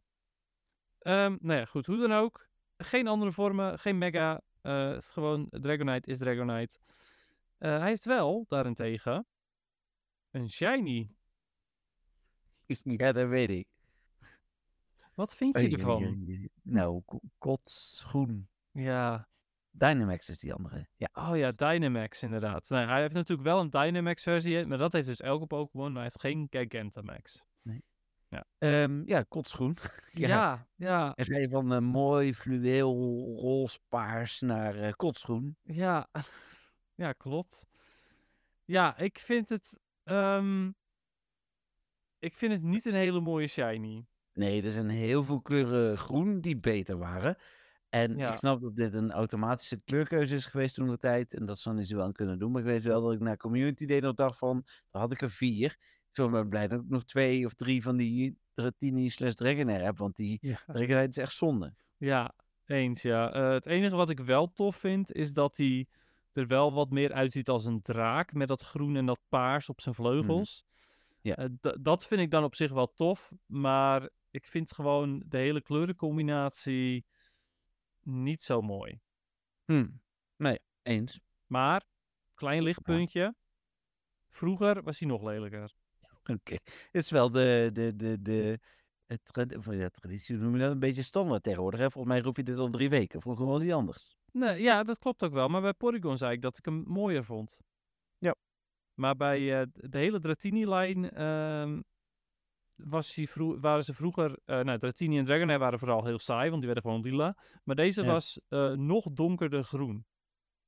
Ehm, 0.98 1.36
nou 1.40 1.58
ja, 1.58 1.64
goed. 1.64 1.86
Hoe 1.86 1.96
dan 1.96 2.12
ook. 2.12 2.48
Geen 2.76 3.06
andere 3.06 3.32
vormen, 3.32 3.78
geen 3.78 3.98
Mega. 3.98 4.40
eh, 4.60 4.88
het 4.88 5.02
is 5.02 5.10
gewoon 5.10 5.46
Dragonite 5.50 6.10
is 6.10 6.18
Dragonite. 6.18 6.78
Eh, 7.58 7.78
hij 7.78 7.88
heeft 7.88 8.04
wel, 8.04 8.44
daarentegen, 8.48 9.26
een 10.30 10.50
Shiny. 10.50 11.14
Ja, 12.66 13.12
dat 13.12 13.28
weet 13.28 13.50
ik. 13.50 13.68
Wat 15.20 15.36
vind 15.36 15.58
je 15.58 15.68
ervan? 15.70 16.26
Nou, 16.62 17.02
ko- 17.04 17.20
kotsgroen. 17.38 18.48
Ja, 18.72 19.28
Dynamax 19.70 20.28
is 20.28 20.38
die 20.38 20.54
andere. 20.54 20.88
Ja. 20.96 21.08
Oh 21.12 21.36
ja, 21.36 21.52
Dynamax 21.52 22.22
inderdaad. 22.22 22.68
Nou, 22.68 22.88
hij 22.88 23.00
heeft 23.00 23.14
natuurlijk 23.14 23.48
wel 23.48 23.60
een 23.60 23.70
Dynamax 23.70 24.22
versie, 24.22 24.66
maar 24.66 24.78
dat 24.78 24.92
heeft 24.92 25.06
dus 25.06 25.20
elke 25.20 25.46
Pokémon, 25.46 25.86
maar 25.92 26.02
hij 26.02 26.02
heeft 26.02 26.20
geen 26.20 26.46
Gigantamax. 26.50 27.44
Ehm, 28.58 29.02
ja, 29.04 29.22
kotsgroen. 29.22 29.76
Ja, 30.12 30.28
ja. 30.28 30.68
ja, 30.76 31.14
En 31.14 31.24
ga 31.24 31.36
je 31.38 31.48
van 31.48 31.72
eh, 31.72 31.78
mooi 31.80 32.34
fluweel 32.34 32.94
roze 33.36 33.78
paars 33.88 34.40
naar 34.40 34.96
kotsgroen. 34.96 35.56
ja. 35.62 36.08
Ja, 36.94 37.12
klopt. 37.12 37.66
Ja, 38.64 38.96
ik 38.96 39.18
vind 39.18 39.48
het... 39.48 39.80
ehm, 40.02 40.70
ik 42.18 42.34
vind 42.34 42.52
het 42.52 42.62
niet 42.62 42.86
een 42.86 42.94
hele 42.94 43.20
mooie 43.20 43.46
shiny. 43.46 44.06
Nee, 44.32 44.62
er 44.62 44.70
zijn 44.70 44.88
heel 44.88 45.24
veel 45.24 45.40
kleuren 45.40 45.98
groen 45.98 46.40
die 46.40 46.56
beter 46.58 46.98
waren. 46.98 47.36
En 47.88 48.16
Ja. 48.16 48.30
ik 48.30 48.36
snap 48.38 48.60
dat 48.60 48.76
dit 48.76 48.94
een 48.94 49.12
automatische 49.12 49.80
kleurkeuze 49.84 50.34
is 50.34 50.46
geweest 50.46 50.74
toen 50.74 50.88
de 50.88 50.98
tijd. 50.98 51.34
En 51.34 51.44
dat 51.44 51.58
zou 51.58 51.82
ze 51.82 51.96
wel 51.96 52.12
kunnen 52.12 52.38
doen. 52.38 52.50
Maar 52.52 52.60
ik 52.60 52.66
weet 52.66 52.82
wel 52.82 53.02
dat 53.02 53.12
ik 53.12 53.20
naar 53.20 53.36
Community 53.36 53.86
Day 53.86 54.00
nog 54.00 54.14
dacht 54.14 54.38
van... 54.38 54.64
Dan 54.90 55.00
had 55.00 55.12
ik 55.12 55.20
er 55.22 55.30
vier. 55.30 55.76
Ik 56.12 56.30
ben 56.30 56.48
blij 56.48 56.68
dat 56.68 56.80
ik 56.80 56.88
nog 56.88 57.04
twee 57.04 57.46
of 57.46 57.54
drie 57.54 57.82
van 57.82 57.96
die 57.96 58.38
Dratini 58.54 59.08
slash 59.08 59.34
Dragonair 59.34 59.84
heb. 59.84 59.98
Want 59.98 60.16
die 60.16 60.38
Ja, 60.40 60.58
Dragonair 60.66 61.08
is 61.08 61.16
echt 61.16 61.32
zonde. 61.32 61.74
ja 61.96 62.34
eens 62.66 63.02
ja. 63.02 63.32
Eh, 63.32 63.50
het 63.50 63.66
enige 63.66 63.96
wat 63.96 64.10
ik 64.10 64.20
wel 64.20 64.52
tof 64.52 64.76
vind, 64.76 65.12
is 65.12 65.32
dat 65.32 65.56
hij 65.56 65.86
er 66.32 66.46
wel 66.46 66.72
wat 66.72 66.90
meer 66.90 67.12
uitziet 67.12 67.48
als 67.48 67.64
een 67.64 67.80
draak. 67.80 68.32
Met 68.32 68.48
dat 68.48 68.62
groen 68.62 68.96
en 68.96 69.06
dat 69.06 69.20
paars 69.28 69.68
op 69.68 69.80
zijn 69.80 69.94
vleugels. 69.94 70.64
Ja. 71.20 71.36
Eh, 71.36 71.48
dat 71.80 72.06
vind 72.06 72.20
ik 72.20 72.30
dan 72.30 72.44
op 72.44 72.54
zich 72.54 72.72
wel 72.72 72.92
tof. 72.94 73.32
Maar 73.46 74.08
ik 74.30 74.46
vind 74.46 74.72
gewoon 74.72 75.22
de 75.26 75.38
hele 75.38 75.60
kleurencombinatie 75.62 77.04
niet 78.00 78.42
zo 78.42 78.60
mooi. 78.60 79.00
Hm. 79.64 79.88
Nee, 80.36 80.58
eens. 80.82 81.20
Maar, 81.46 81.84
klein 82.34 82.62
lichtpuntje. 82.62 83.34
Vroeger 84.28 84.82
was 84.82 84.98
hij 84.98 85.08
nog 85.08 85.22
lelijker. 85.22 85.72
Oké. 86.34 86.52
Het 86.52 86.88
is 87.04 87.10
wel 87.10 87.30
de, 87.30 87.70
de, 87.72 87.96
de, 87.96 88.22
de, 88.22 88.58
het 89.06 89.24
trad- 89.24 89.64
ja, 89.64 89.88
traditie, 89.88 90.36
noem 90.36 90.52
je 90.54 90.60
dat? 90.60 90.72
Een 90.72 90.78
beetje 90.78 91.02
standaard 91.02 91.42
tegenwoordig. 91.42 91.80
Hè? 91.80 91.90
Volgens 91.90 92.14
mij 92.14 92.22
roep 92.22 92.36
je 92.36 92.42
dit 92.42 92.56
al 92.56 92.70
drie 92.70 92.88
weken. 92.88 93.20
Vroeger 93.20 93.46
was 93.46 93.62
hij 93.62 93.74
anders. 93.74 94.14
Nee, 94.32 94.62
ja, 94.62 94.82
dat 94.82 94.98
klopt 94.98 95.22
ook 95.24 95.32
wel. 95.32 95.48
Maar 95.48 95.60
bij 95.60 95.72
Porygon 95.72 96.18
zei 96.18 96.32
ik 96.32 96.42
dat 96.42 96.58
ik 96.58 96.64
hem 96.64 96.84
mooier 96.86 97.24
vond. 97.24 97.60
Ja. 98.18 98.34
Maar 98.94 99.16
bij 99.16 99.60
eh, 99.60 99.66
de 99.72 99.98
hele 99.98 100.20
Dratini-lijn 100.20 101.10
ehm, 101.10 101.80
was 102.84 103.14
hij 103.14 103.26
vroe- 103.26 103.60
waren 103.60 103.84
ze 103.84 103.94
vroeger... 103.94 104.38
eh 104.44 104.60
nou, 104.60 104.78
Dratini 104.78 105.18
en 105.18 105.24
Dragonair 105.24 105.58
waren 105.58 105.78
vooral 105.78 106.04
heel 106.04 106.18
saai, 106.18 106.48
want 106.50 106.62
die 106.62 106.70
werden 106.72 106.90
gewoon 106.90 107.04
lila. 107.10 107.36
Maar 107.64 107.76
deze 107.76 108.02
Ja. 108.02 108.12
was 108.12 108.40
eh, 108.48 108.72
nog 108.72 109.06
donkerder 109.12 109.64
groen. 109.64 110.04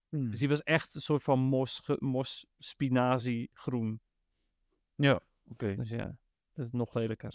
Hm. 0.08 0.30
Dus 0.30 0.38
die 0.38 0.48
was 0.48 0.62
echt 0.62 0.94
een 0.94 1.00
soort 1.00 1.22
van 1.22 1.38
mos, 1.38 1.82
mos 1.98 2.46
spinazie 2.58 3.50
groen. 3.52 4.00
Ja, 4.94 5.20
oké. 5.48 5.74
Dus 5.76 5.88
ja, 5.90 6.16
dat 6.52 6.64
is 6.64 6.72
nog 6.72 6.94
lelijker. 6.94 7.34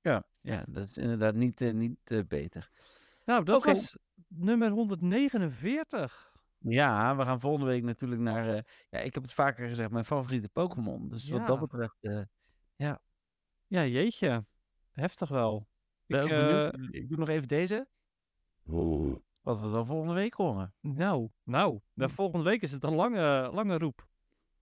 Ja, 0.00 0.24
ja, 0.40 0.64
dat 0.68 0.84
is 0.88 0.96
inderdaad 0.98 1.34
niet, 1.34 1.60
eh, 1.60 1.72
niet 1.72 2.24
beter. 2.28 2.70
Nou, 3.24 3.44
dat 3.44 3.56
Oké. 3.56 3.66
was 3.68 3.96
nummer 4.28 4.70
149. 4.70 6.32
Ja, 6.58 7.16
we 7.16 7.22
gaan 7.22 7.40
volgende 7.40 7.66
week 7.66 7.82
natuurlijk 7.82 8.20
naar... 8.20 8.46
ja, 8.90 8.98
ik 8.98 9.14
heb 9.14 9.22
het 9.22 9.32
vaker 9.32 9.68
gezegd, 9.68 9.90
mijn 9.90 10.04
favoriete 10.04 10.48
Pokémon. 10.48 11.08
Dus 11.08 11.28
wat 11.28 11.46
dat 11.46 11.60
betreft... 11.60 11.96
Ja, 12.76 13.00
jeetje. 13.82 14.46
Heftig 14.92 15.28
wel. 15.28 15.68
ben 16.06 16.26
Ik, 16.26 16.32
ook 16.32 16.38
benieuwd. 16.48 16.74
eh, 16.94 17.00
Ik 17.00 17.08
doe 17.08 17.18
nog 17.18 17.28
even 17.28 17.48
deze. 17.48 17.88
Wat 19.40 19.60
we 19.60 19.70
dan 19.70 19.86
volgende 19.86 20.14
week 20.14 20.34
horen. 20.34 20.74
nou, 20.80 21.28
nou. 21.42 21.80
De 21.92 22.04
Hm. 22.04 22.10
volgende 22.10 22.44
week 22.44 22.62
is 22.62 22.70
het 22.70 22.84
een 22.84 22.94
lange, 22.94 23.50
lange 23.52 23.78
roep. 23.78 24.08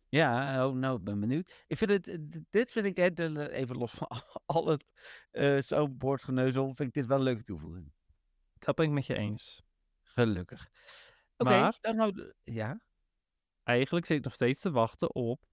Ja, 0.09 0.67
oh, 0.67 0.75
nou, 0.75 0.99
ik 0.99 1.05
ben 1.05 1.21
benieuwd. 1.21 1.65
Ik 1.67 1.77
vind 1.77 1.91
het, 1.91 2.09
eh, 2.09 2.17
dit 2.51 2.71
vind 2.73 2.87
ik, 2.87 2.99
even 2.99 3.77
los 3.77 3.93
van 3.93 4.09
al 4.47 4.67
het 4.67 4.85
eh 5.31 5.59
zo'n 5.59 5.97
bordgeneuzel, 5.97 6.75
vind 6.75 6.89
ik 6.89 6.95
dit 6.95 7.07
wel 7.07 7.17
een 7.19 7.23
leuke 7.25 7.43
toevoeging. 7.43 7.93
Dat 8.59 8.75
ben 8.75 8.85
ik 8.87 8.91
met 8.93 9.07
je 9.07 9.15
eens. 9.17 9.63
Gelukkig. 10.03 10.69
Oké, 11.37 11.51
Maar- 11.51 11.79
dan 11.81 11.97
nou, 11.97 12.33
ja. 12.43 12.81
Eigenlijk 13.63 14.07
zit 14.07 14.17
ik 14.19 14.25
nog 14.25 14.33
steeds 14.33 14.61
te 14.61 14.71
wachten 14.71 15.15
op 15.15 15.45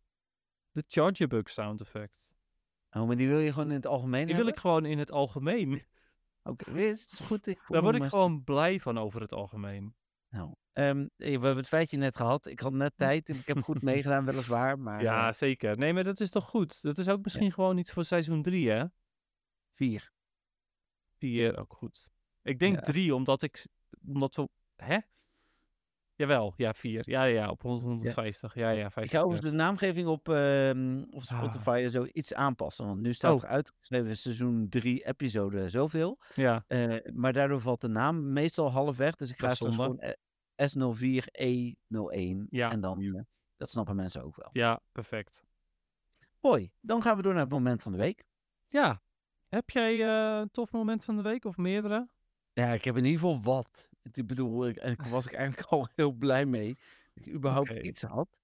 de 0.71 0.83
Charger 0.87 1.27
Bug 1.27 1.49
sound 1.49 1.81
effect. 1.81 2.28
Oh, 2.91 3.07
maar 3.07 3.15
die 3.15 3.27
wil 3.27 3.39
je 3.39 3.53
gewoon 3.53 3.67
in 3.69 3.75
het 3.75 3.85
algemeen 3.85 4.25
Die 4.25 4.35
wil 4.35 4.47
ik 4.47 4.59
gewoon 4.59 4.85
in 4.85 4.99
het 4.99 5.11
algemeen. 5.11 5.83
Oké, 6.43 6.71
is 6.71 7.01
het 7.11 7.21
goed. 7.25 7.47
Ik 7.47 7.61
Daar 7.67 7.81
word 7.81 7.93
ik 7.95 8.01
maar- 8.01 8.09
gewoon 8.09 8.43
blij 8.43 8.79
van 8.79 8.97
over 8.97 9.21
het 9.21 9.33
algemeen. 9.33 9.95
Nou, 10.29 10.53
ehm, 10.73 10.99
eh, 10.99 11.07
we 11.17 11.29
hebben 11.31 11.55
het 11.57 11.67
feitje 11.67 11.97
net 11.97 12.15
gehad. 12.17 12.45
Ik 12.47 12.59
had 12.59 12.73
net 12.73 12.93
tijd. 12.95 13.29
Ik 13.29 13.47
heb 13.47 13.61
goed 13.63 13.81
meegedaan, 13.91 14.25
weliswaar. 14.25 14.79
Maar 14.79 15.01
Ja, 15.01 15.27
eh, 15.27 15.33
zeker. 15.33 15.77
Nee, 15.77 15.93
maar 15.93 16.03
dat 16.03 16.19
is 16.19 16.29
toch 16.29 16.45
goed? 16.45 16.81
Dat 16.81 16.97
is 16.97 17.09
ook 17.09 17.23
misschien 17.23 17.51
gewoon 17.51 17.77
iets 17.77 17.91
voor 17.91 18.03
seizoen 18.03 18.41
3, 18.41 18.69
hè? 18.69 18.85
vier. 19.73 20.11
Vier, 21.17 21.57
ook 21.59 21.73
goed. 21.73 22.09
Ik 22.41 22.59
denk 22.59 22.75
Ja. 22.75 22.81
drie, 22.81 23.15
omdat 23.15 23.41
ik... 23.41 23.67
Omdat 24.07 24.35
we... 24.35 24.49
Hè? 24.75 24.97
Jawel, 26.19 26.53
ja, 26.57 26.73
vier. 26.73 27.09
Ja, 27.09 27.23
ja, 27.23 27.49
op 27.49 27.61
150. 27.61 28.53
Ja, 28.55 28.69
ja, 28.69 28.89
50. 28.91 29.03
Ik 29.03 29.09
ga 29.11 29.19
overigens 29.19 29.49
de 29.51 29.55
naamgeving 29.55 30.07
op, 30.07 30.29
ehm, 30.29 31.01
op 31.11 31.21
Ah. 31.21 31.37
Spotify 31.37 31.79
en 31.83 31.89
zo 31.89 32.05
iets 32.13 32.33
aanpassen. 32.33 32.85
Want 32.85 32.99
nu 33.01 33.13
staat 33.13 33.35
Oh. 33.37 33.43
er 33.43 33.49
uitgeschreven 33.49 34.17
seizoen 34.17 34.69
3, 34.69 35.05
episode 35.05 35.69
zoveel. 35.69 36.19
Ja, 36.35 36.63
Eh, 36.67 36.95
maar 37.13 37.33
daardoor 37.33 37.61
valt 37.61 37.81
de 37.81 37.87
naam 37.87 38.33
meestal 38.33 38.71
half 38.71 38.97
weg. 38.97 39.15
Dus 39.15 39.29
ik 39.31 39.39
ga 39.39 39.49
straks 39.49 39.75
gewoon 39.75 39.99
eh, 39.99 40.13
S04E01. 40.71 42.47
Ja. 42.49 42.71
En 42.71 42.79
dan, 42.81 43.01
eh, 43.01 43.21
dat 43.55 43.69
snappen 43.69 43.95
mensen 43.95 44.23
ook 44.23 44.35
wel. 44.35 44.49
ja, 44.51 44.79
perfect. 44.91 45.43
Mooi. 46.41 46.71
Dan 46.81 47.01
gaan 47.01 47.15
we 47.15 47.21
door 47.21 47.33
naar 47.33 47.41
het 47.41 47.51
moment 47.51 47.81
van 47.83 47.91
de 47.91 47.97
week. 47.97 48.23
Ja. 48.67 49.01
Heb 49.47 49.69
jij 49.69 49.99
een 50.39 50.51
tof 50.51 50.71
moment 50.71 51.03
van 51.03 51.15
de 51.15 51.21
week 51.21 51.45
of 51.45 51.57
meerdere? 51.57 52.07
Ja, 52.53 52.67
ik 52.67 52.83
heb 52.83 52.97
in 52.97 53.05
ieder 53.05 53.19
geval 53.19 53.41
wat. 53.41 53.88
Ik 54.17 54.27
bedoel, 54.27 54.67
ik, 54.67 54.75
daar 54.81 55.09
was 55.09 55.25
ik 55.25 55.33
eigenlijk 55.33 55.69
al 55.71 55.87
heel 55.95 56.11
blij 56.11 56.45
mee. 56.45 56.77
Dat 57.13 57.25
ik 57.25 57.33
überhaupt 57.33 57.75
iets 57.75 58.01
had. 58.01 58.41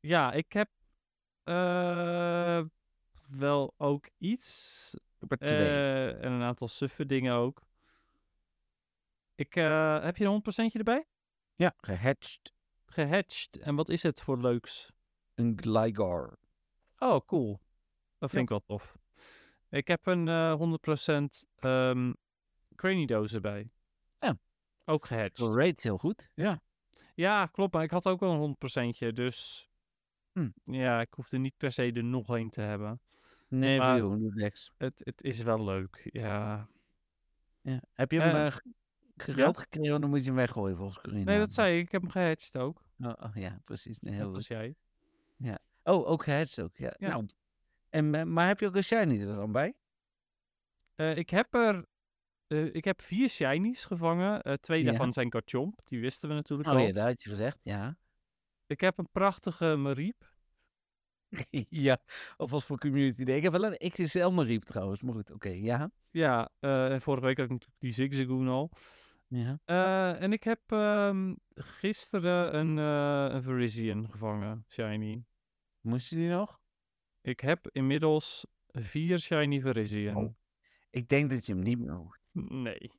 Ja, 0.00 0.32
ik 0.32 0.52
heb 0.52 0.70
eh, 1.42 2.64
wel 3.28 3.74
ook 3.76 4.08
iets. 4.18 4.94
Ik 5.20 5.32
eh, 5.40 6.24
en 6.24 6.32
een 6.32 6.42
aantal 6.42 6.68
suffe 6.68 7.06
dingen 7.06 7.34
ook. 7.34 7.62
Ik, 9.34 9.56
eh, 9.56 10.02
heb 10.02 10.16
je 10.16 10.24
een 10.24 10.30
100% 10.30 10.76
erbij? 10.76 11.06
ja, 11.54 11.74
gehatcht. 11.76 12.52
Gehatcht. 12.86 13.58
En 13.58 13.74
wat 13.74 13.88
is 13.88 14.02
het 14.02 14.20
voor 14.20 14.40
leuks? 14.40 14.92
Een 15.34 15.58
Gligar. 15.60 16.38
Oh, 16.98 17.26
cool. 17.26 17.60
Dat 18.18 18.30
vind 18.30 18.32
Ja. 18.32 18.42
ik 18.42 18.48
wel 18.48 18.78
tof. 18.78 18.96
Ik 19.70 19.88
heb 19.88 20.06
een 20.06 20.28
eh 20.28 20.54
100% 20.54 21.44
ehm 21.56 22.12
Cranidos 22.74 23.34
erbij. 23.34 23.70
Ja. 24.18 24.38
Ook 24.88 25.06
gehatcht. 25.06 25.42
Great, 25.52 25.82
heel 25.82 25.98
goed. 25.98 26.28
Ja. 26.34 26.60
Ja, 27.14 27.46
klopt. 27.46 27.72
Maar 27.74 27.82
ik 27.82 27.90
had 27.90 28.06
ook 28.06 28.20
wel 28.20 28.32
een 28.32 28.38
100%. 28.38 29.14
Dus 29.14 29.68
Hm. 30.32 30.48
ja, 30.64 31.00
ik 31.00 31.14
hoefde 31.14 31.38
niet 31.38 31.56
per 31.56 31.72
se 31.72 31.92
er 31.92 32.04
nog 32.04 32.28
een 32.28 32.50
te 32.50 32.60
hebben. 32.60 33.00
Nee, 33.48 33.78
Maar-. 33.78 34.62
Het, 34.76 35.00
het 35.04 35.22
is 35.22 35.42
wel 35.42 35.64
leuk. 35.64 36.08
Ja. 36.12 36.68
Ja. 37.60 37.82
Heb 37.92 38.12
je 38.12 38.20
hem 38.20 38.34
Eh, 38.36 38.46
eh, 38.46 38.52
ge- 38.52 38.72
gereld 39.16 39.58
gekregen? 39.58 40.00
Dan 40.00 40.10
moet 40.10 40.20
je 40.20 40.26
hem 40.26 40.34
weggooien 40.34 40.76
volgens 40.76 40.98
Corina. 41.00 41.24
Nee, 41.24 41.38
dat 41.38 41.52
zei 41.52 41.78
ik. 41.78 41.84
Ik 41.84 41.92
heb 41.92 42.00
hem 42.02 42.10
gehatcht 42.10 42.56
ook. 42.58 42.82
Oh, 43.00 43.12
oh, 43.20 43.34
ja, 43.34 43.60
precies. 43.64 44.00
Nee, 44.00 44.12
heel 44.14 44.20
Net 44.22 44.28
goed. 44.28 44.36
als 44.36 44.46
jij. 44.48 44.74
Oh, 45.84 46.08
ook 46.08 46.24
gehatcht 46.24 46.60
ook. 46.60 46.76
Ja. 46.76 46.94
Ja. 46.98 47.08
Nou, 47.08 47.28
en, 47.90 48.14
eh, 48.14 48.22
maar 48.22 48.46
heb 48.46 48.60
je 48.60 48.66
ook 48.66 48.76
een 48.76 48.82
shiny 48.84 49.20
er 49.20 49.34
dan 49.36 49.52
bij? 49.52 49.74
Eh, 50.94 51.16
ik 51.16 51.30
heb 51.30 51.54
er... 51.54 51.86
eh, 52.48 52.74
ik 52.74 52.84
heb 52.84 53.02
vier 53.02 53.28
shinies 53.28 53.84
gevangen. 53.84 54.42
Eh, 54.42 54.52
twee 54.54 54.78
Ja. 54.82 54.84
daarvan 54.88 55.12
zijn 55.12 55.32
Garchomp. 55.32 55.80
Die 55.84 56.00
wisten 56.00 56.28
we 56.28 56.34
natuurlijk 56.34 56.68
Oh 56.68 56.74
al. 56.74 56.80
ja, 56.80 56.92
dat 56.92 57.04
had 57.04 57.22
je 57.22 57.28
gezegd. 57.28 57.58
Ja. 57.62 57.96
Ik 58.66 58.80
heb 58.80 58.98
een 58.98 59.10
prachtige 59.12 59.76
Mariep. 59.76 60.36
ja, 61.86 61.98
alvast 62.36 62.66
voor 62.66 62.78
Community 62.78 63.24
Day. 63.24 63.36
Ik 63.36 63.42
heb 63.42 63.52
wel 63.52 63.64
een 63.76 63.90
XSL 63.90 64.28
Mariep 64.28 64.62
trouwens, 64.64 65.02
maar 65.02 65.14
goed, 65.14 65.30
oké, 65.32 65.48
ja. 65.48 65.90
Ja, 66.10 66.50
eh, 66.60 66.92
en 66.92 67.00
vorige 67.00 67.26
week 67.26 67.36
had 67.36 67.46
ik 67.46 67.52
natuurlijk 67.52 67.80
die 67.80 67.90
Zigzagoon 67.92 68.48
al. 68.48 68.70
ja. 69.26 69.58
En 70.18 70.32
ik 70.32 70.42
heb 70.42 70.60
ehm, 70.66 71.34
gisteren 71.54 72.56
een, 72.56 72.76
een 73.34 73.42
Virizion 73.42 74.10
gevangen, 74.10 74.64
shiny. 74.68 75.24
Moest 75.80 76.10
je 76.10 76.16
die 76.16 76.28
nog? 76.28 76.60
Ik 77.20 77.40
heb 77.40 77.68
inmiddels 77.72 78.46
vier 78.66 79.18
shiny 79.18 79.60
Virizion. 79.60 80.16
Oh. 80.16 80.34
Ik 80.90 81.08
denk 81.08 81.30
dat 81.30 81.46
je 81.46 81.52
hem 81.52 81.62
niet 81.62 81.78
meer 81.78 81.92
hoeft. 81.94 82.27
Nee. 82.48 82.92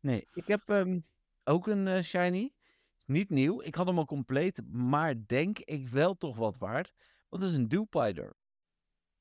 Nee, 0.00 0.28
ik 0.32 0.46
heb 0.46 0.68
ehm, 0.68 1.00
ook 1.44 1.66
een 1.66 1.88
eh, 1.88 2.02
shiny. 2.02 2.52
Niet 3.06 3.30
nieuw, 3.30 3.62
ik 3.62 3.74
had 3.74 3.86
hem 3.86 3.98
al 3.98 4.04
compleet, 4.04 4.62
maar 4.70 5.14
denk 5.26 5.58
ik 5.58 5.88
wel 5.88 6.14
toch 6.16 6.36
wat 6.36 6.58
waard. 6.58 6.92
Want 7.28 7.42
dat 7.42 7.50
is 7.50 7.56
een 7.58 7.68
Dewpider. 7.68 8.36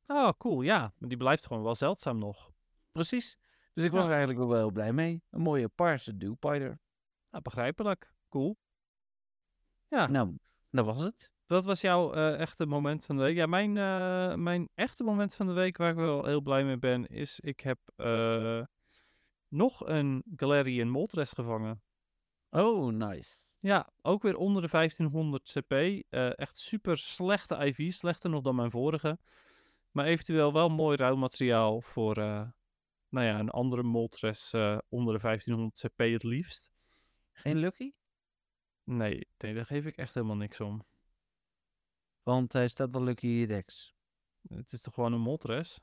Oh, 0.07 0.30
cool. 0.38 0.61
Ja, 0.61 0.93
maar 0.97 1.09
die 1.09 1.18
blijft 1.18 1.45
gewoon 1.45 1.64
wel 1.64 1.76
zeldzaam 1.76 2.18
nog. 2.18 2.51
Precies. 2.91 3.38
Dus 3.73 3.84
ik 3.85 3.91
was 3.91 4.01
Ja. 4.03 4.09
er 4.09 4.15
eigenlijk 4.15 4.47
wel 4.49 4.57
heel 4.57 4.72
blij 4.72 4.93
mee. 4.93 5.22
Een 5.30 5.41
mooie 5.41 5.68
paarse 5.68 6.18
Dewpider. 6.18 6.80
Nou, 7.31 7.43
begrijpelijk. 7.43 8.14
Cool. 8.30 8.57
Ja, 9.88 10.07
Nou, 10.07 10.35
dat 10.69 10.85
was 10.85 11.01
het. 11.01 11.31
dat 11.45 11.65
was 11.65 11.81
jouw 11.81 12.14
eh, 12.14 12.39
echte 12.39 12.65
moment 12.65 13.05
van 13.05 13.15
de 13.18 13.23
week. 13.23 13.35
Ja, 13.35 13.45
mijn, 13.45 13.77
eh, 13.77 14.35
mijn 14.35 14.69
echte 14.76 15.03
moment 15.03 15.35
van 15.35 15.47
de 15.47 15.53
week 15.53 15.77
waar 15.77 15.89
ik 15.89 15.95
wel 15.95 16.26
heel 16.26 16.41
blij 16.41 16.64
mee 16.64 16.77
ben, 16.77 17.07
is 17.07 17.39
ik 17.39 17.59
heb 17.59 17.80
nog 19.48 19.88
een 19.88 20.24
Galarian 20.36 20.90
Moltres 20.90 21.32
gevangen. 21.32 21.82
Oh, 22.49 22.91
nice. 22.91 23.56
Ja, 23.60 23.90
ook 24.02 24.22
weer 24.22 24.38
onder 24.38 24.61
de 24.61 24.68
1500 24.68 25.52
CP. 25.52 25.72
Eh, 25.72 26.40
echt 26.40 26.57
super 26.57 26.98
slechte 26.98 27.65
IV, 27.65 27.91
slechter 27.91 28.30
nog 28.30 28.41
dan 28.41 28.56
mijn 28.56 28.72
vorige. 28.72 29.19
Maar 29.91 30.06
eventueel 30.06 30.53
wel 30.53 30.69
mooi 30.69 30.98
ruilmateriaal 30.98 31.82
voor 31.82 32.18
eh, 32.18 32.49
nou 33.10 33.26
ja, 33.26 33.40
een 33.40 33.49
andere 33.49 33.84
Moltres 33.84 34.53
eh, 34.53 34.78
onder 34.90 35.14
de 35.14 35.19
1500 35.19 35.86
CP 35.86 35.98
het 35.98 36.24
liefst. 36.24 36.72
Geen 37.32 37.57
Lucky? 37.57 37.91
Nee, 38.84 39.28
nee, 39.38 39.53
daar 39.53 39.65
geef 39.65 39.86
ik 39.86 39.98
echt 39.98 40.14
helemaal 40.14 40.36
niks 40.36 40.61
om. 40.61 40.86
Want 42.24 42.53
hij 42.53 42.68
staat 42.68 42.91
wel 42.91 43.03
Lucky 43.03 43.28
in 43.28 43.48
je. 43.48 44.56
Het 44.56 44.72
is 44.72 44.82
toch 44.82 44.94
gewoon 44.94 45.14
een 45.14 45.22
Moltres? 45.22 45.80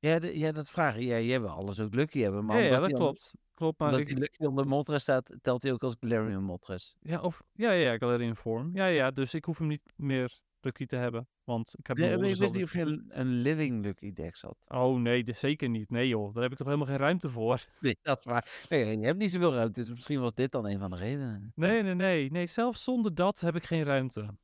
Ja, 0.00 0.18
de- 0.18 0.38
ja, 0.38 0.52
dat 0.52 0.70
vragen. 0.70 1.02
Ja, 1.04 1.18
jij 1.18 1.40
wil 1.40 1.48
alles 1.50 1.80
ook 1.80 1.94
Lucky 1.94 2.20
hebben. 2.20 2.44
Maar 2.44 2.58
ja, 2.62 2.64
ja, 2.64 2.80
dat 2.80 2.92
klopt. 2.92 3.34
Klopt, 3.54 3.78
maar 3.78 3.88
omdat 3.88 4.00
ik, 4.02 4.06
die 4.08 4.18
Lucky 4.18 4.44
onder 4.44 4.66
Moltres 4.66 5.02
staat, 5.02 5.36
telt 5.42 5.62
hij 5.62 5.72
ook 5.72 5.82
als 5.82 5.96
Galarian 6.00 6.42
Moltres. 6.42 6.94
ja, 7.00 7.20
of, 7.20 7.42
ja, 7.52 7.70
ja, 7.72 7.98
Galarian 7.98 8.36
Vorm. 8.36 8.70
Ja, 8.74 8.86
ja, 8.86 9.10
dus 9.10 9.34
ik 9.34 9.44
hoef 9.44 9.58
hem 9.58 9.66
niet 9.66 9.92
meer 9.96 10.40
Lucky 10.60 10.86
te 10.86 10.96
hebben. 10.96 11.28
Want 11.44 11.74
ik 11.78 11.86
heb 11.86 11.98
maar 11.98 12.10
ik 12.12 12.18
wist 12.36 12.54
niet 12.54 12.62
of 12.62 12.72
je 12.72 12.80
een, 12.80 13.04
een 13.08 13.26
Living 13.26 13.82
Lucky 13.84 14.12
deck 14.12 14.38
had. 14.40 14.56
Oh 14.68 15.00
nee, 15.00 15.24
dus 15.24 15.38
zeker 15.38 15.68
niet. 15.68 15.90
Nee 15.90 16.08
joh, 16.08 16.34
daar 16.34 16.42
heb 16.42 16.52
ik 16.52 16.58
toch 16.58 16.66
helemaal 16.66 16.88
geen 16.88 16.96
ruimte 16.96 17.28
voor. 17.28 17.64
Nee, 17.80 17.98
dat 18.02 18.18
is 18.18 18.24
waar. 18.24 18.66
Nee, 18.68 18.98
je 18.98 19.06
hebt 19.06 19.18
niet 19.18 19.30
zoveel 19.30 19.54
ruimte. 19.54 19.80
Dus 19.80 19.90
misschien 19.90 20.20
was 20.20 20.34
dit 20.34 20.52
dan 20.52 20.66
een 20.66 20.78
van 20.78 20.90
de 20.90 20.96
redenen. 20.96 21.52
Nee, 21.54 21.82
nee, 21.82 21.94
nee. 21.94 22.30
Nee, 22.30 22.46
zelfs 22.46 22.84
zonder 22.84 23.14
dat 23.14 23.40
heb 23.40 23.56
ik 23.56 23.64
geen 23.64 23.82
ruimte. 23.84 24.34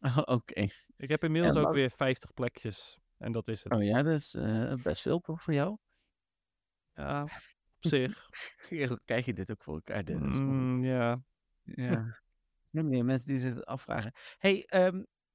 Oh, 0.00 0.18
Oké. 0.36 0.66
Ik 0.96 1.08
heb 1.08 1.24
inmiddels 1.24 1.54
Ja, 1.54 1.60
ook 1.60 1.72
weer 1.74 1.90
50 1.90 2.34
plekjes. 2.34 2.98
En 3.18 3.32
dat 3.32 3.48
is 3.48 3.64
het. 3.64 3.72
Oh 3.72 3.82
ja, 3.82 4.02
dat 4.02 4.20
is 4.20 4.34
eh, 4.34 4.74
best 4.82 5.00
veel 5.00 5.20
toch 5.20 5.42
voor 5.42 5.54
jou? 5.54 5.76
Ja, 6.94 7.22
op 7.76 7.86
zich. 7.90 8.28
Ja, 8.70 8.98
krijg 9.04 9.24
je 9.26 9.32
dit 9.34 9.50
ook 9.50 9.62
voor 9.62 9.74
elkaar, 9.74 10.04
Dennis? 10.04 10.38
Mm, 10.38 10.84
ja. 10.84 11.22
Ja. 11.62 12.18
Meer 12.70 13.04
mensen 13.04 13.28
die 13.28 13.38
zich 13.38 13.64
afvragen. 13.64 14.12
hey, 14.38 14.64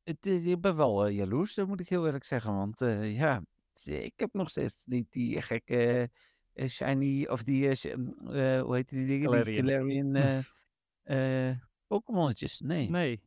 het, 0.04 0.26
is- 0.26 0.46
ik 0.46 0.62
ben 0.62 0.76
wel 0.76 1.06
eh, 1.06 1.16
jaloers, 1.16 1.54
dat 1.54 1.68
moet 1.68 1.80
ik 1.80 1.90
heel 1.90 2.06
eerlijk 2.06 2.24
zeggen. 2.24 2.56
Want 2.56 2.82
eh, 2.82 3.16
ja, 3.18 3.42
ik 3.86 4.14
heb 4.16 4.34
nog 4.34 4.50
steeds 4.50 4.86
niet 4.86 5.12
die 5.12 5.42
gekke 5.42 6.10
eh, 6.54 6.68
shiny, 6.68 7.26
of 7.26 7.44
die, 7.44 7.68
eh, 7.70 7.94
eh, 8.58 8.62
hoe 8.62 8.76
heet 8.76 8.90
die 8.90 9.08
dingen? 9.08 9.32
Die 9.44 9.56
Galarian. 9.56 9.66
Galarian 9.68 10.16
eh, 11.04 11.50
eh, 11.50 11.58
Pokémonnetjes. 11.88 12.60
Nee. 12.60 12.90
Nee. 12.90 13.22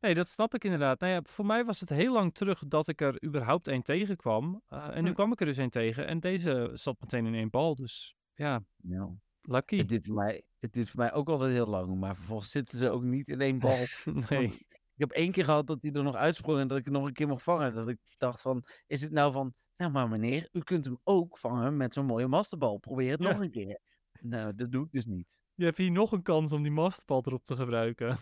Nee, 0.00 0.14
dat 0.14 0.28
snap 0.28 0.54
ik 0.54 0.64
inderdaad. 0.64 1.00
Nou 1.00 1.12
ja, 1.12 1.20
voor 1.22 1.46
mij 1.46 1.64
was 1.64 1.80
het 1.80 1.88
heel 1.88 2.12
lang 2.12 2.34
terug 2.34 2.62
dat 2.68 2.88
ik 2.88 3.00
er 3.00 3.24
überhaupt 3.24 3.68
één 3.68 3.82
tegenkwam. 3.82 4.62
Eh, 4.68 4.96
en 4.96 5.04
nu 5.04 5.12
kwam 5.12 5.32
ik 5.32 5.40
er 5.40 5.46
dus 5.46 5.58
één 5.58 5.70
tegen. 5.70 6.06
En 6.06 6.20
deze 6.20 6.70
zat 6.72 7.00
meteen 7.00 7.26
in 7.26 7.34
één 7.34 7.50
bal. 7.50 7.74
Dus 7.74 8.16
ja, 8.34 8.64
Ja. 8.76 9.08
lucky. 9.40 9.76
Het, 9.76 9.88
duurt 9.88 10.06
voor 10.06 10.14
mij, 10.14 10.42
het 10.58 10.72
duurt 10.72 10.90
voor 10.90 11.00
mij 11.00 11.12
ook 11.12 11.28
altijd 11.28 11.52
heel 11.52 11.66
lang, 11.66 11.98
maar 11.98 12.16
vervolgens 12.16 12.50
zitten 12.50 12.78
ze 12.78 12.90
ook 12.90 13.02
niet 13.02 13.28
in 13.28 13.40
één 13.40 13.58
bal. 13.58 13.76
nee. 14.28 14.48
Want 14.48 14.60
Ik 14.60 15.02
heb 15.02 15.10
één 15.10 15.30
keer 15.32 15.44
gehad 15.44 15.66
dat 15.66 15.82
hij 15.82 15.92
er 15.92 16.02
nog 16.02 16.14
uitsprong 16.14 16.58
en 16.58 16.68
dat 16.68 16.78
ik 16.78 16.84
het 16.84 16.92
nog 16.94 17.06
een 17.06 17.12
keer 17.12 17.28
mocht 17.28 17.42
vangen. 17.42 17.74
Dat 17.74 17.88
ik 17.88 17.98
dacht 18.16 18.40
van, 18.42 18.64
is 18.86 19.00
het 19.00 19.12
nou 19.12 19.32
van, 19.32 19.54
nou 19.76 19.92
maar 19.92 20.08
meneer, 20.08 20.48
u 20.52 20.60
kunt 20.60 20.84
hem 20.84 20.98
ook 21.04 21.38
vangen 21.38 21.76
met 21.76 21.92
zo'n 21.94 22.06
mooie 22.06 22.26
masterbal. 22.26 22.78
Probeer 22.78 23.10
het 23.10 23.22
Ja. 23.22 23.30
nog 23.32 23.40
een 23.40 23.50
keer. 23.50 23.80
Nou, 24.20 24.54
dat 24.54 24.72
doe 24.72 24.84
ik 24.84 24.92
dus 24.92 25.04
niet. 25.06 25.40
Je 25.54 25.64
hebt 25.64 25.76
hier 25.78 25.90
nog 25.90 26.12
een 26.12 26.22
kans 26.22 26.52
om 26.52 26.62
die 26.62 26.72
masterbal 26.72 27.22
erop 27.26 27.44
te 27.44 27.56
gebruiken. 27.56 28.16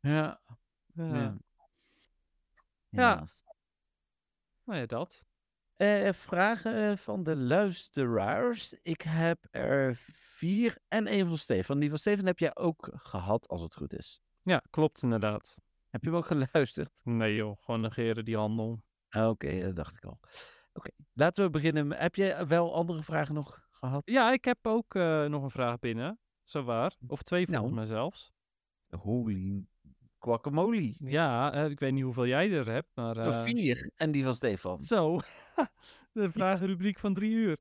Ja. 0.00 0.40
Ja. 0.94 1.36
ja. 2.88 3.24
Nou 4.64 4.78
ja, 4.80 4.86
dat. 4.86 5.24
Eh, 5.76 6.12
vragen 6.12 6.98
van 6.98 7.22
de 7.22 7.36
luisteraars. 7.36 8.72
Ik 8.82 9.00
heb 9.02 9.46
er 9.50 9.96
vier 10.12 10.78
en 10.88 11.06
één 11.06 11.26
van 11.26 11.38
Stefan. 11.38 11.78
Die 11.78 11.88
van 11.88 11.98
Stefan 11.98 12.26
heb 12.26 12.38
jij 12.38 12.56
ook 12.56 12.90
gehad, 12.94 13.48
als 13.48 13.60
het 13.60 13.74
goed 13.74 13.92
is. 13.92 14.20
Ja, 14.42 14.62
klopt 14.70 15.02
inderdaad. 15.02 15.60
Heb 15.88 16.02
je 16.02 16.08
hem 16.08 16.18
ook 16.18 16.26
geluisterd? 16.26 17.00
Nee 17.04 17.34
joh, 17.34 17.56
gewoon 17.62 17.80
negeren 17.80 18.24
die 18.24 18.36
handel. 18.36 18.82
Ah, 19.08 19.28
Oké, 19.28 19.60
dat 19.60 19.76
dacht 19.76 19.96
ik 19.96 20.04
al. 20.04 20.20
Oké, 20.72 20.90
laten 21.12 21.44
we 21.44 21.50
beginnen. 21.50 21.92
Heb 21.92 22.14
je 22.14 22.44
wel 22.48 22.74
andere 22.74 23.02
vragen 23.02 23.34
nog 23.34 23.66
gehad? 23.70 24.02
Ja, 24.04 24.32
ik 24.32 24.44
heb 24.44 24.66
ook 24.66 24.94
eh, 24.94 25.24
nog 25.24 25.42
een 25.42 25.50
vraag 25.50 25.78
binnen. 25.78 26.18
Zo 26.42 26.62
waar. 26.62 26.96
Of 27.06 27.22
twee 27.22 27.44
volgens 27.46 27.64
Nou. 27.64 27.76
mij 27.76 27.86
zelfs. 27.86 28.32
Holy 28.88 29.66
guacamole. 30.24 30.94
Ja, 30.98 31.52
eh, 31.52 31.70
ik 31.70 31.80
weet 31.80 31.92
niet 31.92 32.02
hoeveel 32.02 32.26
jij 32.26 32.52
er 32.52 32.70
hebt, 32.70 32.88
maar... 32.94 33.16
Eh, 33.16 33.42
vier. 33.42 33.90
En 33.96 34.12
die 34.12 34.24
van 34.24 34.34
Stefan. 34.34 34.78
Zo. 34.78 35.20
De 36.12 36.32
vragenrubriek 36.32 36.98
van 36.98 37.14
drie 37.14 37.32
uur. 37.32 37.58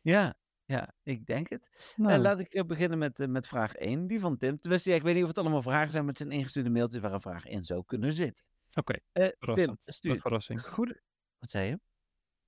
Ja, 0.00 0.34
ja, 0.64 0.94
ik 1.02 1.26
denk 1.26 1.48
het. 1.48 1.94
Nou, 1.96 2.12
Eh, 2.12 2.20
laat 2.20 2.40
ik 2.40 2.66
beginnen 2.66 2.98
met, 2.98 3.26
met 3.28 3.46
vraag 3.46 3.74
1, 3.74 4.06
die 4.06 4.20
van 4.20 4.36
Tim. 4.36 4.58
Tenminste, 4.58 4.90
ja, 4.90 4.96
ik 4.96 5.02
weet 5.02 5.14
niet 5.14 5.22
of 5.22 5.28
het 5.28 5.38
allemaal 5.38 5.62
vragen 5.62 5.90
zijn, 5.90 6.04
maar 6.04 6.12
het 6.12 6.22
zijn 6.22 6.38
ingestuurde 6.38 6.70
mailtjes 6.70 7.00
waar 7.00 7.12
een 7.12 7.20
vraag 7.20 7.46
in 7.46 7.64
zou 7.64 7.84
kunnen 7.84 8.12
zitten. 8.12 8.44
Oké, 8.74 8.98
Tim, 9.12 9.32
verrassend. 9.38 9.86
Een 9.86 9.92
stuur. 9.92 10.18
verrassing. 10.18 10.66
Goede... 10.66 11.00
Wat 11.38 11.50
zei 11.50 11.68
je? 11.68 11.80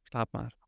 Laat 0.04 0.28
maar. 0.32 0.63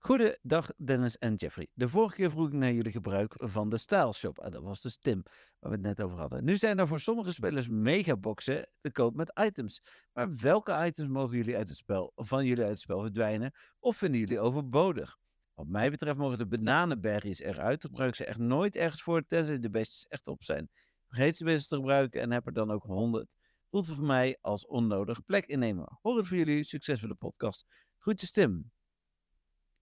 Goedendag 0.00 0.70
Dennis 0.76 1.18
en 1.18 1.34
Jeffrey. 1.34 1.68
De 1.74 1.88
vorige 1.88 2.14
keer 2.14 2.30
vroeg 2.30 2.46
ik 2.46 2.52
naar 2.52 2.72
jullie 2.72 2.92
gebruik 2.92 3.34
van 3.36 3.68
de 3.68 3.76
Style 3.76 4.12
Shop. 4.12 4.38
Ah, 4.38 4.52
dat 4.52 4.62
was 4.62 4.80
dus 4.80 4.96
Tim, 4.96 5.22
waar 5.58 5.70
we 5.70 5.76
het 5.76 5.86
net 5.86 6.02
over 6.02 6.18
hadden. 6.18 6.44
Nu 6.44 6.56
zijn 6.56 6.78
er 6.78 6.88
voor 6.88 7.00
sommige 7.00 7.32
spelers 7.32 7.68
megaboxen 7.68 8.68
te 8.80 8.92
koop 8.92 9.14
met 9.14 9.40
items. 9.40 9.82
Maar 10.12 10.36
welke 10.36 10.84
items 10.86 11.08
mogen 11.08 11.36
jullie 11.36 11.56
uit 11.56 11.68
het 11.68 11.76
spel, 11.76 12.12
van 12.14 12.44
jullie 12.44 12.62
uit 12.62 12.72
het 12.72 12.80
spel 12.80 13.00
verdwijnen? 13.00 13.52
Of 13.78 13.96
vinden 13.96 14.20
jullie 14.20 14.40
overbodig? 14.40 15.18
Wat 15.54 15.66
mij 15.66 15.90
betreft 15.90 16.18
mogen 16.18 16.38
de 16.38 16.46
bananenberries 16.46 17.40
eruit. 17.40 17.84
Gebruik 17.84 18.14
ze 18.14 18.24
echt 18.24 18.38
nooit 18.38 18.76
ergens 18.76 19.02
voor, 19.02 19.26
tenzij 19.26 19.58
de 19.58 19.70
beestjes 19.70 20.06
echt 20.06 20.28
op 20.28 20.44
zijn. 20.44 20.70
Vergeet 21.06 21.36
ze 21.36 21.44
best 21.44 21.68
te 21.68 21.76
gebruiken 21.76 22.20
en 22.20 22.32
heb 22.32 22.46
er 22.46 22.52
dan 22.52 22.70
ook 22.70 22.82
100. 22.82 23.36
Voelt 23.70 23.86
voor 23.86 24.04
mij 24.04 24.38
als 24.40 24.66
onnodig 24.66 25.24
plek 25.24 25.46
innemen. 25.46 25.98
Hoor 26.02 26.16
het 26.16 26.26
voor 26.26 26.36
jullie. 26.36 26.64
Succes 26.64 27.00
met 27.00 27.10
de 27.10 27.16
podcast. 27.16 27.66
Groetjes 27.98 28.30
Tim. 28.30 28.70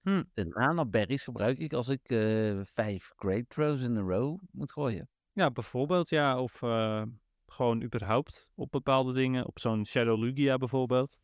Hm. 0.06 0.22
De 0.34 0.44
nanaberries 0.44 1.24
gebruik 1.24 1.58
ik 1.58 1.72
als 1.72 1.88
ik 1.88 2.00
eh, 2.10 2.60
vijf 2.62 3.12
great 3.16 3.48
throws 3.48 3.80
in 3.82 3.96
a 3.96 4.00
row 4.00 4.38
moet 4.50 4.72
gooien. 4.72 5.08
Ja, 5.32 5.50
bijvoorbeeld 5.50 6.08
ja, 6.08 6.40
of 6.40 6.62
eh, 6.62 7.02
gewoon 7.46 7.82
überhaupt 7.82 8.48
op 8.54 8.70
bepaalde 8.70 9.12
dingen. 9.12 9.46
Op 9.46 9.58
zo'n 9.58 9.86
Shadow 9.86 10.18
Lugia 10.22 10.56
bijvoorbeeld. 10.56 11.18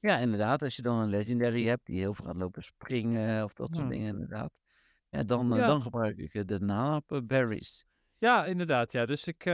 Ja, 0.00 0.16
inderdaad. 0.18 0.62
Als 0.62 0.76
je 0.76 0.82
dan 0.82 0.98
een 0.98 1.08
legendary 1.08 1.64
hebt 1.64 1.86
die 1.86 1.98
heel 1.98 2.14
veel 2.14 2.24
gaat 2.24 2.36
lopen 2.36 2.62
springen 2.62 3.44
of 3.44 3.54
dat 3.54 3.68
soort 3.68 3.80
Hmm. 3.80 3.88
dingen 3.88 4.08
inderdaad. 4.08 4.52
Ja, 5.08 5.22
dan, 5.22 5.52
eh, 5.52 5.58
Ja. 5.58 5.66
dan 5.66 5.82
gebruik 5.82 6.16
ik 6.16 6.48
de 6.48 6.60
nanaberries. 6.60 7.84
Ja, 8.18 8.44
inderdaad. 8.44 8.92
Ja. 8.92 9.06
Dus 9.06 9.26
ik, 9.26 9.44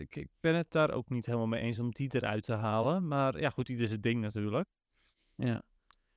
ik, 0.00 0.16
ik 0.16 0.28
ben 0.40 0.54
het 0.54 0.70
daar 0.70 0.90
ook 0.90 1.08
niet 1.08 1.26
helemaal 1.26 1.46
mee 1.46 1.60
eens 1.62 1.78
om 1.78 1.90
die 1.90 2.14
eruit 2.14 2.42
te 2.44 2.54
halen. 2.54 3.08
Maar 3.08 3.40
ja, 3.40 3.50
goed, 3.50 3.68
ieder 3.68 3.86
zijn 3.88 4.00
ding 4.00 4.20
natuurlijk. 4.20 4.68
Ja. 5.34 5.62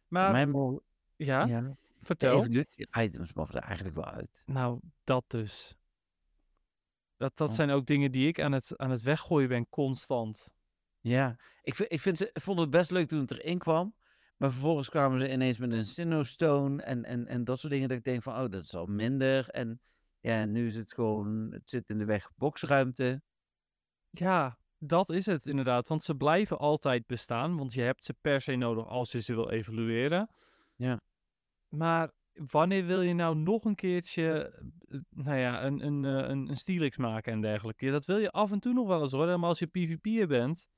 Maar 0.07 0.32
Mij 0.32 0.48
mogen, 0.48 0.82
ja, 1.15 1.45
ja, 1.45 1.76
vertel. 2.06 2.40
evolutie 2.42 2.88
items 3.00 3.34
mogen 3.34 3.56
er 3.56 3.62
eigenlijk 3.62 3.96
wel 3.96 4.06
uit. 4.06 4.44
Nou, 4.46 4.80
dat 5.04 5.24
dus. 5.28 5.76
Dat, 7.18 7.38
dat 7.38 7.50
Oh. 7.50 7.56
zijn 7.56 7.70
ook 7.70 7.86
dingen 7.86 8.12
die 8.12 8.28
ik 8.28 8.40
aan 8.42 8.52
het, 8.52 8.78
aan 8.78 8.92
het 8.92 9.02
weggooien 9.02 9.50
ben 9.50 9.70
constant. 9.70 10.54
Ja, 11.00 11.36
ik, 11.62 11.76
vind, 11.76 11.92
ik 11.92 12.02
vind 12.02 12.18
ze, 12.18 12.30
ik 12.34 12.42
vond 12.42 12.60
het 12.60 12.70
best 12.70 12.92
leuk 12.92 13.08
toen 13.08 13.20
het 13.20 13.32
erin 13.32 13.58
kwam. 13.58 13.96
Maar 14.38 14.52
vervolgens 14.52 14.90
kwamen 14.90 15.20
ze 15.20 15.32
ineens 15.32 15.58
met 15.58 15.72
een 15.72 15.86
Sinnoh-stone 15.86 16.82
en, 16.84 17.04
en, 17.04 17.28
en 17.28 17.44
dat 17.44 17.60
soort 17.60 17.72
dingen. 17.74 17.88
Dat 17.88 17.98
ik 17.98 18.04
denk 18.04 18.24
van, 18.24 18.34
oh, 18.34 18.50
dat 18.50 18.64
is 18.64 18.76
al 18.76 18.86
minder. 18.86 19.50
En 19.50 19.82
ja, 20.20 20.46
nu 20.46 20.68
is 20.68 20.76
het 20.76 20.94
gewoon, 20.94 21.52
het 21.52 21.70
zit 21.70 21.90
in 21.90 21.98
de 21.98 22.06
weg 22.06 22.32
boxruimte. 22.36 23.22
Ja, 24.10 24.58
dat 24.78 25.10
is 25.10 25.26
het 25.26 25.46
inderdaad. 25.46 25.88
Want 25.88 26.04
ze 26.04 26.16
blijven 26.16 26.58
altijd 26.58 27.06
bestaan. 27.06 27.58
Want 27.58 27.74
je 27.74 27.82
hebt 27.82 28.04
ze 28.04 28.14
per 28.22 28.42
se 28.42 28.56
nodig 28.56 28.88
als 28.88 29.12
je 29.12 29.22
ze 29.22 29.34
wil 29.34 29.50
evolueren. 29.50 30.30
Ja. 30.76 31.00
Maar 31.76 32.12
wanneer 32.34 32.86
wil 32.86 33.02
je 33.02 33.14
nou 33.14 33.36
nog 33.36 33.64
een 33.64 33.76
keertje, 33.76 34.54
eh, 34.88 35.00
nou 35.10 35.38
ja, 35.38 35.64
een, 35.64 35.86
een, 35.86 36.06
eh, 36.06 36.30
een, 36.30 36.50
een 36.50 36.58
Steelix 36.58 36.98
maken 36.98 37.34
en 37.34 37.41
dergelijke? 37.41 37.86
Ja, 37.86 37.91
dat 37.91 38.06
wil 38.06 38.18
je 38.18 38.32
af 38.32 38.52
en 38.52 38.60
toe 38.60 38.74
nog 38.74 38.88
wel 38.88 39.02
eens 39.02 39.12
hoor, 39.12 39.26
helemaal 39.26 39.50
als 39.50 39.60
je 39.60 39.66
PvP'er 39.66 40.28
bent. 40.28 40.70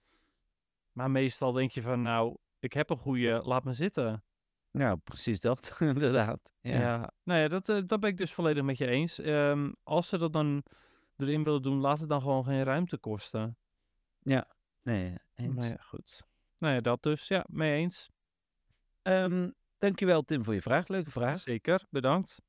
Maar 0.91 1.11
meestal 1.11 1.51
denk 1.51 1.71
je 1.71 1.81
van, 1.81 2.01
nou, 2.01 2.37
ik 2.59 2.73
heb 2.73 2.89
een 2.89 2.97
goede, 2.97 3.41
laat 3.43 3.63
me 3.63 3.73
zitten. 3.73 4.23
Nou, 4.71 4.97
precies 4.97 5.39
dat, 5.39 5.75
inderdaad. 5.79 6.53
Ja. 6.61 6.79
Ja. 6.79 7.11
nou 7.23 7.39
ja, 7.39 7.47
dat, 7.47 7.69
eh, 7.69 7.81
dat 7.85 7.99
ben 7.99 8.09
ik 8.09 8.17
dus 8.17 8.33
volledig 8.33 8.63
met 8.63 8.77
je 8.77 8.87
eens. 8.87 9.19
Ehm, 9.19 9.71
als 9.83 10.09
ze 10.09 10.17
dat 10.17 10.33
dan 10.33 10.63
erin 11.17 11.43
willen 11.43 11.61
doen, 11.61 11.79
laat 11.79 11.99
het 11.99 12.09
dan 12.09 12.21
gewoon 12.21 12.43
geen 12.43 12.63
ruimte 12.63 12.97
kosten. 12.97 13.57
Nee, 14.81 15.17
eens. 15.35 15.55
Nou 15.55 15.69
ja, 15.69 15.77
goed. 15.77 16.27
Nou 16.57 16.73
ja, 16.73 16.81
dat 16.81 17.03
dus. 17.03 17.27
Ja, 17.27 17.45
mee 17.49 17.77
eens. 17.77 18.09
Ehm, 19.01 19.49
dankjewel 19.77 20.21
Tim 20.21 20.43
voor 20.43 20.53
je 20.53 20.61
vraag. 20.61 20.87
Leuke 20.87 21.11
vraag. 21.11 21.39
Zeker, 21.39 21.85
bedankt. 21.89 22.41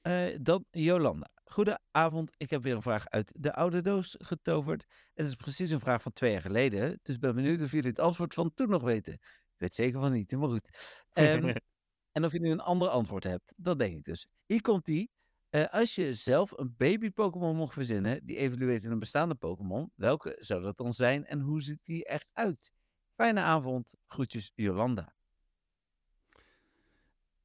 Eh, 0.00 0.36
dan 0.40 0.64
Jolanda. 0.70 1.30
Goedenavond. 1.44 2.30
Ik 2.36 2.50
heb 2.50 2.62
weer 2.62 2.74
een 2.74 2.82
vraag 2.82 3.08
uit 3.08 3.32
de 3.38 3.54
oude 3.54 3.80
doos 3.80 4.16
getoverd. 4.18 4.86
Het 5.14 5.26
is 5.26 5.34
precies 5.34 5.70
een 5.70 5.80
vraag 5.80 6.02
van 6.02 6.12
twee 6.12 6.32
jaar 6.32 6.40
geleden. 6.40 6.98
Dus 7.02 7.18
ben 7.18 7.34
benieuwd 7.34 7.62
of 7.62 7.70
jullie 7.70 7.90
het 7.90 7.98
antwoord 7.98 8.34
van 8.34 8.54
toen 8.54 8.68
nog 8.68 8.82
weten. 8.82 9.12
Ik 9.12 9.56
weet 9.56 9.74
zeker 9.74 10.00
van 10.00 10.12
niet, 10.12 10.32
maar 10.32 10.48
goed. 10.48 11.04
Ehm, 11.12 11.54
en 12.12 12.24
of 12.24 12.32
je 12.32 12.40
nu 12.40 12.50
een 12.50 12.60
ander 12.60 12.88
antwoord 12.88 13.24
hebt. 13.24 13.54
Dat 13.56 13.78
denk 13.78 13.96
ik 13.96 14.04
dus. 14.04 14.26
Hier 14.46 14.60
komt 14.60 14.84
die. 14.84 15.10
Eh, 15.50 15.64
als 15.70 15.94
je 15.94 16.14
zelf 16.14 16.58
een 16.58 16.74
baby 16.76 17.10
Pokémon 17.10 17.56
mocht 17.56 17.72
verzinnen 17.72 18.26
die 18.26 18.36
evolueert 18.36 18.84
in 18.84 18.90
een 18.90 18.98
bestaande 18.98 19.34
Pokémon, 19.34 19.92
welke 19.94 20.36
zou 20.38 20.62
dat 20.62 20.76
dan 20.76 20.92
zijn 20.92 21.26
en 21.26 21.40
hoe 21.40 21.62
ziet 21.62 21.84
die 21.84 22.02
eruit? 22.02 22.72
Fijne 23.14 23.40
avond. 23.40 23.94
Groetjes 24.06 24.52
Jolanda. 24.54 25.14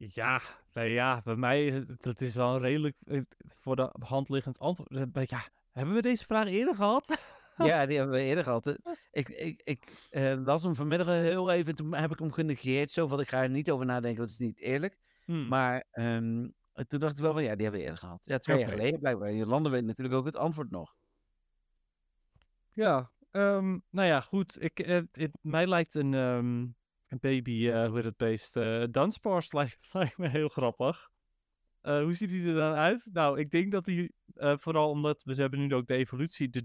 Ja, 0.09 0.41
nou 0.73 0.87
ja, 0.87 1.21
bij 1.23 1.35
mij, 1.35 1.85
dat 1.97 2.21
is 2.21 2.35
wel 2.35 2.55
een 2.55 2.61
redelijk 2.61 2.95
eh, 3.05 3.21
voor 3.47 3.75
de 3.75 3.93
hand 3.99 4.29
liggend 4.29 4.59
antwoord. 4.59 4.91
Eh, 5.15 5.23
Ja, 5.25 5.43
hebben 5.71 5.95
we 5.95 6.01
deze 6.01 6.25
vraag 6.25 6.47
eerder 6.47 6.75
gehad? 6.75 7.15
Ja, 7.57 7.85
die 7.85 7.97
hebben 7.97 8.15
we 8.15 8.21
eerder 8.23 8.43
gehad. 8.43 8.67
Eh, 8.67 8.75
Ik, 9.11 9.29
ik, 9.29 9.61
ik 9.63 10.07
eh, 10.09 10.33
las 10.45 10.63
hem 10.63 10.75
vanmiddag 10.75 11.07
heel 11.07 11.51
even, 11.51 11.75
toen 11.75 11.93
heb 11.93 12.11
ik 12.11 12.19
hem 12.19 12.31
genegeerd. 12.31 12.91
Zo 12.91 13.07
van, 13.07 13.19
ik 13.19 13.27
ga 13.29 13.41
er 13.41 13.49
niet 13.49 13.71
over 13.71 13.85
nadenken, 13.85 14.17
want 14.17 14.29
het 14.31 14.39
is 14.39 14.45
niet 14.45 14.59
eerlijk. 14.59 14.97
Hm, 15.25 15.47
Maar 15.47 15.83
ehm, 15.91 16.47
toen 16.87 16.99
dacht 16.99 17.17
ik 17.17 17.23
wel 17.23 17.33
van, 17.33 17.43
ja, 17.43 17.53
die 17.55 17.61
hebben 17.63 17.79
we 17.79 17.85
eerder 17.85 17.99
gehad. 17.99 18.25
Ja, 18.25 18.37
twee 18.37 18.59
jaar 18.59 18.69
geleden 18.69 18.99
blijkbaar. 18.99 19.33
Jolanda 19.33 19.69
weet 19.69 19.85
natuurlijk 19.85 20.15
ook 20.15 20.25
het 20.25 20.35
antwoord 20.35 20.69
nog. 20.71 20.95
Ja, 22.71 23.11
ehm, 23.31 23.77
nou 23.89 24.07
ja, 24.07 24.21
goed. 24.21 24.61
Ik, 24.61 25.03
mij 25.41 25.67
lijkt 25.67 25.95
een, 25.95 26.13
ehm, 26.13 26.45
een 26.47 26.75
baby, 27.19 27.69
eh, 27.69 27.85
hoe 27.87 27.95
heet 27.95 28.03
het 28.03 28.17
beest, 28.17 28.53
Dunsparce 28.91 29.55
lijkt, 29.55 29.77
lijkt 29.93 30.17
me 30.17 30.27
heel 30.29 30.47
grappig. 30.49 31.09
Eh, 31.81 32.01
hoe 32.01 32.13
ziet 32.13 32.31
hij 32.31 32.39
er 32.45 32.53
dan 32.53 32.73
uit? 32.73 33.09
Nou, 33.13 33.39
ik 33.39 33.49
denk 33.49 33.71
dat 33.71 33.85
hij, 33.85 34.11
vooral 34.57 34.89
omdat 34.89 35.23
we 35.23 35.33
hebben 35.33 35.59
nu 35.59 35.73
ook 35.75 35.87
de 35.87 35.95
evolutie, 35.95 36.49
de. 36.49 36.61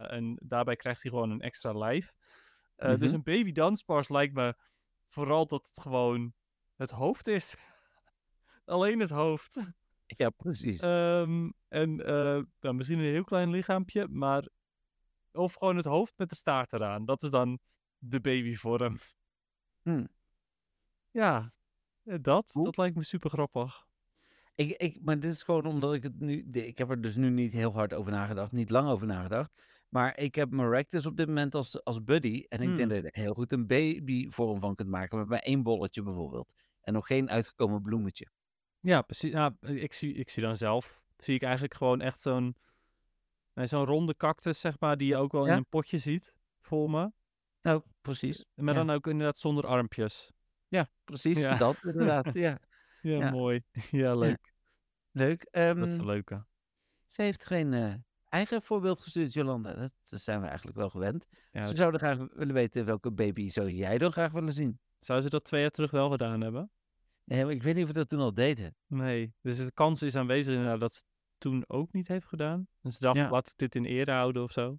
Eh, 0.00 0.12
en 0.12 0.38
daarbij 0.42 0.76
krijgt 0.76 1.02
hij 1.02 1.10
gewoon 1.10 1.30
een 1.30 1.40
extra 1.40 1.72
lijf. 1.72 2.12
Eh, 2.76 2.88
Dus 2.98 3.06
Mhm. 3.06 3.14
een 3.14 3.22
baby 3.22 3.52
Dunsparce 3.52 4.12
lijkt 4.12 4.34
me 4.34 4.54
vooral 5.06 5.46
dat 5.46 5.66
het 5.66 5.80
gewoon 5.80 6.34
het 6.76 6.90
hoofd 6.90 7.26
is. 7.26 7.54
Alleen 8.64 9.00
het 9.00 9.10
hoofd. 9.10 9.72
Ja, 10.06 10.30
precies. 10.30 10.80
Ehm, 10.80 11.50
en 11.68 11.96
nou, 11.96 12.74
misschien 12.74 12.98
een 12.98 13.04
heel 13.04 13.24
klein 13.24 13.50
lichaampje, 13.50 14.08
maar. 14.08 14.48
Of 15.32 15.54
gewoon 15.54 15.76
het 15.76 15.84
hoofd 15.84 16.12
met 16.16 16.28
de 16.28 16.34
staart 16.34 16.72
eraan. 16.72 17.04
Dat 17.04 17.22
is 17.22 17.30
dan 17.30 17.58
de 18.00 18.20
babyvorm. 18.20 18.98
Hm. 19.82 20.06
Ja, 21.10 21.52
eh, 22.04 22.16
dat, 22.20 22.50
dat 22.52 22.76
lijkt 22.76 22.96
me 22.96 23.02
super 23.02 23.30
grappig. 23.30 23.88
Ik, 24.54 24.70
ik, 24.70 24.98
maar 25.02 25.20
dit 25.20 25.32
is 25.32 25.42
gewoon 25.42 25.66
omdat 25.66 25.94
ik 25.94 26.02
het 26.02 26.20
nu... 26.20 26.48
Ik 26.50 26.78
heb 26.78 26.90
er 26.90 27.00
dus 27.00 27.16
nu 27.16 27.30
niet 27.30 27.52
heel 27.52 27.72
hard 27.72 27.94
over 27.94 28.12
nagedacht, 28.12 28.52
niet 28.52 28.70
lang 28.70 28.88
over 28.88 29.06
nagedacht. 29.06 29.64
Maar 29.88 30.18
ik 30.18 30.34
heb 30.34 30.50
Maractus 30.50 31.06
op 31.06 31.16
dit 31.16 31.26
moment 31.26 31.54
als, 31.54 31.84
als 31.84 32.04
buddy. 32.04 32.44
En 32.48 32.60
ik 32.60 32.66
Hmm. 32.66 32.76
denk 32.76 32.88
dat 32.90 33.02
je 33.02 33.10
er 33.10 33.22
heel 33.22 33.34
goed 33.34 33.52
een 33.52 33.66
babyvorm 33.66 34.60
van 34.60 34.74
kunt 34.74 34.88
maken. 34.88 35.18
Met 35.18 35.28
maar 35.28 35.38
één 35.38 35.62
bolletje 35.62 36.02
bijvoorbeeld. 36.02 36.54
En 36.80 36.92
nog 36.92 37.06
geen 37.06 37.30
uitgekomen 37.30 37.82
bloemetje. 37.82 38.26
Ja, 38.80 39.02
precies. 39.02 39.32
Ja, 39.32 39.56
ik, 39.60 39.92
zie, 39.92 40.14
ik 40.14 40.28
zie 40.28 40.42
dan 40.42 40.56
zelf, 40.56 41.02
zie 41.16 41.34
ik 41.34 41.42
eigenlijk 41.42 41.74
gewoon 41.74 42.00
echt 42.00 42.20
zo'n 42.20 42.56
nee, 43.54 43.66
zo'n 43.66 43.84
ronde 43.84 44.16
cactus, 44.16 44.60
zeg 44.60 44.80
maar, 44.80 44.96
die 44.96 45.08
je 45.08 45.16
ook 45.16 45.32
wel 45.32 45.46
in 45.46 45.52
een 45.52 45.68
potje 45.68 45.98
ziet 45.98 46.34
voor 46.60 46.90
me. 46.90 47.12
Nou, 47.60 47.82
precies. 48.00 48.44
Maar 48.54 48.74
Ja. 48.74 48.84
dan 48.84 48.94
ook 48.96 49.06
inderdaad 49.06 49.38
zonder 49.38 49.66
armpjes. 49.66 50.32
Ja, 50.68 50.88
precies. 51.04 51.38
Ja. 51.38 51.56
Dat 51.56 51.76
inderdaad. 51.84 52.34
ja. 52.46 52.58
Ja, 53.02 53.18
Ja. 53.18 53.30
mooi. 53.30 53.62
Ja, 53.90 54.14
leuk. 54.14 54.52
Leuk. 55.10 55.46
Dat 55.50 55.64
is 55.76 55.88
Ehm, 55.88 55.98
de 55.98 56.04
leuke. 56.04 56.44
ze 57.06 57.22
heeft 57.22 57.46
geen 57.46 57.74
eh, 57.74 57.94
eigen 58.28 58.62
voorbeeld 58.62 59.00
gestuurd, 59.00 59.32
Jolanda. 59.32 59.74
Dat, 59.74 59.92
dat 60.06 60.20
zijn 60.20 60.40
we 60.40 60.46
eigenlijk 60.46 60.76
wel 60.76 60.90
gewend. 60.90 61.26
Ze 61.52 61.60
dus- 61.60 61.76
zouden 61.76 62.00
graag 62.00 62.18
willen 62.32 62.54
weten 62.54 62.84
welke 62.84 63.10
baby 63.10 63.48
zou 63.50 63.70
jij 63.70 63.98
dan 63.98 64.12
graag 64.12 64.32
willen 64.32 64.52
zien. 64.52 64.78
Zou 64.98 65.20
ze 65.20 65.30
dat 65.30 65.44
twee 65.44 65.60
jaar 65.60 65.70
terug 65.70 65.90
wel 65.90 66.10
gedaan 66.10 66.40
hebben? 66.40 66.70
Nee, 67.24 67.44
maar 67.44 67.52
ik 67.52 67.62
weet 67.62 67.74
niet 67.74 67.82
of 67.82 67.88
we 67.90 67.94
dat 67.96 68.08
toen 68.08 68.20
al 68.20 68.34
deden. 68.34 68.74
Nee. 68.86 69.34
Dus 69.42 69.56
de 69.58 69.72
kans 69.72 70.02
is 70.02 70.16
aanwezig 70.16 70.54
inderdaad 70.54 70.80
dat 70.80 70.94
ze 70.94 71.02
het 71.06 71.08
toen 71.38 71.64
ook 71.66 71.92
niet 71.92 72.08
heeft 72.08 72.26
gedaan. 72.26 72.68
Dus 72.82 72.94
ze 72.94 73.00
dacht, 73.00 73.30
laat 73.30 73.48
ik 73.48 73.56
dit 73.56 73.74
in 73.74 73.84
ere 73.84 74.10
houden 74.12 74.42
of 74.42 74.52
zo. 74.52 74.78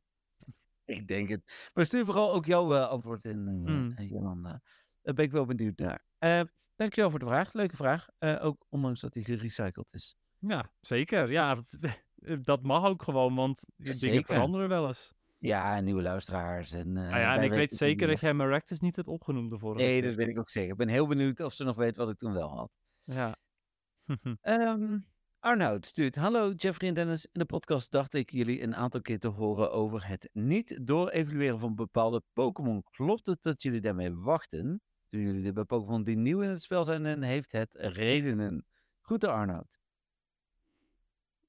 Ik 0.92 1.08
denk 1.08 1.30
het. 1.30 1.70
Maar 1.74 1.86
stuur 1.86 2.06
vooral 2.06 2.34
ook 2.34 2.46
jouw 2.46 2.74
eh, 2.74 2.88
antwoord 2.88 3.26
in, 3.26 3.48
eh, 3.48 3.54
Hmm. 3.74 3.92
eh, 3.96 4.10
Jolanda. 4.10 4.62
Daar 5.02 5.14
ben 5.14 5.26
ik 5.26 5.32
wel 5.32 5.46
benieuwd 5.46 5.78
naar. 5.78 6.06
Eh 6.18 6.42
dankjewel 6.76 7.10
voor 7.10 7.20
de 7.20 7.26
vraag. 7.26 7.54
Leuke 7.54 7.76
vraag. 7.76 8.08
Eh, 8.18 8.46
ook 8.46 8.66
ondanks 8.70 9.00
dat 9.02 9.14
die 9.14 9.24
gerecycled 9.24 9.94
is. 9.94 10.16
Ja, 10.40 10.74
zeker. 10.80 11.32
Ja, 11.32 11.56
dat, 11.56 11.78
dat 12.46 12.64
mag 12.64 12.86
ook 12.86 13.04
gewoon, 13.04 13.36
want 13.36 13.66
dingen 13.78 13.94
zeker. 13.94 14.26
veranderen 14.26 14.70
wel 14.70 14.88
eens. 14.88 15.14
Ja, 15.38 15.80
nieuwe 15.80 16.02
luisteraars. 16.02 16.72
En, 16.72 16.88
eh, 16.98 17.04
Nou 17.10 17.20
ja, 17.20 17.36
en 17.36 17.44
ik 17.44 17.52
weet 17.52 17.74
zeker 17.74 18.08
dat 18.08 18.20
jij 18.20 18.34
Maractus 18.34 18.80
niet 18.80 18.96
hebt 18.96 19.08
opgenoemd 19.08 19.52
de 19.52 19.60
vorige 19.60 19.84
Nee, 19.84 20.00
keer. 20.00 20.08
dat 20.10 20.18
weet 20.18 20.28
ik 20.28 20.40
ook 20.40 20.50
zeker. 20.50 20.72
Ik 20.72 20.78
ben 20.78 20.88
heel 20.88 21.08
benieuwd 21.08 21.40
of 21.40 21.54
ze 21.54 21.64
nog 21.64 21.76
weet 21.76 21.96
wat 21.96 22.10
ik 22.10 22.18
toen 22.18 22.34
wel 22.34 22.56
had. 22.58 22.72
Ja. 23.00 23.36
Ehm 24.42 24.98
Arnoud 25.42 25.86
stuurt. 25.86 26.16
Hallo 26.16 26.52
Jeffrey 26.52 26.90
en 26.90 26.96
Dennis. 26.96 27.26
In 27.26 27.40
de 27.40 27.46
podcast 27.46 27.92
dacht 27.92 28.14
ik 28.14 28.32
jullie 28.32 28.62
een 28.62 28.76
aantal 28.76 29.02
keer 29.02 29.20
te 29.20 29.28
horen 29.28 29.72
over 29.72 30.08
het 30.08 30.30
niet 30.34 30.88
door-evalueren 30.88 31.60
van 31.60 31.76
bepaalde 31.76 32.24
Pokémon. 32.34 32.84
Klopt 32.84 33.26
het 33.26 33.44
dat 33.44 33.62
jullie 33.62 33.82
daarmee 33.82 34.14
wachten? 34.16 34.82
Doen 35.10 35.22
jullie 35.22 35.42
dit 35.42 35.54
bij 35.54 35.64
Pokémon 35.64 36.04
die 36.04 36.18
nieuw 36.18 36.42
in 36.42 36.50
het 36.50 36.62
spel 36.62 36.84
zijn 36.84 37.06
en 37.06 37.22
heeft 37.22 37.52
het 37.52 37.76
redenen? 37.76 38.66
Groeten 39.02 39.32
Arnoud. 39.32 39.80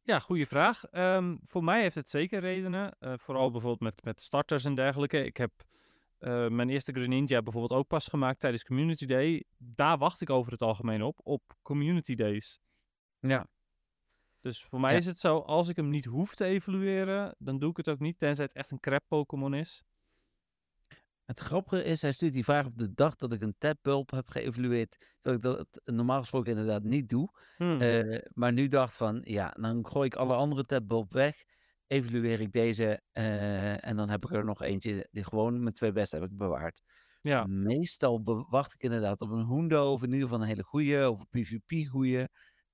Ja, 0.03 0.19
goede 0.19 0.47
vraag. 0.47 0.85
Ehm, 0.85 1.37
voor 1.43 1.65
mij 1.65 1.81
heeft 1.81 1.95
het 1.95 2.09
zeker 2.09 2.41
redenen. 2.41 2.97
Eh, 2.99 3.13
vooral 3.17 3.51
bijvoorbeeld 3.51 3.95
met, 3.95 4.05
met 4.05 4.21
starters 4.21 4.65
en 4.65 4.75
dergelijke. 4.75 5.25
Ik 5.25 5.37
heb 5.37 5.53
eh, 6.19 6.49
mijn 6.49 6.69
eerste 6.71 6.93
Greninja 6.93 7.43
bijvoorbeeld 7.43 7.81
ook 7.81 7.89
pas 7.89 8.09
gemaakt 8.09 8.41
tijdens 8.41 8.65
Community 8.65 9.07
Day. 9.07 9.45
Daar 9.57 9.99
wacht 9.99 10.21
ik 10.21 10.31
over 10.31 10.53
het 10.53 10.63
algemeen 10.63 11.03
op, 11.03 11.21
op 11.23 11.43
Community 11.63 12.15
Days. 12.15 12.61
Ja. 13.19 13.47
Dus 14.43 14.65
voor 14.65 14.81
mij 14.81 14.93
Ja. 14.93 14.97
is 14.97 15.07
het 15.07 15.19
zo, 15.19 15.39
als 15.39 15.69
ik 15.69 15.77
hem 15.77 15.89
niet 15.89 16.05
hoef 16.05 16.35
te 16.35 16.45
evalueren, 16.45 17.35
dan 17.39 17.59
doe 17.59 17.71
ik 17.71 17.77
het 17.77 17.89
ook 17.89 17.99
niet, 17.99 18.19
tenzij 18.19 18.45
het 18.45 18.55
echt 18.55 18.71
een 18.71 18.81
crap 18.81 19.03
Pokémon 19.09 19.55
is. 19.55 19.83
Het 21.25 21.41
grappige 21.41 21.85
is, 21.85 22.03
hij 22.03 22.13
stuurt 22.13 22.33
die 22.33 22.45
vraag 22.45 22.67
op 22.67 22.79
de 22.79 22.95
dag 22.95 23.17
dat 23.17 23.33
ik 23.33 23.43
een 23.43 23.55
tabbulb 23.59 24.11
heb 24.11 24.29
geëvalueerd. 24.29 25.17
Terwijl 25.19 25.37
ik 25.37 25.43
dat 25.73 25.81
normaal 25.95 26.21
gesproken 26.21 26.51
inderdaad 26.51 26.83
niet 26.83 27.09
doe. 27.09 27.29
Hmm. 27.57 27.81
Eh, 27.81 28.19
maar 28.33 28.53
nu 28.53 28.69
dacht 28.69 28.97
van, 28.97 29.21
ja, 29.25 29.51
dan 29.61 29.87
gooi 29.87 30.07
ik 30.07 30.15
alle 30.15 30.35
andere 30.35 30.65
tabbulb 30.65 31.13
weg. 31.13 31.45
Evalueer 31.87 32.41
ik 32.41 32.53
deze 32.53 33.03
eh, 33.13 33.87
en 33.87 33.97
dan 33.97 34.09
heb 34.09 34.25
ik 34.25 34.33
er 34.33 34.45
nog 34.45 34.63
eentje 34.63 35.09
die 35.11 35.25
gewoon 35.25 35.63
mijn 35.63 35.75
twee 35.75 35.93
beste 35.93 36.17
heb 36.17 36.31
ik 36.31 36.37
bewaard. 36.37 36.81
ja, 37.21 37.45
Meestal 37.47 38.23
wacht 38.49 38.75
ik 38.75 38.83
inderdaad 38.83 39.21
op 39.21 39.31
een 39.31 39.47
Hundo 39.47 39.93
of 39.93 40.03
in 40.03 40.13
ieder 40.13 40.23
geval 40.29 40.41
een 40.43 40.49
hele 40.49 40.63
goeie 40.63 41.11
of 41.11 41.21
een 41.21 41.29
PvP 41.43 41.89
goeie. 41.91 42.25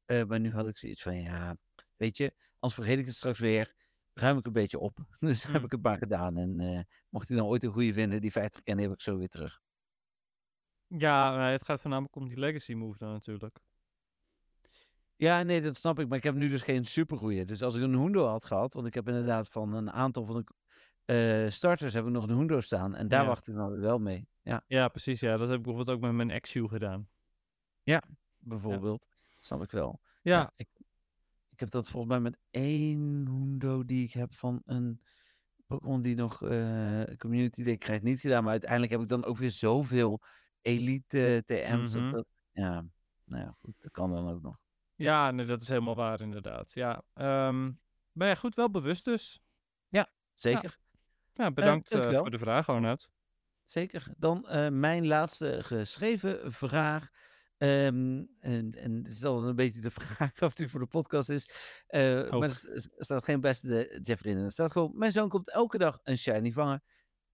Eh, 0.08 0.24
maar 0.24 0.40
nu 0.40 0.52
had 0.52 0.68
ik 0.68 0.76
zoiets 0.78 1.02
van, 1.02 1.20
ja, 1.22 1.56
weet 1.96 2.16
je, 2.16 2.34
anders 2.58 2.74
vergeet 2.74 2.98
ik 2.98 3.06
het 3.06 3.14
straks 3.14 3.38
weer. 3.38 3.74
Ruim 4.12 4.38
ik 4.38 4.46
een 4.46 4.52
beetje 4.52 4.78
op. 4.78 4.98
Dus 5.18 5.42
heb 5.42 5.54
Hmm. 5.54 5.64
ik 5.64 5.70
het 5.70 5.82
maar 5.82 5.98
gedaan. 5.98 6.36
En 6.36 6.60
eh, 6.60 6.80
mocht 7.08 7.28
hij 7.28 7.36
dan 7.36 7.46
ooit 7.46 7.64
een 7.64 7.72
goeie 7.72 7.92
vinden, 7.92 8.20
die 8.20 8.32
50 8.32 8.62
kennen, 8.62 8.84
heb 8.84 8.94
ik 8.94 9.00
zo 9.00 9.16
weer 9.18 9.28
terug. 9.28 9.60
ja 10.86 11.46
eh, 11.46 11.52
het 11.52 11.64
gaat 11.64 11.80
voornamelijk 11.80 12.16
om 12.16 12.28
die 12.28 12.38
Legacy 12.38 12.74
move 12.74 12.98
dan 12.98 13.12
natuurlijk. 13.12 13.58
Ja, 15.16 15.42
nee, 15.42 15.60
dat 15.60 15.76
snap 15.76 15.98
ik. 15.98 16.08
Maar 16.08 16.18
ik 16.18 16.24
heb 16.24 16.34
nu 16.34 16.48
dus 16.48 16.62
geen 16.62 16.84
supergoeie. 16.84 17.44
Dus 17.44 17.62
als 17.62 17.76
ik 17.76 17.82
een 17.82 17.94
Hundo 17.98 18.26
had 18.26 18.44
gehad, 18.44 18.74
want 18.74 18.86
ik 18.86 18.94
heb 18.94 19.08
inderdaad 19.08 19.48
van 19.48 19.72
een 19.72 19.90
aantal 19.90 20.24
van 20.24 20.46
de 21.04 21.46
starters 21.50 21.92
heb 21.94 22.04
ik 22.04 22.10
nog 22.10 22.28
een 22.28 22.36
Hundo 22.36 22.60
staan. 22.60 22.94
En 22.94 23.08
daar 23.08 23.20
Ja. 23.22 23.26
wacht 23.28 23.48
ik 23.48 23.54
dan 23.54 23.80
wel 23.80 23.98
mee. 23.98 24.28
Ja, 24.42 24.64
Ja, 24.66 24.88
precies. 24.88 25.20
Ja, 25.20 25.36
dat 25.36 25.48
heb 25.48 25.56
ik 25.58 25.62
bijvoorbeeld 25.64 25.96
ook 25.96 26.02
met 26.02 26.12
mijn 26.26 26.40
X-U 26.40 26.68
gedaan. 26.68 27.08
bijvoorbeeld. 28.38 29.17
Snap 29.48 29.62
ik 29.62 29.70
wel. 29.70 30.00
Ja, 30.22 30.52
ik, 30.56 30.68
ik 31.48 31.60
heb 31.60 31.70
dat 31.70 31.88
volgens 31.88 32.12
mij 32.12 32.20
met 32.20 32.38
één 32.50 33.26
Hundo 33.26 33.84
die 33.84 34.04
ik 34.04 34.12
heb 34.12 34.34
van 34.34 34.62
een 34.64 35.02
Pokémon 35.66 36.02
die 36.02 36.16
nog 36.16 36.42
eh, 36.42 37.02
Community 37.16 37.62
Day 37.62 37.76
krijgt 37.76 38.02
niet 38.02 38.20
gedaan. 38.20 38.42
Maar 38.42 38.52
uiteindelijk 38.52 38.92
heb 38.92 39.00
ik 39.00 39.08
dan 39.08 39.24
ook 39.24 39.36
weer 39.36 39.50
zoveel 39.50 40.22
Elite 40.62 41.42
TM's. 41.46 41.94
Mhm. 41.94 42.02
dat, 42.02 42.12
dat, 42.12 42.26
ja, 42.50 42.84
nou 43.24 43.44
ja, 43.44 43.56
goed, 43.60 43.74
dat 43.78 43.90
kan 43.90 44.10
dan 44.10 44.28
ook 44.28 44.42
nog. 44.42 44.58
Ja, 44.94 45.30
nee, 45.30 45.46
dat 45.46 45.60
is 45.60 45.68
helemaal 45.68 45.94
waar 45.94 46.20
inderdaad. 46.20 46.72
Ja, 46.74 47.02
ehm, 47.14 47.70
maar 48.12 48.28
ja, 48.28 48.34
goed, 48.34 48.54
wel 48.54 48.70
bewust 48.70 49.04
dus. 49.04 49.40
Zeker. 50.34 50.78
Ja, 51.32 51.50
bedankt 51.50 51.92
eh, 51.92 52.18
voor 52.18 52.30
de 52.30 52.38
vraag, 52.38 52.68
Arnoud. 52.68 53.10
Zeker. 53.64 54.14
Dan 54.16 54.48
eh, 54.48 54.68
mijn 54.68 55.06
laatste 55.06 55.58
geschreven 55.62 56.52
vraag. 56.52 57.10
Ehm, 57.58 58.24
en, 58.40 58.74
en 58.74 58.96
het 58.96 59.08
is 59.08 59.24
altijd 59.24 59.48
een 59.48 59.56
beetje 59.56 59.80
de 59.80 59.90
vraag 60.00 60.42
of 60.42 60.52
die 60.52 60.68
voor 60.68 60.80
de 60.80 60.86
podcast 60.86 61.28
is. 61.28 61.50
Eh, 61.86 62.30
maar 62.30 62.48
er 62.48 62.88
staat 62.98 63.24
geen 63.24 63.40
beste 63.40 64.00
Jeffrey 64.02 64.32
in. 64.32 64.38
Er 64.38 64.50
staat 64.50 64.72
gewoon, 64.72 64.92
mijn 64.94 65.12
zoon 65.12 65.28
komt 65.28 65.50
elke 65.50 65.78
dag 65.78 66.00
een 66.02 66.18
shiny 66.18 66.52
vangen. 66.52 66.82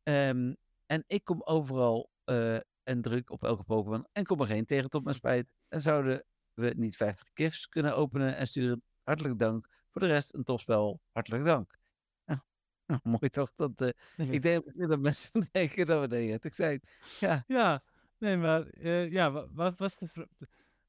Ehm, 0.02 0.54
en 0.86 1.04
ik 1.06 1.24
kom 1.24 1.42
overal 1.42 2.10
eh, 2.24 2.56
en 2.82 3.00
druk 3.00 3.30
op 3.30 3.42
elke 3.42 3.62
Pokémon 3.64 4.06
en 4.12 4.24
kom 4.24 4.40
er 4.40 4.46
geen 4.46 4.66
tegen 4.66 4.90
tot 4.90 5.04
mijn 5.04 5.16
spijt. 5.16 5.46
En 5.68 5.80
zouden 5.80 6.24
we 6.54 6.74
niet 6.76 6.96
50 6.96 7.28
gifts 7.34 7.68
kunnen 7.68 7.96
openen 7.96 8.36
en 8.36 8.46
sturen. 8.46 8.82
Hartelijk 9.02 9.38
dank. 9.38 9.68
Voor 9.90 10.00
de 10.00 10.06
rest 10.06 10.34
een 10.34 10.44
topspel. 10.44 11.00
Hartelijk 11.12 11.44
dank. 11.44 11.78
Nou, 12.24 12.40
nou, 12.86 13.00
mooi 13.02 13.30
toch? 13.30 13.52
Dat, 13.56 13.80
eh, 13.80 14.32
ik 14.32 14.42
denk 14.42 14.88
dat 14.88 15.00
mensen 15.00 15.48
denken 15.52 15.86
dat 15.86 16.00
we 16.00 16.28
dat 16.28 16.44
ik 16.44 16.54
zei. 16.54 16.80
Ja, 17.20 17.44
Ja, 17.46 17.82
nee, 18.18 18.36
maar 18.36 18.66
eh, 18.66 19.10
ja, 19.10 19.30
wa- 19.30 19.46
wat 19.52 19.78
was 19.78 19.96
de 19.96 20.08
vraag? 20.08 20.26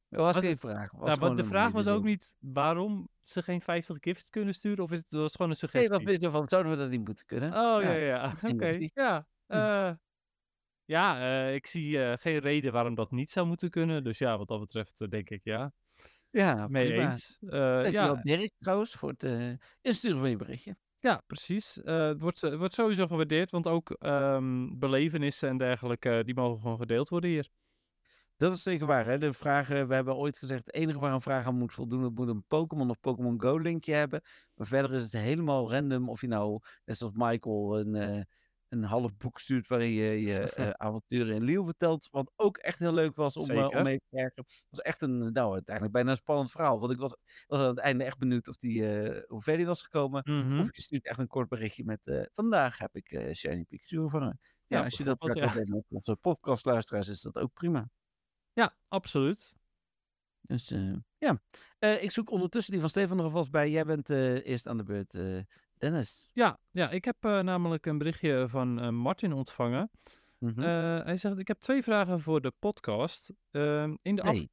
dat 0.09 0.19
was 0.23 0.35
Was 0.35 0.43
geen 0.45 0.57
vraag. 0.57 0.91
Was 0.91 1.13
Ja, 1.13 1.19
want 1.19 1.37
de 1.37 1.43
vraag 1.43 1.71
was 1.71 1.87
ook 1.87 2.03
niet 2.03 2.35
waarom 2.39 3.09
ze 3.23 3.41
geen 3.43 3.61
50 3.61 3.97
gifts 3.99 4.29
kunnen 4.29 4.53
sturen, 4.53 4.83
of 4.83 4.91
is 4.91 4.97
het 4.97 5.11
was 5.11 5.35
gewoon 5.35 5.51
een 5.51 5.57
Nee, 5.61 5.69
suggestie? 5.69 5.89
wat 5.91 6.01
vind 6.03 6.19
je 6.21 6.25
ervan? 6.25 6.49
Zouden 6.49 6.71
we 6.71 6.77
dat 6.77 6.89
niet 6.89 7.05
moeten 7.05 7.25
kunnen? 7.25 7.49
Oh 7.49 7.81
ja, 7.81 7.91
Ja, 7.91 7.93
ja, 7.93 8.33
oké. 8.53 8.71
die- 8.77 8.91
Ja, 8.93 9.27
eh, 9.47 9.91
ja 10.85 11.19
eh, 11.47 11.53
ik 11.55 11.67
zie 11.67 12.03
eh, 12.03 12.17
geen 12.17 12.39
reden 12.39 12.71
waarom 12.71 12.95
dat 12.95 13.11
niet 13.11 13.31
zou 13.31 13.47
moeten 13.47 13.69
kunnen. 13.69 14.03
Dus 14.03 14.17
ja, 14.17 14.37
wat 14.37 14.47
dat 14.47 14.59
betreft 14.59 15.01
eh, 15.01 15.07
denk 15.07 15.29
ik 15.29 15.41
ja. 15.43 15.73
Ja, 16.29 16.67
Mee 16.67 16.87
prima. 16.93 17.07
eens. 17.09 17.37
Eh, 17.41 17.49
Dankjewel 17.49 18.15
ja, 18.15 18.21
Dirk 18.21 18.51
trouwens 18.59 18.91
voor 18.93 19.09
het 19.09 19.23
eh, 19.23 19.53
insturen 19.81 20.19
van 20.19 20.29
je 20.29 20.35
berichtje. 20.35 20.77
Ja, 21.05 21.21
precies. 21.27 21.81
Eh, 21.81 22.07
het 22.07 22.21
wordt, 22.21 22.41
het 22.41 22.55
wordt 22.55 22.73
sowieso 22.73 23.07
gewaardeerd, 23.07 23.51
want 23.51 23.67
ook 23.67 23.89
ehm, 23.89 24.77
belevenissen 24.77 25.49
en 25.49 25.57
dergelijke, 25.57 26.21
die 26.25 26.35
mogen 26.35 26.61
gewoon 26.61 26.77
gedeeld 26.77 27.09
worden 27.09 27.29
hier. 27.29 27.49
Dat 28.37 28.53
is 28.53 28.63
zeker 28.63 28.85
waar. 28.85 29.05
Hè? 29.05 29.17
De 29.17 29.33
vragen, 29.33 29.87
we 29.87 29.93
hebben 29.93 30.15
ooit 30.15 30.37
gezegd, 30.37 30.65
het 30.65 30.75
enige 30.75 30.99
waar 30.99 31.13
een 31.13 31.21
vraag 31.21 31.45
aan 31.45 31.57
moet 31.57 31.73
voldoen, 31.73 32.01
dat 32.01 32.15
moet 32.15 32.27
een 32.27 32.43
Pokémon 32.47 32.89
of 32.89 32.99
Pokémon 32.99 33.41
Go 33.41 33.57
linkje 33.57 33.93
hebben. 33.93 34.21
Maar 34.55 34.67
verder 34.67 34.93
is 34.93 35.03
het 35.03 35.11
helemaal 35.11 35.71
random 35.71 36.09
of 36.09 36.21
je 36.21 36.27
nou, 36.27 36.59
net 36.85 36.97
zoals 36.97 37.13
Michael, 37.15 37.79
een, 37.79 37.95
eh, 37.95 38.21
een 38.75 38.89
half 38.89 39.17
boek 39.17 39.39
stuurt 39.39 39.67
waarin 39.67 39.89
je 39.89 40.21
je 40.21 40.39
eh, 40.55 40.69
avonturen 40.69 41.35
in 41.35 41.43
Liel 41.43 41.65
vertelt. 41.65 42.07
Wat 42.11 42.31
ook 42.35 42.57
echt 42.57 42.79
heel 42.79 42.93
leuk 42.93 43.15
was 43.15 43.37
om, 43.37 43.49
eh, 43.49 43.67
om 43.69 43.83
mee 43.83 43.97
te 43.97 44.05
krijgen. 44.09 44.33
Het 44.35 44.65
was 44.69 44.79
echt 44.79 45.01
een, 45.01 45.33
nou 45.33 45.53
uiteindelijk 45.53 45.95
bijna 45.95 46.09
een 46.09 46.17
spannend 46.17 46.51
verhaal. 46.51 46.79
Want 46.79 46.91
ik 46.91 46.97
was, 46.97 47.15
was 47.47 47.59
aan 47.59 47.67
het 47.67 47.77
einde 47.77 48.03
echt 48.03 48.17
benieuwd 48.17 48.47
of 48.47 48.57
die, 48.57 48.87
eh, 48.87 49.23
hoe 49.27 49.41
ver 49.41 49.57
die 49.57 49.65
was 49.65 49.81
gekomen. 49.81 50.21
Mhm. 50.25 50.59
Of 50.59 50.75
je 50.75 50.81
stuurt 50.81 51.05
echt 51.05 51.19
een 51.19 51.27
kort 51.27 51.49
berichtje 51.49 51.83
met, 51.83 52.29
vandaag 52.33 52.77
heb 52.77 52.95
ik 52.95 53.11
eh, 53.11 53.33
Shiny 53.33 53.63
Pikachu 53.63 54.01
gevangen. 54.01 54.39
Ja, 54.67 54.77
Ja, 54.77 54.83
als 54.83 54.97
je 54.97 55.03
dat 55.03 55.23
met 55.23 55.85
onze 55.89 56.15
podcastluisteraars 56.15 57.07
is 57.07 57.21
dat 57.21 57.37
ook 57.37 57.53
prima. 57.53 57.89
Ja, 58.53 58.75
absoluut. 58.87 59.55
Dus 60.41 60.73
ja, 61.17 61.41
ik 61.79 62.11
zoek 62.11 62.29
ondertussen 62.29 62.71
die 62.71 62.81
van 62.81 62.89
Stefan 62.89 63.17
er 63.17 63.23
alvast 63.23 63.51
bij. 63.51 63.69
Jij 63.69 63.85
bent 63.85 64.09
eerst 64.09 64.67
aan 64.67 64.77
de 64.77 64.83
beurt, 64.83 65.13
Dennis. 65.77 66.29
Ja, 66.33 66.59
ja, 66.71 66.89
ik 66.89 67.05
heb 67.05 67.15
eh, 67.19 67.39
namelijk 67.39 67.85
een 67.85 67.97
berichtje 67.97 68.45
van 68.49 68.79
eh, 68.81 68.89
Martin 68.89 69.33
ontvangen. 69.33 69.91
Mhm. 70.37 70.61
Eh, 70.61 71.03
hij 71.03 71.17
zegt, 71.17 71.37
ik 71.37 71.47
heb 71.47 71.59
twee 71.59 71.83
vragen 71.83 72.21
voor 72.21 72.41
de 72.41 72.53
podcast. 72.59 73.33
Ehm, 73.51 73.95
in 74.01 74.15
de 74.15 74.21
af-. 74.21 74.45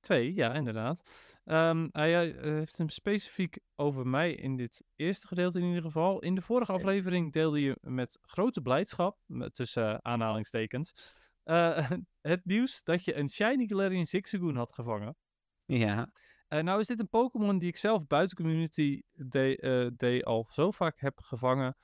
Twee, 0.00 0.34
ja, 0.34 0.54
inderdaad. 0.54 1.02
Ehm, 1.44 1.88
hij 1.92 2.36
eh, 2.36 2.52
heeft 2.52 2.78
hem 2.78 2.88
specifiek 2.88 3.58
over 3.76 4.06
mij 4.06 4.34
in 4.34 4.56
dit 4.56 4.82
eerste 4.96 5.26
gedeelte 5.26 5.58
in 5.58 5.66
ieder 5.66 5.82
geval. 5.82 6.20
In 6.20 6.34
de 6.34 6.40
vorige 6.42 6.72
aflevering 6.72 7.32
deelde 7.32 7.60
je 7.60 7.76
met 7.80 8.18
grote 8.22 8.60
blijdschap, 8.60 9.18
tussen 9.52 10.04
aanhalingstekens, 10.04 11.14
het 12.20 12.44
nieuws 12.44 12.82
dat 12.82 13.04
je 13.04 13.14
een 13.14 13.28
Shiny 13.28 13.66
Galarian 13.66 14.06
Zigzagoon 14.06 14.56
had 14.56 14.72
gevangen. 14.72 15.16
Ja. 15.64 16.10
Uh, 16.48 16.60
nou 16.60 16.80
is 16.80 16.86
dit 16.86 17.00
een 17.00 17.08
Pokémon 17.08 17.58
die 17.58 17.68
ik 17.68 17.76
zelf 17.76 18.06
buiten 18.06 18.36
Community 18.36 19.02
Day, 19.12 19.56
day 19.96 20.22
al 20.22 20.46
zo 20.50 20.70
vaak 20.70 21.00
heb 21.00 21.20
gevangen, 21.20 21.76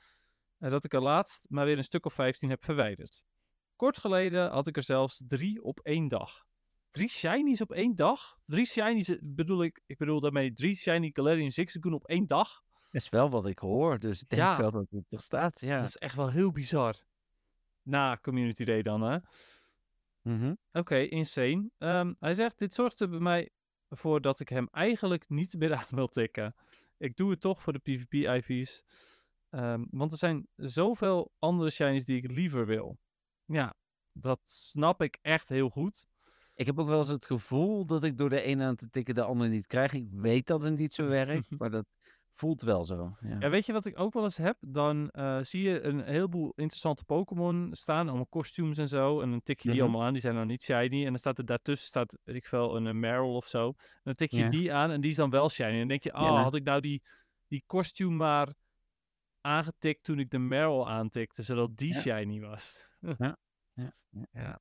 dat 0.58 0.84
ik 0.84 0.92
er 0.94 1.02
laatst 1.02 1.46
maar 1.50 1.64
weer 1.64 1.76
een 1.76 1.84
stuk 1.84 2.06
of 2.06 2.12
15 2.14 2.50
heb 2.50 2.64
verwijderd. 2.64 3.24
Kort 3.76 3.98
geleden 3.98 4.50
had 4.50 4.66
ik 4.66 4.76
er 4.76 4.82
zelfs 4.82 5.22
drie 5.26 5.62
op 5.62 5.80
één 5.80 6.08
dag. 6.08 6.44
Drie 6.90 7.08
shinies 7.08 7.60
op 7.60 7.72
één 7.72 7.94
dag? 7.94 8.36
Drie 8.44 8.64
shinies, 8.66 9.18
bedoel 9.22 9.62
ik, 9.62 9.82
ik 9.86 9.98
bedoel 9.98 10.20
daarmee 10.20 10.52
drie 10.52 10.74
shiny 10.74 11.10
Galarian 11.12 11.50
Zigzagoon 11.50 11.92
op 11.92 12.06
één 12.06 12.26
dag? 12.26 12.62
Dat 12.90 13.02
is 13.02 13.08
wel 13.08 13.30
wat 13.30 13.46
ik 13.46 13.58
hoor, 13.58 13.98
dus 13.98 14.22
ik 14.22 14.28
denk 14.28 14.42
Ja. 14.42 14.56
wel 14.56 14.70
dat 14.70 14.86
het 14.90 15.12
er 15.12 15.20
staat, 15.20 15.60
ja. 15.60 15.78
Dat 15.78 15.88
is 15.88 15.96
echt 15.96 16.16
wel 16.16 16.30
heel 16.30 16.50
bizar. 16.50 16.94
Na 17.82 18.18
Community 18.22 18.64
Day 18.64 18.82
dan, 18.82 19.02
hè? 19.02 19.18
Mhm. 20.22 20.54
Oké, 20.72 20.96
insane. 20.96 21.70
Ehm, 21.78 22.14
hij 22.18 22.34
zegt, 22.34 22.58
dit 22.58 22.74
zorgt 22.74 23.00
er 23.00 23.08
bij 23.08 23.18
mij 23.18 23.50
voor 23.96 24.20
dat 24.20 24.40
ik 24.40 24.48
hem 24.48 24.68
eigenlijk 24.70 25.28
niet 25.28 25.58
meer 25.58 25.74
aan 25.80 25.86
wil 25.90 26.08
tikken. 26.08 26.54
Ik 26.98 27.16
doe 27.16 27.30
het 27.30 27.40
toch 27.40 27.62
voor 27.62 27.72
de 27.72 27.78
PvP-IV's. 27.78 28.82
Ehm, 29.50 29.84
want 29.90 30.12
er 30.12 30.18
zijn 30.18 30.48
zoveel 30.56 31.32
andere 31.38 31.70
shinies 31.70 32.04
die 32.04 32.16
ik 32.16 32.30
liever 32.30 32.66
wil. 32.66 32.98
Ja, 33.44 33.74
dat 34.12 34.40
snap 34.44 35.02
ik 35.02 35.18
echt 35.22 35.48
heel 35.48 35.70
goed. 35.70 36.06
Ik 36.54 36.66
heb 36.66 36.78
ook 36.78 36.88
wel 36.88 36.98
eens 36.98 37.08
het 37.08 37.26
gevoel 37.26 37.86
dat 37.86 38.04
ik 38.04 38.18
door 38.18 38.28
de 38.28 38.40
ene 38.40 38.64
aan 38.64 38.76
te 38.76 38.90
tikken 38.90 39.14
de 39.14 39.22
andere 39.22 39.50
niet 39.50 39.66
krijg. 39.66 39.92
Ik 39.92 40.08
weet 40.10 40.46
dat 40.46 40.62
het 40.62 40.78
niet 40.78 40.94
zo 40.94 41.06
werkt, 41.06 41.50
maar 41.58 41.70
dat 41.70 41.86
voelt 42.36 42.62
wel 42.62 42.84
zo. 42.84 43.16
Ja. 43.20 43.36
Ja, 43.40 43.48
weet 43.50 43.66
je 43.66 43.72
wat 43.72 43.86
ik 43.86 43.98
ook 43.98 44.12
wel 44.12 44.22
eens 44.22 44.36
heb? 44.36 44.56
Dan 44.60 45.10
eh, 45.10 45.38
zie 45.40 45.62
je 45.62 45.82
een 45.82 46.00
heleboel 46.02 46.52
interessante 46.56 47.04
Pokémon 47.04 47.68
staan, 47.72 48.06
allemaal 48.08 48.26
kostuums 48.26 48.78
en 48.78 48.88
zo. 48.88 49.20
En 49.20 49.30
dan 49.30 49.42
tik 49.42 49.60
je 49.60 49.68
die 49.70 49.78
Mhm. 49.80 49.88
allemaal 49.88 50.06
aan, 50.06 50.12
die 50.12 50.22
zijn 50.22 50.34
dan 50.34 50.46
niet 50.46 50.62
shiny. 50.62 51.00
En 51.02 51.08
dan 51.08 51.18
staat 51.18 51.38
er 51.38 51.44
daartussen, 51.46 51.86
staat, 51.86 52.18
weet 52.24 52.36
ik 52.36 52.46
veel, 52.46 52.76
een, 52.76 52.86
eh, 52.86 52.92
Meryl 52.94 53.34
of 53.36 53.48
zo. 53.48 53.66
En 53.68 54.00
dan 54.02 54.14
tik 54.14 54.30
je 54.30 54.42
Ja. 54.42 54.48
die 54.48 54.72
aan 54.72 54.90
en 54.90 55.00
die 55.00 55.10
is 55.10 55.16
dan 55.16 55.30
wel 55.30 55.48
shiny. 55.50 55.70
En 55.72 55.78
dan 55.78 55.88
denk 55.88 56.02
je, 56.02 56.14
oh, 56.14 56.20
Ja. 56.20 56.42
had 56.42 56.54
ik 56.54 56.64
nou 56.64 56.80
die, 56.80 57.02
die 57.48 57.62
kostuum 57.66 58.16
maar 58.16 58.54
aangetikt 59.40 60.04
toen 60.04 60.18
ik 60.18 60.30
de 60.30 60.38
Meryl 60.38 60.88
aantikte, 60.88 61.42
zodat 61.42 61.76
die 61.76 61.94
shiny 61.94 62.40
was. 62.40 62.88
Ja, 63.00 63.36
ja. 63.74 63.92
ja. 64.32 64.60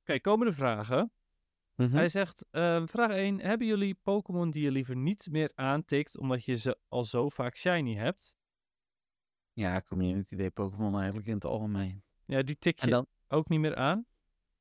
Oké, 0.00 0.20
komende 0.20 0.52
vragen. 0.52 1.12
Mhm. 1.76 1.94
Hij 1.94 2.08
zegt, 2.08 2.46
ehm, 2.50 2.86
vraag 2.86 3.10
1. 3.10 3.40
Hebben 3.40 3.66
jullie 3.66 3.94
Pokémon 4.02 4.50
die 4.50 4.62
je 4.62 4.70
liever 4.70 4.96
niet 4.96 5.28
meer 5.30 5.52
aantikt, 5.54 6.18
omdat 6.18 6.44
je 6.44 6.54
ze 6.54 6.78
al 6.88 7.04
zo 7.04 7.28
vaak 7.28 7.56
shiny 7.56 7.94
hebt? 7.94 8.36
Ja, 9.52 9.80
Community 9.80 10.36
Day 10.36 10.50
Pokémon 10.50 10.96
eigenlijk 10.96 11.26
in 11.26 11.34
het 11.34 11.44
algemeen. 11.44 12.02
Ja, 12.26 12.42
die 12.42 12.58
tik 12.58 12.80
je 12.80 12.90
dan, 12.90 13.06
ook 13.28 13.48
niet 13.48 13.60
meer 13.60 13.76
aan? 13.76 14.06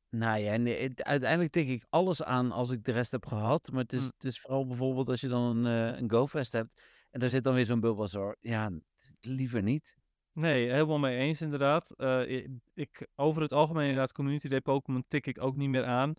nou 0.10 0.40
ja, 0.40 0.58
nee, 0.58 0.94
uiteindelijk 0.96 1.52
tik 1.52 1.68
ik 1.68 1.86
alles 1.90 2.24
aan 2.24 2.52
als 2.52 2.72
ik 2.72 2.84
de 2.84 2.92
rest 2.92 3.12
heb 3.12 3.26
gehad. 3.26 3.72
Maar 3.72 3.82
het 3.82 3.94
is, 3.94 4.04
het 4.04 4.24
is 4.24 4.40
vooral 4.40 4.68
bijvoorbeeld 4.68 5.10
als 5.10 5.22
je 5.22 5.28
dan 5.28 5.42
een, 5.42 5.66
eh, 5.66 6.00
een 6.00 6.12
GoFest 6.12 6.52
hebt 6.52 6.82
en 7.12 7.20
daar 7.20 7.30
zit 7.30 7.44
dan 7.44 7.54
weer 7.54 7.66
zo'n 7.66 7.80
Bulbasaur. 7.80 8.38
Ja, 8.40 8.72
liever 9.20 9.64
niet. 9.64 9.98
Nee, 10.32 10.72
helemaal 10.72 11.00
mee 11.00 11.18
eens 11.18 11.42
inderdaad. 11.42 11.92
Eh, 11.92 12.46
ik, 12.74 13.08
over 13.16 13.42
het 13.42 13.54
algemeen 13.54 13.88
inderdaad, 13.88 14.12
Community 14.12 14.48
Day 14.48 14.62
Pokémon 14.62 15.04
tik 15.08 15.28
ik 15.28 15.42
ook 15.42 15.56
niet 15.56 15.70
meer 15.70 15.86
aan. 15.86 16.14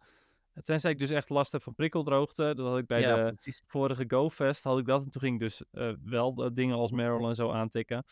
Tenzij 0.62 0.90
ik 0.90 0.98
dus 0.98 1.10
echt 1.10 1.28
last 1.28 1.52
heb 1.52 1.62
van 1.62 1.74
prikkeldroogte. 1.74 2.54
Dat 2.54 2.66
had 2.66 2.78
ik 2.78 2.86
bij 2.86 3.00
ja, 3.00 3.24
de 3.24 3.32
precies. 3.34 3.62
vorige 3.66 4.04
GoFest, 4.08 4.64
had 4.64 4.78
ik 4.78 4.86
dat. 4.86 5.04
En 5.04 5.10
toen 5.10 5.20
ging 5.20 5.34
ik 5.34 5.40
dus 5.40 5.64
eh, 5.70 5.92
wel 6.02 6.34
de 6.34 6.52
dingen 6.52 6.76
als 6.76 6.90
Meryl 6.90 7.28
en 7.28 7.34
zo 7.34 7.50
aantikken. 7.50 8.04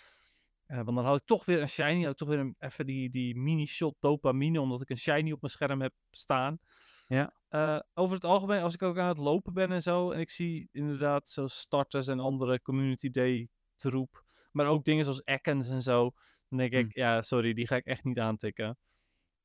Eh, 0.66 0.76
want 0.76 0.96
dan 0.96 1.04
had 1.04 1.20
ik 1.20 1.26
toch 1.26 1.44
weer 1.44 1.60
een 1.60 1.68
shiny, 1.68 2.02
had 2.02 2.10
ik 2.12 2.16
toch 2.16 2.28
weer 2.28 2.38
een, 2.38 2.56
even 2.58 2.86
die, 2.86 3.10
die 3.10 3.36
mini-shot 3.36 3.96
dopamine, 3.98 4.60
omdat 4.60 4.82
ik 4.82 4.90
een 4.90 4.96
shiny 4.96 5.32
op 5.32 5.40
mijn 5.40 5.52
scherm 5.52 5.80
heb 5.80 5.92
staan. 6.10 6.58
Ja. 7.06 7.34
Eh, 7.48 7.78
over 7.94 8.14
het 8.14 8.24
algemeen, 8.24 8.62
als 8.62 8.74
ik 8.74 8.82
ook 8.82 8.98
aan 8.98 9.08
het 9.08 9.16
lopen 9.16 9.52
ben 9.52 9.72
en 9.72 9.82
zo, 9.82 10.10
en 10.10 10.20
ik 10.20 10.30
zie 10.30 10.68
inderdaad 10.72 11.28
zo 11.28 11.46
starters 11.46 12.08
en 12.08 12.20
andere 12.20 12.62
Community 12.62 13.10
Day 13.10 13.48
troep, 13.76 14.24
maar 14.52 14.66
ook 14.66 14.84
dingen 14.84 15.04
zoals 15.04 15.22
Ekans 15.24 15.68
en 15.68 15.80
zo, 15.80 16.12
dan 16.48 16.58
denk 16.58 16.72
ik, 16.72 16.92
Hm. 16.92 16.98
ja, 16.98 17.22
sorry, 17.22 17.52
die 17.52 17.66
ga 17.66 17.76
ik 17.76 17.86
echt 17.86 18.04
niet 18.04 18.18
aantikken. 18.18 18.78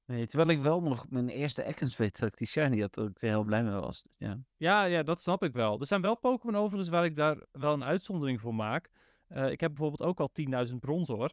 Nee, 0.10 0.28
terwijl 0.28 0.50
ik 0.50 0.62
wel 0.62 0.82
nog 0.82 1.10
mijn 1.10 1.30
eerste 1.30 1.64
Ekans 1.64 1.98
weet 1.98 2.20
dat 2.20 2.32
ik 2.32 2.38
die 2.38 2.48
shiny 2.48 2.80
had, 2.82 2.94
dat 2.94 3.10
ik 3.10 3.22
er 3.22 3.28
heel 3.28 3.44
blij 3.44 3.64
mee 3.64 3.74
was. 3.80 4.02
Dus 4.02 4.12
ja. 4.18 4.40
Ja, 4.58 4.84
ja, 4.84 5.04
dat 5.04 5.22
snap 5.22 5.44
ik 5.44 5.54
wel. 5.54 5.80
Er 5.80 5.86
zijn 5.86 6.02
wel 6.02 6.18
Pokémon 6.18 6.56
overigens 6.56 6.90
waar 6.90 7.06
ik 7.06 7.16
daar 7.16 7.46
wel 7.52 7.74
een 7.74 7.84
uitzondering 7.84 8.40
voor 8.42 8.56
maak. 8.56 8.90
Eh, 9.28 9.52
ik 9.52 9.60
heb 9.60 9.70
bijvoorbeeld 9.70 10.10
ook 10.10 10.20
al 10.20 10.30
10.000 10.70 10.76
bronzor. 10.80 11.32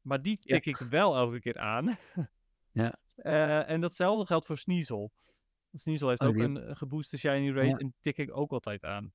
Maar 0.00 0.22
die 0.22 0.38
Ja. 0.40 0.54
tik 0.54 0.66
ik 0.66 0.76
wel 0.76 1.16
elke 1.16 1.40
keer 1.40 1.58
aan. 1.58 1.96
Ja. 2.72 2.94
Eh, 3.16 3.68
en 3.70 3.80
datzelfde 3.80 4.26
geldt 4.26 4.46
voor 4.46 4.58
Sneasel. 4.58 5.12
Sneasel 5.72 6.08
heeft 6.08 6.20
Oh, 6.20 6.28
ook 6.28 6.34
die 6.34 6.44
een 6.44 6.56
eh, 6.64 6.76
gebooste 6.76 7.18
shiny 7.18 7.50
rate 7.52 7.66
Ja. 7.68 7.76
en 7.76 7.94
tik 8.00 8.16
ik 8.18 8.36
ook 8.36 8.52
altijd 8.52 8.84
aan. 8.84 9.12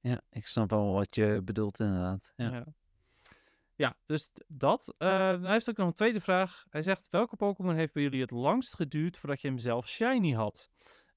ja, 0.00 0.20
ik 0.30 0.46
snap 0.46 0.72
al 0.72 0.92
wat 0.92 1.14
je 1.14 1.40
bedoelt 1.44 1.78
inderdaad. 1.78 2.32
Ja. 2.36 2.50
Ja, 2.52 2.66
ja 3.74 3.96
dus 4.06 4.30
dat. 4.48 4.94
Eh, 4.98 5.08
hij 5.42 5.52
heeft 5.52 5.70
ook 5.70 5.76
nog 5.76 5.86
een 5.86 5.92
tweede 5.94 6.20
vraag. 6.20 6.64
Hij 6.70 6.82
zegt, 6.82 7.08
welke 7.10 7.36
Pokémon 7.36 7.74
heeft 7.74 7.92
bij 7.92 8.02
jullie 8.02 8.20
het 8.20 8.30
langst 8.30 8.74
geduurd 8.74 9.16
voordat 9.16 9.40
je 9.40 9.48
hem 9.48 9.58
zelf 9.58 9.88
shiny 9.88 10.32
had? 10.32 10.70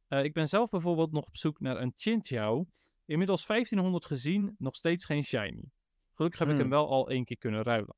Eh, 0.08 0.24
ik 0.24 0.34
ben 0.34 0.48
zelf 0.48 0.70
bijvoorbeeld 0.70 1.12
nog 1.12 1.26
op 1.26 1.38
zoek 1.38 1.60
naar 1.60 1.82
een 1.82 1.92
Chinchou. 1.96 2.66
Inmiddels 3.06 3.46
1500 3.46 4.06
gezien, 4.06 4.56
nog 4.58 4.76
steeds 4.76 5.06
geen 5.06 5.24
shiny. 5.24 5.64
Gelukkig 6.14 6.40
heb 6.40 6.50
ik 6.50 6.54
hem 6.56 6.64
Hmm. 6.64 6.76
wel 6.76 6.90
al 6.90 7.10
één 7.10 7.26
keer 7.26 7.38
kunnen 7.38 7.64
ruilen. 7.64 7.96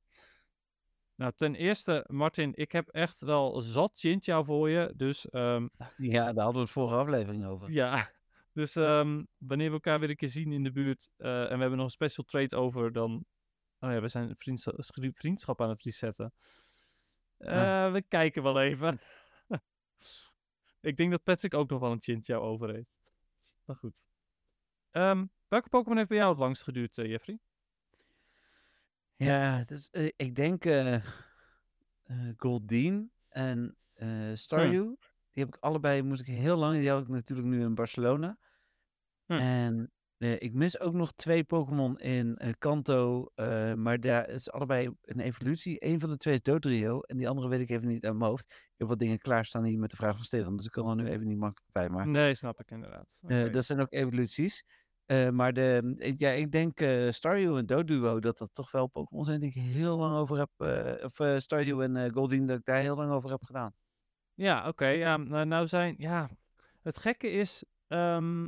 Nou, 1.15 1.31
ten 1.35 1.55
eerste, 1.55 2.05
Martin, 2.07 2.51
ik 2.55 2.71
heb 2.71 2.87
echt 2.87 3.21
wel 3.21 3.61
zat 3.61 3.97
Chinchou 3.99 4.45
voor 4.45 4.69
je. 4.69 4.93
Dus 4.95 5.29
ehm, 5.29 5.67
ja, 5.97 6.33
daar 6.33 6.43
hadden 6.43 6.53
we 6.53 6.59
het 6.59 6.69
vorige 6.69 6.95
aflevering 6.95 7.45
over. 7.45 7.71
ja, 7.71 8.11
dus 8.53 8.75
ehm, 8.75 9.23
wanneer 9.37 9.67
we 9.67 9.73
elkaar 9.73 9.99
weer 9.99 10.09
een 10.09 10.15
keer 10.15 10.29
zien 10.29 10.51
in 10.51 10.63
de 10.63 10.71
buurt 10.71 11.09
eh, 11.17 11.41
en 11.41 11.53
we 11.53 11.59
hebben 11.59 11.75
nog 11.77 11.85
een 11.85 11.89
special 11.89 12.25
trade 12.25 12.55
over, 12.55 12.91
dan... 12.91 13.25
Oh 13.79 13.91
ja, 13.91 14.01
we 14.01 14.07
zijn 14.07 14.35
vriendschap, 14.35 14.75
vriendschap 15.13 15.61
aan 15.61 15.69
het 15.69 15.81
resetten. 15.81 16.33
Eh, 17.37 17.85
Ah. 17.85 17.91
We 17.91 18.01
kijken 18.01 18.43
wel 18.43 18.61
even. 18.61 18.99
Ik 20.81 20.97
denk 20.97 21.11
dat 21.11 21.23
Patrick 21.23 21.53
ook 21.53 21.69
nog 21.69 21.79
wel 21.79 21.91
een 21.91 22.01
Chinchou 22.01 22.41
over 22.41 22.73
heeft. 22.73 22.97
Maar 23.65 23.75
goed. 23.75 24.07
Ehm, 24.91 25.25
welke 25.47 25.69
Pokémon 25.69 25.97
heeft 25.97 26.09
bij 26.09 26.17
jou 26.17 26.29
het 26.29 26.39
langst 26.39 26.63
geduurd, 26.63 26.97
eh, 26.97 27.05
Jeffrey? 27.09 27.39
Ja, 29.15 29.63
dus, 29.63 29.89
eh, 29.89 30.09
ik 30.15 30.35
denk 30.35 30.65
eh 30.65 30.93
eh, 30.95 31.01
Goldeen 32.37 33.11
en 33.29 33.77
eh 33.93 34.31
Staryu. 34.33 34.95
Die 35.31 35.43
heb 35.45 35.55
ik 35.55 35.61
allebei, 35.61 36.01
moest 36.01 36.21
ik 36.21 36.27
heel 36.27 36.57
lang. 36.57 36.79
Die 36.79 36.89
had 36.89 37.01
ik 37.01 37.07
natuurlijk 37.07 37.47
nu 37.47 37.61
in 37.61 37.75
Barcelona. 37.75 38.37
En 39.25 39.91
ik 40.17 40.53
mis 40.53 40.79
ook 40.79 40.93
nog 40.93 41.11
twee 41.13 41.43
Pokémon 41.43 41.97
in 41.99 42.35
eh, 42.35 42.51
Kanto. 42.57 43.29
eh, 43.35 43.73
maar 43.73 43.99
daar 43.99 44.29
is 44.29 44.51
allebei 44.51 44.89
een 45.01 45.19
evolutie. 45.19 45.85
Eén 45.85 45.99
van 45.99 46.09
de 46.09 46.17
twee 46.17 46.33
is 46.33 46.41
Dodrio. 46.41 46.99
En 47.01 47.17
die 47.17 47.29
andere 47.29 47.47
weet 47.47 47.59
ik 47.59 47.69
even 47.69 47.87
niet 47.87 48.05
uit 48.05 48.17
mijn 48.17 48.29
hoofd. 48.29 48.45
Ik 48.51 48.73
heb 48.77 48.87
wat 48.87 48.99
dingen 48.99 49.17
klaarstaan 49.19 49.63
hier 49.63 49.79
met 49.79 49.89
de 49.89 49.95
vraag 49.95 50.15
van 50.15 50.23
Stefan. 50.25 50.55
Dus 50.57 50.65
ik 50.65 50.71
kan 50.71 50.89
er 50.89 50.95
nu 50.95 51.09
even 51.09 51.27
niet 51.27 51.37
makkelijk 51.37 51.71
bij. 51.71 51.89
Maar 51.89 52.07
Nee, 52.07 52.35
snap 52.35 52.59
ik 52.59 52.71
inderdaad. 52.71 53.19
eh, 53.27 53.39
Oké. 53.41 53.49
dat 53.49 53.65
zijn 53.65 53.79
ook 53.79 53.93
evoluties. 53.93 54.63
Maar 55.31 55.53
de, 55.53 55.91
ik- 55.95 56.19
ja, 56.19 56.29
ik 56.29 56.51
denk 56.51 56.79
Staryu 57.13 57.57
en 57.57 57.65
Doduo, 57.65 58.19
dat 58.19 58.37
dat 58.37 58.53
toch 58.53 58.71
wel 58.71 58.87
Pokémon 58.87 59.25
zijn 59.25 59.39
die 59.39 59.49
ik 59.49 59.55
heel 59.61 59.97
lang 59.97 60.15
over 60.15 60.37
heb. 60.37 60.49
of 61.03 61.41
Staryu 61.41 61.81
en 61.83 62.11
Goldeen, 62.13 62.45
dat 62.45 62.57
ik 62.57 62.65
daar 62.65 62.79
heel 62.79 62.95
lang 62.95 63.11
over 63.11 63.29
heb 63.29 63.43
gedaan. 63.43 63.73
Ja, 64.33 64.67
oké. 64.67 64.87
ja, 64.87 65.17
nou, 65.17 65.45
nou 65.45 65.67
zijn... 65.67 65.95
Ja, 65.97 66.29
het 66.81 66.97
gekke 66.97 67.31
is... 67.31 67.63
ehm, 67.87 68.47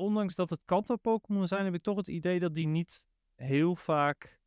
ondanks 0.00 0.34
dat 0.34 0.50
het 0.50 0.60
Kanto-Pokémon 0.64 1.46
zijn, 1.46 1.64
heb 1.64 1.74
ik 1.74 1.82
toch 1.82 1.96
het 1.96 2.08
idee 2.08 2.40
dat 2.40 2.54
die 2.54 2.66
niet 2.66 3.04
heel 3.34 3.76
vaak 3.76 4.38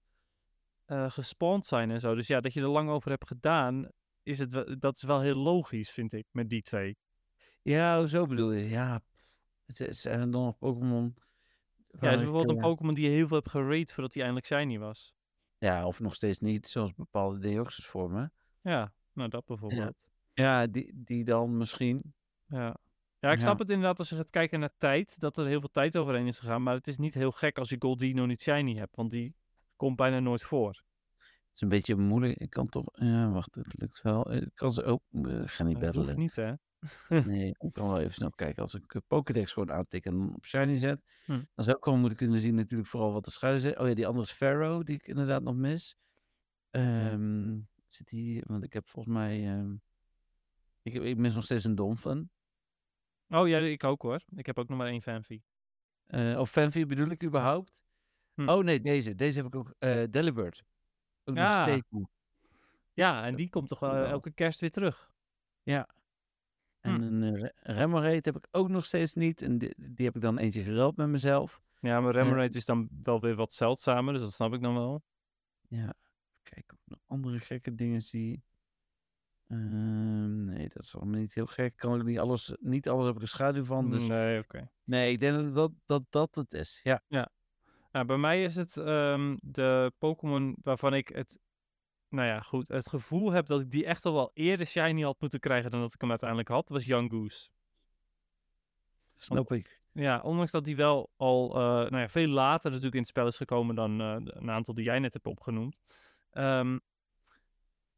eh 0.85 1.11
gespawned 1.11 1.65
zijn 1.65 1.91
en 1.91 1.99
zo. 1.99 2.15
Dus 2.15 2.27
ja, 2.27 2.39
dat 2.39 2.53
je 2.53 2.61
er 2.61 2.67
lang 2.67 2.89
over 2.89 3.09
hebt 3.09 3.27
gedaan, 3.27 3.89
is 4.23 4.39
het 4.39 4.51
wel, 4.51 4.80
dat 4.80 4.95
is 4.95 5.03
wel 5.03 5.19
heel 5.21 5.35
logisch, 5.35 5.91
vind 5.91 6.13
ik, 6.13 6.25
met 6.31 6.49
die 6.49 6.61
twee. 6.61 6.97
Ja, 7.61 8.07
zo 8.07 8.25
bedoel 8.25 8.51
je. 8.51 8.69
Ja, 8.69 9.01
het 9.65 9.80
is- 9.80 10.05
er 10.05 10.17
dan 10.19 10.30
nog 10.30 10.57
Pokémon. 10.57 11.15
Ja, 11.88 12.09
is 12.11 12.19
ik, 12.19 12.25
bijvoorbeeld 12.25 12.49
een 12.49 12.55
eh, 12.63 12.69
Pokémon 12.69 12.93
die 12.93 13.03
je 13.03 13.09
heel 13.15 13.27
veel 13.27 13.38
hebt 13.38 13.49
gerate 13.49 13.93
voordat 13.93 14.13
hij 14.13 14.23
eindelijk 14.23 14.51
shiny 14.53 14.77
was. 14.80 15.13
Ja, 15.57 15.88
of 15.88 15.99
nog 15.99 16.15
steeds 16.15 16.39
niet, 16.39 16.67
zoals 16.67 16.93
bepaalde 16.93 17.39
Deoxys 17.39 17.85
vormen. 17.85 18.34
Ja, 18.61 18.93
nou 19.13 19.30
dat 19.30 19.45
bijvoorbeeld. 19.45 20.07
Ja, 20.34 20.67
die, 20.67 20.91
die 21.03 21.23
dan 21.23 21.57
misschien. 21.57 22.13
Ja. 22.47 22.75
Ja, 23.23 23.31
ik 23.31 23.39
snap 23.39 23.53
Ja. 23.57 23.61
het 23.63 23.69
inderdaad 23.69 23.99
als 23.99 24.09
je 24.09 24.15
gaat 24.15 24.29
kijken 24.29 24.59
naar 24.59 24.73
tijd, 24.77 25.19
dat 25.19 25.37
er 25.37 25.45
heel 25.45 25.59
veel 25.59 25.71
tijd 25.71 25.97
overheen 25.97 26.27
is 26.27 26.39
gegaan. 26.39 26.63
Maar 26.63 26.73
het 26.73 26.87
is 26.87 26.97
niet 26.97 27.13
heel 27.13 27.31
gek 27.31 27.57
als 27.57 27.69
je 27.69 27.75
Goldino 27.79 28.25
niet 28.25 28.41
shiny 28.41 28.75
hebt, 28.75 28.95
want 28.95 29.11
die 29.11 29.35
komt 29.75 29.95
bijna 29.95 30.19
nooit 30.19 30.43
voor. 30.43 30.83
Het 31.17 31.51
is 31.53 31.61
een 31.61 31.69
beetje 31.69 31.95
moeilijk. 31.95 32.39
Ik 32.39 32.49
kan 32.49 32.65
toch. 32.67 32.85
Ja, 32.93 33.29
wacht, 33.31 33.55
het 33.55 33.79
lukt 33.79 34.01
wel. 34.01 34.33
Ik 34.33 34.49
kan 34.55 34.71
ze 34.71 34.83
ook. 34.83 35.01
eh, 35.11 35.41
ga 35.45 35.63
niet 35.63 35.79
Dat 35.79 35.95
hoeft 35.95 36.07
battelen. 36.07 36.17
niet, 36.19 36.35
hè? 36.35 36.53
Nee, 37.35 37.47
ik 37.59 37.73
kan 37.73 37.87
wel 37.87 37.99
even 37.99 38.13
snel 38.13 38.29
kijken. 38.29 38.61
Als 38.63 38.73
ik 38.73 38.93
eh, 38.93 39.01
Pokédex 39.07 39.51
gewoon 39.53 39.71
aantik 39.71 40.05
en 40.05 40.33
op 40.35 40.45
Shiny 40.45 40.75
zet, 40.75 41.01
Hm. 41.25 41.31
dan 41.31 41.65
zou 41.65 41.77
ik 41.77 41.83
gewoon 41.83 41.99
moeten 41.99 42.17
kunnen 42.17 42.39
zien 42.39 42.55
natuurlijk 42.55 42.89
vooral 42.89 43.13
wat 43.13 43.25
de 43.25 43.31
schuilen 43.31 43.61
zit. 43.61 43.77
Oh 43.79 43.87
ja, 43.87 43.93
die 43.93 44.07
andere 44.07 44.25
is 44.25 44.31
Pharaoh, 44.31 44.83
die 44.83 44.95
ik 44.95 45.07
inderdaad 45.07 45.43
nog 45.43 45.55
mis. 45.55 45.97
Ehm, 46.69 47.59
Zit 47.87 48.09
hier, 48.09 48.43
want 48.47 48.63
ik 48.63 48.73
heb 48.73 48.87
volgens 48.87 49.15
mij, 49.15 49.47
ehm, 49.47 49.73
ik, 50.81 50.93
ik 50.93 51.17
mis 51.17 51.35
nog 51.35 51.43
steeds 51.43 51.63
een 51.63 51.75
Donphan. 51.75 52.29
Oh 53.29 53.47
ja, 53.47 53.57
ik 53.57 53.83
ook 53.83 54.01
hoor. 54.01 54.21
Ik 54.35 54.45
heb 54.45 54.59
ook 54.59 54.67
nog 54.67 54.77
maar 54.77 54.87
één 54.87 55.01
fanfie. 55.01 55.43
Eh 56.05 56.39
of 56.39 56.49
Fanfy 56.51 56.85
bedoel 56.85 57.07
ik 57.09 57.23
überhaupt? 57.23 57.83
Hm. 58.33 58.49
Oh 58.49 58.63
nee, 58.63 58.81
deze. 58.81 59.15
Deze 59.15 59.37
heb 59.37 59.45
ik 59.47 59.55
ook. 59.55 59.73
eh 59.79 60.03
Delibird. 60.09 60.63
Ook 61.23 61.35
nog 61.35 61.43
Ja. 61.51 61.63
steeds. 61.63 61.87
Ja, 62.93 63.25
en 63.25 63.35
die 63.35 63.49
komt 63.49 63.67
toch 63.67 63.79
wel 63.79 64.05
elke 64.05 64.31
kerst 64.31 64.59
weer 64.59 64.71
terug. 64.71 65.11
Ja. 65.63 65.87
En 66.79 66.93
Hm. 66.95 67.01
een 67.01 67.35
uh, 67.35 67.49
Remoraid 67.55 68.25
heb 68.25 68.35
ik 68.35 68.47
ook 68.51 68.69
nog 68.69 68.85
steeds 68.85 69.13
niet. 69.13 69.41
En 69.41 69.57
die, 69.57 69.73
die 69.91 70.05
heb 70.05 70.15
ik 70.15 70.21
dan 70.21 70.37
eentje 70.37 70.63
geruild 70.63 70.95
met 70.97 71.07
mezelf. 71.07 71.61
Ja, 71.79 72.01
maar 72.01 72.13
Remoraid 72.13 72.55
is 72.55 72.65
dan 72.65 72.89
wel 73.03 73.19
weer 73.19 73.35
wat 73.35 73.53
zeldzamer, 73.53 74.13
dus 74.13 74.21
dat 74.21 74.33
snap 74.33 74.53
ik 74.53 74.61
dan 74.61 74.73
wel. 74.73 75.03
Ja. 75.67 75.93
Kijk 76.43 76.71
of 76.73 76.79
ik 76.79 76.87
nog 76.87 76.99
andere 77.07 77.39
gekke 77.39 77.75
dingen 77.75 78.01
zie. 78.01 78.43
Ehm, 79.53 80.43
nee, 80.43 80.67
dat 80.67 80.84
is 80.84 80.95
allemaal 80.95 81.19
niet 81.19 81.34
heel 81.34 81.45
gek. 81.45 81.77
Kan 81.77 81.99
ik 81.99 82.05
niet 82.05 82.19
alles, 82.19 82.55
niet 82.59 82.89
alles 82.89 83.05
heb 83.05 83.15
ik 83.15 83.21
een 83.21 83.27
schaduw 83.27 83.63
van. 83.63 83.89
Dus 83.89 84.07
Nee, 84.07 84.39
oké. 84.39 84.69
nee, 84.84 85.11
ik 85.11 85.19
denk 85.19 85.53
dat 85.53 85.71
dat, 85.85 86.03
dat, 86.09 86.35
het 86.35 86.53
is. 86.53 86.80
Ja. 86.84 87.31
Nou, 87.91 88.05
bij 88.05 88.17
mij 88.17 88.43
is 88.43 88.55
het 88.55 88.77
ehm, 88.77 89.38
de 89.41 89.91
Pokémon 89.97 90.55
waarvan 90.61 90.93
ik 90.93 91.07
het, 91.07 91.39
nou 92.09 92.27
ja, 92.27 92.39
goed, 92.39 92.67
het 92.67 92.89
gevoel 92.89 93.31
heb 93.31 93.47
dat 93.47 93.61
ik 93.61 93.71
die 93.71 93.85
echt 93.85 94.05
al 94.05 94.13
wel 94.13 94.31
eerder 94.34 94.65
shiny 94.65 95.01
had 95.01 95.19
moeten 95.19 95.39
krijgen 95.39 95.71
dan 95.71 95.81
dat 95.81 95.93
ik 95.93 96.01
hem 96.01 96.09
uiteindelijk 96.09 96.49
had, 96.49 96.69
was 96.69 96.85
Young 96.85 97.11
Goose. 97.11 97.49
Snap 99.15 99.51
ik. 99.51 99.81
Ja, 99.91 100.21
ondanks 100.21 100.51
dat 100.51 100.65
die 100.65 100.75
wel 100.75 101.11
al 101.15 101.49
eh, 101.49 101.61
nou 101.61 101.97
ja, 101.97 102.09
veel 102.09 102.27
later 102.27 102.69
natuurlijk 102.69 102.95
in 102.95 103.01
het 103.01 103.09
spel 103.09 103.27
is 103.27 103.38
gekomen 103.38 103.75
dan 103.75 104.01
eh, 104.01 104.15
een 104.19 104.51
aantal 104.51 104.73
die 104.73 104.84
jij 104.84 104.99
net 104.99 105.13
hebt 105.13 105.25
opgenoemd, 105.25 105.81
ehm, 106.30 106.77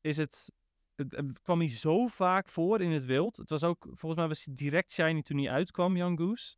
is 0.02 0.18
het, 0.18 0.54
het, 0.96 1.12
het 1.16 1.42
kwam 1.42 1.60
hij 1.60 1.70
zo 1.70 2.08
vaak 2.08 2.50
voor 2.50 2.82
in 2.82 2.92
het 2.92 3.06
wild. 3.06 3.38
Het 3.38 3.50
was 3.50 3.64
ook, 3.64 3.84
volgens 3.92 4.16
mij 4.16 4.28
was 4.28 4.44
hij 4.46 4.54
direct 4.54 4.92
shiny 4.92 5.22
toen 5.22 5.38
hij 5.38 5.50
uitkwam, 5.50 5.98
Young 5.98 6.20
Goose. 6.20 6.56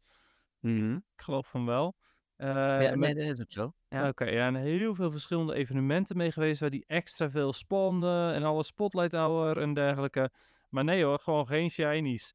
Mhm. 0.60 0.94
Ik 0.96 1.22
geloof 1.22 1.48
van 1.48 1.66
wel. 1.66 1.96
Eh, 2.36 2.48
ja, 2.82 2.96
met- 2.96 3.16
nee, 3.16 3.34
dat 3.34 3.48
is 3.48 3.54
zo. 3.54 3.74
Ja. 3.90 4.08
Oké, 4.08 4.26
ja, 4.26 4.48
en 4.48 4.56
heel 4.56 4.96
veel 4.96 5.12
verschillende 5.12 5.54
evenementen 5.54 6.18
mee 6.18 6.32
geweest 6.32 6.60
waar 6.60 6.70
die 6.70 6.84
extra 6.88 7.30
veel 7.30 7.54
spande 7.54 8.32
en 8.34 8.44
alle 8.44 8.64
Spotlight 8.64 9.12
Hour 9.12 9.58
en 9.58 9.74
dergelijke. 9.74 10.32
Maar 10.70 10.84
nee 10.84 11.04
hoor, 11.04 11.20
gewoon 11.20 11.48
geen 11.48 11.70
shinies. 11.70 12.34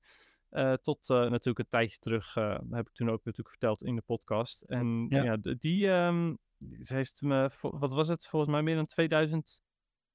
Eh, 0.49 0.73
tot 0.73 1.11
eh, 1.11 1.17
natuurlijk 1.17 1.59
een 1.59 1.69
tijdje 1.69 1.99
terug, 1.99 2.37
eh, 2.37 2.59
heb 2.71 2.89
ik 2.89 2.95
toen 2.95 3.09
ook 3.11 3.25
natuurlijk 3.25 3.49
verteld 3.49 3.83
in 3.83 3.95
de 3.97 4.03
podcast. 4.03 4.63
En 4.63 5.07
Ja. 5.09 5.37
die 5.37 5.91
ehm, 5.91 6.35
ze 6.81 6.95
heeft 6.95 7.23
me, 7.23 7.51
wat 7.61 7.93
was 7.93 8.09
het, 8.09 8.27
volgens 8.27 8.53
mij 8.53 8.63
meer 8.63 8.75
dan 8.75 8.85
2000 8.87 9.63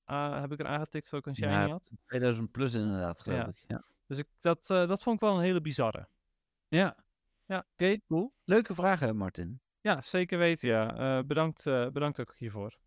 ah, 0.08 0.40
heb 0.40 0.52
ik 0.52 0.60
er 0.60 0.66
aangetikt 0.68 1.08
voor 1.10 1.20
ik 1.20 1.26
een 1.26 1.36
shiny 1.36 1.52
Ja, 1.52 1.68
had. 1.68 1.92
2000 2.06 2.52
plus 2.52 2.74
inderdaad, 2.74 3.20
geloof 3.20 3.40
Ja. 3.40 3.48
ik. 3.48 3.64
Ja. 3.68 3.84
Dus 4.08 4.18
ik, 4.18 4.28
dat, 4.40 4.70
eh, 4.70 4.88
dat 4.88 5.04
vond 5.04 5.16
ik 5.16 5.22
wel 5.28 5.36
een 5.36 5.44
hele 5.44 5.62
bizarre. 5.62 6.08
Ja. 6.68 6.98
Ja. 7.46 7.66
Oké, 7.74 7.98
cool. 8.08 8.34
Leuke 8.44 8.76
vragen, 8.76 9.18
Martin. 9.18 9.62
Ja, 9.82 10.02
zeker 10.02 10.38
weten, 10.38 10.70
ja. 10.70 10.96
Eh, 10.96 11.24
bedankt, 11.24 11.66
eh, 11.68 11.88
bedankt 11.90 12.20
ook 12.20 12.34
hiervoor. 12.38 12.78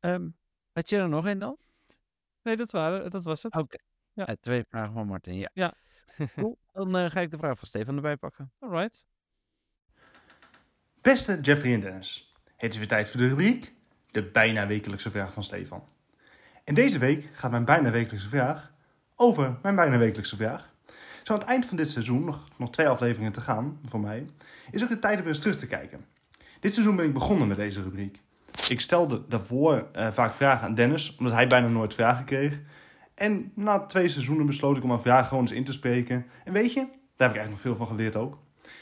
Ehm 0.00 0.28
had 0.72 0.88
je 0.88 0.96
er 0.96 1.08
nog 1.08 1.26
een 1.26 1.38
dan? 1.38 1.56
Nee, 2.42 2.56
dat, 2.56 2.70
waren, 2.70 3.10
dat 3.10 3.22
was 3.22 3.42
het. 3.42 3.56
Oké. 3.56 3.78
Ja. 4.12 4.36
Twee 4.40 4.64
vragen 4.68 4.92
van 4.92 5.06
Martin, 5.06 5.34
ja. 5.34 5.50
Ja. 5.54 5.74
cool. 6.34 6.58
Dan 6.72 7.10
ga 7.10 7.20
ik 7.20 7.30
de 7.30 7.38
vraag 7.38 7.58
van 7.58 7.68
Stefan 7.68 7.96
erbij 7.96 8.16
pakken. 8.16 8.52
Alright. 8.58 9.06
Beste 11.00 11.40
Jeffrey 11.40 11.72
en 11.74 11.80
Dennis, 11.80 12.34
het 12.56 12.70
is 12.72 12.78
weer 12.78 12.88
tijd 12.88 13.10
voor 13.10 13.20
de 13.20 13.28
rubriek 13.28 13.74
De 14.10 14.22
bijna 14.22 14.66
wekelijkse 14.66 15.10
vraag 15.10 15.32
van 15.32 15.44
Stefan. 15.44 15.82
En 16.64 16.74
deze 16.74 16.98
week 16.98 17.28
gaat 17.32 17.50
mijn 17.50 17.64
bijna 17.64 17.90
wekelijkse 17.90 18.28
vraag 18.28 18.72
over 19.16 19.58
mijn 19.62 19.74
bijna 19.74 19.98
wekelijkse 19.98 20.36
vraag. 20.36 20.70
Zo 21.22 21.32
aan 21.32 21.38
het 21.38 21.48
eind 21.48 21.66
van 21.66 21.76
dit 21.76 21.90
seizoen, 21.90 22.24
nog, 22.24 22.48
nog 22.56 22.70
twee 22.70 22.88
afleveringen 22.88 23.32
te 23.32 23.40
gaan 23.40 23.78
voor 23.84 24.00
mij, 24.00 24.26
is 24.70 24.82
ook 24.82 24.88
de 24.88 24.98
tijd 24.98 25.20
om 25.20 25.26
eens 25.26 25.38
terug 25.38 25.56
te 25.56 25.66
kijken. 25.66 26.04
Dit 26.60 26.74
seizoen 26.74 26.96
ben 26.96 27.04
ik 27.04 27.12
begonnen 27.12 27.48
met 27.48 27.56
deze 27.56 27.82
rubriek. 27.82 28.20
Ik 28.68 28.80
stelde 28.80 29.22
daarvoor 29.28 29.86
eh, 29.92 30.10
vaak 30.12 30.34
vragen 30.34 30.66
aan 30.66 30.74
Dennis, 30.74 31.16
omdat 31.18 31.34
hij 31.34 31.46
bijna 31.46 31.68
nooit 31.68 31.94
vragen 31.94 32.24
kreeg. 32.24 32.58
En 33.14 33.52
na 33.54 33.86
twee 33.86 34.08
seizoenen 34.08 34.46
besloot 34.46 34.76
ik 34.76 34.82
om 34.84 34.90
een 34.90 35.00
vraag 35.00 35.28
gewoon 35.28 35.42
eens 35.42 35.52
in 35.52 35.64
te 35.64 35.72
spreken. 35.72 36.26
En 36.44 36.52
weet 36.52 36.72
je, 36.72 36.80
daar 36.80 37.28
heb 37.28 37.30
ik 37.30 37.36
eigenlijk 37.36 37.50
nog 37.50 37.60
veel 37.60 37.76
van 37.76 37.86
geleerd 37.86 38.16
ook. 38.16 38.38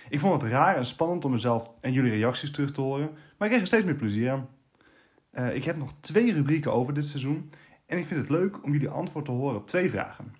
Ik 0.08 0.20
vond 0.20 0.42
het 0.42 0.50
raar 0.50 0.76
en 0.76 0.86
spannend 0.86 1.24
om 1.24 1.30
mezelf 1.30 1.70
en 1.80 1.92
jullie 1.92 2.10
reacties 2.10 2.50
terug 2.50 2.72
te 2.72 2.80
horen, 2.80 3.10
maar 3.10 3.48
ik 3.48 3.54
kreeg 3.54 3.60
er 3.60 3.66
steeds 3.66 3.84
meer 3.84 3.94
plezier 3.94 4.30
aan. 4.30 4.48
Eh, 5.36 5.54
ik 5.54 5.64
heb 5.64 5.76
nog 5.76 5.94
twee 6.00 6.32
rubrieken 6.32 6.72
over 6.72 6.94
dit 6.94 7.06
seizoen 7.06 7.50
en 7.86 7.98
ik 7.98 8.06
vind 8.06 8.20
het 8.20 8.30
leuk 8.30 8.64
om 8.64 8.72
jullie 8.72 8.88
antwoord 8.88 9.24
te 9.24 9.30
horen 9.30 9.56
op 9.56 9.66
twee 9.66 9.90
vragen. 9.90 10.34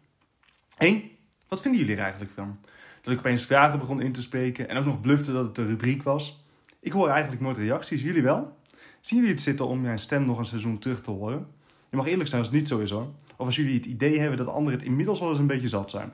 Eén, 0.79 1.11
wat 1.49 1.61
vinden 1.63 1.81
jullie 1.81 1.97
er 1.97 2.03
eigenlijk 2.03 2.33
van? 2.33 2.59
Dat 3.03 3.13
ik 3.13 3.19
opeens 3.19 3.47
vragen 3.47 3.79
begon 3.79 4.01
in 4.01 4.13
te 4.13 4.23
spreken 4.23 4.69
en 4.69 4.77
ook 4.77 4.85
nog 4.85 5.01
blufte 5.01 5.33
dat 5.33 5.45
het 5.47 5.59
een 5.59 5.67
rubriek 5.67 6.03
was. 6.03 6.45
Ik 6.81 6.93
hoor 6.93 7.09
eigenlijk 7.09 7.43
nooit 7.43 7.57
reacties, 7.57 8.03
jullie 8.03 8.23
wel? 8.23 8.57
Zien 9.01 9.19
jullie 9.19 9.35
het 9.35 9.43
zitten 9.43 9.67
om 9.67 9.81
mijn 9.81 9.99
stem 9.99 10.25
nog 10.25 10.39
een 10.39 10.47
seizoen 10.47 10.79
terug 10.79 11.01
te 11.01 11.11
horen? 11.11 11.47
Je 11.91 11.97
mag 11.97 12.07
eerlijk 12.07 12.29
zijn 12.29 12.41
als 12.41 12.51
het 12.51 12.59
niet 12.59 12.69
zo 12.69 12.79
is 12.79 12.91
hoor. 12.91 13.13
Of 13.37 13.47
als 13.47 13.57
jullie 13.57 13.75
het 13.75 13.87
idee 13.87 14.19
hebben 14.19 14.39
dat 14.39 14.47
anderen 14.47 14.79
het 14.79 14.89
inmiddels 14.89 15.21
wel 15.21 15.31
eens 15.31 15.39
een 15.39 15.47
beetje 15.47 15.69
zat 15.69 15.91
zijn. 15.91 16.13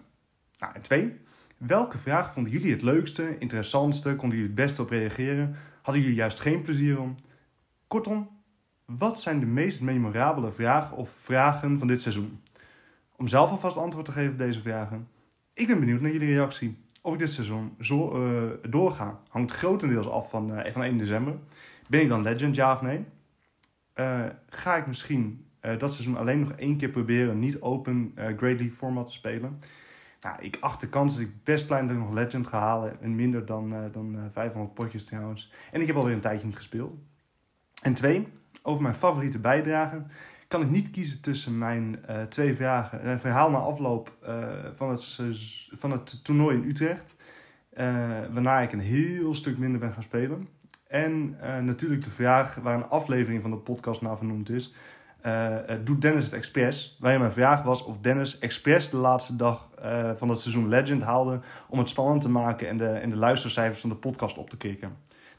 Nou, 0.59 0.74
en 0.74 0.82
twee, 0.82 1.12
welke 1.56 1.98
vraag 1.98 2.32
vonden 2.32 2.52
jullie 2.52 2.72
het 2.72 2.82
leukste, 2.82 3.38
interessantste, 3.38 4.16
konden 4.16 4.38
jullie 4.38 4.54
het 4.54 4.64
beste 4.64 4.82
op 4.82 4.90
reageren? 4.90 5.56
Hadden 5.82 6.02
jullie 6.02 6.16
juist 6.16 6.40
geen 6.40 6.62
plezier 6.62 7.00
om? 7.00 7.16
Kortom, 7.88 8.41
wat 8.98 9.20
zijn 9.20 9.40
de 9.40 9.47
meest 9.47 9.81
memorabele 9.81 10.52
vragen 10.52 10.97
of 10.97 11.10
vragen 11.10 11.78
van 11.78 11.86
dit 11.86 12.02
seizoen? 12.02 12.40
Om 13.16 13.28
zelf 13.28 13.51
alvast 13.51 13.77
antwoord 13.77 14.05
te 14.05 14.12
geven 14.12 14.32
op 14.32 14.39
deze 14.39 14.60
vragen. 14.60 15.09
Ik 15.55 15.66
ben 15.66 15.78
benieuwd 15.78 16.01
naar 16.01 16.12
jullie 16.12 16.35
reactie. 16.35 16.78
Of 17.01 17.12
ik 17.12 17.19
dit 17.19 17.31
seizoen 17.31 17.74
zo 17.81 18.24
eh, 18.24 18.70
doorga, 18.70 19.19
hangt 19.28 19.52
grotendeels 19.52 20.09
af 20.09 20.31
van, 20.31 20.55
eh, 20.55 20.73
van 20.73 20.82
1 20.82 20.98
december. 20.98 21.35
Ben 21.89 22.01
ik 22.01 22.09
dan 22.09 22.23
legend, 22.23 22.55
ja 22.55 22.74
of 22.74 22.81
nee? 22.81 23.05
Eh, 23.93 24.24
ga 24.48 24.77
ik 24.77 24.86
misschien 24.86 25.47
dat 25.78 25.93
seizoen 25.94 26.16
alleen 26.16 26.40
nog 26.40 26.52
één 26.52 26.77
keer 26.77 26.89
proberen 26.89 27.39
niet 27.39 27.60
open 27.60 28.12
Great 28.14 28.59
League 28.59 28.73
format 28.73 29.06
te 29.06 29.12
spelen? 29.12 29.60
Nou, 30.23 30.36
ik 30.40 30.56
acht 30.60 30.81
de 30.81 30.89
kans 30.89 31.14
dat 31.14 31.23
ik 31.23 31.44
best 31.44 31.66
klein 31.66 31.86
dat 31.86 31.97
ik 31.97 32.02
nog 32.02 32.12
Legend 32.12 32.47
ga 32.47 32.59
halen. 32.59 33.01
En 33.01 33.14
minder 33.14 33.47
dan, 33.47 33.90
dan 33.93 34.16
eh, 34.16 34.23
500 34.32 34.74
potjes 34.74 35.05
trouwens. 35.05 35.52
En 35.73 35.81
ik 35.81 35.86
heb 35.86 35.97
alweer 35.97 36.14
een 36.14 36.20
tijdje 36.20 36.47
niet 36.47 36.56
gespeeld. 36.56 36.94
En 37.82 37.94
twee, 37.94 38.28
over 38.62 38.82
mijn 38.82 38.94
favoriete 38.94 39.39
bijdragen. 39.39 40.10
Kan 40.48 40.62
ik 40.62 40.70
niet 40.70 40.90
kiezen 40.90 41.20
tussen 41.20 41.59
mijn 41.59 42.05
eh, 42.06 42.22
twee 42.22 42.55
vragen. 42.55 43.09
Een 43.09 43.20
verhaal 43.20 43.51
na 43.51 43.59
afloop 43.59 44.16
eh, 44.22 44.48
van, 44.74 44.90
het, 44.90 45.18
van 45.70 45.90
het 45.90 46.24
toernooi 46.24 46.56
in 46.56 46.68
Utrecht. 46.68 47.14
eh, 47.72 47.86
waarna 48.32 48.60
ik 48.60 48.72
een 48.72 48.80
heel 48.80 49.34
stuk 49.34 49.59
minder 49.59 49.80
ben 49.80 49.93
gaan 49.93 50.02
spelen. 50.02 50.48
En 50.86 51.36
eh, 51.40 51.59
natuurlijk 51.59 52.05
de 52.05 52.10
vraag 52.10 52.55
waar 52.55 52.74
een 52.74 52.89
aflevering 52.89 53.43
van 53.43 53.51
de 53.51 53.56
podcast 53.56 54.01
naar 54.02 54.16
vernoemd 54.16 54.51
is. 54.51 54.74
Eh, 55.20 55.68
eh, 55.70 55.80
doet 55.84 56.01
Dennis 56.01 56.24
het 56.24 56.32
expres? 56.32 56.97
Waarin 57.01 57.20
mijn 57.20 57.32
vraag 57.32 57.62
was 57.62 57.84
of 57.84 57.98
Dennis 57.98 58.39
expres 58.39 58.90
de 58.90 58.97
laatste 58.97 59.36
dag 59.36 59.70
eh, 59.82 60.10
van 60.16 60.28
het 60.28 60.39
seizoen 60.40 60.68
Legend 60.68 61.02
haalde 61.02 61.40
om 61.68 61.78
het 61.78 61.89
spannend 61.89 62.22
te 62.22 62.30
maken 62.30 62.68
en 62.68 62.76
de, 62.76 62.89
en 62.89 63.10
de 63.10 63.16
luistercijfers 63.16 63.80
van 63.80 63.90
de 63.90 63.97
podcast 63.97 64.39
op 64.39 64.51
te 64.51 64.56
kicken. 64.56 64.97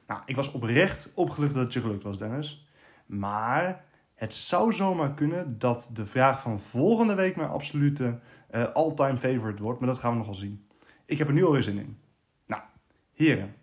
Nou, 0.08 0.22
ik 0.26 0.36
was 0.36 0.52
oprecht 0.52 1.12
opgelucht 1.14 1.54
dat 1.54 1.64
het 1.64 1.74
je 1.74 1.82
gelukt 1.82 2.04
was, 2.04 2.18
Dennis. 2.18 2.68
Maar 3.06 3.86
het 4.14 4.34
zou 4.34 4.74
zomaar 4.74 5.14
kunnen 5.14 5.60
dat 5.60 5.90
de 5.94 6.06
vraag 6.06 6.42
van 6.42 6.60
volgende 6.60 7.16
week 7.16 7.36
mijn 7.36 7.50
absolute 7.50 8.20
eh, 8.50 8.72
all-time 8.74 9.18
favorite 9.18 9.64
wordt, 9.64 9.80
maar 9.80 9.90
dat 9.90 9.98
gaan 9.98 10.12
we 10.12 10.18
nogal 10.18 10.34
zien. 10.34 10.68
Ik 11.06 11.18
heb 11.18 11.28
er 11.28 11.34
nu 11.34 11.44
alweer 11.46 11.64
zin 11.64 11.78
in. 11.78 11.98
Nou, 12.46 12.62
heren, 13.14 13.56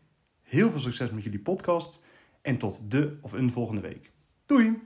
heel 0.43 0.71
veel 0.71 0.81
succes 0.81 1.11
met 1.11 1.23
jullie 1.23 1.41
podcast 1.41 2.05
en 2.43 2.59
tot 2.59 2.91
de 2.91 3.19
of 3.21 3.33
een 3.33 3.53
volgende 3.53 3.81
week. 3.81 4.13
Doei! 4.47 4.83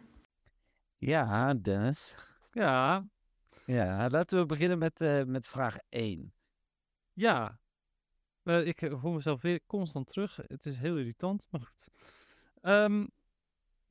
Ja, 0.99 1.55
Dennis. 1.55 2.17
Ja, 2.53 3.05
Ja, 3.65 4.09
laten 4.11 4.39
we 4.39 4.47
beginnen 4.47 4.79
met, 4.79 5.01
eh, 5.01 5.23
met 5.25 5.47
vraag 5.47 5.79
1. 5.89 6.33
ja. 7.13 7.59
Eh, 8.43 8.67
ik 8.67 8.81
hoor 8.81 9.15
mezelf 9.15 9.43
weer 9.43 9.61
constant 9.67 10.07
terug. 10.07 10.37
Het 10.47 10.67
is 10.67 10.79
heel 10.79 10.97
irritant, 10.99 11.47
maar 11.51 11.61
goed. 11.61 11.89
Ehm, 12.61 13.07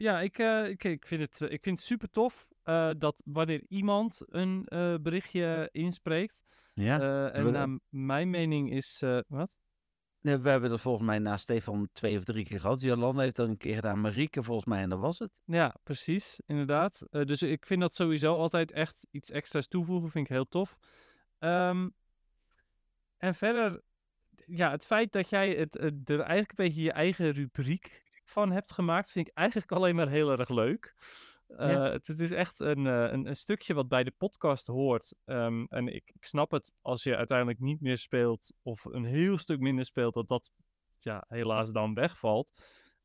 ja, 0.04 0.20
ik, 0.20 0.38
eh, 0.38 0.70
ik, 0.70 0.84
ik, 0.84 1.08
vind 1.08 1.22
het, 1.22 1.42
eh, 1.42 1.52
ik 1.52 1.64
vind 1.64 1.78
het 1.78 1.88
super 1.88 2.10
tof 2.10 2.48
eh, 2.64 2.90
dat 2.98 3.22
wanneer 3.26 3.64
iemand 3.68 4.22
een 4.28 4.66
berichtje 5.02 5.70
inspreekt. 5.72 6.44
Ja. 6.74 7.30
en 7.32 7.52
naar 7.52 7.80
mijn 7.90 8.30
mening 8.30 8.72
is. 8.72 9.04
wat? 9.28 9.58
Nee, 10.22 10.38
we 10.38 10.50
hebben 10.50 10.70
dat 10.70 10.82
volgens 10.82 11.06
mij 11.06 11.20
na 11.20 11.38
Stefan 11.38 11.90
twee 11.92 12.18
of 12.18 12.24
drie 12.24 12.46
keer 12.46 12.60
gehad. 12.60 12.82
Jolanda 12.82 13.22
heeft 13.22 13.36
dat 13.36 13.48
een 13.48 13.58
keer 13.58 13.76
gedaan. 13.76 14.02
Marieke 14.02 14.44
volgens 14.44 14.66
mij 14.66 14.82
en 14.82 14.90
dat 14.90 15.00
was 15.00 15.20
het. 15.20 15.42
Ja, 15.46 15.76
precies, 15.84 16.40
inderdaad. 16.46 17.08
Dus 17.10 17.42
ik 17.42 17.66
vind 17.66 17.82
dat 17.82 17.96
sowieso 17.96 18.36
altijd 18.36 18.72
echt 18.72 19.08
iets 19.12 19.32
extra's 19.32 19.68
toevoegen. 19.68 20.10
Vind 20.10 20.26
ik 20.26 20.34
heel 20.34 20.48
tof. 20.48 20.78
Ehm, 21.40 21.90
en 23.18 23.36
verder, 23.36 23.82
ja, 24.46 24.72
het 24.72 24.86
feit 24.86 25.12
dat 25.12 25.30
jij 25.30 25.50
het, 25.50 25.74
het 25.74 26.10
er 26.10 26.20
eigenlijk 26.20 26.50
een 26.50 26.66
beetje 26.66 26.82
je 26.82 26.92
eigen 26.92 27.32
rubriek 27.32 28.03
van 28.24 28.52
hebt 28.52 28.74
gemaakt, 28.74 29.12
vind 29.12 29.28
ik 29.28 29.34
eigenlijk 29.34 29.72
alleen 29.78 29.96
maar 29.96 30.10
heel 30.10 30.32
erg 30.32 30.50
leuk. 30.50 30.96
Ja. 31.48 31.56
Eh, 31.58 31.92
het, 31.92 32.08
het 32.08 32.20
is 32.20 32.32
echt 32.32 32.60
een, 32.60 32.88
eh, 32.88 33.12
een, 33.12 33.28
een 33.28 33.36
stukje 33.36 33.74
wat 33.74 33.88
bij 33.88 34.04
de 34.04 34.12
podcast 34.12 34.68
hoort. 34.68 35.16
Ehm, 35.26 35.66
en 35.70 35.88
ik, 35.88 36.12
ik 36.14 36.26
snap 36.26 36.52
het 36.52 36.74
als 36.82 37.04
je 37.04 37.16
uiteindelijk 37.16 37.60
niet 37.60 37.82
meer 37.82 37.98
speelt 37.98 38.54
of 38.62 38.86
een 38.86 39.06
heel 39.06 39.38
stuk 39.38 39.60
minder 39.60 39.86
speelt, 39.86 40.14
dat 40.14 40.28
dat 40.28 40.52
ja, 40.98 41.26
helaas 41.28 41.72
dan 41.72 41.94
wegvalt. 41.94 42.52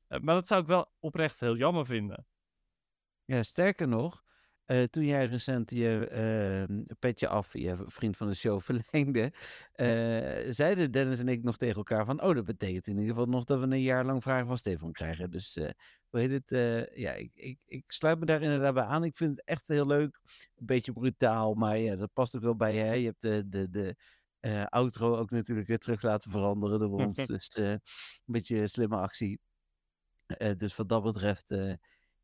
Eh, 0.08 0.20
maar 0.20 0.34
dat 0.34 0.46
zou 0.46 0.60
ik 0.60 0.66
wel 0.66 0.92
oprecht 0.98 1.40
heel 1.40 1.56
jammer 1.56 1.86
vinden. 1.86 2.26
Ja, 3.24 3.42
sterker 3.42 3.88
nog, 3.88 4.24
eh, 4.68 4.82
toen 4.82 5.04
jij 5.04 5.26
recent 5.26 5.70
je 5.70 6.08
eh, 6.08 6.94
petje 6.98 7.28
af, 7.28 7.52
je 7.52 7.76
vriend 7.86 8.16
van 8.16 8.28
de 8.28 8.34
show, 8.34 8.60
verlengde, 8.70 9.32
eh, 9.72 10.52
zeiden 10.52 10.90
Dennis 10.90 11.20
en 11.20 11.28
ik 11.28 11.42
nog 11.42 11.56
tegen 11.56 11.76
elkaar 11.76 12.04
van, 12.04 12.22
oh, 12.22 12.34
dat 12.34 12.44
betekent 12.44 12.86
in 12.86 12.98
ieder 12.98 13.08
geval 13.08 13.26
nog 13.26 13.44
dat 13.44 13.60
we 13.60 13.64
een 13.64 13.80
jaar 13.80 14.04
lang 14.04 14.22
vragen 14.22 14.46
van 14.46 14.56
Stefan 14.56 14.92
krijgen. 14.92 15.30
Dus, 15.30 15.56
eh, 15.56 15.70
hoe 16.08 16.20
heet 16.20 16.30
het? 16.30 16.48
ja, 16.94 17.12
ik, 17.12 17.30
ik, 17.34 17.58
ik 17.64 17.84
sluit 17.92 18.18
me 18.18 18.26
daar 18.26 18.42
inderdaad 18.42 18.74
bij 18.74 18.82
aan. 18.82 19.04
Ik 19.04 19.16
vind 19.16 19.30
het 19.30 19.46
echt 19.46 19.68
heel 19.68 19.86
leuk. 19.86 20.20
Een 20.56 20.66
beetje 20.66 20.92
brutaal, 20.92 21.54
maar 21.54 21.78
ja, 21.78 21.96
dat 21.96 22.12
past 22.12 22.36
ook 22.36 22.42
wel 22.42 22.56
bij 22.56 22.74
je. 22.74 22.80
Hè? 22.80 22.92
Je 22.92 23.04
hebt 23.04 23.20
de, 23.20 23.48
de, 23.48 23.68
de 23.68 23.96
outro 24.68 25.16
ook 25.16 25.30
natuurlijk 25.30 25.68
weer 25.68 25.78
terug 25.78 26.02
laten 26.02 26.30
veranderen 26.30 26.78
door 26.78 26.90
ons. 27.06 27.26
dus 27.26 27.56
een 27.56 27.80
beetje 28.24 28.66
slimme 28.66 28.96
actie. 28.96 29.40
Dus 30.56 30.76
wat 30.76 30.88
dat 30.88 31.02
betreft... 31.02 31.54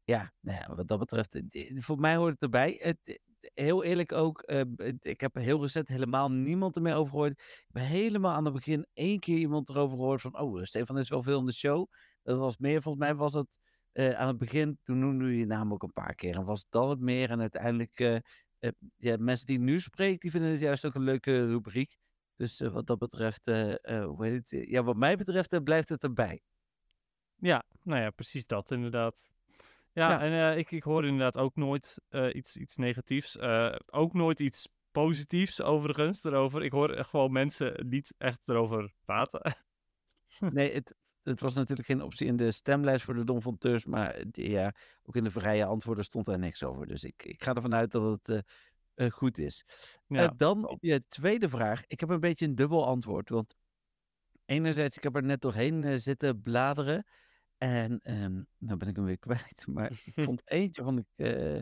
ja, 0.04 0.32
nou 0.40 0.74
wat 0.74 0.88
dat 0.88 0.98
betreft, 0.98 1.34
eh, 1.34 1.78
voor 1.80 1.98
mij 1.98 2.16
hoort 2.16 2.32
het 2.32 2.42
erbij. 2.42 2.78
Het, 2.82 2.98
eh, 3.04 3.16
heel 3.54 3.84
eerlijk 3.84 4.12
ook, 4.12 4.40
eh, 4.42 4.60
ik 5.00 5.20
heb 5.20 5.34
heel 5.34 5.60
recent 5.60 5.88
helemaal 5.88 6.30
niemand 6.30 6.76
er 6.76 6.82
meer 6.82 6.94
over 6.94 7.10
gehoord. 7.10 7.30
Ik 7.30 7.66
heb 7.72 7.82
helemaal 7.82 8.34
aan 8.34 8.44
het 8.44 8.54
begin 8.54 8.86
één 8.92 9.18
keer 9.18 9.38
iemand 9.38 9.68
erover 9.68 9.98
gehoord 9.98 10.20
van, 10.20 10.38
oh, 10.38 10.62
Stefan 10.62 10.98
is 10.98 11.08
wel 11.08 11.22
veel 11.22 11.38
in 11.38 11.46
de 11.46 11.52
show. 11.52 11.86
Dat 12.22 12.38
was 12.38 12.58
meer, 12.58 12.82
volgens 12.82 13.04
mij 13.04 13.14
was 13.14 13.32
het 13.32 13.58
aan 13.92 14.28
het 14.28 14.38
begin, 14.38 14.78
toen 14.82 14.98
noemde 14.98 15.24
je 15.24 15.38
je 15.38 15.46
naam 15.46 15.72
ook 15.72 15.82
een 15.82 15.92
paar 15.92 16.14
keer. 16.14 16.34
En 16.34 16.44
was 16.44 16.66
dat 16.68 16.88
het 16.88 17.00
meer 17.00 17.30
en 17.30 17.40
uiteindelijk, 17.40 18.22
ja, 18.96 19.16
mensen 19.18 19.46
die 19.46 19.58
nu 19.58 19.80
spreekt, 19.80 20.22
die 20.22 20.30
vinden 20.30 20.50
het 20.50 20.60
juist 20.60 20.84
ook 20.84 20.94
een 20.94 21.02
leuke 21.02 21.46
rubriek. 21.46 21.96
Dus 22.36 22.60
wat 22.60 22.86
dat 22.86 22.98
betreft, 22.98 23.46
hoe 23.46 24.16
heet 24.18 24.50
het? 24.50 24.68
Ja, 24.68 24.82
wat 24.82 24.96
mij 24.96 25.16
betreft 25.16 25.64
blijft 25.64 25.88
het 25.88 26.02
erbij. 26.02 26.42
Ja, 27.36 27.64
nou 27.82 28.00
ja, 28.00 28.10
precies 28.10 28.46
dat 28.46 28.70
inderdaad. 28.70 29.33
Ja, 29.94 30.10
Ja. 30.10 30.20
en 30.20 30.32
eh, 30.52 30.58
ik, 30.58 30.70
ik 30.70 30.82
hoor 30.82 31.04
inderdaad 31.04 31.38
ook 31.38 31.56
nooit 31.56 32.00
eh, 32.08 32.34
iets, 32.34 32.56
iets 32.56 32.76
negatiefs. 32.76 33.36
eh, 33.36 33.74
ook 33.86 34.12
nooit 34.12 34.40
iets 34.40 34.68
positiefs 34.90 35.62
overigens 35.62 36.24
erover. 36.24 36.62
Ik 36.64 36.72
hoor 36.72 37.04
gewoon 37.04 37.32
mensen 37.32 37.86
niet 37.88 38.14
echt 38.18 38.48
erover 38.48 38.92
praten. 39.04 39.40
Nee, 40.38 40.72
het, 40.72 40.94
het 41.22 41.40
was 41.40 41.54
natuurlijk 41.54 41.88
geen 41.88 42.02
optie 42.02 42.26
in 42.26 42.36
de 42.36 42.50
stemlijst 42.50 43.04
voor 43.04 43.14
de 43.14 43.24
Don 43.24 43.42
van 43.42 43.58
Teurs, 43.58 43.84
maar 43.84 44.22
ja, 44.30 44.74
ook 45.02 45.16
in 45.16 45.24
de 45.24 45.30
vrije 45.30 45.64
antwoorden 45.64 46.04
stond 46.04 46.24
daar 46.24 46.38
niks 46.38 46.62
over. 46.62 46.86
Dus 46.86 47.04
ik, 47.04 47.24
ik 47.24 47.42
ga 47.42 47.54
ervan 47.54 47.74
uit 47.74 47.92
dat 47.92 48.26
het 48.26 48.42
goed 49.12 49.38
is. 49.38 49.64
Ja. 50.06 50.28
dan 50.36 50.68
op 50.68 50.78
je 50.82 51.04
tweede 51.08 51.48
vraag. 51.48 51.86
Ik 51.86 52.00
heb 52.00 52.08
een 52.08 52.20
beetje 52.20 52.46
een 52.46 52.54
dubbel 52.54 52.86
antwoord, 52.86 53.28
want 53.28 53.54
enerzijds, 54.44 54.96
ik 54.96 55.02
heb 55.02 55.16
er 55.16 55.22
net 55.22 55.40
doorheen 55.40 56.00
zitten 56.00 56.42
bladeren 56.42 57.06
en 57.58 58.00
ehm 58.00 58.42
nou 58.58 58.76
ben 58.78 58.88
ik 58.88 58.96
hem 58.96 59.04
weer 59.04 59.18
kwijt, 59.18 59.66
maar 59.74 59.90
ik 60.04 60.12
vond 60.24 60.42
eentje 60.50 60.82
vond 60.82 60.98
ik... 60.98 61.06
eh, 61.14 61.56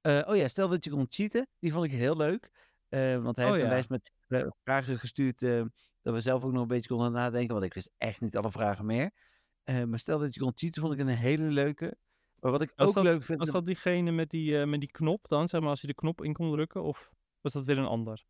eh, 0.00 0.28
oh 0.28 0.36
ja, 0.36 0.48
stel 0.48 0.68
dat 0.68 0.84
je 0.84 0.90
kon 0.90 1.06
cheaten, 1.08 1.46
die 1.58 1.72
vond 1.72 1.84
ik 1.84 1.90
heel 1.92 2.16
leuk. 2.16 2.50
Eh, 2.88 3.22
want 3.22 3.36
hij 3.36 3.44
Oh 3.44 3.50
heeft 3.50 3.64
een 3.64 3.70
lijst 3.70 3.88
met 3.88 4.12
eh, 4.28 4.46
vragen 4.62 4.98
gestuurd 4.98 5.38
dat 6.02 6.14
we 6.14 6.20
zelf 6.20 6.44
ook 6.44 6.52
nog 6.52 6.62
een 6.62 6.68
beetje 6.68 6.88
konden 6.88 7.12
nadenken, 7.12 7.52
want 7.52 7.64
ik 7.66 7.74
wist 7.74 7.92
echt 7.98 8.20
niet 8.20 8.36
alle 8.36 8.50
vragen 8.50 8.86
meer. 8.86 9.10
Maar 9.86 9.98
stel 9.98 10.18
dat 10.18 10.34
je 10.34 10.40
kon 10.40 10.52
cheaten, 10.54 10.82
vond 10.82 10.94
ik 10.94 11.00
een 11.00 11.08
hele 11.08 11.42
leuke. 11.50 11.96
Maar 12.40 12.50
wat 12.50 12.60
ik 12.62 12.72
Was 12.76 12.88
ook 12.88 12.94
dat- 12.94 13.04
leuk 13.04 13.22
vind... 13.22 13.38
Was 13.38 13.50
dat 13.50 13.66
diegene 13.66 14.10
met 14.10 14.30
die, 14.30 14.66
met 14.66 14.80
die 14.80 14.90
knop 14.90 15.28
dan? 15.28 15.48
Zeg 15.48 15.60
maar 15.60 15.70
als 15.70 15.80
je 15.80 15.86
de 15.86 15.94
knop 15.94 16.22
in 16.22 16.32
kon 16.32 16.50
drukken? 16.52 16.82
Of 16.82 17.10
was 17.40 17.52
dat 17.52 17.64
weer 17.64 17.78
een 17.78 17.84
ander? 17.86 18.24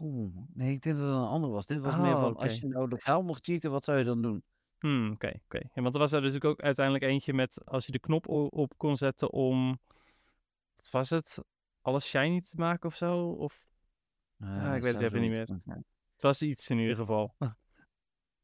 Oeh, 0.00 0.36
nee, 0.54 0.72
ik 0.72 0.82
denk 0.82 0.96
dat 0.96 1.04
het 1.04 1.14
een 1.14 1.20
ander 1.22 1.50
was. 1.50 1.66
Dit 1.66 1.78
was 1.78 1.94
Oh, 1.94 2.00
meer 2.00 2.10
van, 2.12 2.30
oké. 2.30 2.42
als 2.42 2.58
je 2.58 2.66
nou 2.68 2.88
legaal 2.88 3.22
mocht 3.22 3.44
cheaten, 3.44 3.70
wat 3.70 3.84
zou 3.84 3.98
je 3.98 4.04
dan 4.04 4.22
doen? 4.22 4.44
Hmm, 4.82 5.12
oké, 5.12 5.32
oké. 5.44 5.60
Ja, 5.74 5.82
want 5.82 5.94
er 5.94 6.00
was 6.00 6.12
er 6.12 6.20
dus 6.22 6.42
ook 6.42 6.60
uiteindelijk 6.60 7.04
eentje 7.04 7.32
met 7.32 7.64
als 7.64 7.86
je 7.86 7.92
de 7.92 7.98
knop 7.98 8.28
op 8.28 8.72
kon 8.76 8.96
zetten 8.96 9.30
om, 9.30 9.80
wat 10.76 10.90
was 10.90 11.10
het? 11.10 11.38
Alles 11.80 12.08
shiny 12.08 12.40
te 12.40 12.56
maken 12.56 12.88
of 12.88 12.96
zo? 12.96 13.28
Of 13.28 13.70
Eh, 14.38 14.74
ik 14.76 14.82
weet 14.82 14.92
het 14.92 15.02
even 15.02 15.20
niet 15.20 15.46
zijn. 15.46 15.62
het 16.12 16.22
was 16.22 16.42
iets 16.42 16.70
in 16.70 16.78
ieder 16.78 16.96
geval. 16.96 17.34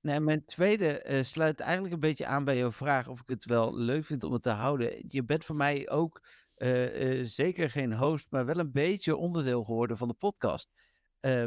Nee, 0.01 0.20
mijn 0.20 0.44
tweede 0.44 1.01
eh, 1.02 1.23
sluit 1.23 1.60
eigenlijk 1.60 1.94
een 1.94 2.01
beetje 2.01 2.27
aan 2.27 2.44
bij 2.44 2.56
jouw 2.56 2.73
vraag 2.73 3.09
of 3.09 3.20
ik 3.20 3.28
het 3.28 3.44
wel 3.44 3.77
leuk 3.77 4.05
vind 4.05 4.24
om 4.24 4.32
het 4.32 4.43
te 4.43 4.51
houden. 4.51 5.05
Je 5.06 5.24
bent 5.24 5.44
voor 5.44 5.56
mij 5.56 5.90
ook 5.90 6.23
eh, 6.55 7.19
zeker 7.23 7.70
geen 7.70 7.93
host, 7.93 8.31
maar 8.31 8.47
wel 8.47 8.59
een 8.59 8.73
beetje 8.73 9.16
onderdeel 9.16 9.65
geworden 9.65 9.97
van 9.97 10.09
de 10.09 10.15
podcast. 10.15 10.70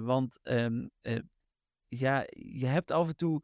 Want 0.01 0.39
ehm, 0.43 0.87
eh, 0.99 1.19
ja, 1.87 2.23
je 2.29 2.65
hebt 2.65 2.91
af 2.91 3.07
en 3.07 3.15
toe, 3.15 3.41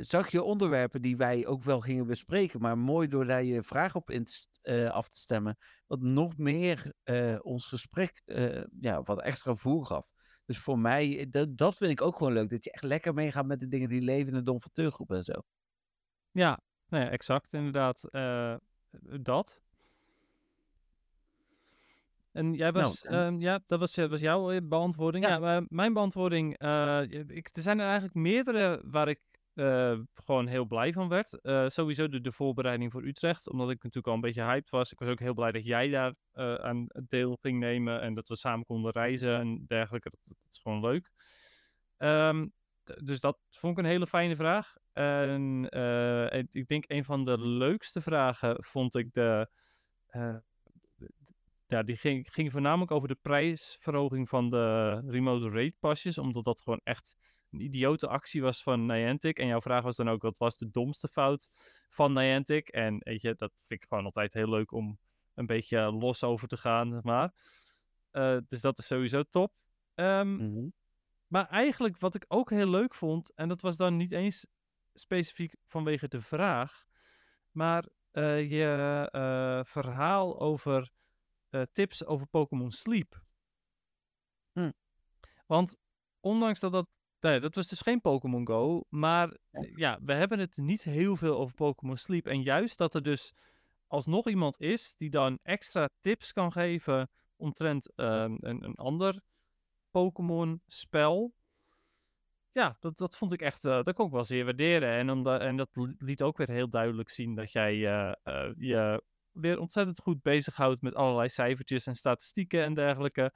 zag 0.00 0.30
je 0.30 0.42
onderwerpen 0.42 1.02
die 1.02 1.16
wij 1.16 1.46
ook 1.46 1.62
wel 1.62 1.80
gingen 1.80 2.06
bespreken, 2.06 2.60
maar 2.60 2.78
mooi 2.78 3.08
door 3.08 3.24
daar 3.24 3.42
je 3.44 3.62
vraag 3.62 3.94
op 3.94 4.10
in 4.10 4.26
eh, 4.62 4.90
af 4.90 5.08
te 5.08 5.18
stemmen, 5.18 5.56
wat 5.86 6.00
nog 6.00 6.36
meer 6.38 6.92
eh, 7.02 7.36
ons 7.42 7.66
gesprek 7.66 8.22
eh, 8.24 8.62
ja, 8.80 9.02
wat 9.02 9.20
extra 9.22 9.54
voer 9.54 9.86
gaf. 9.86 10.10
Dus 10.44 10.58
voor 10.58 10.78
mij, 10.78 11.18
eh, 11.18 11.26
dat, 11.30 11.56
dat 11.56 11.76
vind 11.76 11.90
ik 11.90 12.00
ook 12.02 12.16
gewoon 12.16 12.32
leuk. 12.32 12.50
Dat 12.50 12.64
je 12.64 12.70
echt 12.72 12.84
lekker 12.84 13.14
meegaat 13.14 13.46
met 13.46 13.60
de 13.60 13.68
dingen 13.68 13.88
die 13.88 14.00
leven 14.02 14.28
in 14.32 14.38
de 14.38 14.42
Don 14.42 14.60
van 14.60 14.70
Teurgroep 14.72 15.10
en 15.12 15.22
zo. 15.24 15.32
Ja, 16.30 16.60
nou 16.88 17.04
ja, 17.04 17.10
exact 17.10 17.52
inderdaad. 17.52 18.04
eh, 18.10 18.54
dat. 19.20 19.62
En 22.32 22.54
jij 22.54 22.70
Nou, 22.70 22.84
was, 22.84 23.04
en- 23.04 23.12
ehm, 23.14 23.40
ja, 23.40 23.60
dat 23.66 23.78
was, 23.78 23.96
eh, 23.96 24.08
was 24.08 24.20
jouw 24.20 24.50
eh, 24.50 24.60
beantwoording. 24.62 25.26
Ja. 25.26 25.64
Mijn 25.68 25.92
beantwoording, 25.92 26.58
eh, 26.58 27.02
ik, 27.26 27.48
er 27.52 27.62
zijn 27.62 27.78
er 27.78 27.84
eigenlijk 27.84 28.14
meerdere 28.14 28.80
waar 28.84 29.08
ik 29.08 29.20
eh, 29.54 29.98
gewoon 30.12 30.46
heel 30.46 30.64
blij 30.64 30.92
van 30.92 31.08
werd. 31.08 31.40
Eh, 31.40 31.68
sowieso 31.68 32.08
de, 32.08 32.32
voorbereiding 32.32 32.92
voor 32.92 33.02
Utrecht, 33.02 33.50
omdat 33.50 33.70
ik 33.70 33.76
natuurlijk 33.82 34.06
al 34.06 34.14
een 34.14 34.20
beetje 34.20 34.42
hyped 34.42 34.70
was. 34.70 34.92
Ik 34.92 34.98
was 34.98 35.08
ook 35.08 35.18
heel 35.18 35.34
blij 35.34 35.52
dat 35.52 35.64
jij 35.64 35.88
daar 35.88 36.14
eh, 36.32 36.54
aan 36.54 36.86
deel 37.06 37.36
ging 37.40 37.58
nemen 37.58 38.00
en 38.00 38.14
dat 38.14 38.28
we 38.28 38.36
samen 38.36 38.66
konden 38.66 38.92
reizen 38.92 39.38
en 39.38 39.64
dergelijke. 39.66 40.10
Dat, 40.10 40.36
is 40.50 40.58
gewoon 40.58 40.80
leuk. 40.80 41.10
Ehm, 41.96 42.46
dus 42.84 43.20
dat 43.20 43.38
vond 43.48 43.78
ik 43.78 43.84
een 43.84 43.90
hele 43.90 44.06
fijne 44.06 44.36
vraag. 44.36 44.74
En 44.92 45.64
ik 46.50 46.68
denk 46.68 46.84
een 46.86 47.04
van 47.04 47.24
de 47.24 47.40
leukste 47.40 48.00
vragen 48.00 48.64
vond 48.64 48.94
ik 48.94 49.12
de. 49.12 49.50
ja, 51.66 51.82
die 51.82 51.96
ging, 51.96 52.28
ging 52.32 52.52
voornamelijk 52.52 52.90
over 52.90 53.08
de 53.08 53.18
prijsverhoging 53.22 54.28
van 54.28 54.50
de 54.50 54.90
remote 55.06 55.48
rate 55.48 55.76
pasjes. 55.78 56.18
Omdat 56.18 56.44
dat 56.44 56.62
gewoon 56.62 56.80
echt 56.84 57.16
een 57.50 57.60
idiote 57.60 58.08
actie 58.08 58.42
was 58.42 58.62
van 58.62 58.86
Niantic. 58.86 59.38
En 59.38 59.46
jouw 59.46 59.60
vraag 59.60 59.82
was 59.82 59.96
dan 59.96 60.08
ook: 60.08 60.22
wat 60.22 60.38
was 60.38 60.56
de 60.56 60.70
domste 60.70 61.08
fout 61.08 61.48
van 61.88 62.12
Niantic? 62.12 62.68
En 62.68 62.98
weet 62.98 63.20
je, 63.20 63.34
dat 63.34 63.52
vind 63.64 63.82
ik 63.82 63.88
gewoon 63.88 64.04
altijd 64.04 64.32
heel 64.32 64.48
leuk 64.48 64.72
om 64.72 64.98
een 65.34 65.46
beetje 65.46 65.92
los 65.92 66.24
over 66.24 66.48
te 66.48 66.56
gaan, 66.56 66.92
zeg 66.92 67.02
maar. 67.02 67.32
Eh, 68.10 68.36
dus 68.48 68.60
dat 68.60 68.78
is 68.78 68.86
sowieso 68.86 69.22
top. 69.22 69.52
Ehm, 69.94 70.68
maar 71.26 71.48
eigenlijk 71.48 71.98
wat 71.98 72.14
ik 72.14 72.24
ook 72.28 72.50
heel 72.50 72.68
leuk 72.68 72.94
vond, 72.94 73.34
en 73.34 73.48
dat 73.48 73.60
was 73.60 73.76
dan 73.76 73.96
niet 73.96 74.12
eens 74.12 74.46
specifiek 74.94 75.56
vanwege 75.66 76.08
de 76.08 76.20
vraag, 76.20 76.84
maar 77.50 77.88
eh, 78.10 78.50
je 78.50 79.08
eh, 79.10 79.60
verhaal 79.64 80.40
over 80.40 80.90
tips 81.72 82.04
over 82.04 82.26
Pokémon 82.26 82.70
Sleep. 82.70 83.22
Hm. 84.52 84.70
Want 85.46 85.76
ondanks 86.20 86.60
dat 86.60 86.72
dat, 86.72 86.88
nee, 87.20 87.40
dat 87.40 87.54
was 87.54 87.66
dus 87.68 87.80
geen 87.80 88.00
Pokémon 88.00 88.46
Go, 88.46 88.84
maar 88.88 89.36
eh, 89.50 89.76
ja, 89.76 89.98
we 90.02 90.12
hebben 90.12 90.38
het 90.38 90.56
niet 90.56 90.82
heel 90.82 91.16
veel 91.16 91.38
over 91.38 91.54
Pokémon 91.54 91.96
Sleep. 91.96 92.26
En 92.26 92.42
juist 92.42 92.78
dat 92.78 92.94
er 92.94 93.02
dus 93.02 93.32
alsnog 93.86 94.28
iemand 94.28 94.60
is 94.60 94.94
die 94.96 95.10
dan 95.10 95.38
extra 95.42 95.88
tips 96.00 96.32
kan 96.32 96.52
geven 96.52 97.10
omtrent 97.36 97.94
ehm, 97.94 98.36
een, 98.40 98.64
een 98.64 98.74
ander 98.74 99.20
Pokémon-spel. 99.90 101.34
Ja, 102.52 102.76
dat, 102.80 102.98
dat 102.98 103.16
vond 103.16 103.32
ik 103.32 103.40
echt, 103.42 103.64
eh, 103.64 103.82
dat 103.82 103.94
kon 103.94 104.06
ik 104.06 104.12
wel 104.12 104.24
zeer 104.24 104.44
waarderen. 104.44 104.88
En, 104.88 105.10
omdat, 105.10 105.40
en 105.40 105.56
dat 105.56 105.68
li- 105.72 105.94
liet 105.98 106.22
ook 106.22 106.36
weer 106.36 106.50
heel 106.50 106.68
duidelijk 106.68 107.08
zien 107.10 107.34
dat 107.34 107.52
jij 107.52 107.86
eh, 107.86 108.50
je 108.56 109.02
weer 109.32 109.58
ontzettend 109.58 110.00
goed 110.00 110.22
bezighoudt 110.22 110.82
met 110.82 110.94
allerlei 110.94 111.28
cijfertjes 111.28 111.86
en 111.86 111.94
statistieken 111.94 112.64
en 112.64 112.74
dergelijke. 112.74 113.32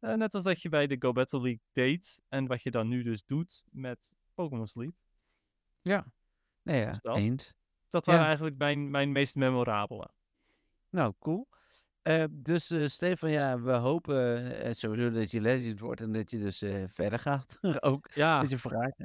Eh, 0.00 0.14
net 0.14 0.34
als 0.34 0.42
dat 0.42 0.62
je 0.62 0.68
bij 0.68 0.86
de 0.86 0.96
Go 0.98 1.12
Battle 1.12 1.40
League 1.40 1.60
deed 1.72 2.22
en 2.28 2.46
wat 2.46 2.62
je 2.62 2.70
dan 2.70 2.88
nu 2.88 3.02
dus 3.02 3.24
doet 3.24 3.64
met 3.70 4.14
Pokémon 4.34 4.66
Sleep. 4.66 4.94
Ja. 5.82 6.06
Nee, 6.62 6.80
ja, 6.80 6.86
Dus 6.88 7.00
dat. 7.00 7.16
eens. 7.16 7.54
Dat 7.88 8.06
waren 8.06 8.20
Ja. 8.20 8.26
eigenlijk 8.26 8.58
mijn, 8.58 8.90
mijn 8.90 9.12
meest 9.12 9.34
memorabele. 9.36 10.10
Nou, 10.90 11.14
cool. 11.18 11.48
Eh, 12.02 12.24
dus 12.30 12.70
eh, 12.70 12.86
Stefan, 12.86 13.30
ja, 13.30 13.60
we 13.60 13.72
hopen 13.72 14.42
uh, 14.66 14.72
sowieso 14.72 15.10
dat 15.10 15.30
je 15.30 15.40
legend 15.40 15.80
wordt 15.80 16.00
en 16.00 16.12
dat 16.12 16.30
je 16.30 16.38
dus 16.38 16.58
verder 16.86 17.18
gaat. 17.18 17.58
Ook 17.80 18.10
Ja, 18.14 18.40
dat 18.40 18.50
je 18.50 18.58
vraagt. 18.58 18.96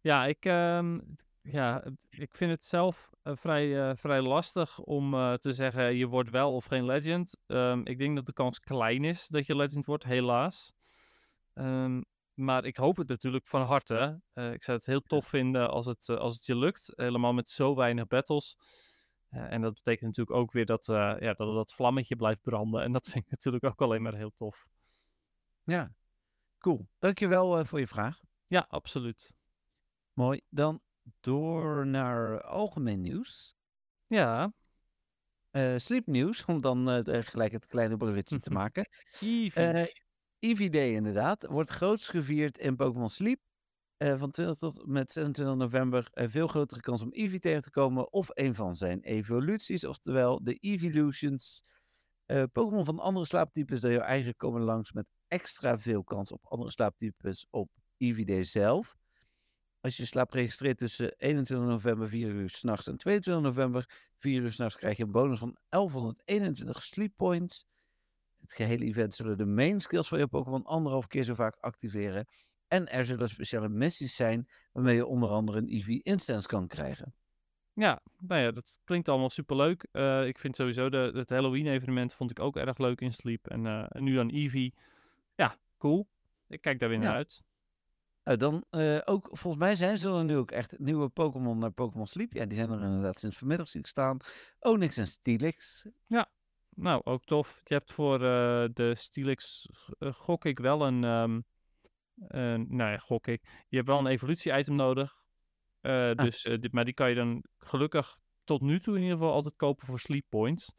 ja, 0.00 0.26
ik, 0.26 0.44
ehm, 0.44 1.00
ja, 1.46 1.84
ik 2.10 2.34
vind 2.34 2.50
het 2.50 2.64
zelf 2.64 3.10
eh, 3.22 3.36
vrij, 3.36 3.88
eh, 3.88 3.96
vrij 3.96 4.20
lastig 4.20 4.78
om 4.78 5.14
eh, 5.14 5.34
te 5.34 5.52
zeggen 5.52 5.96
je 5.96 6.06
wordt 6.06 6.30
wel 6.30 6.54
of 6.54 6.64
geen 6.64 6.84
legend. 6.84 7.40
Ehm, 7.46 7.80
ik 7.84 7.98
denk 7.98 8.16
dat 8.16 8.26
de 8.26 8.32
kans 8.32 8.60
klein 8.60 9.04
is 9.04 9.26
dat 9.26 9.46
je 9.46 9.56
legend 9.56 9.84
wordt, 9.84 10.04
helaas. 10.04 10.72
Ehm, 11.54 12.00
maar 12.34 12.64
ik 12.64 12.76
hoop 12.76 12.96
het 12.96 13.08
natuurlijk 13.08 13.46
van 13.46 13.62
harte. 13.62 14.20
Ik 14.34 14.62
zou 14.62 14.76
het 14.76 14.86
heel 14.86 15.00
tof 15.00 15.26
vinden 15.26 15.70
als 15.70 15.86
het, 15.86 16.08
als 16.08 16.34
het 16.34 16.46
je 16.46 16.56
lukt. 16.56 16.92
Helemaal 16.96 17.32
met 17.32 17.48
zo 17.48 17.74
weinig 17.74 18.06
battles. 18.06 18.56
En 19.30 19.60
dat 19.60 19.74
betekent 19.74 20.06
natuurlijk 20.06 20.36
ook 20.36 20.52
weer 20.52 20.66
dat, 20.66 20.86
ja, 20.86 21.18
dat 21.18 21.36
dat 21.36 21.72
vlammetje 21.72 22.16
blijft 22.16 22.40
branden. 22.40 22.82
En 22.82 22.92
dat 22.92 23.08
vind 23.08 23.24
ik 23.24 23.30
natuurlijk 23.30 23.64
ook 23.64 23.80
alleen 23.80 24.02
maar 24.02 24.14
heel 24.14 24.32
tof. 24.34 24.66
Ja, 25.64 25.94
cool. 26.58 26.88
Dankjewel 26.98 27.58
uh, 27.58 27.64
voor 27.64 27.78
je 27.78 27.86
vraag. 27.86 28.20
Ja, 28.46 28.66
absoluut. 28.68 29.36
Mooi. 30.12 30.40
Dan 30.48 30.80
door 31.20 31.86
naar 31.86 32.42
algemeen 32.42 33.00
nieuws. 33.00 33.54
Ja, 34.06 34.52
Uh, 35.56 35.74
sleepnieuws, 35.76 36.44
om 36.44 36.60
dan 36.60 36.90
uh, 36.90 37.22
gelijk 37.22 37.52
het 37.52 37.66
kleine 37.66 37.96
bruggetje 37.96 38.38
te 38.38 38.50
maken. 38.60 38.88
Eevee. 39.20 39.88
Uh, 40.70 40.94
inderdaad. 40.94 41.46
Wordt 41.46 41.70
groots 41.70 42.08
gevierd 42.08 42.58
in 42.58 42.76
Pokémon 42.76 43.08
Sleep. 43.08 43.40
Uh, 43.98 44.18
van 44.18 44.30
20 44.30 44.56
tot 44.56 44.86
met 44.86 45.12
26 45.12 45.56
november 45.56 46.08
veel 46.12 46.46
grotere 46.46 46.80
kans 46.80 47.02
om 47.02 47.12
Eevee 47.12 47.38
tegen 47.38 47.62
te 47.62 47.70
komen 47.70 48.12
of 48.12 48.28
een 48.32 48.54
van 48.54 48.76
zijn 48.76 49.00
evoluties, 49.00 49.84
oftewel 49.84 50.44
de 50.44 50.54
Evolutions. 50.54 51.62
Pokémon 52.52 52.84
van 52.84 52.98
andere 52.98 53.26
slaaptypes 53.26 53.80
dan 53.80 53.90
jouw 53.90 54.00
eigen 54.00 54.36
komen 54.36 54.62
langs 54.62 54.92
met 54.92 55.06
extra 55.28 55.78
veel 55.78 56.04
kans 56.04 56.32
op 56.32 56.46
andere 56.46 56.70
slaaptypes 56.70 57.46
op 57.50 57.70
Eevee 57.96 58.24
Day 58.24 58.42
zelf. 58.42 58.96
Als 59.86 59.96
je 59.96 60.04
slaap 60.04 60.32
registreert 60.32 60.78
tussen 60.78 61.14
21 61.18 61.68
november 61.68 62.08
4 62.08 62.28
uur 62.28 62.48
s'nachts 62.50 62.86
en 62.86 62.96
22 62.96 63.42
november 63.42 63.88
4 64.18 64.42
uur 64.42 64.52
s'nachts 64.52 64.76
krijg 64.76 64.96
je 64.96 65.02
een 65.02 65.10
bonus 65.10 65.38
van 65.38 65.56
1121 65.68 66.82
sleep 66.82 67.12
points. 67.16 67.66
Het 68.40 68.52
gehele 68.52 68.84
event 68.84 69.14
zullen 69.14 69.38
de 69.38 69.44
main 69.44 69.80
skills 69.80 70.08
van 70.08 70.18
je 70.18 70.26
Pokémon 70.26 70.64
anderhalf 70.64 71.06
keer 71.06 71.24
zo 71.24 71.34
vaak 71.34 71.56
activeren. 71.60 72.26
En 72.68 72.88
er 72.88 73.04
zullen 73.04 73.28
speciale 73.28 73.68
missies 73.68 74.16
zijn 74.16 74.48
waarmee 74.72 74.94
je 74.94 75.06
onder 75.06 75.28
andere 75.28 75.58
een 75.58 75.68
EV 75.68 75.88
instance 75.88 76.48
kan 76.48 76.66
krijgen. 76.66 77.14
Ja, 77.72 78.02
nou 78.18 78.40
ja, 78.40 78.50
dat 78.50 78.80
klinkt 78.84 79.08
allemaal 79.08 79.30
superleuk. 79.30 79.86
Uh, 79.92 80.26
ik 80.26 80.38
vind 80.38 80.56
sowieso 80.56 80.88
de, 80.88 81.10
het 81.14 81.30
Halloween 81.30 81.66
evenement 81.66 82.14
vond 82.14 82.30
ik 82.30 82.40
ook 82.40 82.56
erg 82.56 82.78
leuk 82.78 83.00
in 83.00 83.12
Sleep. 83.12 83.46
En, 83.48 83.64
uh, 83.64 83.86
en 83.88 84.04
nu 84.04 84.18
aan 84.18 84.30
Eevee. 84.30 84.74
Ja, 85.34 85.56
cool. 85.78 86.08
Ik 86.48 86.60
kijk 86.60 86.78
daar 86.78 86.88
weer 86.88 86.98
naar 86.98 87.10
Ja. 87.10 87.16
uit. 87.16 87.42
Nou, 88.26 88.38
dan 88.38 88.64
eh, 88.70 88.98
ook, 89.04 89.28
volgens 89.32 89.62
mij 89.62 89.74
zijn 89.74 89.98
er 90.14 90.24
nu 90.24 90.36
ook 90.36 90.50
echt 90.50 90.78
nieuwe 90.78 91.08
Pokémon 91.08 91.58
naar 91.58 91.70
Pokémon 91.70 92.06
Sleep. 92.06 92.32
Ja, 92.32 92.46
die 92.46 92.56
zijn 92.58 92.70
er 92.70 92.82
inderdaad 92.82 93.18
sinds 93.18 93.36
vanmiddag 93.38 93.68
zie 93.68 93.80
ik 93.80 93.86
staan. 93.86 94.18
Onyx 94.60 94.96
en 94.96 95.06
Steelix. 95.06 95.86
Nou, 96.74 97.00
ook 97.04 97.24
tof. 97.24 97.60
Je 97.64 97.74
hebt 97.74 97.92
voor 97.92 98.14
eh, 98.14 98.64
de 98.72 98.94
Steelix, 98.94 99.68
eh, 99.98 100.12
gok 100.14 100.44
ik 100.44 100.58
wel 100.58 100.86
een, 100.86 101.02
een- 101.02 102.66
nou 102.68 102.90
ja, 102.90 102.98
gok 102.98 103.26
ik. 103.26 103.64
Je 103.68 103.76
hebt 103.76 103.88
wel 103.88 103.98
een 103.98 104.06
evolutie-item 104.06 104.74
nodig. 104.74 105.14
Eh, 105.80 106.14
dus, 106.14 106.42
dit, 106.42 106.72
maar 106.72 106.84
die 106.84 106.94
kan 106.94 107.08
je 107.08 107.14
dan 107.14 107.44
gelukkig 107.58 108.18
tot 108.44 108.60
nu 108.60 108.80
toe 108.80 108.94
in 108.96 109.02
ieder 109.02 109.16
geval 109.16 109.32
altijd 109.32 109.56
kopen 109.56 109.86
voor 109.86 110.00
sleep 110.00 110.24
points. 110.28 110.74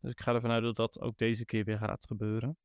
Dus 0.00 0.10
ik 0.10 0.20
ga 0.20 0.34
ervan 0.34 0.50
uit 0.50 0.62
dat 0.62 0.76
dat 0.76 1.00
ook 1.00 1.18
deze 1.18 1.44
keer 1.44 1.64
weer 1.64 1.78
gaat 1.78 2.06
gebeuren. 2.06 2.58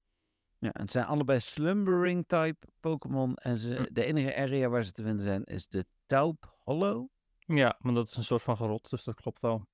Ja, 0.60 0.72
en 0.74 0.82
het 0.82 0.92
zijn 0.92 1.06
allebei 1.06 1.40
Slumbering 1.40 2.28
type 2.28 2.68
Pokémon. 2.80 3.36
En 3.36 3.58
ze, 3.58 3.76
Hm. 3.76 3.86
de 3.94 4.04
enige 4.06 4.36
area 4.36 4.70
waar 4.70 4.84
ze 4.84 4.92
te 4.92 5.04
vinden 5.04 5.22
zijn 5.22 5.44
is 5.44 5.68
de 5.68 5.86
Taup 6.06 6.56
Hollow. 6.64 7.08
Ja, 7.46 7.76
maar 7.80 7.94
dat 7.94 8.08
is 8.08 8.16
een 8.16 8.24
soort 8.24 8.42
van 8.42 8.58
gerot, 8.58 8.90
dus 8.90 9.04
dat 9.04 9.16
klopt 9.16 9.42
wel. 9.42 9.68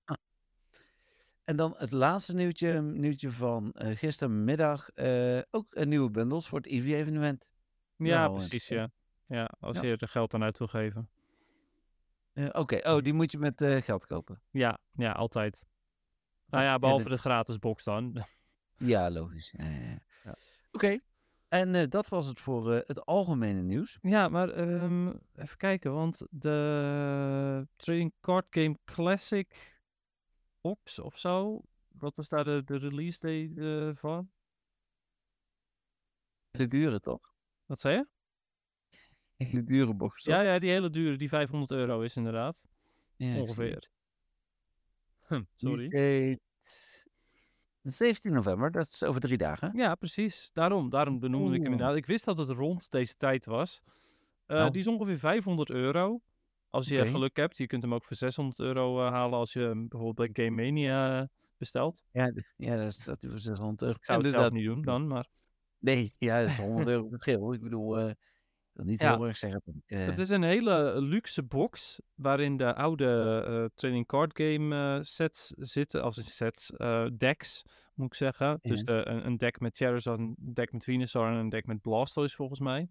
En 1.43 1.55
dan 1.55 1.73
het 1.77 1.91
laatste 1.91 2.33
nieuwtje, 2.35 2.81
nieuwtje 2.81 3.31
van 3.31 3.71
eh, 3.71 3.97
gistermiddag. 3.97 4.89
eh, 4.89 5.39
ook 5.51 5.65
een 5.69 5.89
nieuwe 5.89 6.11
bundels 6.11 6.47
voor 6.47 6.57
het 6.57 6.67
EV-evenement. 6.67 7.51
Ja, 7.97 8.27
precies, 8.29 8.67
ja. 8.67 8.91
Ja, 9.27 9.49
als 9.59 9.79
Ja. 9.79 9.85
je 9.87 9.97
er 9.97 10.07
geld 10.07 10.33
aan 10.33 10.43
uit 10.43 10.57
wil 10.57 10.67
geven. 10.67 11.09
Oké, 12.51 12.79
oh, 12.89 13.01
die 13.01 13.13
moet 13.13 13.31
je 13.31 13.37
met 13.37 13.61
eh, 13.61 13.81
geld 13.81 14.05
kopen. 14.05 14.41
Ja, 14.51 14.77
ja, 14.91 15.11
altijd. 15.11 15.65
Nou 16.45 16.63
Ah, 16.63 16.67
ja, 16.69 16.73
ja, 16.73 16.79
behalve 16.79 17.09
de 17.09 17.17
gratis 17.17 17.59
box 17.59 17.83
dan. 17.83 18.23
Ja, 18.77 19.11
logisch. 19.11 19.53
Ja, 19.57 19.65
ja, 19.69 19.99
Oké, 20.75 20.99
en 21.47 21.75
eh, 21.75 21.87
dat 21.89 22.07
was 22.07 22.27
het 22.27 22.39
voor 22.39 22.73
eh, 22.73 22.87
het 22.87 23.05
algemene 23.05 23.61
nieuws. 23.61 23.97
Ja, 24.01 24.27
maar 24.27 24.49
ehm, 24.49 25.07
even 25.35 25.57
kijken, 25.57 25.93
want 25.93 26.27
de 26.29 27.67
Trading 27.75 28.13
Card 28.21 28.45
Game 28.49 28.77
Classic 28.85 29.79
box 30.61 30.99
of 30.99 31.19
zo, 31.19 31.61
wat 31.87 32.17
was 32.17 32.29
daar 32.29 32.43
de, 32.43 32.61
de 32.65 32.77
release 32.77 33.19
day 33.19 33.53
eh, 33.55 33.95
van? 33.95 34.31
De 36.51 36.67
dure 36.67 36.99
toch? 36.99 37.33
Wat 37.65 37.79
zei 37.79 37.95
je? 37.95 38.07
De 39.51 39.63
dure 39.63 39.93
box 39.93 40.23
toch? 40.23 40.33
Ja, 40.33 40.41
ja, 40.41 40.59
die 40.59 40.69
hele 40.69 40.89
dure, 40.89 41.17
die 41.17 41.29
500 41.29 41.71
euro 41.71 42.01
is 42.01 42.15
inderdaad. 42.15 42.65
Ja, 43.15 43.39
ongeveer. 43.39 43.89
Die 45.27 45.45
sorry. 45.55 45.87
heet 45.89 46.41
17 47.91 48.33
november, 48.33 48.71
dat 48.71 48.87
is 48.87 49.03
over 49.03 49.21
drie 49.21 49.37
dagen. 49.37 49.71
Ja, 49.75 49.95
precies. 49.95 50.49
Daarom, 50.53 50.89
daarom 50.89 51.19
benoemde 51.19 51.55
ik 51.55 51.63
hem 51.63 51.71
inderdaad. 51.71 51.95
Ik 51.95 52.05
wist 52.05 52.25
dat 52.25 52.37
het 52.37 52.49
rond 52.49 52.91
deze 52.91 53.15
tijd 53.17 53.45
was. 53.45 53.81
Eh, 54.45 54.57
Nou. 54.57 54.71
Die 54.71 54.81
is 54.81 54.87
ongeveer 54.87 55.17
500 55.19 55.69
euro. 55.69 56.21
Als 56.69 56.87
je 56.87 57.05
geluk 57.05 57.35
hebt, 57.37 57.57
je 57.57 57.67
kunt 57.67 57.81
hem 57.83 57.93
ook 57.93 58.03
voor 58.03 58.15
600 58.15 58.59
euro 58.59 59.05
eh, 59.05 59.11
halen 59.11 59.39
als 59.39 59.53
je 59.53 59.59
hem 59.59 59.87
bijvoorbeeld 59.87 60.33
bij 60.33 60.45
Game 60.45 60.63
Mania 60.63 61.21
eh, 61.21 61.27
bestelt. 61.57 62.03
Ja, 62.11 62.31
ja 62.57 62.75
daar 62.75 62.91
staat 62.91 63.17
hij 63.21 63.29
voor 63.29 63.39
600 63.39 63.81
euro. 63.81 63.95
Ik 63.95 64.05
zou 64.05 64.21
het 64.21 64.29
zelf 64.29 64.43
Inderdaad. 64.43 64.75
niet 64.75 64.85
doen 64.85 64.93
dan, 64.93 65.07
maar 65.07 65.27
Nee, 65.79 66.15
ja, 66.17 66.41
dat 66.41 66.49
is 66.49 66.57
100 66.57 66.87
euro 66.87 67.07
verschil. 67.09 67.53
Ik 67.53 67.61
bedoel, 67.61 68.13
wil 68.75 68.85
niet 68.85 68.99
Ja. 68.99 69.15
heel 69.15 69.27
erg 69.27 69.37
zeggen 69.37 69.61
eh, 69.85 70.05
het 70.05 70.17
is 70.17 70.29
een 70.29 70.43
hele 70.43 71.01
luxe 71.01 71.43
box 71.43 72.01
waarin 72.15 72.57
de 72.57 72.75
oude 72.75 73.43
eh, 73.47 73.65
trading 73.75 74.05
card 74.07 74.31
game 74.39 74.75
eh, 74.97 75.03
sets 75.03 75.47
zitten, 75.57 76.01
als 76.03 76.17
in 76.17 76.23
sets, 76.23 76.71
eh, 76.71 77.05
decks 77.17 77.63
moet 77.93 78.07
ik 78.07 78.13
zeggen. 78.13 78.59
Dus 78.61 78.83
de, 78.83 78.91
een, 79.07 79.25
een 79.25 79.37
deck 79.37 79.59
met 79.59 79.77
Charizard, 79.77 80.19
een 80.19 80.35
deck 80.53 80.71
met 80.71 80.83
Venusaur 80.83 81.27
en 81.31 81.33
een 81.37 81.49
deck 81.49 81.65
met 81.65 81.81
Blastoise 81.81 82.35
volgens 82.35 82.59
mij. 82.59 82.89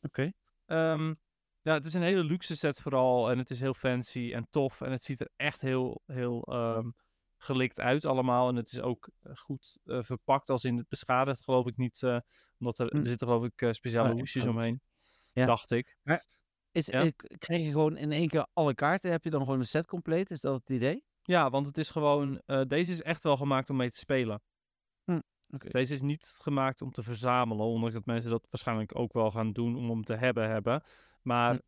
Oké. 0.00 0.32
Ehm, 0.66 1.14
ja, 1.60 1.74
het 1.74 1.84
is 1.84 1.94
een 1.94 2.02
hele 2.02 2.24
luxe 2.24 2.56
set 2.56 2.80
vooral 2.80 3.30
en 3.30 3.38
het 3.38 3.50
is 3.50 3.60
heel 3.60 3.74
fancy 3.74 4.30
en 4.34 4.46
tof 4.50 4.80
en 4.80 4.90
het 4.90 5.02
ziet 5.02 5.20
er 5.20 5.30
echt 5.36 5.60
heel, 5.60 6.02
heel 6.06 6.42
ehm, 6.42 6.90
gelikt 7.36 7.80
uit 7.80 8.04
allemaal. 8.04 8.48
En 8.48 8.56
het 8.56 8.72
is 8.72 8.80
ook 8.80 9.08
goed 9.34 9.78
verpakt 9.84 10.50
als 10.50 10.64
in 10.64 10.76
het 10.76 10.88
beschadigd 10.88 11.44
geloof 11.44 11.66
ik 11.66 11.76
niet, 11.76 12.02
omdat 12.58 12.78
er, 12.78 12.86
Hm. 12.86 12.96
er 12.96 13.04
zitten 13.06 13.26
geloof 13.26 13.44
ik 13.44 13.68
speciale 13.74 14.10
Oh, 14.10 14.14
hoesjes 14.18 14.46
omheen, 14.46 14.80
Ja. 15.32 15.46
dacht 15.46 15.70
ik. 15.70 15.96
Is, 16.72 16.86
Ja. 16.86 17.02
eh, 17.04 17.12
krijg 17.38 17.62
je 17.62 17.70
gewoon 17.70 17.96
in 17.96 18.12
één 18.12 18.28
keer 18.28 18.46
alle 18.52 18.74
kaarten? 18.74 19.10
Heb 19.10 19.24
je 19.24 19.30
dan 19.30 19.42
gewoon 19.44 19.58
een 19.58 19.64
set 19.64 19.86
compleet? 19.86 20.30
Is 20.30 20.40
dat 20.40 20.54
het 20.60 20.70
idee? 20.70 21.04
Ja, 21.22 21.50
want 21.50 21.66
het 21.66 21.78
is 21.78 21.90
gewoon, 21.90 22.42
eh, 22.46 22.62
deze 22.66 22.92
is 22.92 23.02
echt 23.02 23.22
wel 23.22 23.36
gemaakt 23.36 23.70
om 23.70 23.76
mee 23.76 23.90
te 23.90 23.98
spelen. 23.98 24.42
Hm, 25.04 25.20
oké. 25.48 25.68
Deze 25.68 25.94
is 25.94 26.00
niet 26.02 26.34
gemaakt 26.38 26.82
om 26.82 26.90
te 26.92 27.02
verzamelen, 27.02 27.66
ondanks 27.66 27.94
dat 27.94 28.06
mensen 28.06 28.30
dat 28.30 28.46
waarschijnlijk 28.50 28.98
ook 28.98 29.12
wel 29.12 29.30
gaan 29.30 29.52
doen 29.52 29.76
om 29.76 29.90
hem 29.90 30.02
te 30.02 30.14
hebben 30.14 30.48
hebben. 30.50 30.82
Maar 31.22 31.54
Hm. 31.54 31.60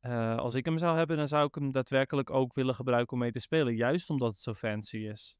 eh, 0.00 0.36
als 0.36 0.54
ik 0.54 0.64
hem 0.64 0.78
zou 0.78 0.96
hebben, 0.96 1.16
dan 1.16 1.28
zou 1.28 1.46
ik 1.46 1.54
hem 1.54 1.72
daadwerkelijk 1.72 2.30
ook 2.30 2.54
willen 2.54 2.74
gebruiken 2.74 3.12
om 3.12 3.18
mee 3.18 3.30
te 3.30 3.40
spelen. 3.40 3.76
Juist 3.76 4.10
omdat 4.10 4.32
het 4.32 4.40
zo 4.40 4.54
fancy 4.54 4.98
is. 4.98 5.36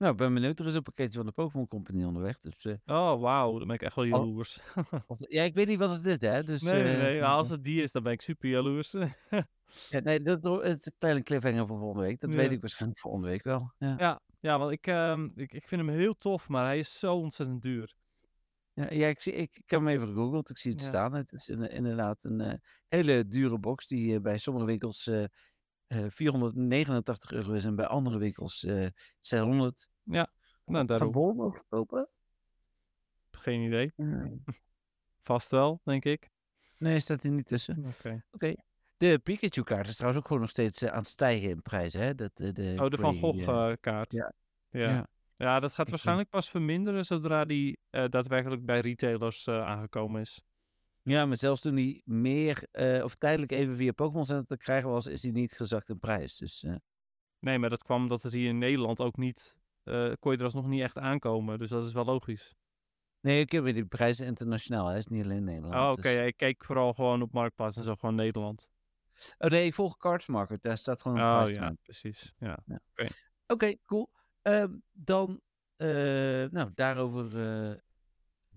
Nou, 0.00 0.12
ik 0.12 0.18
ben 0.18 0.34
benieuwd. 0.34 0.58
Er 0.60 0.66
is 0.66 0.74
een 0.74 0.82
pakketje 0.82 1.16
van 1.18 1.26
de 1.26 1.32
Pokémon 1.32 1.68
Company 1.68 2.04
onderweg. 2.04 2.40
Dus, 2.40 2.64
eh, 2.64 2.74
Oh, 2.86 3.20
wauw, 3.20 3.58
dan 3.58 3.66
ben 3.66 3.76
ik 3.76 3.82
echt 3.82 3.94
wel 3.94 4.04
jaloers. 4.04 4.60
ja, 5.16 5.42
ik 5.42 5.54
weet 5.54 5.66
niet 5.66 5.78
wat 5.78 5.90
het 5.90 6.04
is, 6.04 6.20
hè. 6.20 6.42
Dus, 6.42 6.62
nee, 6.62 6.82
nee, 6.82 6.92
eh, 6.94 6.98
nee. 7.00 7.20
maar 7.20 7.28
Als 7.40 7.48
het 7.50 7.62
die 7.62 7.82
is, 7.82 7.92
dan 7.92 8.02
ben 8.02 8.12
ik 8.12 8.20
super 8.22 8.48
jaloers. 8.48 8.90
ja, 9.90 10.00
nee, 10.00 10.22
dat 10.22 10.44
is 10.64 10.86
een 10.86 10.92
kleine 10.98 11.22
cliffhanger 11.22 11.66
voor 11.66 11.78
volgende 11.78 12.06
week. 12.06 12.20
Dat 12.20 12.30
Ja. 12.30 12.36
weet 12.36 12.50
ik 12.50 12.60
waarschijnlijk 12.60 13.00
volgende 13.00 13.28
week 13.28 13.42
wel. 13.42 13.72
Ja. 13.78 13.94
ja, 13.98 14.20
ja, 14.40 14.58
want 14.58 14.72
ik, 14.72 14.86
ehm, 14.86 15.28
ik, 15.34 15.52
ik 15.52 15.68
vind 15.68 15.80
hem 15.86 15.90
heel 15.90 16.14
tof, 16.18 16.48
maar 16.48 16.64
hij 16.64 16.78
is 16.78 16.98
zo 16.98 17.14
ontzettend 17.16 17.62
duur. 17.62 17.94
Ja, 18.72 18.86
ja 18.92 19.06
ik, 19.08 19.20
zie, 19.20 19.32
ik, 19.32 19.56
ik 19.56 19.70
heb 19.70 19.80
hem 19.80 19.88
even 19.88 20.06
gegoogeld. 20.06 20.50
Ik 20.50 20.58
zie 20.58 20.70
het 20.70 20.80
staan. 20.80 21.12
Het 21.14 21.32
is 21.32 21.48
inderdaad 21.48 22.24
een 22.24 22.40
eh, 22.40 22.54
hele 22.88 23.26
dure 23.26 23.58
box 23.58 23.86
die 23.86 24.20
bij 24.20 24.38
sommige 24.38 24.66
winkels 24.66 25.10
489 26.08 27.32
euro 27.32 27.52
is 27.52 27.64
en 27.64 27.74
bij 27.74 27.86
andere 27.86 28.18
winkels 28.18 28.64
eh 28.64 28.86
600. 29.20 29.88
Nou, 30.02 30.26
Gaat 30.66 30.88
daarom. 30.88 31.12
Bol 31.12 31.54
kopen? 31.68 32.08
Geen 33.30 33.60
idee. 33.60 33.92
Vast 35.22 35.50
wel, 35.50 35.80
denk 35.84 36.04
ik. 36.04 36.30
Nee, 36.78 37.00
staat 37.00 37.24
er 37.24 37.30
niet 37.30 37.46
tussen. 37.46 37.84
Oké. 38.32 38.54
De 38.96 39.18
Pikachu-kaart 39.18 39.86
is 39.86 39.94
trouwens 39.94 40.18
ook 40.22 40.26
gewoon 40.26 40.42
nog 40.42 40.50
steeds 40.50 40.82
eh, 40.82 40.90
aan 40.90 40.98
het 40.98 41.06
stijgen 41.06 41.48
in 41.48 41.62
prijs. 41.62 41.92
Hè? 41.92 42.14
Dat, 42.14 42.40
eh, 42.40 42.52
de 42.52 42.76
Oh, 42.80 42.88
de 42.88 42.96
Van 42.96 43.16
Grey, 43.16 43.20
Gogh 43.20 43.48
eh, 43.48 43.70
eh, 43.70 43.76
kaart. 43.80 44.12
ja. 44.12 44.32
Ja. 44.70 44.88
Ja. 44.90 45.06
Ja, 45.34 45.60
dat 45.60 45.72
gaat 45.72 45.88
waarschijnlijk 45.90 46.28
pas 46.28 46.50
verminderen 46.50 47.04
zodra 47.04 47.44
die 47.44 47.78
eh, 47.90 48.04
daadwerkelijk 48.08 48.64
bij 48.64 48.80
retailers 48.80 49.46
eh, 49.46 49.66
aangekomen 49.66 50.20
is. 50.20 50.42
Ja, 51.10 51.26
maar 51.26 51.38
zelfs 51.38 51.60
toen 51.60 51.74
die 51.74 52.02
meer 52.04 52.66
eh, 52.70 53.04
of 53.04 53.14
tijdelijk 53.14 53.52
even 53.52 53.76
via 53.76 53.92
Pokémon 53.92 54.26
Center 54.26 54.46
te 54.46 54.56
krijgen 54.56 54.90
was, 54.90 55.06
is 55.06 55.20
die 55.20 55.32
niet 55.32 55.52
gezakt 55.52 55.88
in 55.88 55.98
prijs. 55.98 56.36
Dus 56.36 56.62
eh, 56.62 56.74
Nee, 57.38 57.58
maar 57.58 57.70
dat 57.70 57.82
kwam 57.82 58.02
omdat 58.02 58.22
het 58.22 58.32
hier 58.32 58.48
in 58.48 58.58
Nederland 58.58 59.00
ook 59.00 59.16
niet... 59.16 59.58
eh 59.82 60.12
kon 60.18 60.32
je 60.32 60.38
er 60.38 60.44
alsnog 60.44 60.66
niet 60.66 60.82
echt 60.82 60.98
aankomen, 60.98 61.58
dus 61.58 61.68
dat 61.68 61.86
is 61.86 61.92
wel 61.92 62.04
logisch. 62.04 62.54
nee, 63.20 63.40
ik 63.40 63.52
heb 63.52 63.64
die 63.64 63.84
prijzen 63.86 64.26
internationaal, 64.26 64.86
hè. 64.86 64.96
is 64.96 65.06
niet 65.06 65.24
alleen 65.24 65.44
Nederland. 65.44 65.74
Oh, 65.74 65.90
oké. 65.90 66.02
dus- 66.02 66.14
ja, 66.14 66.22
Ik 66.22 66.36
keek 66.36 66.64
vooral 66.64 66.92
gewoon 66.94 67.22
op 67.22 67.32
Marktplaats 67.32 67.76
en 67.76 67.84
zo, 67.84 67.94
gewoon 67.94 68.14
Nederland. 68.14 68.70
Oh 69.38 69.50
nee, 69.50 69.66
ik 69.66 69.74
volg 69.74 69.96
Cards 69.96 70.26
Market, 70.26 70.62
daar 70.62 70.78
staat 70.78 71.02
gewoon 71.02 71.18
een 71.18 71.24
Oh 71.24 71.42
prijs 71.42 71.56
ja, 71.56 71.62
aan. 71.64 71.76
precies. 71.82 72.32
Ja. 72.38 72.58
Oké, 73.46 73.74
cool. 73.84 74.10
Ehm, 74.42 74.72
dan, 74.92 75.40
nou, 76.50 76.70
daarover 76.74 77.34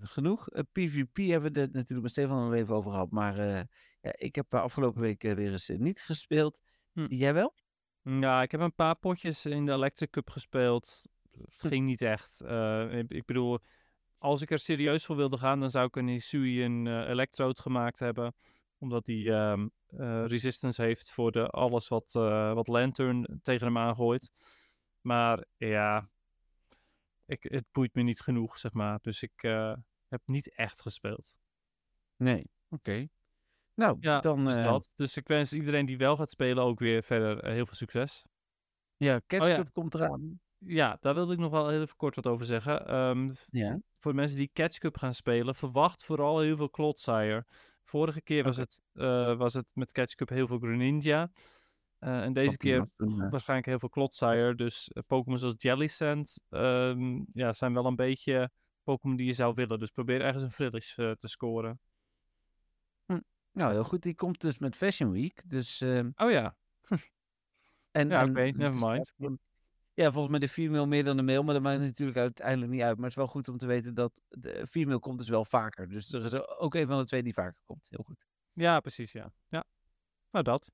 genoeg. 0.10 0.50
Eh, 0.50 0.64
PvP 0.72 1.18
hebben 1.18 1.54
we 1.54 1.60
het 1.60 1.74
natuurlijk 1.74 2.02
met 2.02 2.12
Stefan 2.12 2.38
al 2.44 2.54
even 2.54 2.76
over 2.76 2.92
gehad. 2.92 3.12
Maar 3.12 3.38
eh, 3.38 3.62
ja, 4.02 4.14
ik 4.18 4.36
heb 4.36 4.54
eh, 4.54 4.62
afgelopen 4.62 5.02
week 5.02 5.24
eh, 5.24 5.34
weer 5.34 5.52
eens 5.52 5.70
eh, 5.70 5.78
niet 5.78 6.02
gespeeld. 6.02 6.62
Hm. 6.94 7.06
Jij 7.10 7.34
wel? 7.34 7.54
Ja, 8.02 8.42
ik 8.42 8.52
heb 8.52 8.60
een 8.62 8.76
paar 8.76 8.96
potjes 8.96 9.46
in 9.46 9.66
de 9.66 9.72
Electric 9.72 10.10
Cup 10.10 10.30
gespeeld. 10.30 11.06
Het 11.32 11.62
Hm. 11.62 11.68
ging 11.68 11.86
niet 11.86 12.02
echt. 12.02 12.42
Eh, 12.42 12.98
ik, 13.08 13.26
bedoel, 13.26 13.60
als 14.18 14.42
ik 14.42 14.52
er 14.52 14.60
serieus 14.60 15.06
voor 15.06 15.16
wilde 15.16 15.38
gaan, 15.38 15.60
dan 15.60 15.70
zou 15.70 15.86
ik 15.88 15.96
een 15.96 16.08
Isui 16.08 16.64
een 16.64 16.88
eh 16.88 17.10
Electrode 17.10 17.62
gemaakt 17.62 18.00
hebben. 18.00 18.36
Omdat 18.78 19.06
die 19.06 19.32
ehm, 19.32 19.68
eh, 19.88 20.26
resistance 20.26 20.82
heeft 20.82 21.12
voor 21.12 21.32
de, 21.32 21.48
alles 21.48 21.88
wat, 21.88 22.16
eh, 22.16 22.54
wat 22.54 22.68
Lantern 22.68 23.40
tegen 23.42 23.66
hem 23.68 23.78
aangooit. 23.78 24.32
Maar 25.02 25.46
ja, 25.58 26.10
ik, 27.26 27.44
het 27.44 27.66
boeit 27.72 27.94
me 27.94 28.02
niet 28.02 28.22
genoeg, 28.22 28.58
zeg 28.58 28.74
maar. 28.74 29.00
Dus 29.02 29.22
ik 29.24 29.44
eh, 29.44 29.74
heb 30.14 30.22
niet 30.26 30.56
echt 30.56 30.82
gespeeld. 30.82 31.38
Nee. 32.16 32.50
Oké. 32.70 33.08
Nou, 33.76 33.98
Ja, 34.00 34.20
dan... 34.20 34.46
dus 34.46 34.56
dat. 34.56 34.92
Dus 34.96 35.18
ik 35.18 35.28
wens 35.28 35.54
iedereen 35.54 35.86
die 35.86 35.98
wel 35.98 36.16
gaat 36.16 36.30
spelen 36.30 36.64
ook 36.64 36.80
weer 36.80 37.04
verder 37.04 37.40
eh, 37.40 37.52
heel 37.54 37.66
veel 37.66 37.76
succes. 37.76 38.26
ja, 38.98 39.22
Catch 39.28 39.48
ja. 39.48 39.56
Cup 39.56 39.74
komt 39.74 39.94
eraan. 39.94 40.40
Ja, 40.58 40.98
daar 41.00 41.14
wilde 41.14 41.34
ik 41.34 41.40
nog 41.40 41.52
wel 41.52 41.68
heel 41.68 41.82
even 41.82 41.96
kort 41.96 42.16
wat 42.16 42.28
over 42.28 42.46
zeggen. 42.46 42.88
Ehm, 42.88 43.32
Ja. 43.50 43.80
voor 43.98 44.12
de 44.12 44.18
mensen 44.18 44.38
die 44.38 44.50
Catch 44.54 44.78
Cup 44.78 44.98
gaan 44.98 45.14
spelen, 45.14 45.56
verwacht 45.56 46.04
vooral 46.04 46.40
heel 46.40 46.56
veel 46.58 46.70
Clodsire. 46.70 47.46
Vorige 47.84 48.22
keer 48.22 48.44
was, 48.44 48.58
het, 48.58 48.82
eh, 48.94 49.38
was 49.38 49.54
het 49.54 49.66
met 49.74 49.92
Catch 49.92 50.16
Cup 50.16 50.30
heel 50.30 50.48
veel 50.48 50.60
Greninja. 50.60 51.32
En 52.00 52.34
deze 52.34 52.58
keer 52.58 52.90
waarschijnlijk 53.30 53.68
heel 53.68 53.80
veel 53.80 53.90
Clodsire. 53.90 54.56
Dus 54.56 54.90
eh, 54.90 55.04
Pokémon 55.08 55.38
zoals 55.40 55.54
Jellicent 55.58 56.40
ehm, 56.50 57.22
ja, 57.28 57.54
zijn 57.54 57.74
wel 57.74 57.86
een 57.86 57.96
beetje 57.96 58.52
Pokémon 58.84 59.16
die 59.16 59.26
je 59.26 59.34
zou 59.34 59.54
willen. 59.54 59.80
Dus 59.80 59.92
probeer 59.92 60.22
ergens 60.22 60.44
een 60.44 60.52
Frillish 60.52 60.98
eh, 60.98 61.12
te 61.12 61.28
scoren. 61.28 61.80
Nou, 63.54 63.72
heel 63.72 63.84
goed. 63.84 64.02
Die 64.02 64.16
komt 64.16 64.42
dus 64.42 64.58
met 64.58 64.76
Fashion 64.76 65.12
Week. 65.12 65.50
Dus... 65.50 65.82
ehm, 65.82 66.10
Oh 66.16 66.32
ja, 66.32 66.58
en, 67.92 68.10
Ja, 68.10 68.24
oké, 68.24 68.42
er 68.42 68.58
never 68.58 68.90
mind. 68.90 69.14
Ja, 69.96 70.12
volgens 70.12 70.32
mij 70.32 70.40
de 70.40 70.50
female 70.50 70.86
meer 70.86 71.04
dan 71.04 71.18
de 71.18 71.24
male, 71.24 71.44
maar 71.44 71.54
dat 71.54 71.64
maakt 71.64 71.80
natuurlijk 71.80 72.18
uiteindelijk 72.18 72.72
niet 72.72 72.82
uit. 72.82 72.96
Maar 72.96 73.04
het 73.04 73.12
is 73.12 73.24
wel 73.24 73.28
goed 73.28 73.48
om 73.48 73.58
te 73.58 73.66
weten 73.66 73.94
dat 73.94 74.22
de 74.30 74.68
female 74.68 75.00
komt 75.00 75.18
dus 75.18 75.30
wel 75.30 75.46
vaker. 75.46 75.90
Dus 75.90 76.14
er 76.14 76.24
is 76.24 76.34
ook 76.48 76.76
een 76.76 76.88
van 76.88 76.98
de 76.98 77.06
twee 77.06 77.24
die 77.24 77.34
vaker 77.34 77.62
komt. 77.66 77.88
Heel 77.90 78.04
goed. 78.04 78.28
ja 78.54 78.80
precies 78.80 79.12
ja. 79.12 79.34
ja. 79.48 79.64
Nou 80.32 80.44
dat. 80.44 80.72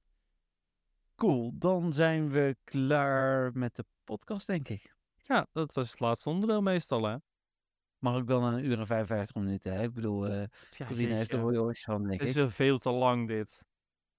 Cool, 1.15 1.52
dan 1.56 1.94
zijn 1.94 2.30
we 2.30 2.57
klaar 2.64 3.52
met 3.53 3.76
de 3.76 3.86
podcast, 4.03 4.48
denk 4.48 4.69
ik. 4.69 4.95
Ja, 5.15 5.48
dat 5.52 5.73
was 5.73 5.91
het 5.91 5.99
laatste 5.99 6.30
onderdeel 6.30 6.61
meestal 6.61 7.03
hè. 7.03 7.15
Mag 7.99 8.15
ook 8.15 8.27
wel 8.27 8.43
een 8.43 8.65
uur 8.65 8.80
en 8.80 8.88
55 8.88 9.35
minuten. 9.35 9.73
Hè? 9.73 9.84
Ik 9.84 9.93
bedoel, 9.93 10.27
eh 10.27 10.43
Ja, 10.69 10.85
Corina 10.85 11.15
heeft 11.15 11.34
er 11.34 11.69
iets 11.69 11.84
van, 11.84 12.03
denk 12.03 12.19
Het 12.19 12.30
is 12.30 12.35
ik. 12.35 12.41
wel 12.41 12.49
veel 12.49 12.77
te 12.77 12.89
lang 12.91 13.27
dit. 13.27 13.63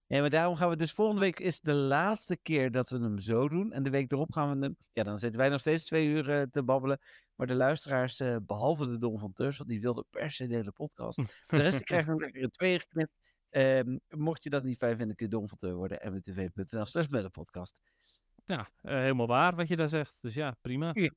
Ja, 0.07 0.21
maar 0.21 0.31
daarom 0.31 0.57
gaan 0.57 0.69
we 0.69 0.77
dus 0.77 0.93
volgende 0.93 1.21
week 1.21 1.41
is 1.41 1.61
de 1.61 1.73
laatste 1.73 2.37
keer 2.37 2.71
dat 2.71 2.91
we 2.91 2.99
hem 2.99 3.19
zo 3.19 3.49
doen. 3.49 3.73
En 3.73 3.83
de 3.83 3.91
week 3.91 4.13
erop 4.13 4.33
gaan 4.33 4.59
we 4.59 4.65
hem... 4.65 4.77
Ja, 4.93 5.03
dan 5.03 5.19
zitten 5.19 5.41
wij 5.41 5.49
nog 5.49 5.61
steeds 5.61 5.85
twee 5.85 6.09
uur 6.09 6.31
eh, 6.31 6.43
te 6.43 6.63
babbelen. 6.63 6.99
Maar 7.35 7.47
de 7.47 7.55
luisteraars, 7.55 8.21
eh, 8.21 8.37
behalve 8.43 8.87
de 8.87 8.99
Don 8.99 9.19
van 9.19 9.33
Teurs, 9.33 9.57
want 9.57 9.71
die 9.71 9.81
wilde 9.81 10.05
per 10.11 10.31
se 10.31 10.47
de 10.47 10.55
hele 10.55 10.73
podcast. 10.73 11.17
De 11.17 11.57
rest 11.57 11.83
krijgt 11.83 12.07
hem 12.07 12.21
lekker 12.25 12.43
in 12.43 12.51
tweeën 12.51 12.81
geknipt. 12.81 13.13
Ehm, 13.51 13.97
mocht 14.09 14.45
je 14.45 14.51
dat 14.51 14.65
niet 14.65 14.79
fijn 14.79 14.97
vinden, 14.97 15.17
kun 15.17 15.27
je 15.27 15.33
Don 15.33 15.49
van 15.49 15.59
Teur 15.59 15.75
worden. 15.75 16.13
mwtv.nl 16.13 16.87
slash 16.87 17.07
podcast. 17.31 17.81
Ja, 18.45 18.71
helemaal 18.83 19.27
waar 19.27 19.57
wat 19.57 19.69
je 19.69 19.77
daar 19.77 19.89
zegt. 19.89 20.19
Dus 20.21 20.35
ja, 20.35 20.57
prima. 20.61 20.91
Ja. 20.93 21.11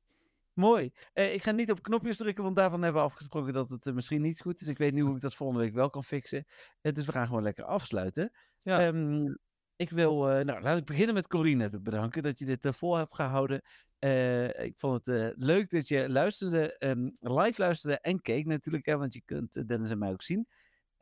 Mooi. 0.54 0.92
Eh, 1.14 1.34
ik 1.34 1.44
ga 1.44 1.52
niet 1.52 1.72
op 1.72 1.82
knopjes 1.82 2.18
drukken, 2.18 2.44
want 2.44 2.56
daarvan 2.56 2.82
hebben 2.82 3.02
we 3.02 3.08
afgesproken 3.08 3.54
dat 3.54 3.70
het 3.70 3.88
eh, 3.88 3.94
misschien 3.94 4.22
niet 4.22 4.42
goed 4.42 4.62
is. 4.62 4.68
Ik 4.68 4.78
weet 4.78 4.94
nu 4.94 5.02
hoe 5.02 5.16
ik 5.16 5.22
dat 5.22 5.36
volgende 5.36 5.64
week 5.64 5.74
wel 5.74 5.90
kan 5.90 6.04
fixen. 6.04 6.46
Eh, 6.82 6.94
dus 6.94 7.06
we 7.06 7.12
gaan 7.12 7.28
gewoon 7.28 7.44
lekker 7.44 7.64
afsluiten. 7.64 8.32
Ja. 8.62 8.80
Ehm, 8.80 9.36
ik 9.76 9.90
wil, 9.90 10.16
nou, 10.24 10.62
laat 10.62 10.78
ik 10.78 10.86
beginnen 10.86 11.14
met 11.14 11.28
Corine 11.28 11.70
te 11.70 11.82
bedanken 11.82 12.24
dat 12.24 12.40
je 12.40 12.46
dit 12.46 12.68
vol 12.76 12.96
hebt 12.96 13.16
gehouden. 13.16 13.62
Eh, 14.00 14.64
ik 14.64 14.74
vond 14.78 15.06
het 15.06 15.34
leuk 15.38 15.70
dat 15.70 15.88
je 15.88 16.10
luisterde, 16.10 16.78
ehm, 16.78 17.10
live 17.14 17.62
luisterde 17.62 18.00
en 18.00 18.22
keek 18.22 18.46
natuurlijk, 18.46 18.86
hè, 18.86 18.98
want 18.98 19.14
je 19.14 19.22
kunt 19.26 19.68
Dennis 19.68 19.92
en 19.92 19.98
mij 19.98 20.12
ook 20.12 20.22
zien. 20.22 20.48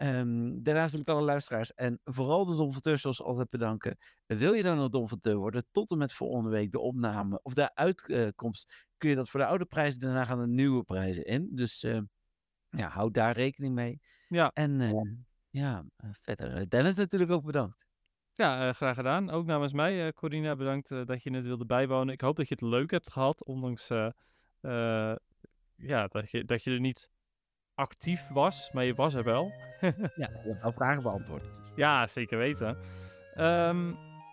Ehm, 0.02 0.62
daarnaast 0.64 0.92
wil 0.92 1.00
ik 1.00 1.10
alle 1.10 1.22
luisteraars 1.22 1.74
en 1.74 2.00
vooral 2.04 2.46
de 2.46 2.56
Donfateur 2.56 2.98
zoals 2.98 3.22
altijd 3.22 3.50
bedanken. 3.50 3.98
Wil 4.26 4.54
je 4.54 4.64
dan 4.64 4.78
nog 4.78 4.90
Donfateur 4.90 5.36
worden, 5.36 5.66
tot 5.72 5.92
en 5.92 5.98
met 5.98 6.14
volgende 6.14 6.50
week 6.50 6.72
de 6.72 6.80
opname 6.80 7.40
of 7.44 7.54
de 7.54 7.76
uitkomst, 7.76 8.88
kun 8.98 9.10
je 9.10 9.16
dat 9.16 9.30
voor 9.30 9.40
de 9.40 9.46
oude 9.46 9.66
prijzen, 9.66 10.00
daarna 10.00 10.26
gaan 10.26 10.40
de 10.40 10.48
nieuwe 10.48 10.84
prijzen 10.84 11.26
in. 11.26 11.50
Dus 11.52 11.84
eh, 11.84 12.00
ja, 12.70 12.88
houd 12.88 13.14
daar 13.14 13.34
rekening 13.34 13.74
mee. 13.74 14.02
Ja. 14.28 14.52
En 14.54 14.82
eh, 14.82 15.02
ja, 15.50 15.86
eh, 15.96 16.10
verder, 16.12 16.70
Dennis 16.70 16.96
natuurlijk 16.96 17.32
ook 17.32 17.46
bedankt. 17.46 17.86
Ja, 18.34 18.74
graag 18.74 18.96
gedaan. 18.96 19.30
Ook 19.30 19.46
namens 19.46 19.74
mij, 19.74 20.14
Corina, 20.14 20.56
bedankt 20.56 20.90
dat 20.90 21.24
je 21.24 21.34
het 21.34 21.46
wilde 21.46 21.66
bijwonen. 21.66 22.14
Ik 22.14 22.22
hoop 22.22 22.36
dat 22.36 22.48
je 22.48 22.54
het 22.54 22.64
leuk 22.64 22.92
hebt 22.92 23.12
gehad, 23.12 23.46
ondanks 23.46 23.88
ja, 25.76 26.08
dat, 26.08 26.32
je, 26.32 26.46
dat 26.46 26.64
je 26.64 26.72
er 26.72 26.80
niet 26.80 27.12
actief 27.76 28.28
was, 28.30 28.70
maar 28.74 28.84
je 28.86 28.94
was 28.94 29.14
er 29.14 29.24
wel. 29.24 29.52
Ja, 30.16 30.30
je 30.44 30.56
hebt 30.62 30.76
vragen 30.76 31.04
beantwoord. 31.04 31.44
Ja, 31.76 32.08
zeker 32.08 32.38
weten. 32.38 32.78
Ehm, 33.36 33.92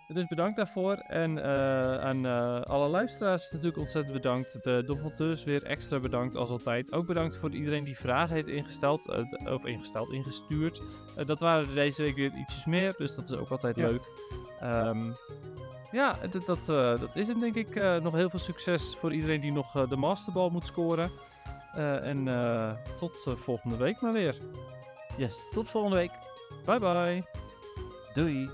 dus 0.09 0.27
bedankt 0.27 0.57
daarvoor. 0.57 0.95
En 0.95 1.43
eh, 1.43 1.99
aan 2.01 2.27
eh, 2.27 2.61
alle 2.61 2.89
luisteraars 2.89 3.51
natuurlijk 3.51 3.79
ontzettend 3.79 4.15
bedankt. 4.15 4.63
De 4.63 4.83
Donfonteurs 4.87 5.45
weer 5.45 5.63
extra 5.65 5.99
bedankt 6.01 6.37
als 6.37 6.51
altijd. 6.51 6.93
Ook 6.93 7.07
bedankt 7.07 7.37
voor 7.37 7.51
iedereen 7.51 7.85
die 7.85 7.99
vragen 7.99 8.35
heeft 8.35 8.49
ingesteld. 8.49 9.09
eh, 9.09 9.53
of 9.53 9.65
ingesteld, 9.67 10.13
ingestuurd. 10.13 10.83
Dat 11.27 11.41
waren 11.41 11.69
er 11.69 11.75
deze 11.75 12.03
week 12.03 12.15
weer 12.17 12.33
ietsjes 12.35 12.67
meer. 12.67 12.95
Dus 12.99 13.15
dat 13.15 13.31
is 13.31 13.37
ook 13.37 13.49
altijd 13.51 13.77
Ja. 13.77 13.87
leuk. 13.87 14.03
Ehm, 14.61 15.13
ja, 15.93 16.17
dat, 16.31 16.47
dat, 16.47 16.67
dat 17.01 17.17
is 17.17 17.29
hem 17.29 17.41
denk 17.41 17.55
ik. 17.55 17.75
Nog 18.03 18.15
heel 18.15 18.31
veel 18.31 18.39
succes 18.39 18.97
voor 18.97 19.13
iedereen 19.13 19.41
die 19.41 19.53
nog 19.53 19.87
de 19.89 19.97
masterbal 19.97 20.51
moet 20.51 20.67
scoren. 20.67 21.11
Eh, 21.79 22.07
en 22.07 22.29
eh, 22.29 22.71
tot 22.97 23.25
eh, 23.27 23.35
volgende 23.35 23.77
week 23.77 24.01
maar 24.01 24.13
weer. 24.13 24.37
Yes, 25.17 25.41
tot 25.51 25.71
volgende 25.71 25.97
week. 25.97 26.11
Bye 26.65 26.79
bye. 26.79 27.23
Doei. 28.13 28.49